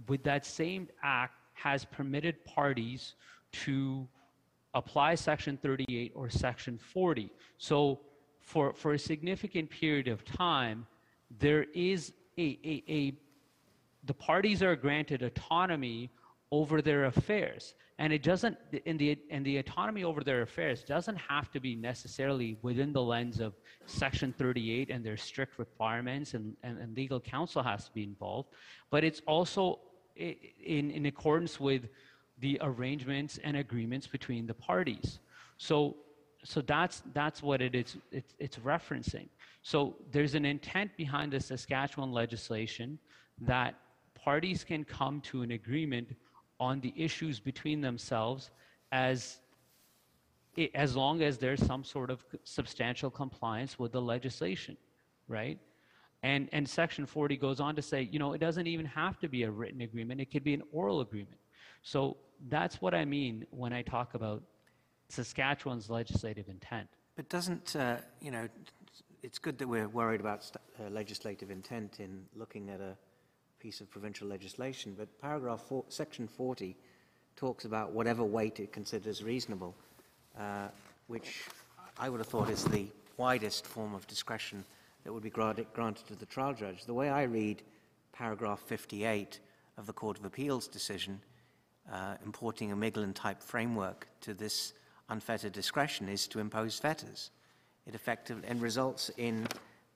with 0.08 0.24
that 0.24 0.44
same 0.44 0.88
act 1.04 1.34
has 1.54 1.84
permitted 1.84 2.44
parties 2.44 3.14
to 3.52 4.08
apply 4.74 5.14
Section 5.14 5.56
38 5.56 6.12
or 6.16 6.28
Section 6.28 6.78
40. 6.78 7.30
So 7.58 8.00
for, 8.40 8.72
for 8.72 8.94
a 8.94 8.98
significant 8.98 9.70
period 9.70 10.08
of 10.08 10.24
time, 10.24 10.84
there 11.38 11.66
is 11.74 12.12
a, 12.38 12.58
a, 12.64 12.84
a 12.88 13.12
the 14.06 14.14
parties 14.14 14.62
are 14.62 14.76
granted 14.76 15.22
autonomy 15.22 16.10
over 16.52 16.80
their 16.80 17.06
affairs. 17.06 17.74
And 17.98 18.12
it 18.12 18.22
doesn't 18.22 18.56
and 18.84 18.98
the 18.98 19.18
and 19.30 19.44
the 19.44 19.56
autonomy 19.56 20.04
over 20.04 20.22
their 20.22 20.42
affairs 20.42 20.84
doesn't 20.84 21.16
have 21.16 21.50
to 21.52 21.60
be 21.60 21.74
necessarily 21.74 22.58
within 22.60 22.92
the 22.92 23.02
lens 23.02 23.40
of 23.40 23.54
section 23.86 24.34
38 24.36 24.90
and 24.90 25.04
their 25.04 25.16
strict 25.16 25.58
requirements 25.58 26.34
and, 26.34 26.56
and, 26.62 26.78
and 26.78 26.94
legal 26.94 27.18
counsel 27.18 27.62
has 27.62 27.86
to 27.86 27.92
be 27.92 28.02
involved 28.02 28.50
but 28.90 29.02
it's 29.02 29.22
also 29.26 29.80
in, 30.16 30.90
in 30.90 31.06
accordance 31.06 31.58
with 31.58 31.88
the 32.38 32.58
arrangements 32.60 33.38
and 33.42 33.56
agreements 33.56 34.06
between 34.06 34.46
the 34.46 34.54
parties. 34.54 35.20
So 35.56 35.96
so 36.44 36.60
that's 36.60 37.02
that's 37.12 37.42
what 37.42 37.60
it 37.60 37.74
is 37.74 37.96
it's, 38.12 38.34
it's 38.38 38.58
referencing. 38.58 39.28
So 39.62 39.96
there's 40.12 40.34
an 40.34 40.44
intent 40.44 40.96
behind 40.96 41.32
the 41.32 41.40
saskatchewan 41.40 42.12
legislation 42.12 42.98
that 43.40 43.74
parties 44.26 44.64
can 44.64 44.82
come 44.84 45.20
to 45.20 45.42
an 45.42 45.52
agreement 45.52 46.08
on 46.58 46.80
the 46.80 46.92
issues 46.96 47.38
between 47.50 47.80
themselves 47.80 48.50
as 48.92 49.38
as 50.74 50.96
long 50.96 51.16
as 51.22 51.36
there's 51.36 51.62
some 51.72 51.84
sort 51.84 52.10
of 52.10 52.24
substantial 52.42 53.10
compliance 53.22 53.78
with 53.78 53.92
the 53.92 54.04
legislation 54.14 54.76
right? 55.28 55.58
And 56.22 56.48
and 56.52 56.68
section 56.68 57.04
40 57.06 57.36
goes 57.36 57.60
on 57.60 57.76
to 57.76 57.82
say 57.82 58.08
you 58.12 58.18
know 58.18 58.32
it 58.32 58.40
doesn't 58.46 58.66
even 58.66 58.86
have 58.86 59.18
to 59.20 59.28
be 59.28 59.42
a 59.44 59.50
written 59.50 59.82
agreement. 59.82 60.20
It 60.20 60.30
could 60.32 60.44
be 60.44 60.54
an 60.54 60.62
oral 60.72 61.00
agreement. 61.00 61.40
So 61.82 62.16
that's 62.48 62.76
what 62.82 62.94
i 62.94 63.04
mean 63.16 63.46
when 63.50 63.72
i 63.72 63.80
talk 63.96 64.08
about 64.14 64.42
saskatchewan's 65.08 65.88
legislative 65.88 66.48
intent. 66.48 66.88
But 67.18 67.28
doesn't, 67.28 67.76
uh, 67.76 67.96
you 68.20 68.30
know, 68.30 68.44
it's 69.22 69.38
good 69.38 69.56
that 69.58 69.68
we're 69.74 69.88
worried 69.88 70.20
about 70.20 70.40
uh, 70.54 70.90
legislative 70.90 71.50
intent 71.50 72.00
in 72.00 72.12
looking 72.34 72.68
at 72.74 72.80
a 72.80 72.92
piece 73.58 73.80
of 73.80 73.90
provincial 73.90 74.28
legislation, 74.28 74.94
but 74.96 75.08
paragraph 75.20 75.60
four, 75.60 75.84
section 75.88 76.28
40 76.28 76.76
talks 77.36 77.64
about 77.64 77.92
whatever 77.92 78.24
weight 78.24 78.60
it 78.60 78.72
considers 78.72 79.22
reasonable, 79.22 79.74
uh, 80.38 80.68
which 81.06 81.44
I 81.98 82.08
would 82.08 82.20
have 82.20 82.28
thought 82.28 82.50
is 82.50 82.64
the 82.64 82.86
widest 83.16 83.66
form 83.66 83.94
of 83.94 84.06
discretion 84.06 84.64
that 85.04 85.12
would 85.12 85.22
be 85.22 85.30
granted, 85.30 85.66
granted 85.72 86.06
to 86.08 86.14
the 86.14 86.26
trial 86.26 86.52
judge. 86.52 86.84
The 86.84 86.94
way 86.94 87.08
I 87.08 87.22
read 87.22 87.62
paragraph 88.12 88.60
58 88.60 89.40
of 89.78 89.86
the 89.86 89.92
Court 89.92 90.18
of 90.18 90.24
Appeals 90.24 90.66
decision, 90.66 91.20
uh, 91.92 92.16
importing 92.24 92.72
a 92.72 92.76
Miglin-type 92.76 93.42
framework 93.42 94.08
to 94.22 94.34
this 94.34 94.72
unfettered 95.08 95.52
discretion 95.52 96.08
is 96.08 96.26
to 96.28 96.40
impose 96.40 96.78
fetters. 96.78 97.30
It 97.86 97.94
effectively 97.94 98.48
and 98.48 98.60
results 98.60 99.10
in 99.16 99.46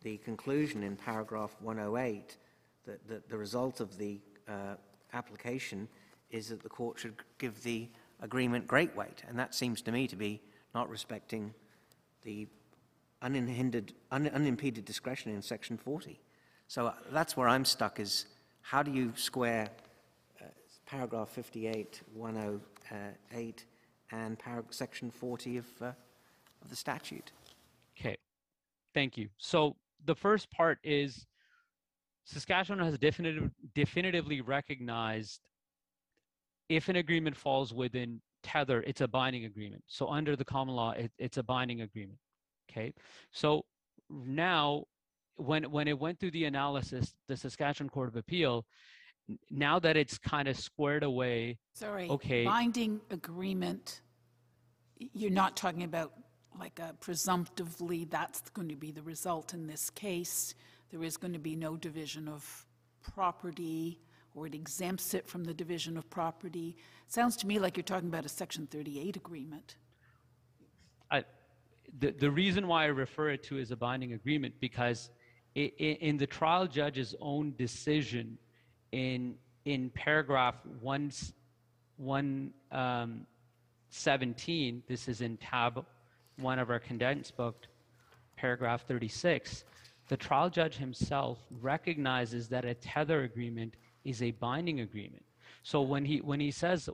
the 0.03 0.19
conclusion 0.19 0.82
in 0.82 0.97
paragraph 0.97 1.57
108 1.61 2.37
that, 2.86 3.07
that 3.09 3.28
the 3.28 3.36
result 3.36 3.81
of 3.81 3.97
the 3.98 4.20
uh, 4.48 4.74
application 5.12 5.89
is 6.31 6.48
that 6.48 6.62
the 6.62 6.69
court 6.69 6.98
should 6.98 7.15
give 7.39 7.62
the 7.62 7.89
agreement 8.23 8.66
great 8.66 8.94
weight, 8.97 9.23
and 9.28 9.39
that 9.39 9.55
seems 9.55 9.82
to 9.82 9.93
me 9.93 10.07
to 10.07 10.16
be 10.16 10.40
not 10.74 10.89
respecting 10.89 11.52
the 12.23 12.47
un, 13.23 13.36
unimpeded 14.12 14.85
discretion 14.85 15.32
in 15.32 15.43
section 15.43 15.77
40. 15.77 16.20
So 16.69 16.86
uh, 16.86 16.94
that's 17.12 17.36
where 17.36 17.48
I'm 17.48 17.65
stuck 17.65 17.98
is 17.98 18.27
how 18.62 18.82
do 18.82 18.93
you 18.93 19.12
square 19.16 19.69
uh, 20.40 20.44
paragraph 20.86 21.31
58, 21.31 22.02
108, 22.15 23.65
and 24.12 24.39
parag- 24.39 24.73
section 24.73 25.11
40 25.11 25.57
of, 25.57 25.66
uh, 25.81 25.86
of 26.62 26.70
the 26.70 26.77
statute? 26.77 27.32
Okay, 27.98 28.16
thank 28.94 29.16
you. 29.16 29.28
So 29.39 29.77
the 30.05 30.15
first 30.15 30.51
part 30.51 30.78
is 30.82 31.27
Saskatchewan 32.32 32.85
has 32.85 32.98
definitive, 32.98 33.51
definitively 33.74 34.40
recognized 34.40 35.40
if 36.69 36.89
an 36.89 36.97
agreement 36.97 37.36
falls 37.36 37.74
within 37.74 38.20
tether, 38.43 38.82
it's 38.82 39.01
a 39.01 39.09
binding 39.09 39.44
agreement. 39.44 39.82
So 39.86 40.09
under 40.09 40.36
the 40.36 40.44
common 40.44 40.74
law, 40.74 40.93
it, 40.93 41.11
it's 41.19 41.36
a 41.39 41.43
binding 41.43 41.81
agreement. 41.81 42.19
Okay, 42.70 42.94
so 43.32 43.65
now 44.09 44.85
when 45.36 45.65
when 45.65 45.89
it 45.89 45.98
went 45.98 46.20
through 46.20 46.31
the 46.31 46.44
analysis, 46.44 47.15
the 47.27 47.36
Saskatchewan 47.36 47.90
Court 47.90 48.09
of 48.09 48.16
Appeal, 48.16 48.65
now 49.51 49.81
that 49.81 49.97
it's 49.97 50.19
kind 50.19 50.47
of 50.47 50.57
squared 50.57 51.02
away, 51.02 51.59
Sorry. 51.74 52.09
Okay. 52.09 52.44
Binding 52.44 53.01
agreement, 53.11 54.02
you're 54.98 55.31
not 55.31 55.57
talking 55.57 55.82
about 55.82 56.12
like 56.59 56.78
a 56.78 56.94
presumptively, 57.01 58.05
that's 58.05 58.40
going 58.51 58.69
to 58.69 58.77
be 58.77 58.93
the 58.93 59.02
result 59.02 59.55
in 59.55 59.66
this 59.66 59.90
case. 59.90 60.55
There 60.91 61.03
is 61.05 61.17
going 61.17 61.33
to 61.33 61.39
be 61.39 61.55
no 61.55 61.77
division 61.77 62.29
of 62.29 62.67
property, 63.15 64.01
or 64.35 64.47
it 64.47 64.55
exempts 64.55 65.15
it 65.15 65.27
from 65.27 65.45
the 65.45 65.55
division 65.55 65.97
of 65.97 66.09
property. 66.11 66.77
Sounds 67.07 67.37
to 67.39 67.47
me 67.47 67.59
like 67.59 67.77
you're 67.77 67.85
talking 67.85 68.09
about 68.09 68.25
a 68.25 68.29
Section 68.29 68.67
38 68.67 69.17
agreement. 69.17 69.77
I, 71.11 71.25
the, 71.99 72.11
the 72.12 72.31
reason 72.31 72.67
why 72.67 72.85
I 72.85 72.87
refer 72.87 73.31
it 73.31 73.43
to 73.45 73.59
as 73.59 73.71
a 73.71 73.77
binding 73.77 74.12
agreement 74.12 74.55
because 74.61 75.11
i 75.57 75.73
i 75.81 75.85
in 76.09 76.17
the 76.17 76.27
trial 76.27 76.67
judge's 76.67 77.15
own 77.21 77.55
decision 77.59 78.39
in 78.93 79.35
in 79.65 79.91
paragraph 79.91 80.55
one 80.81 81.11
one 81.97 82.53
um, 82.71 83.27
17 83.91 84.83
this 84.89 85.09
is 85.09 85.21
in 85.21 85.37
tab 85.39 85.85
one 86.39 86.59
of 86.61 86.71
our 86.71 86.79
condensed 86.79 87.37
book 87.37 87.67
paragraph 88.37 88.87
36 88.87 89.65
the 90.11 90.16
trial 90.16 90.51
judge 90.51 90.77
himself 90.77 91.39
recognizes 91.51 92.49
that 92.49 92.65
a 92.66 92.74
tether 92.74 93.23
agreement 93.23 93.77
is 94.05 94.23
a 94.23 94.32
binding 94.32 94.81
agreement 94.81 95.24
so 95.62 95.81
when 95.81 96.05
he 96.05 96.19
when 96.19 96.41
he 96.41 96.51
says 96.51 96.89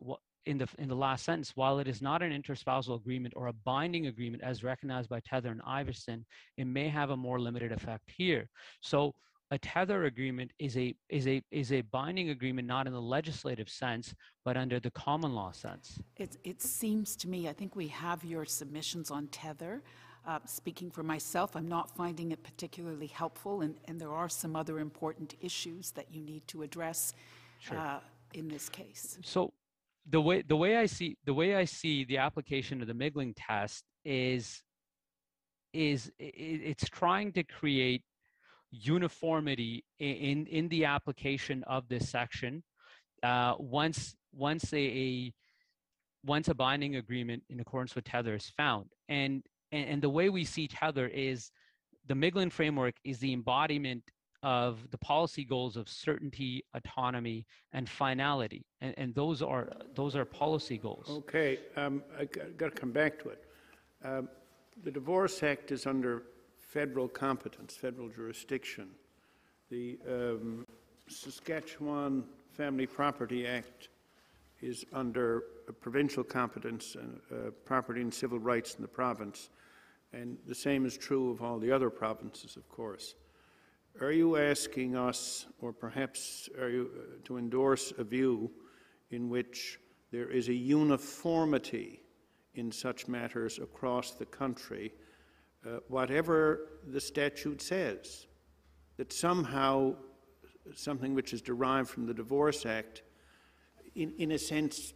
in 0.47 0.59
the 0.59 0.69
in 0.79 0.89
the 0.89 0.95
last 0.95 1.25
sentence, 1.25 1.53
while 1.57 1.79
it 1.79 1.89
is 1.89 2.01
not 2.01 2.23
an 2.23 2.31
interspousal 2.31 2.97
agreement 2.97 3.35
or 3.37 3.49
a 3.49 3.53
binding 3.53 4.07
agreement 4.07 4.43
as 4.43 4.65
recognized 4.65 5.09
by 5.09 5.21
Tether 5.21 5.51
and 5.51 5.61
Iverson, 5.67 6.25
it 6.57 6.67
may 6.67 6.89
have 6.89 7.11
a 7.11 7.17
more 7.17 7.39
limited 7.39 7.73
effect 7.73 8.11
here. 8.17 8.49
So 8.81 9.15
a 9.53 9.59
tether 9.59 10.05
agreement 10.05 10.51
is 10.59 10.77
a 10.77 10.95
is 11.09 11.27
a 11.29 11.43
is 11.51 11.73
a 11.73 11.81
binding 11.83 12.31
agreement 12.31 12.67
not 12.67 12.87
in 12.87 12.93
the 12.93 13.01
legislative 13.01 13.69
sense, 13.69 14.15
but 14.45 14.57
under 14.57 14.81
the 14.81 14.91
common 14.91 15.35
law 15.35 15.53
sense. 15.53 16.01
It, 16.17 16.37
it 16.45 16.63
seems 16.63 17.17
to 17.17 17.29
me, 17.29 17.49
I 17.49 17.53
think 17.53 17.77
we 17.77 17.89
have 17.89 18.25
your 18.25 18.45
submissions 18.45 19.11
on 19.11 19.29
Tether. 19.29 19.83
Uh, 20.27 20.41
Speaking 20.45 20.91
for 20.91 21.05
myself, 21.05 21.55
I'm 21.55 21.69
not 21.69 21.89
finding 21.97 22.33
it 22.33 22.43
particularly 22.43 23.07
helpful, 23.07 23.61
and, 23.61 23.77
and 23.87 24.01
there 24.01 24.11
are 24.11 24.29
some 24.29 24.57
other 24.57 24.81
important 24.81 25.35
issues 25.41 25.93
that 25.93 26.07
you 26.11 26.21
need 26.21 26.47
to 26.49 26.63
address 26.63 27.15
uh, 27.71 28.01
in 28.35 28.49
this 28.49 28.69
case. 28.69 29.19
So 29.23 29.53
the 30.09 30.21
way 30.21 30.43
the 30.43 30.57
way 30.57 30.77
I 30.77 30.87
see 30.87 31.17
the 31.25 31.35
way 31.35 31.55
I 31.55 31.65
see 31.65 32.05
the 32.05 32.19
application 32.19 32.81
of 32.81 32.89
the 32.89 32.95
Miglin 32.95 33.35
test 33.37 33.85
is 34.05 34.63
is 35.73 36.11
it's 36.19 36.89
trying 36.89 37.33
to 37.33 37.45
create 37.45 38.03
uniformity 38.71 39.85
in 39.99 40.47
in 40.47 40.69
the 40.69 40.85
application 40.87 41.63
of 41.65 41.89
this 41.89 42.09
section. 42.09 42.63
Uh, 43.23 43.55
once 43.59 44.17
once 44.33 44.73
a, 44.73 44.77
a 44.77 45.35
once 46.25 46.49
a 46.49 46.55
binding 46.55 46.97
agreement 46.97 47.43
in 47.49 47.61
accordance 47.61 47.95
with 47.95 48.05
tether 48.05 48.35
is 48.35 48.51
found. 48.57 48.87
And, 49.09 49.43
and 49.73 49.89
and 49.89 50.03
the 50.03 50.11
way 50.11 50.29
we 50.29 50.45
see 50.45 50.69
tether 50.69 51.07
is 51.09 51.51
the 52.07 52.15
miglin 52.15 52.51
framework 52.51 52.95
is 53.05 53.19
the 53.19 53.33
embodiment 53.33 54.03
of 54.43 54.89
the 54.91 54.99
policy 54.99 55.45
goals 55.45 55.77
of 55.77 55.89
certainty 55.89 56.63
autonomy 56.75 57.47
and 57.73 57.89
finality 57.89 58.65
and, 58.81 58.95
and 58.97 59.15
those 59.15 59.43
are 59.43 59.73
those 59.95 60.15
are 60.15 60.25
policy 60.25 60.79
goals 60.79 61.09
Okay, 61.29 61.59
um, 61.77 62.03
I 62.19 62.25
got 62.25 62.75
to 62.75 62.81
come 62.81 62.93
back 62.93 63.19
to 63.23 63.31
it. 63.31 63.45
Um, 64.05 64.29
The 64.85 64.91
Divorce 64.91 65.43
Act 65.43 65.73
is 65.73 65.87
under 65.87 66.25
federal 66.59 67.09
competence, 67.09 67.75
federal 67.75 68.09
jurisdiction. 68.09 68.89
The 69.71 69.99
um, 70.09 70.67
Saskatchewan 71.09 72.25
Family 72.53 72.87
Property 72.87 73.47
Act 73.47 73.89
is 74.61 74.85
under 74.93 75.45
provincial 75.81 76.25
competence, 76.25 76.97
and 76.97 77.21
uh, 77.31 77.51
property 77.65 78.01
and 78.01 78.13
civil 78.13 78.39
rights 78.39 78.75
in 78.75 78.83
the 78.83 78.89
province, 78.89 79.51
and 80.13 80.39
the 80.47 80.55
same 80.55 80.87
is 80.87 80.97
true 80.97 81.31
of 81.31 81.43
all 81.43 81.59
the 81.59 81.71
other 81.71 81.91
provinces, 81.91 82.57
of 82.57 82.69
course. 82.69 83.15
Are 84.01 84.13
you 84.13 84.37
asking 84.37 84.97
us, 84.97 85.47
or 85.61 85.73
perhaps 85.73 86.49
are 86.61 86.69
you 86.69 86.91
uh, 86.97 87.03
to 87.25 87.39
endorse 87.39 87.93
a 87.99 88.05
view 88.05 88.51
in 89.11 89.29
which 89.29 89.79
there 90.11 90.29
is 90.31 90.49
a 90.49 90.55
uniformity 90.55 92.01
in 92.55 92.73
such 92.73 93.09
matters 93.09 93.59
across 93.59 94.13
the 94.13 94.27
country, 94.27 94.93
uh, 95.67 95.79
whatever 95.89 96.69
the 96.89 97.01
statute 97.01 97.61
says, 97.61 98.27
that 98.97 99.13
somehow 99.13 99.95
something 100.75 101.15
which 101.15 101.33
is 101.33 101.43
derived 101.43 101.89
from 101.89 102.07
the 102.07 102.15
Divorce 102.15 102.67
Act, 102.67 103.03
in, 103.97 104.13
in 104.19 104.33
a 104.33 104.39
sense, 104.39 104.93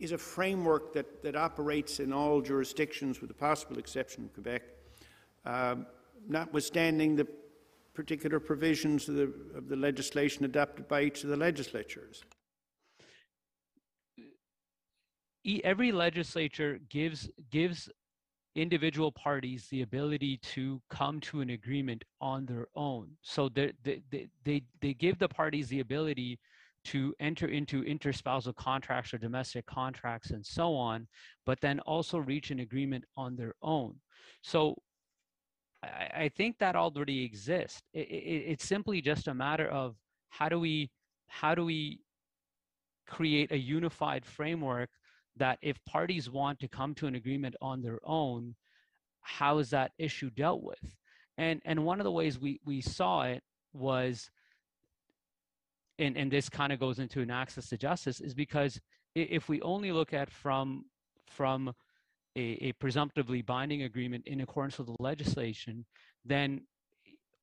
is 0.00 0.12
a 0.12 0.18
framework 0.18 0.92
that, 0.94 1.22
that 1.22 1.36
operates 1.36 2.00
in 2.00 2.12
all 2.12 2.40
jurisdictions 2.40 3.20
with 3.20 3.28
the 3.28 3.34
possible 3.34 3.78
exception 3.78 4.24
of 4.24 4.34
Quebec, 4.34 4.62
um, 5.44 5.86
notwithstanding 6.28 7.14
the 7.14 7.26
particular 7.92 8.40
provisions 8.40 9.08
of 9.08 9.14
the, 9.14 9.32
of 9.54 9.68
the 9.68 9.76
legislation 9.76 10.44
adopted 10.44 10.88
by 10.88 11.02
each 11.02 11.22
of 11.22 11.30
the 11.30 11.36
legislatures. 11.36 12.24
every 15.62 15.92
legislature 15.92 16.80
gives 16.88 17.28
gives 17.50 17.90
individual 18.54 19.12
parties 19.12 19.66
the 19.70 19.82
ability 19.82 20.38
to 20.38 20.80
come 20.88 21.20
to 21.20 21.40
an 21.40 21.50
agreement 21.50 22.02
on 22.20 22.46
their 22.46 22.66
own 22.74 23.10
so 23.20 23.48
they, 23.48 23.72
they, 23.82 24.28
they, 24.44 24.62
they 24.80 24.94
give 24.94 25.18
the 25.18 25.28
parties 25.28 25.68
the 25.68 25.80
ability 25.80 26.38
to 26.84 27.14
enter 27.18 27.46
into 27.46 27.82
interspousal 27.82 28.54
contracts 28.56 29.14
or 29.14 29.18
domestic 29.18 29.66
contracts 29.66 30.30
and 30.30 30.44
so 30.44 30.74
on 30.74 31.06
but 31.46 31.60
then 31.60 31.80
also 31.80 32.18
reach 32.18 32.50
an 32.50 32.60
agreement 32.60 33.04
on 33.16 33.36
their 33.36 33.54
own 33.62 33.94
so 34.42 34.76
i, 35.82 36.24
I 36.24 36.30
think 36.36 36.58
that 36.58 36.76
already 36.76 37.24
exists 37.24 37.82
it, 37.92 38.08
it, 38.08 38.44
it's 38.52 38.66
simply 38.66 39.00
just 39.00 39.28
a 39.28 39.34
matter 39.34 39.68
of 39.68 39.96
how 40.28 40.48
do 40.48 40.60
we 40.60 40.90
how 41.28 41.54
do 41.54 41.64
we 41.64 42.00
create 43.06 43.52
a 43.52 43.58
unified 43.58 44.24
framework 44.24 44.90
that 45.36 45.58
if 45.62 45.84
parties 45.84 46.30
want 46.30 46.58
to 46.60 46.68
come 46.68 46.94
to 46.94 47.06
an 47.06 47.14
agreement 47.14 47.54
on 47.60 47.82
their 47.82 47.98
own, 48.04 48.54
how 49.20 49.58
is 49.58 49.70
that 49.70 49.92
issue 49.98 50.30
dealt 50.30 50.62
with? 50.62 50.94
And 51.38 51.60
and 51.64 51.84
one 51.84 52.00
of 52.00 52.04
the 52.04 52.12
ways 52.12 52.38
we 52.38 52.60
we 52.64 52.80
saw 52.80 53.22
it 53.22 53.42
was, 53.72 54.30
and 55.98 56.16
and 56.16 56.30
this 56.30 56.48
kind 56.48 56.72
of 56.72 56.80
goes 56.80 56.98
into 56.98 57.20
an 57.20 57.30
access 57.30 57.68
to 57.68 57.76
justice, 57.76 58.20
is 58.20 58.34
because 58.34 58.80
if 59.14 59.48
we 59.48 59.60
only 59.62 59.92
look 59.92 60.12
at 60.12 60.30
from 60.30 60.84
from 61.28 61.68
a, 62.36 62.68
a 62.68 62.72
presumptively 62.72 63.42
binding 63.42 63.82
agreement 63.82 64.26
in 64.26 64.40
accordance 64.40 64.78
with 64.78 64.88
the 64.88 64.96
legislation, 64.98 65.84
then 66.24 66.62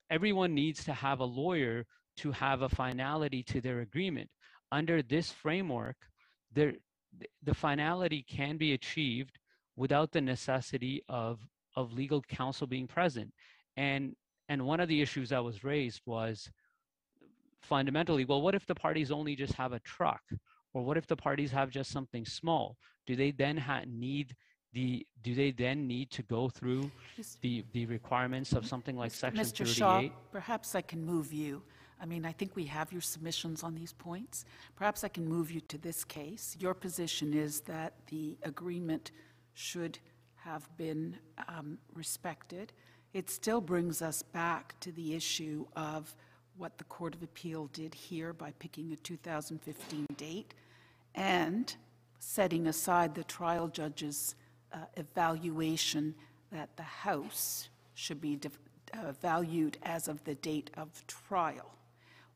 everyone 0.10 0.54
needs 0.54 0.84
to 0.84 0.94
have 0.94 1.20
a 1.20 1.26
lawyer 1.26 1.86
to 2.18 2.32
have 2.32 2.62
a 2.62 2.70
finality 2.70 3.42
to 3.44 3.62
their 3.62 3.80
agreement. 3.80 4.30
Under 4.72 5.02
this 5.02 5.32
framework, 5.32 5.96
there 6.54 6.74
the 7.44 7.54
finality 7.54 8.26
can 8.28 8.58
be 8.58 8.74
achieved 8.74 9.38
without 9.76 10.12
the 10.12 10.22
necessity 10.22 11.02
of 11.10 11.40
of 11.76 11.94
legal 11.94 12.22
counsel 12.22 12.68
being 12.68 12.88
present 12.88 13.32
and 13.78 14.16
and 14.50 14.66
one 14.66 14.80
of 14.80 14.90
the 14.90 15.02
issues 15.02 15.30
that 15.30 15.44
was 15.44 15.64
raised 15.64 16.02
was 16.06 16.50
fundamentally 17.62 18.26
well 18.26 18.42
what 18.42 18.56
if 18.56 18.66
the 18.66 18.76
parties 18.76 19.12
only 19.12 19.36
just 19.36 19.54
have 19.54 19.74
a 19.74 19.80
truck 19.80 20.22
or 20.74 20.84
what 20.84 20.98
if 20.98 21.08
the 21.08 21.16
parties 21.16 21.52
have 21.52 21.70
just 21.70 21.92
something 21.92 22.26
small 22.26 22.78
do 23.06 23.16
they 23.16 23.32
then 23.32 23.58
ha- 23.58 23.84
need 23.88 24.36
the 24.74 25.06
do 25.22 25.36
they 25.36 25.52
then 25.52 25.88
need 25.88 26.10
to 26.12 26.24
go 26.24 26.50
through 26.50 26.90
the 27.42 27.64
the 27.74 27.86
requirements 27.86 28.54
of 28.54 28.66
something 28.66 28.96
like 28.96 29.12
section 29.12 29.44
Mr. 29.44 29.66
Shaw, 29.66 29.98
38 29.98 30.12
perhaps 30.32 30.76
I 30.76 30.82
can 30.82 31.04
move 31.04 31.34
you. 31.34 31.62
I 32.02 32.06
mean, 32.08 32.26
I 32.26 32.32
think 32.32 32.56
we 32.56 32.66
have 32.66 32.92
your 32.92 33.02
submissions 33.02 33.62
on 33.62 33.76
these 33.76 33.94
points. 33.94 34.44
Perhaps 34.76 35.04
I 35.04 35.08
can 35.08 35.28
move 35.28 35.52
you 35.52 35.62
to 35.62 35.78
this 35.78 36.04
case. 36.04 36.58
Your 36.60 36.74
position 36.74 37.32
is 37.32 37.62
that 37.62 37.94
the 38.08 38.38
agreement 38.42 39.12
should 39.54 40.00
have 40.38 40.68
been 40.78 41.18
um, 41.48 41.78
respected. 41.94 42.74
It 43.14 43.30
still 43.30 43.62
brings 43.62 44.02
us 44.02 44.24
back 44.24 44.80
to 44.80 44.92
the 44.92 45.14
issue 45.14 45.68
of 45.76 46.16
what 46.58 46.78
the 46.78 46.84
Court 46.86 47.16
of 47.16 47.24
Appeal 47.24 47.68
did 47.74 47.94
here 47.94 48.34
by 48.34 48.52
picking 48.60 48.92
a 48.92 48.96
2015 48.98 50.06
date 50.18 50.54
and 51.16 51.76
setting 52.20 52.68
aside 52.68 53.16
the 53.16 53.24
trial 53.24 53.68
judge's 53.68 54.36
uh, 54.74 54.78
evaluation 54.96 56.16
that 56.52 56.76
the 56.78 56.84
House 56.84 57.70
should 57.94 58.22
be 58.22 58.40
uh, 58.94 59.12
valued 59.22 59.78
as 59.84 60.08
of 60.08 60.24
the 60.24 60.36
date 60.36 60.70
of 60.78 61.06
trial. 61.08 61.72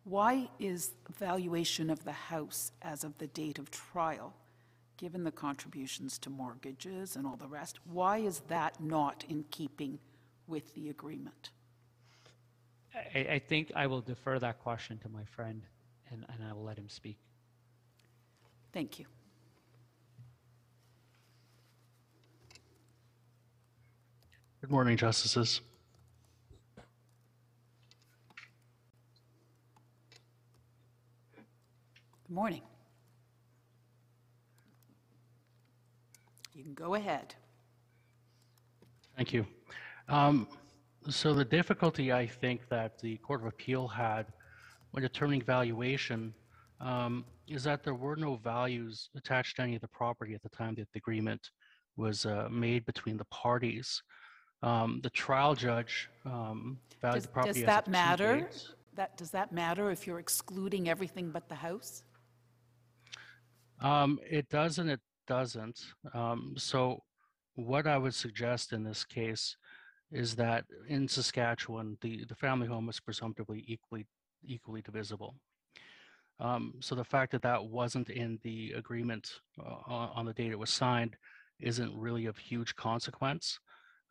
Why 0.04 0.50
is 0.60 0.92
valuation 1.18 1.90
of 1.90 2.04
the 2.04 2.12
House 2.12 2.72
as 2.82 3.04
of 3.04 3.18
the 3.18 3.28
date 3.28 3.58
of 3.58 3.72
trial, 3.72 4.34
given 4.98 5.24
the 5.24 5.32
contributions 5.32 6.18
to 6.20 6.30
mortgages 6.30 7.16
and 7.16 7.26
all 7.26 7.38
the 7.38 7.48
rest, 7.48 7.80
why 7.86 8.20
is 8.20 8.42
that 8.48 8.82
not 8.82 9.26
in 9.28 9.46
keeping 9.50 10.00
with 10.48 10.74
the 10.76 10.90
agreement? 10.90 11.50
I, 12.96 13.20
I 13.20 13.40
think 13.40 13.72
I 13.76 13.88
will 13.88 14.02
defer 14.02 14.40
that 14.40 14.60
question 14.60 14.98
to 15.00 15.10
my 15.10 15.24
friend 15.36 15.62
and, 16.12 16.26
and 16.30 16.50
I 16.50 16.54
will 16.54 16.64
let 16.64 16.78
him 16.78 16.90
speak. 16.90 17.18
Thank 18.72 19.00
you. 19.00 19.06
Good 24.62 24.72
morning, 24.72 24.98
Justices. 24.98 25.62
Good 32.28 32.34
morning. 32.34 32.62
You 36.54 36.64
can 36.64 36.74
go 36.74 36.96
ahead. 36.96 37.36
Thank 39.16 39.34
you. 39.34 39.46
Um, 40.10 40.48
So 41.10 41.36
the 41.36 41.46
difficulty 41.46 42.12
I 42.12 42.26
think 42.26 42.68
that 42.70 42.98
the 43.00 43.18
Court 43.18 43.42
of 43.42 43.48
Appeal 43.48 43.88
had 43.88 44.26
when 44.92 45.04
determining 45.04 45.42
valuation 45.42 46.34
um, 46.82 47.26
is 47.48 47.64
that 47.66 47.84
there 47.84 47.94
were 47.94 48.16
no 48.16 48.38
values 48.38 49.10
attached 49.16 49.58
to 49.58 49.62
any 49.62 49.76
of 49.76 49.82
the 49.82 49.88
property 49.88 50.34
at 50.34 50.42
the 50.42 50.50
time 50.50 50.74
that 50.76 50.88
the 50.94 50.98
agreement 50.98 51.52
was 51.96 52.26
uh, 52.26 52.48
made 52.50 52.86
between 52.86 53.18
the 53.18 53.26
parties. 53.26 54.02
Um, 54.64 55.00
The 55.04 55.12
trial 55.12 55.54
judge 55.54 56.10
um, 56.26 56.80
valued 57.02 57.16
Does 57.16 57.24
the 57.24 57.30
property 57.30 57.54
does 57.54 57.64
as 57.64 57.66
that 57.68 57.80
of 57.80 57.86
two 57.86 57.92
matter? 57.92 58.50
That, 58.96 59.18
does 59.18 59.30
that 59.32 59.52
matter 59.52 59.92
if 59.92 60.08
you're 60.08 60.20
excluding 60.20 60.90
everything 60.90 61.30
but 61.30 61.48
the 61.50 61.56
house? 61.56 62.04
Um, 63.80 64.20
it 64.28 64.50
does 64.50 64.80
and 64.80 64.90
it 64.90 65.02
doesn't. 65.28 65.80
Um, 66.14 66.56
so 66.58 67.04
what 67.54 67.86
I 67.86 67.98
would 67.98 68.16
suggest 68.16 68.74
in 68.74 68.84
this 68.84 69.04
case 69.04 69.56
is 70.12 70.36
that 70.36 70.66
in 70.88 71.08
Saskatchewan, 71.08 71.98
the, 72.02 72.26
the 72.26 72.36
family 72.36 72.68
home 72.68 72.90
is 72.90 73.00
presumptively 73.00 73.64
equally 73.68 74.06
equally 74.48 74.82
divisible. 74.82 75.36
Um, 76.40 76.74
so 76.80 76.96
the 76.96 77.04
fact 77.04 77.32
that 77.32 77.42
that 77.42 77.66
wasn't 77.66 78.10
in 78.10 78.40
the 78.44 78.74
agreement 78.74 79.32
uh, 79.60 80.10
on, 80.14 80.26
the 80.26 80.34
date 80.34 80.52
it 80.52 80.60
was 80.60 80.70
signed 80.70 81.16
isn't 81.60 81.98
really 81.98 82.26
of 82.26 82.38
huge 82.38 82.76
consequence. 82.76 83.60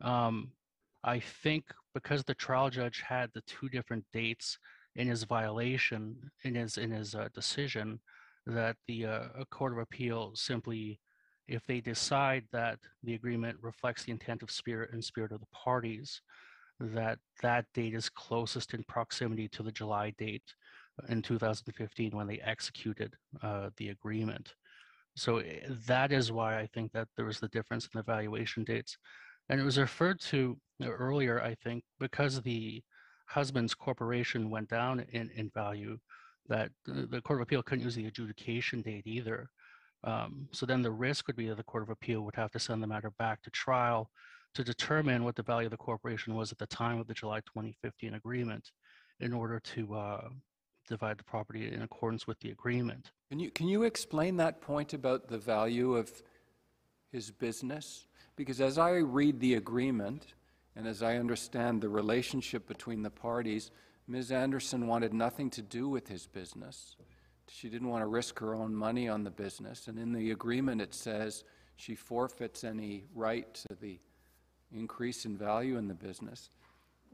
Um, 0.01 0.51
I 1.03 1.19
think 1.19 1.65
because 1.93 2.23
the 2.23 2.33
trial 2.33 2.69
judge 2.69 3.01
had 3.07 3.29
the 3.33 3.41
two 3.41 3.69
different 3.69 4.05
dates 4.11 4.57
in 4.95 5.07
his 5.07 5.23
violation 5.23 6.31
in 6.43 6.55
his 6.55 6.77
in 6.77 6.91
his 6.91 7.15
uh, 7.15 7.29
decision, 7.33 7.99
that 8.47 8.75
the 8.87 9.05
uh, 9.05 9.27
court 9.51 9.73
of 9.73 9.79
appeal 9.79 10.31
simply 10.35 10.99
if 11.47 11.65
they 11.65 11.81
decide 11.81 12.43
that 12.51 12.79
the 13.03 13.13
agreement 13.13 13.57
reflects 13.61 14.03
the 14.03 14.11
intent 14.11 14.41
of 14.41 14.51
spirit 14.51 14.91
and 14.93 15.03
spirit 15.03 15.31
of 15.31 15.39
the 15.39 15.47
parties, 15.53 16.21
that 16.79 17.19
that 17.41 17.65
date 17.73 17.93
is 17.93 18.09
closest 18.09 18.73
in 18.73 18.83
proximity 18.83 19.47
to 19.47 19.63
the 19.63 19.71
July 19.71 20.13
date 20.17 20.43
in 21.09 21.21
2015 21.21 22.15
when 22.15 22.27
they 22.27 22.39
executed 22.39 23.13
uh, 23.41 23.69
the 23.77 23.89
agreement. 23.89 24.53
So 25.15 25.37
eh, 25.37 25.59
that 25.87 26.11
is 26.11 26.31
why 26.31 26.59
I 26.59 26.67
think 26.67 26.91
that 26.91 27.07
there 27.15 27.25
was 27.25 27.39
the 27.39 27.47
difference 27.49 27.85
in 27.85 27.91
the 27.97 28.03
valuation 28.03 28.63
dates. 28.63 28.97
And 29.49 29.59
it 29.59 29.63
was 29.63 29.77
referred 29.77 30.19
to 30.21 30.57
earlier, 30.83 31.41
I 31.41 31.55
think, 31.63 31.83
because 31.99 32.41
the 32.41 32.81
husband's 33.27 33.73
corporation 33.73 34.49
went 34.49 34.69
down 34.69 35.05
in, 35.11 35.29
in 35.35 35.49
value, 35.53 35.97
that 36.47 36.71
the, 36.85 37.07
the 37.07 37.21
Court 37.21 37.39
of 37.39 37.43
Appeal 37.43 37.63
couldn't 37.63 37.83
use 37.83 37.95
the 37.95 38.05
adjudication 38.05 38.81
date 38.81 39.05
either. 39.05 39.49
Um, 40.05 40.47
so 40.51 40.65
then 40.65 40.81
the 40.81 40.91
risk 40.91 41.27
would 41.27 41.35
be 41.35 41.49
that 41.49 41.57
the 41.57 41.63
Court 41.63 41.83
of 41.83 41.89
Appeal 41.89 42.21
would 42.21 42.35
have 42.35 42.51
to 42.51 42.59
send 42.59 42.81
the 42.81 42.87
matter 42.87 43.11
back 43.17 43.41
to 43.41 43.49
trial 43.49 44.09
to 44.53 44.63
determine 44.63 45.23
what 45.23 45.35
the 45.35 45.43
value 45.43 45.67
of 45.67 45.71
the 45.71 45.77
corporation 45.77 46.35
was 46.35 46.51
at 46.51 46.57
the 46.57 46.67
time 46.67 46.99
of 46.99 47.07
the 47.07 47.13
July 47.13 47.39
2015 47.41 48.13
agreement 48.13 48.71
in 49.19 49.33
order 49.33 49.59
to 49.59 49.95
uh, 49.95 50.29
divide 50.87 51.17
the 51.17 51.23
property 51.23 51.73
in 51.73 51.81
accordance 51.81 52.27
with 52.27 52.39
the 52.39 52.51
agreement. 52.51 53.11
Can 53.29 53.39
you, 53.39 53.49
can 53.51 53.67
you 53.67 53.83
explain 53.83 54.37
that 54.37 54.61
point 54.61 54.93
about 54.93 55.27
the 55.27 55.37
value 55.37 55.95
of 55.95 56.11
his 57.11 57.31
business? 57.31 58.05
Because 58.35 58.61
as 58.61 58.77
I 58.77 58.91
read 58.97 59.39
the 59.39 59.55
agreement, 59.55 60.27
and 60.75 60.87
as 60.87 61.01
I 61.01 61.15
understand 61.15 61.81
the 61.81 61.89
relationship 61.89 62.67
between 62.67 63.01
the 63.01 63.09
parties, 63.09 63.71
Ms. 64.07 64.31
Anderson 64.31 64.87
wanted 64.87 65.13
nothing 65.13 65.49
to 65.51 65.61
do 65.61 65.87
with 65.87 66.07
his 66.07 66.27
business. 66.27 66.95
She 67.47 67.69
didn't 67.69 67.89
want 67.89 68.01
to 68.01 68.07
risk 68.07 68.39
her 68.39 68.55
own 68.55 68.73
money 68.73 69.07
on 69.07 69.23
the 69.23 69.29
business. 69.29 69.87
And 69.87 69.99
in 69.99 70.11
the 70.11 70.31
agreement, 70.31 70.81
it 70.81 70.93
says 70.93 71.43
she 71.75 71.95
forfeits 71.95 72.63
any 72.63 73.05
right 73.13 73.53
to 73.53 73.75
the 73.79 73.99
increase 74.71 75.25
in 75.25 75.37
value 75.37 75.77
in 75.77 75.87
the 75.87 75.93
business. 75.93 76.49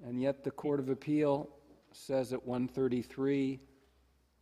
And 0.06 0.22
yet 0.22 0.44
the 0.44 0.52
Court 0.52 0.80
of 0.80 0.90
Appeal 0.90 1.49
says 1.91 2.34
at 2.34 2.45
133 2.45 3.60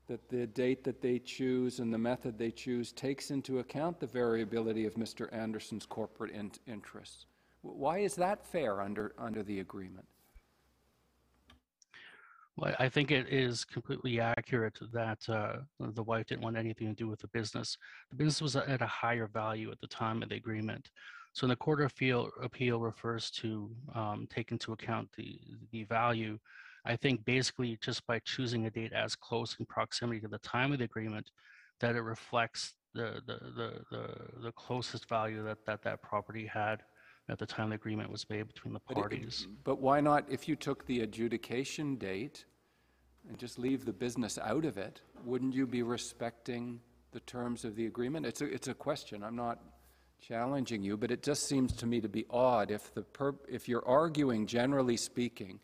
that 0.08 0.30
the 0.30 0.48
date 0.48 0.84
that 0.84 1.02
they 1.02 1.20
choose 1.20 1.80
and 1.80 1.94
the 1.94 1.98
method 1.98 2.38
they 2.38 2.52
choose 2.52 2.92
takes 2.92 3.30
into 3.32 3.60
account 3.60 4.00
the 4.00 4.08
variability 4.08 4.86
of 4.86 4.96
Mr. 4.96 5.32
Anderson's 5.34 5.86
corporate 5.86 6.32
in- 6.32 6.52
interests. 6.68 7.26
Why 7.62 8.00
is 8.00 8.16
that 8.16 8.46
fair 8.46 8.82
under, 8.82 9.14
under 9.18 9.44
the 9.44 9.60
agreement? 9.60 10.06
I 12.64 12.90
think 12.90 13.12
it 13.12 13.28
is 13.30 13.66
completely 13.66 14.20
accurate 14.20 14.78
that 14.94 15.28
uh, 15.30 15.58
the 15.80 16.04
wife 16.04 16.28
didn't 16.28 16.44
want 16.44 16.58
anything 16.58 16.88
to 16.88 16.94
do 16.94 17.08
with 17.08 17.20
the 17.20 17.28
business. 17.28 17.78
The 18.10 18.16
business 18.16 18.42
was 18.42 18.56
at 18.56 18.82
a 18.82 18.88
higher 18.88 19.28
value 19.28 19.72
at 19.72 19.80
the 19.80 19.88
time 19.88 20.24
of 20.24 20.30
the 20.30 20.36
agreement. 20.36 20.90
So 21.34 21.48
the 21.48 21.56
Court 21.56 21.82
of 21.82 21.92
Appeal, 21.92 22.30
appeal 22.42 22.80
refers 22.80 23.30
to 23.32 23.70
um, 23.94 24.28
take 24.34 24.52
into 24.52 24.74
account 24.74 25.10
the, 25.16 25.40
the 25.72 25.84
value, 25.84 26.40
I 26.86 26.96
think 26.96 27.24
basically 27.26 27.78
just 27.82 28.06
by 28.08 28.20
choosing 28.20 28.66
a 28.66 28.70
date 28.70 28.94
as 28.94 29.16
close 29.16 29.56
in 29.60 29.66
proximity 29.66 30.20
to 30.22 30.28
the 30.28 30.40
time 30.40 30.72
of 30.72 30.80
the 30.80 30.86
agreement, 30.86 31.32
that 31.80 31.96
it 31.96 32.02
reflects 32.02 32.74
the, 32.94 33.22
the, 33.28 33.40
the, 33.56 33.74
the, 33.92 34.42
the 34.42 34.52
closest 34.54 35.08
value 35.08 35.44
that, 35.44 35.66
that 35.66 35.84
that 35.84 36.02
property 36.02 36.46
had 36.48 36.82
at 37.30 37.38
the 37.38 37.46
time 37.46 37.70
the 37.70 37.76
agreement 37.76 38.12
was 38.12 38.28
made 38.30 38.48
between 38.48 38.74
the 38.74 38.82
But 38.88 38.98
it- 38.98 39.02
parties. 39.02 39.48
But 39.64 39.80
why 39.80 40.02
not, 40.02 40.26
if 40.30 40.48
you 40.48 40.56
took 40.56 40.86
the 40.88 41.02
adjudication 41.02 41.96
date 41.96 42.46
and 43.30 43.38
just 43.38 43.60
leave 43.60 43.86
the 43.86 43.94
business 43.94 44.38
out 44.40 44.66
of 44.66 44.78
it, 44.78 45.02
wouldn't 45.24 45.54
you 45.54 45.68
be 45.68 45.84
respecting 45.84 46.82
the 47.12 47.20
terms 47.22 47.64
of 47.64 47.76
the 47.76 47.86
agreement? 47.86 48.26
It's 48.26 48.42
a, 48.42 48.46
it's 48.46 48.68
a 48.68 48.74
question, 48.74 49.24
I'm 49.24 49.36
not 49.36 49.60
challenging 50.20 50.84
you, 50.84 50.98
but 50.98 51.12
it 51.12 51.24
just 51.24 51.48
seems 51.48 51.72
to 51.74 51.86
me 51.86 52.02
to 52.02 52.10
be 52.10 52.26
odd 52.30 52.72
if 52.72 52.94
the, 52.94 53.06
if 53.48 53.70
you're 53.70 53.88
arguing, 53.88 54.48
generally 54.48 54.98
speaking, 54.98 55.60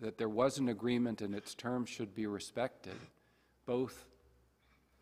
that 0.00 0.16
there 0.16 0.28
was 0.28 0.58
an 0.58 0.68
agreement 0.68 1.20
and 1.20 1.34
its 1.34 1.54
terms 1.54 1.90
should 1.90 2.14
be 2.14 2.26
respected, 2.26 2.96
both 3.66 4.06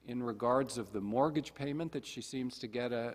in 0.06 0.22
regards 0.22 0.78
of 0.78 0.92
the 0.92 1.00
mortgage 1.00 1.54
payment 1.54 1.92
that 1.92 2.06
she 2.06 2.22
seems 2.22 2.58
to 2.58 2.66
get 2.66 2.92
a 2.92 3.14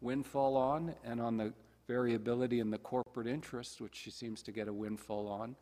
windfall 0.00 0.56
on, 0.56 0.94
and 1.04 1.20
on 1.20 1.38
the 1.38 1.52
variability 1.88 2.60
in 2.60 2.70
the 2.70 2.78
corporate 2.78 3.26
interest, 3.26 3.80
which 3.80 3.96
she 3.96 4.10
seems 4.10 4.42
to 4.42 4.52
get 4.52 4.68
a 4.68 4.72
windfall 4.72 5.26
on, 5.26 5.56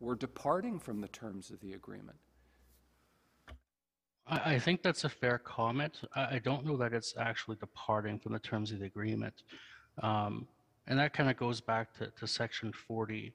we're 0.00 0.14
departing 0.14 0.78
from 0.78 1.00
the 1.00 1.08
terms 1.08 1.50
of 1.50 1.60
the 1.60 1.72
agreement. 1.72 2.18
I, 4.30 4.58
think 4.58 4.82
that's 4.82 5.04
a 5.04 5.08
fair 5.08 5.38
comment. 5.38 6.02
I, 6.14 6.38
don't 6.38 6.66
know 6.66 6.76
that 6.76 6.92
it's 6.92 7.14
actually 7.18 7.56
departing 7.56 8.18
from 8.18 8.32
the 8.32 8.38
terms 8.38 8.72
of 8.72 8.80
the 8.80 8.84
agreement. 8.84 9.42
Um, 10.02 10.46
and 10.86 10.98
that 10.98 11.14
kind 11.14 11.30
of 11.30 11.38
goes 11.38 11.62
back 11.62 11.94
to, 11.98 12.08
to 12.18 12.26
section 12.26 12.70
40 12.72 13.32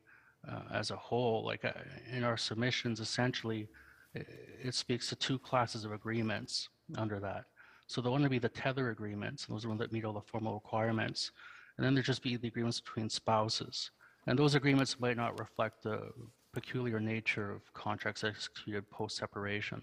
uh, 0.48 0.60
as 0.72 0.92
a 0.92 0.96
whole. 0.96 1.44
Like 1.44 1.66
uh, 1.66 1.72
in 2.12 2.24
our 2.24 2.38
submissions, 2.38 3.00
essentially, 3.00 3.68
it, 4.14 4.76
speaks 4.76 5.10
to 5.10 5.16
two 5.16 5.40
classes 5.40 5.84
of 5.84 5.92
agreements 5.92 6.70
under 6.98 7.20
that. 7.20 7.46
So 7.88 8.00
the 8.00 8.12
one 8.12 8.22
would 8.22 8.32
be 8.32 8.40
the 8.40 8.50
tether 8.50 8.92
agreements, 8.92 9.48
those 9.48 9.66
are 9.66 9.70
ones 9.70 9.80
that 9.82 9.92
meet 9.92 10.06
all 10.06 10.14
the 10.14 10.22
formal 10.22 10.54
requirements. 10.54 11.32
And 11.78 11.86
then 11.86 11.96
there'd 11.96 12.06
just 12.06 12.22
be 12.22 12.38
the 12.38 12.48
agreements 12.48 12.80
between 12.80 13.10
spouses. 13.10 13.90
And 14.28 14.38
those 14.38 14.54
agreements 14.54 15.00
might 15.00 15.18
not 15.18 15.40
reflect 15.40 15.84
the 15.84 16.12
peculiar 16.54 17.00
nature 17.00 17.52
of 17.52 17.74
contracts 17.74 18.24
executed 18.24 18.90
post-separation. 18.90 19.82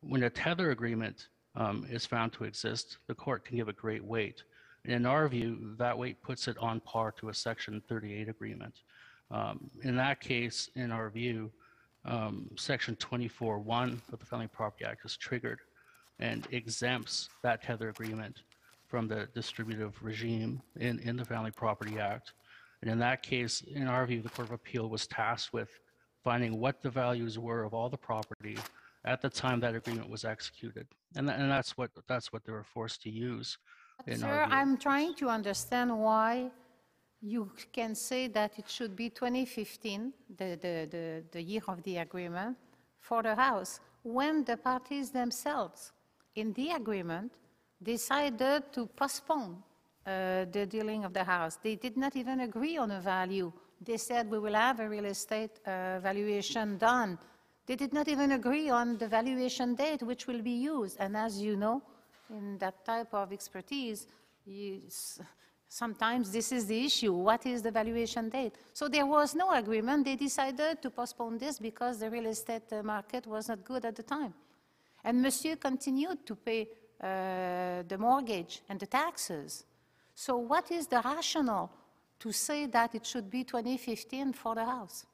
When 0.00 0.24
a 0.24 0.30
tether 0.30 0.70
agreement 0.70 1.28
um, 1.54 1.86
is 1.88 2.06
found 2.06 2.32
to 2.34 2.44
exist, 2.44 2.98
the 3.06 3.14
court 3.14 3.44
can 3.44 3.56
give 3.56 3.68
it 3.68 3.76
great 3.76 4.04
weight. 4.04 4.42
And 4.84 4.94
in 4.94 5.06
our 5.06 5.28
view, 5.28 5.74
that 5.78 5.96
weight 5.96 6.20
puts 6.22 6.48
it 6.48 6.58
on 6.58 6.80
par 6.80 7.12
to 7.12 7.28
a 7.28 7.34
Section 7.34 7.82
38 7.88 8.28
agreement. 8.28 8.74
Um, 9.30 9.70
in 9.82 9.94
that 9.96 10.20
case, 10.20 10.70
in 10.74 10.90
our 10.90 11.08
view, 11.08 11.52
um, 12.04 12.50
Section 12.56 12.96
24.1 12.96 14.00
of 14.12 14.18
the 14.18 14.26
Family 14.26 14.48
Property 14.48 14.84
Act 14.84 15.04
is 15.04 15.16
triggered 15.16 15.60
and 16.18 16.46
exempts 16.50 17.28
that 17.42 17.62
tether 17.62 17.90
agreement 17.90 18.42
from 18.86 19.08
the 19.08 19.28
distributive 19.34 19.94
regime 20.02 20.60
in, 20.76 20.98
in 21.00 21.16
the 21.16 21.24
Family 21.24 21.50
Property 21.50 21.98
Act. 21.98 22.32
And 22.82 22.90
in 22.90 22.98
that 22.98 23.22
case, 23.22 23.62
in 23.62 23.86
our 23.86 24.04
view, 24.04 24.20
the 24.20 24.28
Court 24.28 24.48
of 24.48 24.54
Appeal 24.54 24.88
was 24.88 25.06
tasked 25.06 25.52
with 25.52 25.70
finding 26.22 26.58
what 26.58 26.82
the 26.82 26.90
values 26.90 27.38
were 27.38 27.64
of 27.64 27.74
all 27.74 27.88
the 27.88 27.96
property 27.96 28.56
at 29.04 29.20
the 29.20 29.28
time 29.28 29.60
that 29.60 29.74
agreement 29.74 30.08
was 30.08 30.24
executed. 30.24 30.86
And, 31.16 31.28
tha- 31.28 31.34
and 31.34 31.50
that's 31.50 31.76
what 31.76 31.90
that's 32.06 32.32
what 32.32 32.44
they 32.44 32.52
were 32.52 32.64
forced 32.64 33.02
to 33.02 33.10
use. 33.10 33.58
in 34.06 34.18
Sir, 34.18 34.28
our 34.28 34.46
view. 34.46 34.56
I'm 34.56 34.76
trying 34.76 35.14
to 35.16 35.28
understand 35.28 35.88
why 35.98 36.50
you 37.20 37.50
can 37.72 37.94
say 37.94 38.26
that 38.28 38.58
it 38.58 38.68
should 38.68 38.96
be 38.96 39.08
2015, 39.08 40.12
the, 40.36 40.44
the, 40.60 40.88
the, 40.90 41.24
the 41.30 41.42
year 41.42 41.62
of 41.68 41.82
the 41.84 41.98
agreement, 41.98 42.56
for 42.98 43.22
the 43.22 43.34
house, 43.34 43.80
when 44.02 44.44
the 44.44 44.56
parties 44.56 45.10
themselves, 45.10 45.92
in 46.34 46.52
the 46.54 46.70
agreement, 46.70 47.32
decided 47.82 48.72
to 48.72 48.86
postpone 48.86 49.62
uh, 50.04 50.44
the 50.50 50.66
dealing 50.68 51.04
of 51.04 51.12
the 51.12 51.22
house. 51.22 51.58
They 51.62 51.76
did 51.76 51.96
not 51.96 52.16
even 52.16 52.40
agree 52.40 52.76
on 52.76 52.90
a 52.90 53.00
value. 53.00 53.52
They 53.84 53.96
said, 53.96 54.30
we 54.30 54.38
will 54.38 54.54
have 54.54 54.80
a 54.80 54.88
real 54.88 55.06
estate 55.06 55.58
uh, 55.66 55.98
valuation 56.00 56.78
done. 56.78 57.18
They 57.66 57.76
did 57.76 57.92
not 57.92 58.08
even 58.08 58.32
agree 58.32 58.70
on 58.70 58.98
the 58.98 59.08
valuation 59.08 59.74
date 59.74 60.02
which 60.02 60.26
will 60.26 60.42
be 60.42 60.52
used. 60.52 60.96
And 61.00 61.16
as 61.16 61.40
you 61.40 61.56
know, 61.56 61.82
in 62.30 62.58
that 62.58 62.84
type 62.84 63.12
of 63.12 63.32
expertise, 63.32 64.06
you, 64.44 64.82
sometimes 65.68 66.30
this 66.30 66.52
is 66.52 66.66
the 66.66 66.84
issue. 66.84 67.12
What 67.12 67.46
is 67.46 67.62
the 67.62 67.70
valuation 67.70 68.28
date? 68.28 68.54
So 68.72 68.88
there 68.88 69.06
was 69.06 69.34
no 69.34 69.52
agreement. 69.52 70.04
They 70.04 70.16
decided 70.16 70.82
to 70.82 70.90
postpone 70.90 71.38
this 71.38 71.58
because 71.58 71.98
the 71.98 72.10
real 72.10 72.26
estate 72.26 72.72
uh, 72.72 72.82
market 72.82 73.26
was 73.26 73.48
not 73.48 73.64
good 73.64 73.84
at 73.84 73.96
the 73.96 74.02
time. 74.02 74.34
And 75.04 75.20
Monsieur 75.20 75.56
continued 75.56 76.24
to 76.26 76.36
pay 76.36 76.68
uh, 77.00 77.82
the 77.88 77.96
mortgage 77.98 78.62
and 78.68 78.78
the 78.78 78.86
taxes. 78.86 79.64
So 80.14 80.36
what 80.36 80.70
is 80.70 80.86
the 80.86 81.00
rationale 81.04 81.70
to 82.22 82.30
say 82.32 82.66
that 82.66 82.94
it 82.94 83.04
should 83.04 83.28
be 83.30 83.42
2015 83.44 84.32
for 84.32 84.54
the 84.54 84.64
house? 84.64 85.04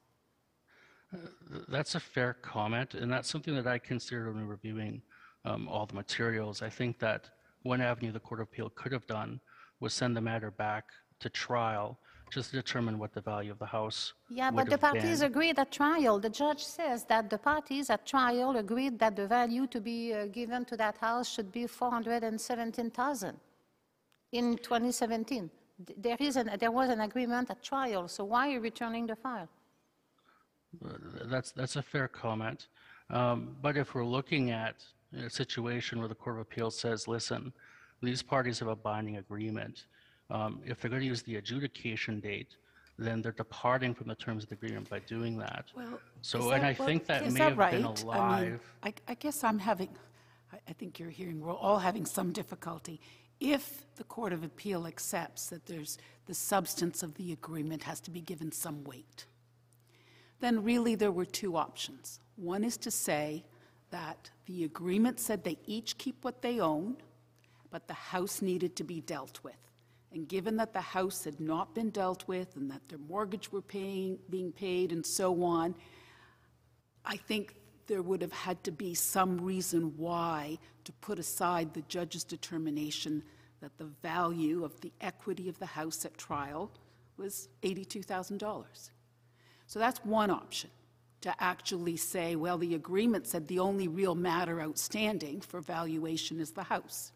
Th- 1.11 1.65
That's 1.69 1.95
a 1.95 2.01
fair 2.01 2.35
comment, 2.35 2.95
and 2.95 3.11
that's 3.13 3.29
something 3.35 3.55
that 3.55 3.67
I 3.67 3.79
considered 3.79 4.35
when 4.35 4.47
reviewing 4.47 5.01
um, 5.45 5.69
all 5.69 5.87
the 5.87 5.95
materials. 5.95 6.61
I 6.63 6.69
think 6.79 6.99
that 6.99 7.31
one 7.63 7.81
avenue 7.81 8.13
the 8.13 8.21
Court 8.29 8.41
of 8.41 8.49
Appeal 8.49 8.69
could 8.81 8.93
have 8.93 9.07
done 9.07 9.41
was 9.81 9.95
send 9.95 10.13
the 10.17 10.21
matter 10.21 10.51
back 10.51 10.85
to 11.21 11.29
trial 11.31 11.99
just 12.31 12.51
to 12.51 12.57
determine 12.57 12.99
what 12.99 13.11
the 13.15 13.23
value 13.23 13.51
of 13.51 13.59
the 13.59 13.71
house 13.79 14.13
Yeah, 14.29 14.51
but 14.51 14.69
the 14.69 14.77
parties 14.77 15.21
been. 15.21 15.31
agreed 15.33 15.59
at 15.59 15.71
trial. 15.73 16.19
The 16.19 16.29
judge 16.29 16.63
says 16.63 17.05
that 17.13 17.31
the 17.31 17.39
parties 17.39 17.89
at 17.89 18.05
trial 18.15 18.51
agreed 18.65 18.99
that 18.99 19.17
the 19.17 19.27
value 19.27 19.67
to 19.69 19.81
be 19.81 20.13
uh, 20.13 20.27
given 20.27 20.67
to 20.67 20.77
that 20.77 20.99
house 20.99 21.27
should 21.35 21.51
be 21.51 21.67
417,000 21.67 23.35
in 24.33 24.59
2017. 24.59 25.51
Th- 25.87 25.99
There 26.01 26.17
is 26.21 26.37
an, 26.37 26.51
there 26.59 26.71
was 26.71 26.91
an 26.91 27.01
agreement 27.01 27.51
at 27.51 27.63
trial, 27.63 28.09
so 28.09 28.25
why 28.25 28.49
are 28.49 28.53
you 28.53 28.61
returning 28.61 29.07
the 29.07 29.17
file? 29.17 29.49
That's, 31.25 31.53
that's 31.53 31.77
a 31.77 31.83
fair 31.83 32.09
comment. 32.09 32.69
Um, 33.11 33.57
But 33.63 33.77
if 33.77 33.95
we're 33.95 34.05
looking 34.05 34.51
at 34.51 34.77
a 35.17 35.31
situation 35.31 35.99
where 35.99 36.09
the 36.09 36.15
Court 36.15 36.37
of 36.37 36.43
Appeal 36.43 36.71
says, 36.71 37.09
listen, 37.09 37.53
these 38.03 38.23
parties 38.23 38.59
have 38.59 38.69
a 38.69 38.77
binding 38.77 39.17
agreement. 39.17 39.87
Um, 40.31 40.61
if 40.67 40.81
they're 40.81 40.91
going 40.91 41.01
to 41.03 41.07
use 41.09 41.23
the 41.23 41.37
adjudication 41.37 42.21
date, 42.21 42.57
then 42.99 43.23
they're 43.23 43.33
departing 43.33 43.95
from 43.95 44.09
the 44.09 44.15
terms 44.15 44.43
of 44.43 44.51
the 44.51 44.57
agreement 44.57 44.91
by 44.91 44.99
doing 45.01 45.39
that. 45.39 45.67
Well, 45.75 45.99
So, 46.21 46.39
is 46.39 46.45
and 46.47 46.53
that- 46.53 46.65
I 46.65 46.77
well, 46.79 46.89
think 46.89 47.07
that 47.07 47.23
is 47.23 47.33
may 47.35 47.41
have 47.41 47.51
been 47.51 47.59
right? 47.59 47.75
I 47.75 47.77
mean, 47.77 47.85
alive. 47.87 48.61
I, 48.83 48.93
I 49.09 49.15
guess 49.15 49.43
I'm 49.43 49.59
having, 49.59 49.89
I, 50.53 50.59
I 50.69 50.73
think 50.75 50.99
you're 50.99 51.09
hearing, 51.11 51.41
we're 51.41 51.55
all 51.55 51.79
having 51.79 52.05
some 52.05 52.33
difficulty. 52.33 53.01
If 53.41 53.85
the 53.97 54.05
Court 54.05 54.33
of 54.33 54.43
Appeal 54.43 54.87
accepts 54.87 55.47
that 55.47 55.67
there's, 55.67 55.99
the 56.27 56.35
substance 56.35 57.03
of 57.03 57.15
the 57.15 57.33
agreement 57.33 57.85
has 57.85 58.01
to 58.01 58.11
be 58.11 58.21
given 58.21 58.51
some 58.53 58.85
weight, 58.85 59.27
then 60.41 60.63
really 60.63 60.95
there 60.95 61.13
were 61.13 61.25
two 61.25 61.57
options. 61.57 62.21
One 62.37 62.65
is 62.65 62.77
to 62.79 62.91
say 62.91 63.45
that 63.91 64.31
the 64.47 64.65
agreement 64.65 65.21
said 65.21 65.45
they 65.45 65.59
each 65.67 65.99
keep 65.99 66.25
what 66.25 66.43
they 66.43 66.61
own, 66.61 66.97
but 67.71 67.87
the 67.87 67.95
house 67.95 68.43
needed 68.43 68.77
to 68.77 68.85
be 68.85 69.01
dealt 69.01 69.41
with. 69.43 69.57
And 70.13 70.27
given 70.27 70.57
that 70.57 70.73
the 70.73 70.81
house 70.81 71.25
had 71.25 71.39
not 71.39 71.75
been 71.75 71.91
dealt 71.91 72.27
with 72.27 72.57
and 72.57 72.71
that 72.71 72.89
their 72.89 72.99
mortgage 72.99 73.53
were 73.53 73.63
paying, 73.63 74.19
being 74.31 74.53
paid 74.53 74.91
and 74.91 75.05
so 75.05 75.43
on, 75.43 75.75
I 77.05 77.17
think 77.17 77.55
there 77.87 78.03
would 78.03 78.23
have 78.23 78.33
had 78.33 78.63
to 78.65 78.71
be 78.71 78.95
some 78.95 79.39
reason 79.39 79.95
why 79.97 80.59
to 80.89 80.93
put 81.03 81.19
aside 81.19 81.75
the 81.75 81.83
judge's 81.83 82.25
determination 82.25 83.23
that 83.61 83.77
the 83.77 83.85
value 83.85 84.65
of 84.65 84.81
the 84.81 84.91
equity 85.03 85.47
of 85.47 85.59
the 85.59 85.67
house 85.67 86.07
at 86.07 86.17
trial 86.17 86.71
was 87.19 87.51
$82,000. 87.63 88.65
So 89.67 89.79
that's 89.79 90.03
one 90.03 90.31
option, 90.31 90.71
to 91.21 91.35
actually 91.41 91.99
say, 91.99 92.37
well, 92.37 92.57
the 92.57 92.75
agreement 92.75 93.27
said 93.27 93.49
the 93.49 93.59
only 93.59 93.87
real 93.87 94.15
matter 94.15 94.63
outstanding 94.63 95.43
for 95.43 95.61
valuation 95.61 96.41
is 96.41 96.53
the 96.53 96.63
house. 96.63 97.13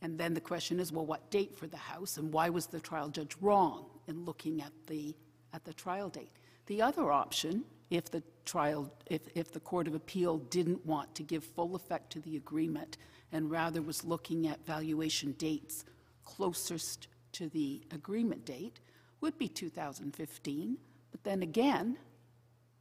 And 0.00 0.16
then 0.18 0.32
the 0.32 0.40
question 0.40 0.80
is, 0.80 0.90
well, 0.90 1.04
what 1.04 1.30
date 1.30 1.54
for 1.54 1.66
the 1.66 1.76
house, 1.76 2.16
and 2.16 2.32
why 2.32 2.48
was 2.48 2.64
the 2.64 2.80
trial 2.80 3.10
judge 3.10 3.36
wrong 3.42 3.84
in 4.08 4.24
looking 4.24 4.62
at 4.62 4.72
the, 4.86 5.14
at 5.52 5.64
the 5.66 5.74
trial 5.74 6.08
date? 6.08 6.32
The 6.64 6.80
other 6.80 7.12
option, 7.12 7.64
if 7.96 8.10
the 8.10 8.22
trial, 8.44 8.92
if, 9.06 9.22
if 9.34 9.52
the 9.52 9.60
Court 9.60 9.86
of 9.86 9.94
Appeal 9.94 10.38
didn't 10.38 10.84
want 10.84 11.14
to 11.14 11.22
give 11.22 11.44
full 11.44 11.74
effect 11.76 12.10
to 12.12 12.20
the 12.20 12.36
agreement 12.36 12.96
and 13.32 13.50
rather 13.50 13.82
was 13.82 14.04
looking 14.04 14.46
at 14.46 14.64
valuation 14.66 15.32
dates 15.32 15.84
closest 16.24 17.08
to 17.32 17.48
the 17.48 17.82
agreement 17.92 18.44
date, 18.44 18.80
would 19.20 19.38
be 19.38 19.48
2015. 19.48 20.78
But 21.10 21.24
then 21.24 21.42
again, 21.42 21.96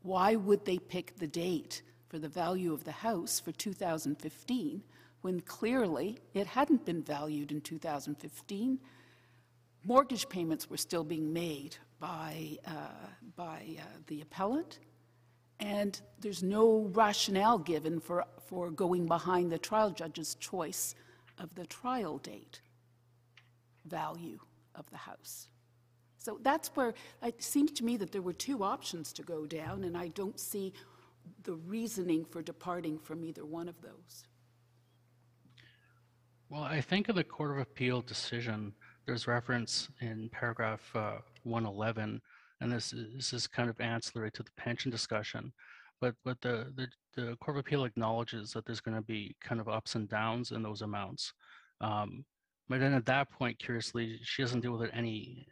why 0.02 0.35
would 0.35 0.65
they 0.65 0.77
pick 0.77 1.18
the 1.18 1.27
date 1.27 1.81
for 2.10 2.19
the 2.19 2.27
value 2.27 2.73
of 2.73 2.84
the 2.84 2.91
house 2.91 3.40
for 3.40 3.52
2015 3.52 4.84
when 5.22 5.40
clearly 5.41 6.19
it 6.34 6.48
hadn't 6.48 6.85
been 6.85 7.02
valued 7.02 7.52
in 7.52 7.61
2015? 7.61 8.80
Mortgage 9.85 10.30
payments 10.30 10.69
were 10.69 10.77
still 10.77 11.03
being 11.03 11.34
made 11.34 11.76
by, 11.99 12.57
uh, 12.68 13.07
by 13.35 13.77
uh, 13.80 13.84
the 14.07 14.22
appellant, 14.22 14.80
and 15.64 16.02
there's 16.19 16.44
no 16.44 16.90
rationale 16.94 17.57
given 17.57 17.99
for, 17.99 18.26
for 18.48 18.69
going 18.69 19.07
behind 19.07 19.52
the 19.52 19.57
trial 19.57 19.91
judge's 19.91 20.35
choice 20.35 20.94
of 21.40 21.56
the 21.56 21.65
trial 21.65 22.18
date 22.18 22.60
value 23.85 24.40
of 24.76 24.90
the 24.91 24.98
house. 24.98 25.48
So 26.18 26.40
that's 26.41 26.69
where, 26.76 26.94
it 27.22 27.41
seems 27.41 27.72
to 27.73 27.85
me 27.85 27.98
that 27.98 28.11
there 28.11 28.22
were 28.22 28.34
two 28.34 28.64
options 28.64 29.14
to 29.14 29.23
go 29.23 29.45
down, 29.45 29.84
and 29.84 29.98
I 29.98 30.10
don't 30.10 30.40
see 30.40 30.73
the 31.44 31.56
reasoning 31.56 32.26
for 32.26 32.41
departing 32.41 32.98
from 32.98 33.23
either 33.23 33.45
one 33.45 33.69
of 33.69 33.81
those. 33.81 34.26
Well, 36.49 36.64
I 36.64 36.81
think 36.81 37.10
of 37.10 37.15
the 37.15 37.23
Court 37.23 37.52
of 37.52 37.57
Appeal 37.57 38.02
decision, 38.02 38.73
there's 39.06 39.27
reference 39.27 39.90
in 40.02 40.30
paragraph 40.30 40.95
uh, 40.95 41.18
111, 41.44 42.22
and 42.64 42.72
this 42.72 42.94
is, 42.94 43.14
this 43.14 43.34
is 43.34 43.45
kind 43.45 43.69
of 43.69 43.80
ancillary 43.81 44.31
to 44.31 44.41
the 44.41 44.52
pension 44.57 44.90
discussion. 44.90 45.52
But 46.02 46.15
but 46.23 46.40
the, 46.41 46.73
the 46.76 46.88
the 47.15 47.35
Court 47.38 47.57
of 47.57 47.61
Appeal 47.61 47.84
acknowledges 47.84 48.53
that 48.53 48.65
there's 48.65 48.81
going 48.81 48.98
to 48.98 49.03
be 49.03 49.35
kind 49.41 49.61
of 49.61 49.69
ups 49.69 49.95
and 49.95 50.10
downs 50.10 50.52
in 50.52 50.64
those 50.64 50.81
amounts. 50.81 51.34
Um, 51.81 52.26
but 52.69 52.80
then 52.80 52.94
at 52.94 53.06
that 53.06 53.30
point, 53.30 53.60
curiously, 53.60 54.19
she 54.23 54.41
doesn't 54.41 54.61
deal 54.61 54.72
with 54.72 54.84
it 54.84 54.91
any 54.94 55.45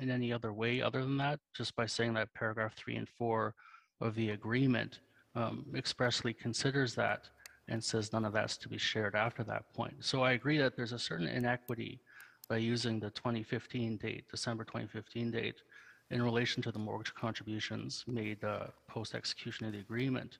in 0.00 0.10
any 0.10 0.32
other 0.32 0.52
way 0.52 0.82
other 0.82 1.00
than 1.00 1.16
that, 1.16 1.40
just 1.56 1.74
by 1.74 1.86
saying 1.86 2.14
that 2.14 2.32
paragraph 2.34 2.74
three 2.76 2.96
and 2.96 3.08
four 3.08 3.54
of 4.00 4.14
the 4.14 4.30
agreement 4.30 5.00
um, 5.34 5.64
expressly 5.74 6.32
considers 6.34 6.94
that 6.94 7.28
and 7.68 7.82
says 7.82 8.12
none 8.12 8.24
of 8.24 8.32
that's 8.32 8.56
to 8.58 8.68
be 8.68 8.78
shared 8.78 9.14
after 9.14 9.42
that 9.44 9.72
point. 9.74 9.94
So 10.00 10.22
I 10.22 10.32
agree 10.32 10.58
that 10.58 10.76
there's 10.76 10.92
a 10.92 10.98
certain 10.98 11.28
inequity 11.28 12.00
by 12.48 12.56
using 12.56 12.98
the 12.98 13.10
2015 13.10 13.98
date, 13.98 14.24
December 14.30 14.64
2015 14.64 15.30
date, 15.30 15.62
in 16.10 16.22
relation 16.22 16.62
to 16.62 16.72
the 16.72 16.78
mortgage 16.78 17.14
contributions 17.14 18.04
made 18.06 18.42
uh, 18.42 18.66
post 18.88 19.14
execution 19.14 19.66
of 19.66 19.72
the 19.72 19.80
agreement. 19.80 20.38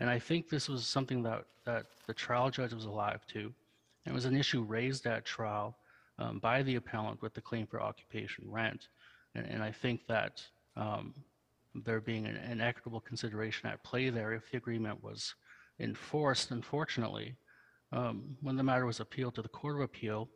And 0.00 0.08
I 0.08 0.18
think 0.18 0.48
this 0.48 0.68
was 0.68 0.86
something 0.86 1.22
that, 1.24 1.44
that 1.66 1.86
the 2.06 2.14
trial 2.14 2.50
judge 2.50 2.72
was 2.72 2.86
alive 2.86 3.26
to. 3.28 3.52
It 4.06 4.12
was 4.12 4.24
an 4.24 4.36
issue 4.36 4.62
raised 4.62 5.06
at 5.06 5.26
trial 5.26 5.76
um, 6.18 6.38
by 6.38 6.62
the 6.62 6.76
appellant 6.76 7.20
with 7.20 7.34
the 7.34 7.40
claim 7.40 7.66
for 7.66 7.82
occupation 7.82 8.44
rent. 8.50 8.88
And, 9.34 9.46
and 9.46 9.62
I 9.62 9.70
think 9.70 10.06
that 10.06 10.42
um, 10.76 11.14
there 11.74 12.00
being 12.00 12.26
an, 12.26 12.36
an 12.36 12.60
equitable 12.60 13.00
consideration 13.00 13.68
at 13.68 13.84
play 13.84 14.08
there 14.08 14.32
if 14.32 14.50
the 14.50 14.56
agreement 14.56 15.02
was 15.02 15.34
enforced, 15.78 16.50
unfortunately, 16.50 17.34
um, 17.92 18.36
when 18.40 18.56
the 18.56 18.62
matter 18.62 18.86
was 18.86 19.00
appealed 19.00 19.34
to 19.34 19.42
the 19.42 19.48
Court 19.48 19.76
of 19.76 19.82
Appeal, 19.82 20.28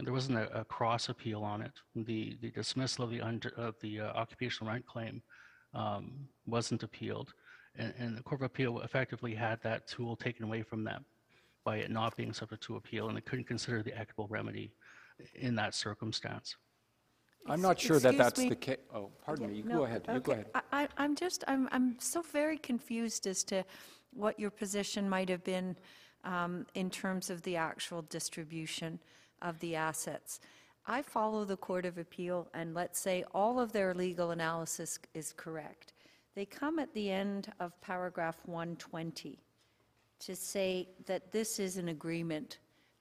there 0.00 0.12
wasn't 0.12 0.38
a, 0.38 0.60
a 0.60 0.64
cross 0.64 1.08
appeal 1.08 1.42
on 1.42 1.62
it. 1.62 1.72
The, 1.94 2.36
the 2.40 2.50
dismissal 2.50 3.04
of 3.04 3.10
the, 3.10 3.20
under, 3.20 3.50
of 3.56 3.74
the 3.80 4.00
uh, 4.00 4.12
occupational 4.12 4.72
rent 4.72 4.86
claim 4.86 5.22
um, 5.72 6.12
wasn't 6.46 6.82
appealed. 6.82 7.34
And, 7.76 7.92
and 7.98 8.16
the 8.16 8.22
Court 8.22 8.40
of 8.40 8.46
Appeal 8.46 8.80
effectively 8.80 9.34
had 9.34 9.60
that 9.62 9.86
tool 9.86 10.16
taken 10.16 10.44
away 10.44 10.62
from 10.62 10.84
them 10.84 11.04
by 11.64 11.76
it 11.76 11.90
not 11.90 12.16
being 12.16 12.32
subject 12.32 12.62
to 12.64 12.76
appeal, 12.76 13.08
and 13.08 13.16
they 13.16 13.22
couldn't 13.22 13.46
consider 13.46 13.82
the 13.82 13.92
equitable 13.92 14.26
remedy 14.28 14.70
in 15.34 15.54
that 15.54 15.74
circumstance. 15.74 16.56
I'm 17.46 17.60
not 17.60 17.78
sure 17.78 17.98
that 17.98 18.16
that's 18.16 18.40
me. 18.40 18.48
the 18.48 18.56
case. 18.56 18.78
Oh, 18.94 19.10
pardon 19.24 19.48
me, 19.48 19.58
you 19.58 19.64
No, 19.64 19.78
go 19.78 19.84
ahead, 19.84 20.02
you 20.12 20.20
go 20.20 20.32
ahead. 20.32 20.46
I, 20.54 20.60
I- 20.72 20.88
I'm 20.96 21.14
just, 21.14 21.44
I'm, 21.46 21.68
I'm 21.72 21.96
so 21.98 22.22
very 22.22 22.58
confused 22.58 23.26
as 23.26 23.44
to 23.44 23.64
what 24.12 24.38
your 24.38 24.50
position 24.50 25.08
might 25.08 25.28
have 25.28 25.44
been 25.44 25.76
um, 26.24 26.66
in 26.74 26.90
terms 26.90 27.30
of 27.30 27.42
the 27.42 27.56
actual 27.56 28.02
distribution 28.02 28.98
of 29.42 29.58
the 29.60 29.76
assets. 29.76 30.40
I 30.86 31.02
follow 31.02 31.44
the 31.44 31.56
Court 31.56 31.86
of 31.86 31.98
Appeal, 31.98 32.48
and 32.52 32.74
let's 32.74 32.98
say 32.98 33.24
all 33.34 33.58
of 33.58 33.72
their 33.72 33.94
legal 33.94 34.32
analysis 34.32 34.98
is 35.14 35.32
correct. 35.36 35.94
They 36.34 36.44
come 36.44 36.78
at 36.78 36.92
the 36.92 37.10
end 37.10 37.50
of 37.60 37.80
paragraph 37.80 38.38
120 38.44 39.38
to 40.20 40.36
say 40.36 40.88
that 41.06 41.32
this 41.32 41.58
is 41.58 41.76
an 41.76 41.88
agreement, 41.88 42.58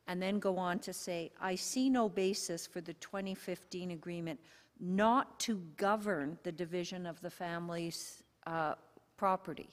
and 0.08 0.22
then 0.22 0.40
go 0.40 0.58
on 0.58 0.80
to 0.80 0.94
say, 0.94 1.32
I 1.42 1.56
see 1.56 1.90
no 1.90 2.08
basis 2.08 2.66
for 2.68 2.80
the 2.80 2.94
2015 2.94 3.92
agreement 3.92 4.40
not 4.80 5.40
to 5.40 5.62
govern 5.78 6.38
the 6.44 6.52
division 6.52 7.06
of 7.06 7.20
the 7.22 7.30
family's 7.30 8.24
uh, 8.46 8.76
property. 9.18 9.70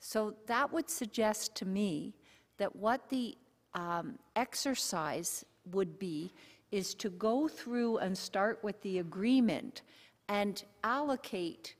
So 0.00 0.34
that 0.46 0.72
would 0.72 0.88
suggest 0.88 1.54
to 1.56 1.66
me 1.66 2.14
that 2.58 2.74
what 2.76 3.08
the 3.08 3.36
um, 3.74 4.18
exercise 4.36 5.44
would 5.74 5.98
be 5.98 6.32
is 6.70 6.94
to 6.94 7.10
go 7.10 7.48
through 7.48 7.98
and 7.98 8.16
start 8.16 8.58
with 8.62 8.80
the 8.82 8.98
agreement 8.98 9.82
and 10.28 10.64
allocate 10.84 11.74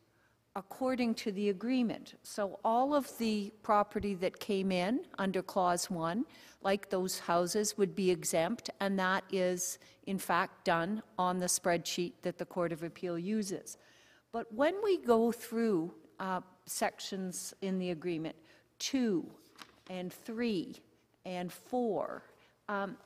according 0.56 1.14
to 1.14 1.30
the 1.30 1.50
agreement. 1.50 2.14
So 2.24 2.58
all 2.64 2.94
of 2.94 3.16
the 3.18 3.52
property 3.62 4.14
that 4.16 4.40
came 4.40 4.72
in 4.72 5.04
under 5.18 5.40
Clause 5.40 5.88
1, 5.88 6.24
like 6.62 6.90
those 6.90 7.18
houses, 7.20 7.78
would 7.78 7.94
be 7.94 8.10
exempt, 8.10 8.68
and 8.80 8.98
that 8.98 9.22
is, 9.30 9.78
in 10.06 10.18
fact, 10.18 10.64
done 10.64 11.02
on 11.16 11.38
the 11.38 11.46
spreadsheet 11.46 12.12
that 12.22 12.38
the 12.38 12.44
Court 12.44 12.72
of 12.72 12.82
Appeal 12.82 13.16
uses. 13.18 13.78
But 14.32 14.52
when 14.52 14.74
we 14.82 14.98
go 14.98 15.30
through 15.30 15.94
uh, 16.18 16.40
sections 16.66 17.54
in 17.62 17.78
the 17.78 17.90
agreement, 17.90 18.34
2 18.80 19.24
and 19.90 20.12
3 20.12 20.74
and 21.24 21.52
4, 21.52 22.22
um, 22.68 22.96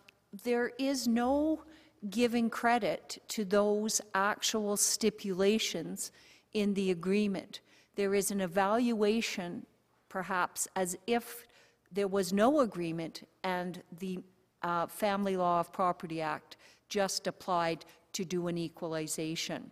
there 0.44 0.72
is 0.78 1.06
no 1.06 1.62
giving 2.10 2.50
credit 2.50 3.22
to 3.28 3.44
those 3.44 4.00
actual 4.14 4.76
stipulations 4.76 6.10
in 6.52 6.74
the 6.74 6.90
agreement. 6.90 7.60
There 7.94 8.14
is 8.14 8.30
an 8.30 8.40
evaluation, 8.40 9.66
perhaps, 10.08 10.66
as 10.74 10.96
if 11.06 11.46
there 11.92 12.08
was 12.08 12.32
no 12.32 12.60
agreement 12.60 13.28
and 13.44 13.82
the 13.98 14.18
uh, 14.62 14.86
Family 14.86 15.36
Law 15.36 15.60
of 15.60 15.72
Property 15.72 16.20
Act 16.20 16.56
just 16.88 17.26
applied 17.26 17.84
to 18.14 18.24
do 18.24 18.48
an 18.48 18.58
equalization. 18.58 19.70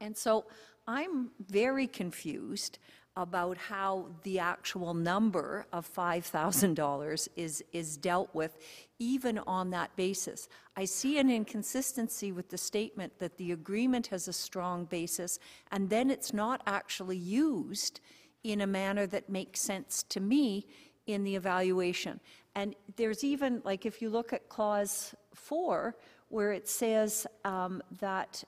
And 0.00 0.16
so 0.16 0.46
I'm 0.86 1.30
very 1.48 1.86
confused 1.86 2.78
about 3.16 3.56
how 3.56 4.06
the 4.24 4.38
actual 4.38 4.92
number 4.92 5.66
of 5.72 5.90
$5,000 5.92 7.28
is, 7.34 7.64
is 7.72 7.96
dealt 7.96 8.34
with, 8.34 8.58
even 8.98 9.38
on 9.46 9.70
that 9.70 9.94
basis. 9.96 10.48
I 10.76 10.84
see 10.84 11.18
an 11.18 11.30
inconsistency 11.30 12.30
with 12.30 12.50
the 12.50 12.58
statement 12.58 13.18
that 13.18 13.38
the 13.38 13.52
agreement 13.52 14.08
has 14.08 14.28
a 14.28 14.32
strong 14.32 14.84
basis, 14.84 15.38
and 15.72 15.88
then 15.88 16.10
it's 16.10 16.34
not 16.34 16.62
actually 16.66 17.16
used 17.16 18.00
in 18.44 18.60
a 18.60 18.66
manner 18.66 19.06
that 19.06 19.30
makes 19.30 19.60
sense 19.60 20.02
to 20.10 20.20
me 20.20 20.66
in 21.06 21.24
the 21.24 21.34
evaluation. 21.34 22.20
And 22.54 22.74
there's 22.96 23.24
even, 23.24 23.62
like, 23.64 23.86
if 23.86 24.02
you 24.02 24.10
look 24.10 24.32
at 24.32 24.48
clause 24.48 25.14
four, 25.34 25.96
where 26.28 26.52
it 26.52 26.68
says 26.68 27.26
um, 27.44 27.82
that 28.00 28.44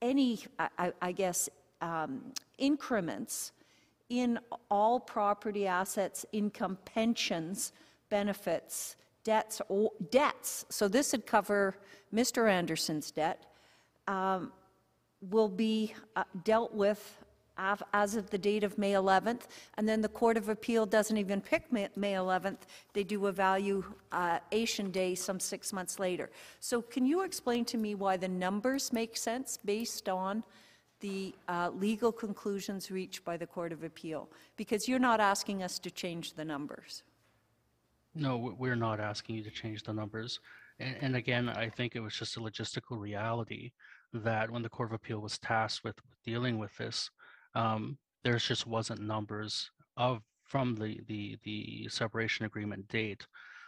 any, 0.00 0.40
I- 0.58 0.92
I, 1.02 1.12
guess, 1.12 1.48
um, 1.80 2.32
increments 2.56 3.52
in 4.08 4.38
all 4.70 4.98
property 5.00 5.66
assets, 5.66 6.24
income, 6.32 6.78
pensions, 6.84 7.72
benefits, 8.08 8.96
debts, 9.24 9.60
or 9.68 9.90
debts, 10.10 10.64
so 10.70 10.88
this 10.88 11.12
would 11.12 11.26
cover 11.26 11.76
Mr. 12.14 12.50
Anderson's 12.50 13.10
debt, 13.10 13.44
um, 14.06 14.52
will 15.30 15.48
be 15.48 15.94
uh, 16.16 16.24
dealt 16.44 16.72
with 16.72 17.18
as 17.92 18.14
of 18.14 18.30
the 18.30 18.38
date 18.38 18.62
of 18.62 18.78
May 18.78 18.92
11th, 18.92 19.42
and 19.76 19.88
then 19.88 20.00
the 20.00 20.08
Court 20.08 20.36
of 20.36 20.48
Appeal 20.48 20.86
doesn't 20.86 21.16
even 21.16 21.40
pick 21.40 21.70
Ma- 21.72 21.88
May 21.96 22.12
11th, 22.12 22.58
they 22.92 23.02
do 23.02 23.26
a 23.26 23.32
valuation 23.32 24.90
day 24.90 25.14
some 25.14 25.40
six 25.40 25.72
months 25.72 25.98
later. 25.98 26.30
So 26.60 26.80
can 26.80 27.04
you 27.04 27.22
explain 27.22 27.64
to 27.66 27.76
me 27.76 27.94
why 27.94 28.16
the 28.16 28.28
numbers 28.28 28.92
make 28.92 29.16
sense 29.16 29.58
based 29.64 30.08
on 30.08 30.44
the 31.00 31.34
uh, 31.48 31.70
legal 31.74 32.12
conclusions 32.12 32.90
reached 32.90 33.24
by 33.24 33.36
the 33.36 33.46
Court 33.46 33.72
of 33.72 33.84
Appeal? 33.84 34.28
Because 34.56 34.88
you're 34.88 34.98
not 34.98 35.20
asking 35.20 35.62
us 35.62 35.78
to 35.80 35.90
change 35.90 36.34
the 36.34 36.44
numbers. 36.44 37.02
No, 38.14 38.36
we- 38.38 38.52
we're 38.52 38.76
not 38.76 39.00
asking 39.00 39.36
you 39.36 39.44
to 39.44 39.50
change 39.50 39.82
the 39.82 39.92
numbers. 39.92 40.40
And, 40.78 40.96
and 41.00 41.16
again, 41.16 41.48
I 41.48 41.68
think 41.68 41.94
it 41.94 42.00
was 42.00 42.14
just 42.14 42.36
a 42.36 42.40
logistical 42.40 42.98
reality 42.98 43.72
that 44.12 44.50
when 44.50 44.62
the 44.62 44.68
Court 44.68 44.90
of 44.90 44.94
Appeal 44.94 45.20
was 45.20 45.38
tasked 45.38 45.84
with 45.84 45.96
dealing 46.24 46.58
with 46.58 46.74
this, 46.76 47.10
um, 47.54 47.98
there's 48.24 48.46
just 48.46 48.66
wasn't 48.66 49.00
numbers 49.00 49.70
of 49.96 50.22
from 50.44 50.74
the, 50.74 51.00
the 51.08 51.36
the 51.44 51.86
separation 51.90 52.46
agreement 52.46 52.88
date. 52.88 53.26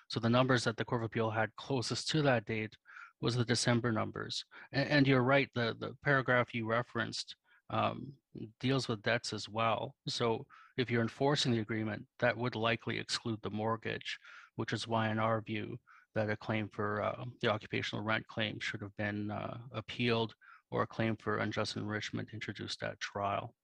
So 0.08 0.18
the 0.18 0.30
numbers 0.30 0.64
that 0.64 0.76
the 0.76 0.84
Court 0.84 1.02
of 1.02 1.06
Appeal 1.06 1.30
had 1.30 1.54
closest 1.56 2.08
to 2.08 2.22
that 2.22 2.46
date 2.46 2.74
was 3.20 3.36
the 3.36 3.44
December 3.44 3.92
numbers. 3.92 4.44
And, 4.72 4.88
and 4.88 5.08
you're 5.08 5.22
right, 5.22 5.48
the 5.54 5.76
the 5.78 5.94
paragraph 6.04 6.54
you 6.54 6.66
referenced 6.66 7.36
um, 7.70 8.12
deals 8.58 8.88
with 8.88 9.02
debts 9.02 9.32
as 9.32 9.48
well. 9.48 9.94
So 10.08 10.46
if 10.76 10.90
you're 10.90 11.02
enforcing 11.02 11.52
the 11.52 11.60
agreement, 11.60 12.04
that 12.18 12.36
would 12.36 12.56
likely 12.56 12.98
exclude 12.98 13.38
the 13.42 13.50
mortgage, 13.50 14.18
which 14.56 14.72
is 14.72 14.88
why, 14.88 15.10
in 15.10 15.18
our 15.18 15.40
view, 15.40 15.78
that 16.14 16.30
a 16.30 16.36
claim 16.36 16.68
for 16.72 17.02
uh, 17.02 17.24
the 17.40 17.48
occupational 17.48 18.04
rent 18.04 18.26
claim 18.26 18.58
should 18.60 18.80
have 18.80 18.96
been 18.96 19.30
uh, 19.30 19.58
appealed 19.72 20.34
or 20.70 20.82
a 20.82 20.86
claim 20.86 21.16
for 21.16 21.38
unjust 21.38 21.76
enrichment 21.76 22.28
introduced 22.32 22.82
at 22.82 22.98
trial. 23.00 23.54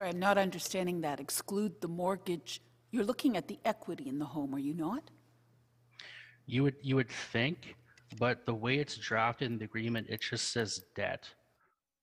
I'm 0.00 0.18
not 0.18 0.36
understanding 0.36 1.00
that. 1.02 1.20
Exclude 1.20 1.80
the 1.80 1.88
mortgage. 1.88 2.60
You're 2.90 3.04
looking 3.04 3.36
at 3.36 3.48
the 3.48 3.58
equity 3.64 4.08
in 4.08 4.18
the 4.18 4.26
home, 4.26 4.54
are 4.54 4.58
you 4.58 4.74
not? 4.74 5.10
You 6.46 6.64
would 6.64 6.76
you 6.82 6.96
would 6.96 7.10
think, 7.32 7.74
but 8.18 8.46
the 8.46 8.54
way 8.54 8.78
it's 8.78 8.96
drafted 8.96 9.50
in 9.50 9.58
the 9.58 9.64
agreement, 9.64 10.06
it 10.08 10.20
just 10.20 10.52
says 10.52 10.84
debt, 10.94 11.28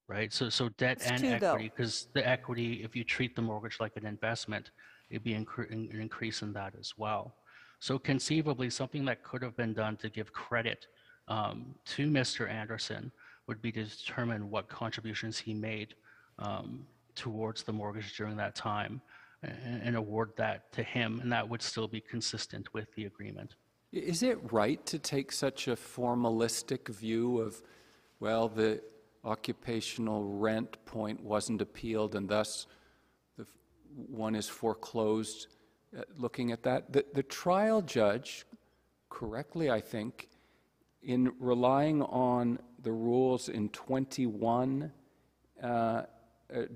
right? 0.07 0.32
So 0.34 0.49
so 0.49 0.69
debt 0.69 0.98
It's 0.98 1.07
and 1.11 1.19
two, 1.22 1.40
though. 1.40 1.53
equity, 1.53 1.72
because 1.76 2.07
the 2.14 2.28
equity, 2.28 2.84
if 2.84 2.95
you 2.95 3.03
treat 3.03 3.36
the 3.36 3.41
mortgage 3.41 3.80
like 3.80 3.95
an 3.95 4.06
investment, 4.06 4.72
it'd 5.10 5.23
be 5.23 5.34
incre- 5.34 5.72
an 5.72 5.90
increase 5.94 6.41
in 6.41 6.53
that 6.53 6.73
as 6.80 6.94
well. 6.98 7.36
So 7.80 7.98
conceivably, 7.98 8.69
something 8.69 9.06
that 9.06 9.23
could 9.23 9.41
have 9.41 9.57
been 9.57 9.73
done 9.73 9.98
to 9.98 10.10
give 10.10 10.32
credit 10.32 10.88
um, 11.28 11.73
to 11.86 12.10
Mr. 12.10 12.49
Anderson 12.49 13.11
would 13.48 13.61
be 13.61 13.72
to 13.72 13.84
determine 13.84 14.49
what 14.49 14.69
contributions 14.69 15.38
he 15.38 15.53
made 15.53 15.95
um, 16.40 16.86
towards 17.15 17.64
the 17.64 17.73
mortgage 17.73 18.15
during 18.15 18.38
that 18.38 18.56
time 18.56 19.02
and, 19.44 19.82
and 19.84 19.95
award 19.95 20.32
that 20.38 20.72
to 20.73 20.84
him, 20.84 21.19
and 21.22 21.32
that 21.32 21.48
would 21.48 21.61
still 21.61 21.88
be 21.88 21.99
consistent 21.99 22.72
with 22.73 22.94
the 22.95 23.06
agreement. 23.06 23.56
Is 23.91 24.23
it 24.23 24.39
right 24.53 24.84
to 24.85 24.97
take 24.97 25.34
such 25.34 25.68
a 25.68 25.76
formalistic 25.76 26.88
view 26.88 27.39
of, 27.39 27.61
well, 28.22 28.47
the 28.47 28.81
occupational 29.26 30.23
rent 30.23 30.84
point 30.85 31.22
wasn't 31.22 31.61
appealed 31.61 32.15
and 32.15 32.30
thus 32.30 32.68
the 33.38 33.45
one 33.93 34.34
is 34.34 34.47
foreclosed, 34.47 35.47
uh, 35.97 36.03
looking 36.18 36.53
at 36.53 36.63
that? 36.63 36.93
The, 36.93 37.05
the 37.13 37.23
trial 37.23 37.81
judge, 37.81 38.45
correctly, 39.09 39.69
I 39.69 39.81
think, 39.81 40.30
in 41.03 41.34
relying 41.39 42.01
on 42.03 42.59
the 42.84 42.93
rules 42.93 43.49
in 43.49 43.68
21 43.69 44.89
uh, 45.61 45.65
uh, 45.65 46.03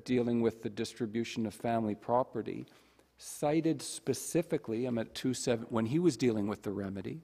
dealing 0.04 0.42
with 0.42 0.62
the 0.64 0.70
distribution 0.70 1.46
of 1.46 1.54
family 1.54 1.96
property, 1.96 2.66
cited 3.18 3.82
specifically, 3.82 4.86
I'm 4.86 4.98
at 4.98 5.16
27, 5.16 5.68
when 5.70 5.86
he 5.86 6.00
was 6.00 6.18
dealing 6.18 6.48
with 6.48 6.64
the 6.64 6.72
remedy, 6.72 7.22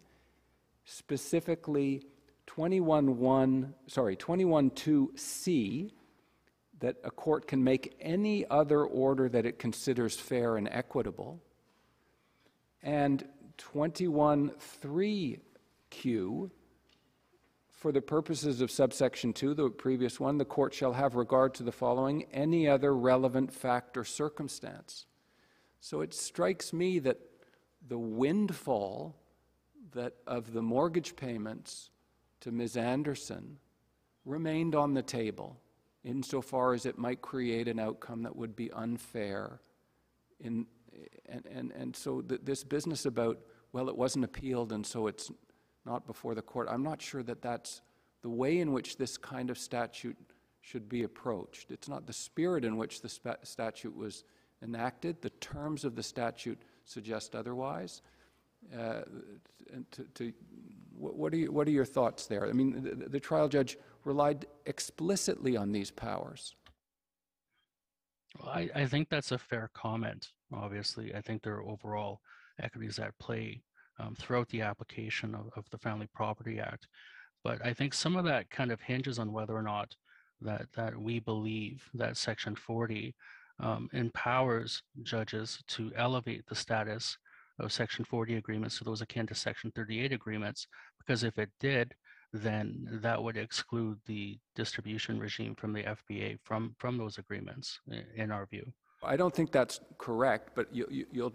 specifically 0.86 2.06
21.1, 2.48 3.74
sorry, 3.88 4.16
21.2C, 4.16 5.92
that 6.80 6.96
a 7.04 7.12
court 7.12 7.48
can 7.48 7.62
make 7.64 7.96
any 8.02 8.50
other 8.50 8.84
order 8.84 9.30
that 9.30 9.46
it 9.46 9.60
considers 9.60 10.16
fair 10.16 10.58
and 10.58 10.68
equitable, 10.72 11.40
and 12.82 13.24
21.3Q, 13.58 16.50
for 17.70 17.92
the 17.92 18.02
purposes 18.02 18.62
of 18.62 18.72
subsection 18.72 19.34
2, 19.34 19.54
the 19.54 19.70
previous 19.70 20.20
one, 20.20 20.38
the 20.38 20.46
court 20.46 20.74
shall 20.74 20.94
have 20.94 21.16
regard 21.16 21.54
to 21.56 21.64
the 21.64 21.72
following, 21.72 22.24
any 22.32 22.68
other 22.68 22.96
relevant 22.96 23.54
fact 23.54 23.98
or 23.98 24.04
circumstance. 24.04 25.06
So 25.82 26.02
it 26.02 26.14
strikes 26.14 26.72
me 26.72 27.00
that 27.00 27.20
the 27.88 27.98
windfall 27.98 29.16
that 29.94 30.14
of 30.28 30.54
the 30.54 30.62
mortgage 30.62 31.16
payments 31.16 31.90
to 32.42 32.52
Ms. 32.52 32.78
Anderson 32.78 33.58
remained 34.24 34.76
on 34.76 34.94
the 34.94 35.02
table 35.02 35.60
insofar 36.04 36.74
as 36.74 36.86
it 36.86 36.98
might 36.98 37.22
create 37.22 37.68
an 37.68 37.80
outcome 37.80 38.22
that 38.24 38.36
would 38.36 38.56
be 38.56 38.72
unfair. 38.72 39.60
In, 40.40 40.68
and, 41.28 41.46
and, 41.48 41.72
and 41.72 41.96
so 41.96 42.22
th- 42.22 42.42
this 42.44 42.64
business 42.64 43.06
about, 43.08 43.40
well, 43.74 43.90
it 43.90 43.98
wasn't 43.98 44.24
appealed 44.24 44.72
and 44.72 44.86
so 44.86 45.08
it's 45.08 45.32
not 45.84 46.06
before 46.06 46.36
the 46.36 46.44
court, 46.44 46.68
I'm 46.70 46.84
not 46.84 47.02
sure 47.02 47.24
that 47.24 47.42
that's 47.42 47.82
the 48.22 48.30
way 48.30 48.60
in 48.60 48.72
which 48.72 48.98
this 48.98 49.18
kind 49.18 49.50
of 49.50 49.58
statute 49.58 50.18
should 50.62 50.88
be 50.88 51.04
approached. 51.04 51.72
It's 51.72 51.90
not 51.90 52.06
the 52.06 52.14
spirit 52.14 52.64
in 52.64 52.78
which 52.78 53.02
the 53.02 53.10
statute 53.10 53.96
was 53.96 54.24
enacted. 54.64 55.22
The 55.22 55.30
terms 55.30 55.84
of 55.84 55.96
the 55.96 56.04
statute 56.04 56.62
suggest 56.86 57.36
otherwise. 57.36 58.02
Uh, 58.76 59.02
to, 59.92 60.04
to, 60.14 60.34
what, 60.96 61.16
what 61.16 61.34
are 61.34 61.38
you, 61.38 61.52
what 61.52 61.68
are 61.68 61.72
your 61.72 61.86
thoughts 61.86 62.28
there? 62.28 62.48
I 62.48 62.52
mean, 62.52 62.84
the, 62.84 63.10
the 63.10 63.20
trial 63.20 63.48
judge 63.48 63.78
relied 64.04 64.46
explicitly 64.66 65.58
on 65.58 65.72
these 65.72 65.92
powers. 65.92 66.56
Well, 68.40 68.50
I, 68.50 68.70
I 68.76 68.86
think 68.86 69.10
that's 69.10 69.32
a 69.32 69.38
fair 69.38 69.70
comment, 69.74 70.30
obviously. 70.54 71.14
I 71.14 71.22
think 71.22 71.42
there 71.42 71.56
are 71.56 71.68
overall 71.68 72.22
equities 72.62 73.00
at 73.00 73.18
play 73.20 73.62
um, 74.00 74.16
throughout 74.16 74.50
the 74.50 74.62
application 74.62 75.36
of, 75.36 75.50
of 75.56 75.70
the 75.70 75.78
Family 75.78 76.08
Property 76.14 76.60
Act. 76.60 76.88
But 77.44 77.66
I 77.66 77.74
think 77.74 77.94
some 77.94 78.16
of 78.16 78.26
that 78.26 78.50
kind 78.50 78.72
of 78.72 78.82
hinges 78.82 79.20
on 79.20 79.32
whether 79.32 79.56
or 79.56 79.64
not 79.64 79.96
that, 80.42 80.68
that 80.76 80.98
we 80.98 81.20
believe 81.20 81.90
that 81.94 82.18
Section 82.18 82.56
40 82.56 83.16
um, 83.60 83.90
empowers 83.94 84.82
judges 85.04 85.62
to 85.68 85.92
elevate 85.96 86.46
the 86.48 86.56
status 86.56 87.18
of 87.60 87.72
Section 87.72 88.06
40 88.06 88.36
agreements 88.36 88.78
to 88.78 88.84
those 88.84 89.02
akin 89.02 89.28
to 89.28 89.36
Section 89.36 89.72
38 89.76 90.12
agreements, 90.12 90.68
because 91.00 91.24
if 91.24 91.38
it 91.38 91.50
did, 91.60 91.94
then 92.34 92.88
that 93.02 93.22
would 93.22 93.38
exclude 93.38 94.00
the 94.06 94.40
distribution 94.56 95.20
regime 95.20 95.54
from 95.56 95.74
the 95.74 95.84
FPA 95.84 96.40
from, 96.44 96.74
from 96.80 96.98
those 96.98 97.18
agreements, 97.18 97.82
in 98.16 98.32
our 98.32 98.46
view. 98.46 98.72
I 99.04 99.18
don't 99.18 99.36
think 99.36 99.52
that's 99.52 99.82
correct, 99.98 100.52
but 100.56 100.74
you, 100.74 100.88
you, 100.90 101.06
you'll 101.12 101.34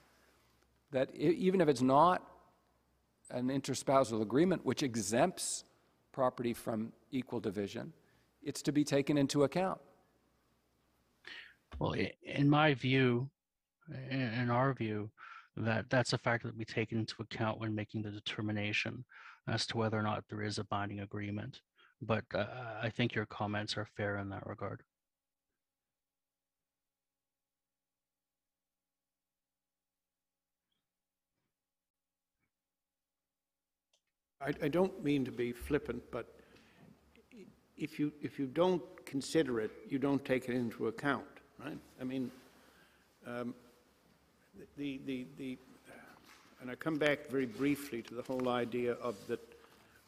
that 0.91 1.10
e- 1.15 1.30
even 1.30 1.61
if 1.61 1.68
it's 1.68 1.81
not 1.81 2.30
an 3.31 3.48
interspousal 3.48 4.22
agreement 4.22 4.64
which 4.64 4.84
exempts 4.84 5.64
property 6.14 6.53
from 6.53 6.94
equal 7.11 7.41
division, 7.41 7.91
it's 8.41 8.61
to 8.61 8.72
be 8.72 8.85
taken 8.85 9.18
into 9.18 9.44
account. 9.44 9.81
Well, 11.80 11.95
in 12.23 12.49
my 12.49 12.73
view, 12.73 13.30
in, 14.10 14.49
our 14.49 14.73
view, 14.73 15.10
that 15.57 15.90
that's 15.90 16.14
a 16.14 16.18
factor 16.18 16.48
that 16.48 16.57
we 16.57 16.65
take 16.65 16.91
into 16.91 17.15
account 17.19 17.60
when 17.60 17.76
making 17.76 18.03
the 18.03 18.11
determination 18.11 19.03
as 19.48 19.65
to 19.68 19.77
whether 19.77 19.98
or 19.98 20.03
not 20.03 20.23
there 20.30 20.41
is 20.41 20.60
a 20.60 20.64
binding 20.65 21.02
agreement. 21.02 21.60
But 22.02 22.23
uh, 22.34 22.45
I 22.81 22.90
think 22.90 23.15
your 23.15 23.26
comments 23.26 23.76
are 23.76 23.88
fair 23.98 24.18
in 24.18 24.30
that 24.30 24.45
regard. 24.45 24.84
I, 34.45 34.53
I 34.65 34.68
don't 34.68 35.03
mean 35.03 35.26
to 35.26 35.32
be 35.32 35.52
flippant, 35.52 36.03
but 36.11 36.28
if 37.78 37.99
you, 37.99 38.11
if 38.22 38.38
you 38.40 38.45
don't 38.45 38.82
consider 39.06 39.60
it, 39.61 39.72
you 39.90 39.98
don't 39.99 40.24
take 40.26 40.48
it 40.49 40.56
into 40.56 40.88
account, 40.88 41.26
right? 41.64 41.78
I 41.99 42.03
mean, 42.03 42.32
um, 43.26 43.53
the, 44.78 44.99
the, 45.06 45.26
the, 45.38 45.57
and 46.61 46.70
I 46.72 46.76
come 46.76 46.98
back 46.98 47.28
very 47.30 47.45
briefly 47.45 48.02
to 48.03 48.15
the 48.15 48.22
whole 48.22 48.49
idea 48.49 48.94
of 48.94 49.15
the, 49.28 49.40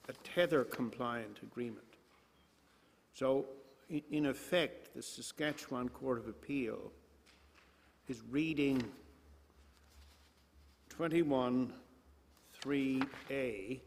a 0.09 0.13
tether-compliant 0.23 1.39
agreement. 1.43 1.81
So, 3.13 3.45
i- 3.91 4.03
in 4.11 4.25
effect, 4.27 4.93
the 4.95 5.01
Saskatchewan 5.01 5.89
Court 5.89 6.17
of 6.19 6.27
Appeal 6.27 6.91
is 8.07 8.21
reading 8.29 8.83
21.3A, 10.97 13.79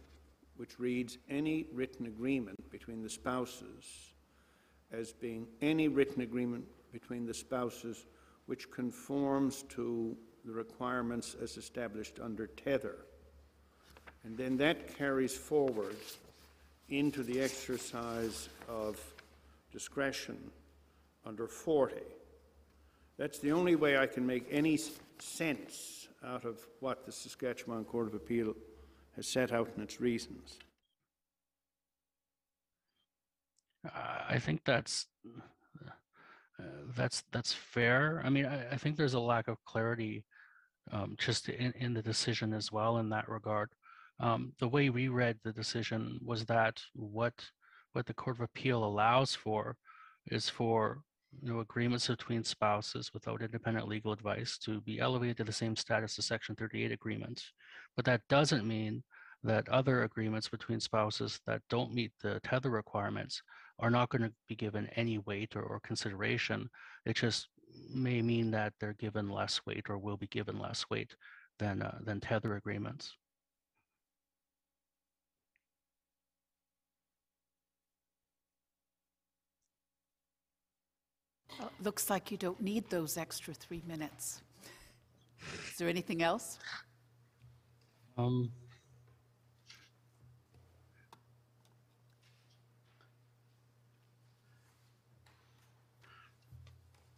which 0.58 0.78
reads, 0.78 1.18
"Any 1.28 1.66
written 1.72 2.06
agreement 2.06 2.70
between 2.70 3.02
the 3.02 3.08
spouses," 3.08 4.12
as 4.90 5.12
being 5.12 5.48
any 5.60 5.88
written 5.88 6.20
agreement 6.20 6.66
between 6.92 7.24
the 7.24 7.34
spouses 7.34 8.06
which 8.46 8.70
conforms 8.70 9.62
to 9.70 10.16
the 10.44 10.52
requirements 10.52 11.34
as 11.40 11.56
established 11.56 12.18
under 12.20 12.46
tether. 12.46 13.06
And 14.24 14.36
then 14.36 14.56
that 14.58 14.96
carries 14.96 15.36
forward 15.36 15.96
into 16.88 17.22
the 17.22 17.40
exercise 17.40 18.48
of 18.66 18.98
discretion 19.70 20.50
under 21.24 21.46
40. 21.46 21.96
That's 23.16 23.38
the 23.38 23.52
only 23.52 23.76
way 23.76 23.98
I 23.98 24.06
can 24.06 24.26
make 24.26 24.46
any 24.50 24.78
sense 25.18 26.08
out 26.24 26.44
of 26.44 26.66
what 26.80 27.04
the 27.04 27.12
Saskatchewan 27.12 27.84
Court 27.84 28.08
of 28.08 28.14
Appeal 28.14 28.56
set 29.22 29.52
out 29.52 29.70
in 29.76 29.82
its 29.82 30.00
reasons. 30.00 30.58
I 34.28 34.38
think 34.38 34.62
that's 34.64 35.06
uh, 36.58 36.62
that's 36.96 37.24
that's 37.32 37.52
fair. 37.52 38.20
I 38.24 38.30
mean, 38.30 38.46
I, 38.46 38.72
I 38.72 38.76
think 38.76 38.96
there's 38.96 39.14
a 39.14 39.20
lack 39.20 39.48
of 39.48 39.64
clarity 39.64 40.24
um, 40.92 41.14
just 41.18 41.48
in, 41.48 41.72
in 41.78 41.94
the 41.94 42.02
decision 42.02 42.52
as 42.52 42.72
well 42.72 42.98
in 42.98 43.08
that 43.10 43.28
regard. 43.28 43.70
Um, 44.20 44.52
the 44.58 44.68
way 44.68 44.90
we 44.90 45.08
read 45.08 45.38
the 45.44 45.52
decision 45.52 46.18
was 46.24 46.44
that 46.46 46.80
what 46.94 47.34
what 47.92 48.06
the 48.06 48.14
Court 48.14 48.36
of 48.36 48.42
Appeal 48.42 48.84
allows 48.84 49.34
for 49.34 49.76
is 50.26 50.48
for 50.48 51.02
you 51.40 51.52
know 51.52 51.60
agreements 51.60 52.08
between 52.08 52.42
spouses 52.42 53.12
without 53.14 53.42
independent 53.42 53.86
legal 53.86 54.12
advice 54.12 54.58
to 54.58 54.80
be 54.80 54.98
elevated 54.98 55.36
to 55.38 55.44
the 55.44 55.52
same 55.52 55.76
status 55.76 56.18
as 56.18 56.26
Section 56.26 56.56
38 56.56 56.92
agreements. 56.92 57.52
But 57.98 58.04
that 58.04 58.28
doesn't 58.28 58.64
mean 58.64 59.02
that 59.42 59.68
other 59.68 60.04
agreements 60.04 60.48
between 60.48 60.78
spouses 60.78 61.40
that 61.48 61.62
don't 61.68 61.92
meet 61.92 62.12
the 62.22 62.38
tether 62.44 62.70
requirements 62.70 63.42
are 63.80 63.90
not 63.90 64.08
going 64.08 64.22
to 64.22 64.32
be 64.48 64.54
given 64.54 64.86
any 64.94 65.18
weight 65.18 65.56
or, 65.56 65.64
or 65.64 65.80
consideration. 65.80 66.70
It 67.06 67.16
just 67.16 67.48
may 67.92 68.22
mean 68.22 68.52
that 68.52 68.72
they're 68.78 68.92
given 68.92 69.28
less 69.28 69.60
weight 69.66 69.90
or 69.90 69.98
will 69.98 70.16
be 70.16 70.28
given 70.28 70.60
less 70.60 70.84
weight 70.88 71.16
than 71.58 71.82
uh, 71.82 71.98
than 72.04 72.20
tether 72.20 72.54
agreements. 72.54 73.16
Well, 81.58 81.72
Looks 81.82 82.08
like 82.08 82.30
you 82.30 82.36
don't 82.36 82.60
need 82.60 82.88
those 82.90 83.16
extra 83.16 83.54
three 83.54 83.82
minutes. 83.88 84.42
Is 85.72 85.78
there 85.78 85.88
anything 85.88 86.22
else? 86.22 86.60
Um, 88.18 88.50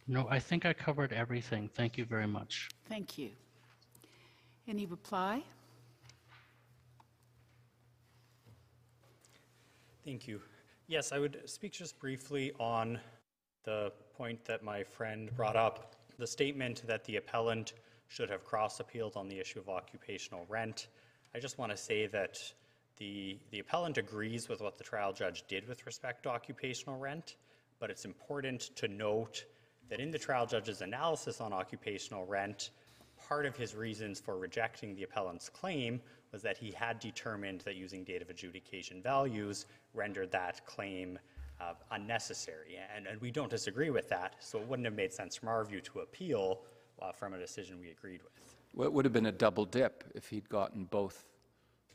no, 0.07 0.27
I 0.29 0.37
think 0.37 0.63
I 0.63 0.73
covered 0.73 1.11
everything. 1.11 1.71
Thank 1.73 1.97
you 1.97 2.05
very 2.05 2.27
much. 2.27 2.69
Thank 2.87 3.17
you. 3.17 3.31
Any 4.67 4.85
reply? 4.85 5.41
Thank 10.05 10.27
you. 10.27 10.39
Yes, 10.87 11.11
I 11.11 11.17
would 11.17 11.41
speak 11.45 11.71
just 11.71 11.97
briefly 11.97 12.51
on 12.59 12.99
the 13.63 13.91
point 14.15 14.45
that 14.45 14.61
my 14.61 14.83
friend 14.83 15.35
brought 15.35 15.55
up, 15.55 15.95
the 16.19 16.27
statement 16.27 16.83
that 16.85 17.03
the 17.05 17.15
appellant 17.15 17.73
should 18.11 18.29
have 18.29 18.43
cross-appealed 18.43 19.15
on 19.15 19.29
the 19.29 19.39
issue 19.39 19.57
of 19.57 19.69
occupational 19.69 20.45
rent. 20.49 20.89
I 21.33 21.39
just 21.39 21.57
want 21.57 21.71
to 21.71 21.77
say 21.77 22.07
that 22.07 22.37
the, 22.97 23.39
the 23.51 23.59
appellant 23.59 23.97
agrees 23.97 24.49
with 24.49 24.59
what 24.59 24.77
the 24.77 24.83
trial 24.83 25.13
judge 25.13 25.45
did 25.47 25.65
with 25.65 25.85
respect 25.85 26.23
to 26.23 26.29
occupational 26.29 26.99
rent, 26.99 27.37
but 27.79 27.89
it's 27.89 28.03
important 28.03 28.75
to 28.75 28.89
note 28.89 29.45
that 29.89 30.01
in 30.01 30.11
the 30.11 30.19
trial 30.19 30.45
judge's 30.45 30.81
analysis 30.81 31.39
on 31.39 31.53
occupational 31.53 32.25
rent, 32.25 32.71
part 33.29 33.45
of 33.45 33.55
his 33.55 33.75
reasons 33.75 34.19
for 34.19 34.37
rejecting 34.37 34.93
the 34.93 35.03
appellant's 35.03 35.47
claim 35.47 36.01
was 36.33 36.41
that 36.41 36.57
he 36.57 36.71
had 36.71 36.99
determined 36.99 37.61
that 37.61 37.75
using 37.75 38.03
date 38.03 38.21
of 38.21 38.29
adjudication 38.29 39.01
values 39.01 39.67
rendered 39.93 40.31
that 40.31 40.65
claim 40.65 41.17
uh, 41.61 41.73
unnecessary. 41.91 42.77
And, 42.93 43.07
and 43.07 43.21
we 43.21 43.31
don't 43.31 43.49
disagree 43.49 43.89
with 43.89 44.09
that, 44.09 44.35
so 44.39 44.59
it 44.59 44.67
wouldn't 44.67 44.85
have 44.85 44.95
made 44.95 45.13
sense 45.13 45.37
from 45.37 45.47
our 45.47 45.63
view 45.63 45.79
to 45.79 45.99
appeal 45.99 46.63
uh, 47.01 47.11
from 47.11 47.33
a 47.33 47.39
decision 47.39 47.79
we 47.79 47.89
agreed 47.89 48.21
with. 48.21 48.55
Well, 48.73 48.87
it 48.87 48.93
would 48.93 49.05
have 49.05 49.13
been 49.13 49.25
a 49.25 49.31
double 49.31 49.65
dip 49.65 50.03
if 50.15 50.27
he'd 50.27 50.47
gotten 50.49 50.85
both 50.85 51.25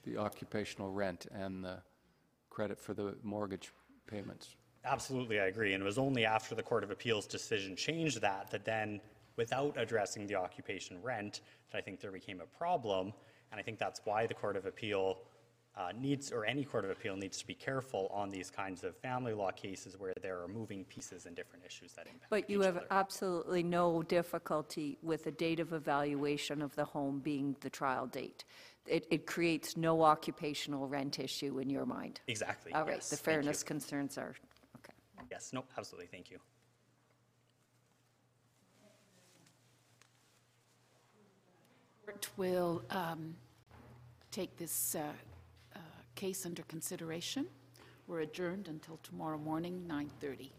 the 0.04 0.16
occupational 0.16 0.90
rent 0.90 1.26
and 1.32 1.64
the 1.64 1.78
credit 2.50 2.78
for 2.78 2.94
the 2.94 3.16
mortgage 3.22 3.72
payments. 4.06 4.56
Absolutely, 4.84 5.40
I 5.40 5.46
agree. 5.46 5.74
And 5.74 5.82
it 5.82 5.86
was 5.86 5.98
only 5.98 6.24
after 6.24 6.54
the 6.54 6.62
Court 6.62 6.84
of 6.84 6.90
Appeals 6.90 7.26
decision 7.26 7.74
changed 7.74 8.20
that, 8.20 8.50
that 8.50 8.64
then, 8.64 9.00
without 9.36 9.74
addressing 9.76 10.26
the 10.26 10.36
occupation 10.36 11.02
rent, 11.02 11.40
that 11.70 11.78
I 11.78 11.80
think 11.80 12.00
there 12.00 12.12
became 12.12 12.40
a 12.40 12.58
problem. 12.58 13.12
And 13.50 13.58
I 13.58 13.62
think 13.62 13.78
that's 13.78 14.00
why 14.04 14.26
the 14.26 14.34
Court 14.34 14.56
of 14.56 14.66
Appeal 14.66 15.18
uh, 15.77 15.93
needs, 16.01 16.32
or 16.32 16.47
any 16.47 16.65
Court 16.65 16.85
of 16.85 16.90
Appeal 16.90 17.16
needs 17.16 17.39
to 17.39 17.47
be 17.47 17.55
careful 17.55 18.11
on 18.12 18.31
these 18.31 18.51
kinds 18.51 18.82
of 18.82 18.97
family 18.97 19.35
law 19.35 19.51
cases 19.51 19.97
where 19.98 20.15
there 20.23 20.43
are 20.43 20.48
moving 20.48 20.85
pieces 20.85 21.27
and 21.27 21.36
different 21.36 21.65
issues 21.66 21.93
that 21.93 22.07
impact 22.07 22.31
But 22.31 22.48
you 22.48 22.61
each 22.61 22.66
have 22.66 22.77
other. 22.78 22.86
absolutely 22.90 23.62
no 23.62 24.03
difficulty 24.03 24.97
with 25.03 25.24
the 25.24 25.32
date 25.32 25.61
of 25.61 25.73
evaluation 25.74 26.62
of 26.62 26.74
the 26.77 26.85
home 26.85 27.20
being 27.20 27.57
the 27.61 27.69
trial 27.70 28.07
date. 28.07 28.44
It, 28.86 29.07
it 29.11 29.27
creates 29.27 29.77
no 29.77 30.03
occupational 30.03 30.89
rent 30.89 31.19
issue 31.19 31.59
in 31.59 31.69
your 31.69 31.85
mind. 31.85 32.20
Exactly, 32.28 32.73
All 32.73 32.85
right, 32.85 32.94
yes, 32.94 33.11
the 33.11 33.16
thank 33.16 33.27
you. 33.27 33.32
fairness 33.43 33.62
concerns 33.62 34.16
are, 34.16 34.35
okay. 34.78 34.93
Yes, 35.31 35.53
no, 35.53 35.65
absolutely, 35.77 36.07
thank 36.07 36.31
you. 36.31 36.39
Court 42.07 42.28
will 42.36 42.82
um, 42.90 43.35
take 44.31 44.57
this 44.57 44.94
uh, 44.94 45.01
uh, 45.01 45.12
case 46.16 46.44
under 46.44 46.62
consideration. 46.64 47.47
We're 48.09 48.20
adjourned 48.20 48.66
until 48.66 48.98
tomorrow 49.02 49.38
morning, 49.38 49.86
9:30. 49.86 50.51